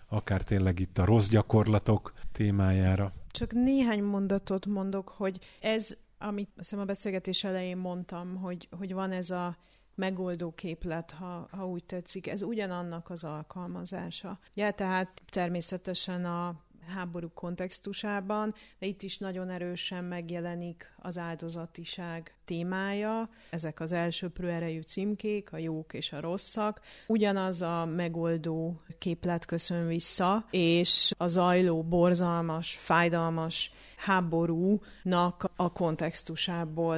akár 0.07 0.41
tényleg 0.41 0.79
itt 0.79 0.97
a 0.97 1.05
rossz 1.05 1.27
gyakorlatok 1.27 2.13
témájára. 2.31 3.13
Csak 3.31 3.53
néhány 3.53 4.03
mondatot 4.03 4.65
mondok, 4.65 5.09
hogy 5.09 5.39
ez, 5.61 5.97
amit 6.17 6.49
azt 6.57 6.73
a 6.73 6.85
beszélgetés 6.85 7.43
elején 7.43 7.77
mondtam, 7.77 8.35
hogy, 8.35 8.67
hogy 8.77 8.93
van 8.93 9.11
ez 9.11 9.29
a 9.29 9.57
megoldó 10.01 10.51
képlet, 10.51 11.11
ha, 11.11 11.47
ha 11.51 11.67
úgy 11.67 11.83
tetszik. 11.85 12.27
Ez 12.27 12.41
ugyanannak 12.41 13.09
az 13.09 13.23
alkalmazása. 13.23 14.39
Ja, 14.53 14.71
tehát 14.71 15.21
természetesen 15.29 16.25
a 16.25 16.55
háború 16.87 17.31
kontextusában, 17.33 18.53
de 18.79 18.85
itt 18.85 19.01
is 19.01 19.17
nagyon 19.17 19.49
erősen 19.49 20.03
megjelenik 20.03 20.93
az 20.97 21.17
áldozatiság 21.17 22.35
témája. 22.45 23.29
Ezek 23.49 23.79
az 23.79 23.91
elsőprő 23.91 24.49
erejű 24.49 24.81
címkék, 24.81 25.53
a 25.53 25.57
jók 25.57 25.93
és 25.93 26.13
a 26.13 26.19
rosszak. 26.19 26.81
Ugyanaz 27.07 27.61
a 27.61 27.85
megoldó 27.85 28.75
képlet 28.97 29.45
köszön 29.45 29.87
vissza, 29.87 30.45
és 30.49 31.11
a 31.17 31.27
zajló, 31.27 31.83
borzalmas, 31.83 32.75
fájdalmas 32.75 33.71
háborúnak 33.97 35.51
a 35.55 35.71
kontextusából 35.71 36.97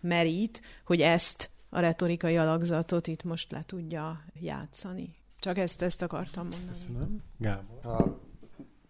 merít, 0.00 0.62
hogy 0.84 1.00
ezt 1.00 1.50
a 1.74 1.80
retorikai 1.80 2.36
alakzatot 2.36 3.06
itt 3.06 3.24
most 3.24 3.50
le 3.50 3.62
tudja 3.66 4.24
játszani. 4.40 5.14
Csak 5.38 5.58
ezt, 5.58 5.82
ezt 5.82 6.02
akartam 6.02 6.42
mondani. 6.42 6.66
Köszönöm. 6.68 7.22
Gábor? 7.38 7.78
Ha 7.82 8.01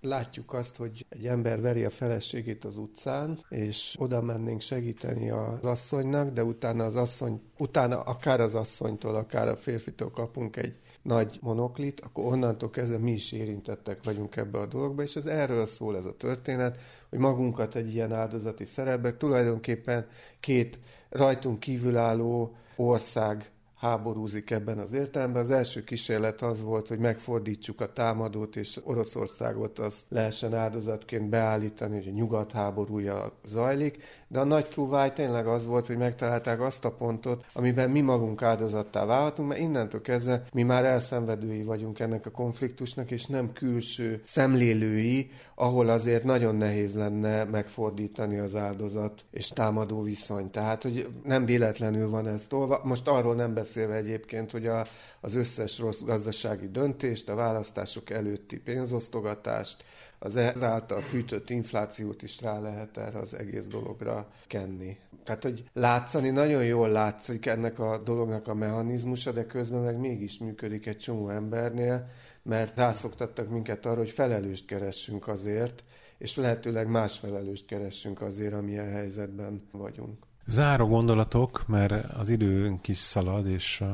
látjuk 0.03 0.53
azt, 0.53 0.77
hogy 0.77 1.07
egy 1.09 1.27
ember 1.27 1.61
veri 1.61 1.85
a 1.85 1.91
feleségét 1.91 2.65
az 2.65 2.77
utcán, 2.77 3.39
és 3.49 3.97
oda 3.99 4.23
mennénk 4.23 4.61
segíteni 4.61 5.31
az 5.31 5.65
asszonynak, 5.65 6.31
de 6.31 6.45
utána 6.45 6.85
az 6.85 6.95
asszony, 6.95 7.41
utána 7.59 8.01
akár 8.01 8.41
az 8.41 8.55
asszonytól, 8.55 9.15
akár 9.15 9.49
a 9.49 9.57
férfitől 9.57 10.11
kapunk 10.11 10.57
egy 10.57 10.81
nagy 11.03 11.39
monoklit, 11.41 12.01
akkor 12.01 12.33
onnantól 12.33 12.71
kezdve 12.71 12.99
mi 12.99 13.11
is 13.11 13.33
érintettek 13.33 14.05
vagyunk 14.05 14.37
ebbe 14.37 14.59
a 14.59 14.67
dologba, 14.67 15.03
és 15.03 15.17
ez 15.17 15.27
erről 15.27 15.67
szól 15.67 15.97
ez 15.97 16.05
a 16.05 16.17
történet, 16.17 16.79
hogy 17.11 17.19
magunkat 17.19 17.75
egy 17.75 17.95
ilyen 17.95 18.13
áldozati 18.13 18.65
szerepbe 18.65 19.17
tulajdonképpen 19.17 20.07
két 20.41 20.81
rajtunk 21.09 21.61
kívülálló 21.61 22.57
ország 22.77 23.51
háborúzik 23.83 24.51
ebben 24.51 24.79
az 24.79 24.93
értelemben. 24.93 25.43
Az 25.43 25.51
első 25.51 25.85
kísérlet 25.85 26.43
az 26.43 26.63
volt, 26.63 26.89
hogy 26.89 26.99
megfordítsuk 26.99 27.81
a 27.81 27.93
támadót, 27.93 28.57
és 28.57 28.81
Oroszországot 28.85 29.79
azt 29.79 30.05
lehessen 30.09 30.55
áldozatként 30.55 31.29
beállítani, 31.29 31.97
hogy 31.97 32.09
a 32.09 32.11
nyugat 32.11 32.53
háborúja 32.53 33.33
zajlik, 33.45 34.03
de 34.29 34.41
a 34.41 34.45
nagy 34.45 34.67
trúváj 34.67 35.13
tényleg 35.13 35.47
az 35.47 35.67
volt, 35.67 35.87
hogy 35.87 35.97
megtalálták 35.97 36.61
azt 36.61 36.85
a 36.85 36.91
pontot, 36.91 37.47
amiben 37.53 37.91
mi 37.91 38.01
magunk 38.01 38.43
áldozattá 38.43 39.05
válhatunk, 39.05 39.49
mert 39.49 39.61
innentől 39.61 40.01
kezdve 40.01 40.43
mi 40.53 40.63
már 40.63 40.85
elszenvedői 40.85 41.63
vagyunk 41.63 42.01
ennek 42.01 42.27
a 42.27 42.31
konfliktusnak, 42.31 43.11
és 43.11 43.27
nem 43.27 43.53
külső 43.53 44.23
szemlélői, 44.25 45.31
ahol 45.55 45.89
azért 45.89 46.25
nagyon 46.25 46.55
nehéz 46.55 46.95
lenne 46.95 47.45
megfordítani 47.45 48.39
az 48.39 48.55
áldozat 48.55 49.25
és 49.31 49.49
támadó 49.49 50.03
viszony. 50.03 50.51
Tehát, 50.51 50.83
hogy 50.83 51.09
nem 51.25 51.45
véletlenül 51.45 52.11
van 52.11 52.27
ez 52.29 52.47
tolva. 52.49 52.81
Most 52.85 53.09
arról 53.09 53.35
nem 53.35 53.55
beszélünk, 53.55 53.71
beszélve 53.75 53.95
egyébként, 53.95 54.51
hogy 54.51 54.67
a, 54.67 54.87
az 55.21 55.35
összes 55.35 55.79
rossz 55.79 56.01
gazdasági 56.01 56.69
döntést, 56.69 57.29
a 57.29 57.35
választások 57.35 58.11
előtti 58.11 58.59
pénzosztogatást, 58.59 59.85
az 60.19 60.37
ezáltal 60.37 61.01
fűtött 61.01 61.51
inflációt 61.51 62.23
is 62.23 62.41
rá 62.41 62.61
lehet 62.61 62.97
erre 62.97 63.19
az 63.19 63.35
egész 63.35 63.67
dologra 63.67 64.31
kenni. 64.47 64.97
Tehát, 65.25 65.43
hogy 65.43 65.65
látszani, 65.73 66.31
nagyon 66.31 66.65
jól 66.65 66.89
látszik 66.89 67.47
ennek 67.47 67.79
a 67.79 67.99
dolognak 67.99 68.49
a 68.49 68.55
mechanizmusa, 68.55 69.33
de 69.33 69.47
közben 69.47 69.81
meg 69.81 69.97
mégis 69.97 70.39
működik 70.39 70.87
egy 70.87 70.99
csomó 70.99 71.29
embernél, 71.29 72.09
mert 72.43 72.77
rászoktattak 72.77 73.49
minket 73.49 73.87
arra, 73.87 73.99
hogy 73.99 74.11
felelőst 74.11 74.67
keressünk 74.67 75.29
azért, 75.29 75.85
és 76.19 76.37
lehetőleg 76.37 76.89
más 76.89 77.19
felelőst 77.19 77.67
keressünk 77.67 78.23
azért, 78.23 78.55
amilyen 78.55 78.91
helyzetben 78.91 79.69
vagyunk. 79.73 80.31
Záró 80.47 80.87
gondolatok, 80.87 81.67
mert 81.67 82.05
az 82.13 82.29
időnk 82.29 82.89
is 82.89 82.99
szalad, 82.99 83.47
és 83.47 83.85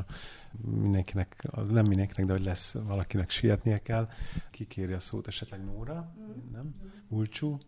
mindenkinek, 0.60 1.46
nem 1.70 1.86
mindenkinek, 1.86 2.26
de 2.26 2.32
hogy 2.32 2.44
lesz 2.44 2.72
valakinek 2.72 3.30
sietnie 3.30 3.78
kell. 3.78 4.08
Ki 4.50 4.64
kéri 4.64 4.92
a 4.92 5.00
szót, 5.00 5.26
esetleg 5.26 5.64
Nóra? 5.64 6.14
Nem? 6.52 6.74
Bulcsú? 7.08 7.58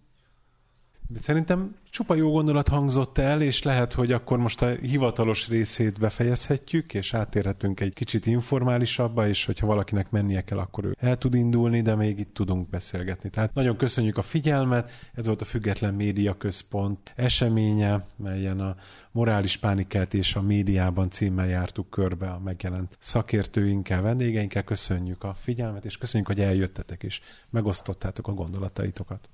Szerintem 1.20 1.74
csupa 1.90 2.14
jó 2.14 2.30
gondolat 2.30 2.68
hangzott 2.68 3.18
el, 3.18 3.42
és 3.42 3.62
lehet, 3.62 3.92
hogy 3.92 4.12
akkor 4.12 4.38
most 4.38 4.62
a 4.62 4.68
hivatalos 4.68 5.48
részét 5.48 5.98
befejezhetjük, 5.98 6.94
és 6.94 7.14
átérhetünk 7.14 7.80
egy 7.80 7.92
kicsit 7.92 8.26
informálisabbá, 8.26 9.28
és 9.28 9.44
hogyha 9.44 9.66
valakinek 9.66 10.10
mennie 10.10 10.40
kell, 10.40 10.58
akkor 10.58 10.84
ő 10.84 10.96
el 10.98 11.16
tud 11.16 11.34
indulni, 11.34 11.82
de 11.82 11.94
még 11.94 12.18
itt 12.18 12.34
tudunk 12.34 12.68
beszélgetni. 12.68 13.30
Tehát 13.30 13.54
nagyon 13.54 13.76
köszönjük 13.76 14.16
a 14.16 14.22
figyelmet, 14.22 14.90
ez 15.14 15.26
volt 15.26 15.40
a 15.40 15.44
Független 15.44 15.94
Média 15.94 16.36
Központ 16.36 17.12
eseménye, 17.16 18.06
melyen 18.16 18.60
a 18.60 18.76
morális 19.12 19.56
pánikeltés 19.56 20.34
a 20.34 20.42
médiában 20.42 21.10
címmel 21.10 21.48
jártuk 21.48 21.90
körbe 21.90 22.28
a 22.28 22.38
megjelent 22.38 22.96
szakértőinkkel, 23.00 24.02
vendégeinkkel. 24.02 24.64
Köszönjük 24.64 25.24
a 25.24 25.34
figyelmet, 25.34 25.84
és 25.84 25.98
köszönjük, 25.98 26.28
hogy 26.28 26.40
eljöttetek, 26.40 27.02
és 27.02 27.20
megosztottátok 27.50 28.28
a 28.28 28.32
gondolataitokat. 28.32 29.28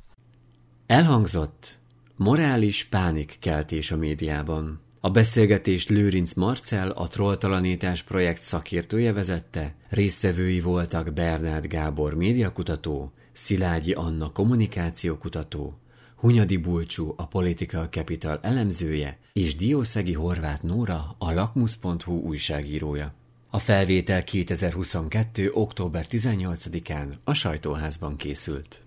Elhangzott 0.87 1.79
morális 2.17 2.85
pánikkeltés 2.85 3.91
a 3.91 3.97
médiában. 3.97 4.81
A 5.01 5.11
beszélgetést 5.11 5.89
Lőrinc 5.89 6.35
Marcel, 6.35 6.91
a 6.91 7.09
Trolltalanítás 7.09 8.03
projekt 8.03 8.43
szakértője 8.43 9.13
vezette, 9.13 9.75
résztvevői 9.89 10.61
voltak 10.61 11.13
Bernát 11.13 11.69
Gábor 11.69 12.15
médiakutató, 12.15 13.13
Szilágyi 13.33 13.93
Anna 13.93 14.33
kommunikációkutató, 14.33 15.79
Hunyadi 16.17 16.57
Bulcsú, 16.57 17.15
a 17.17 17.27
Political 17.27 17.87
Capital 17.87 18.39
elemzője, 18.43 19.19
és 19.33 19.57
Diószegi 19.57 20.13
Horváth 20.13 20.63
Nóra, 20.63 21.15
a 21.19 21.33
Lakmus.hu 21.33 22.21
újságírója. 22.21 23.15
A 23.51 23.59
felvétel 23.59 24.25
2022. 24.25 25.51
október 25.53 26.07
18-án 26.11 27.15
a 27.25 27.35
sajtóházban 27.35 28.17
készült. 28.17 28.81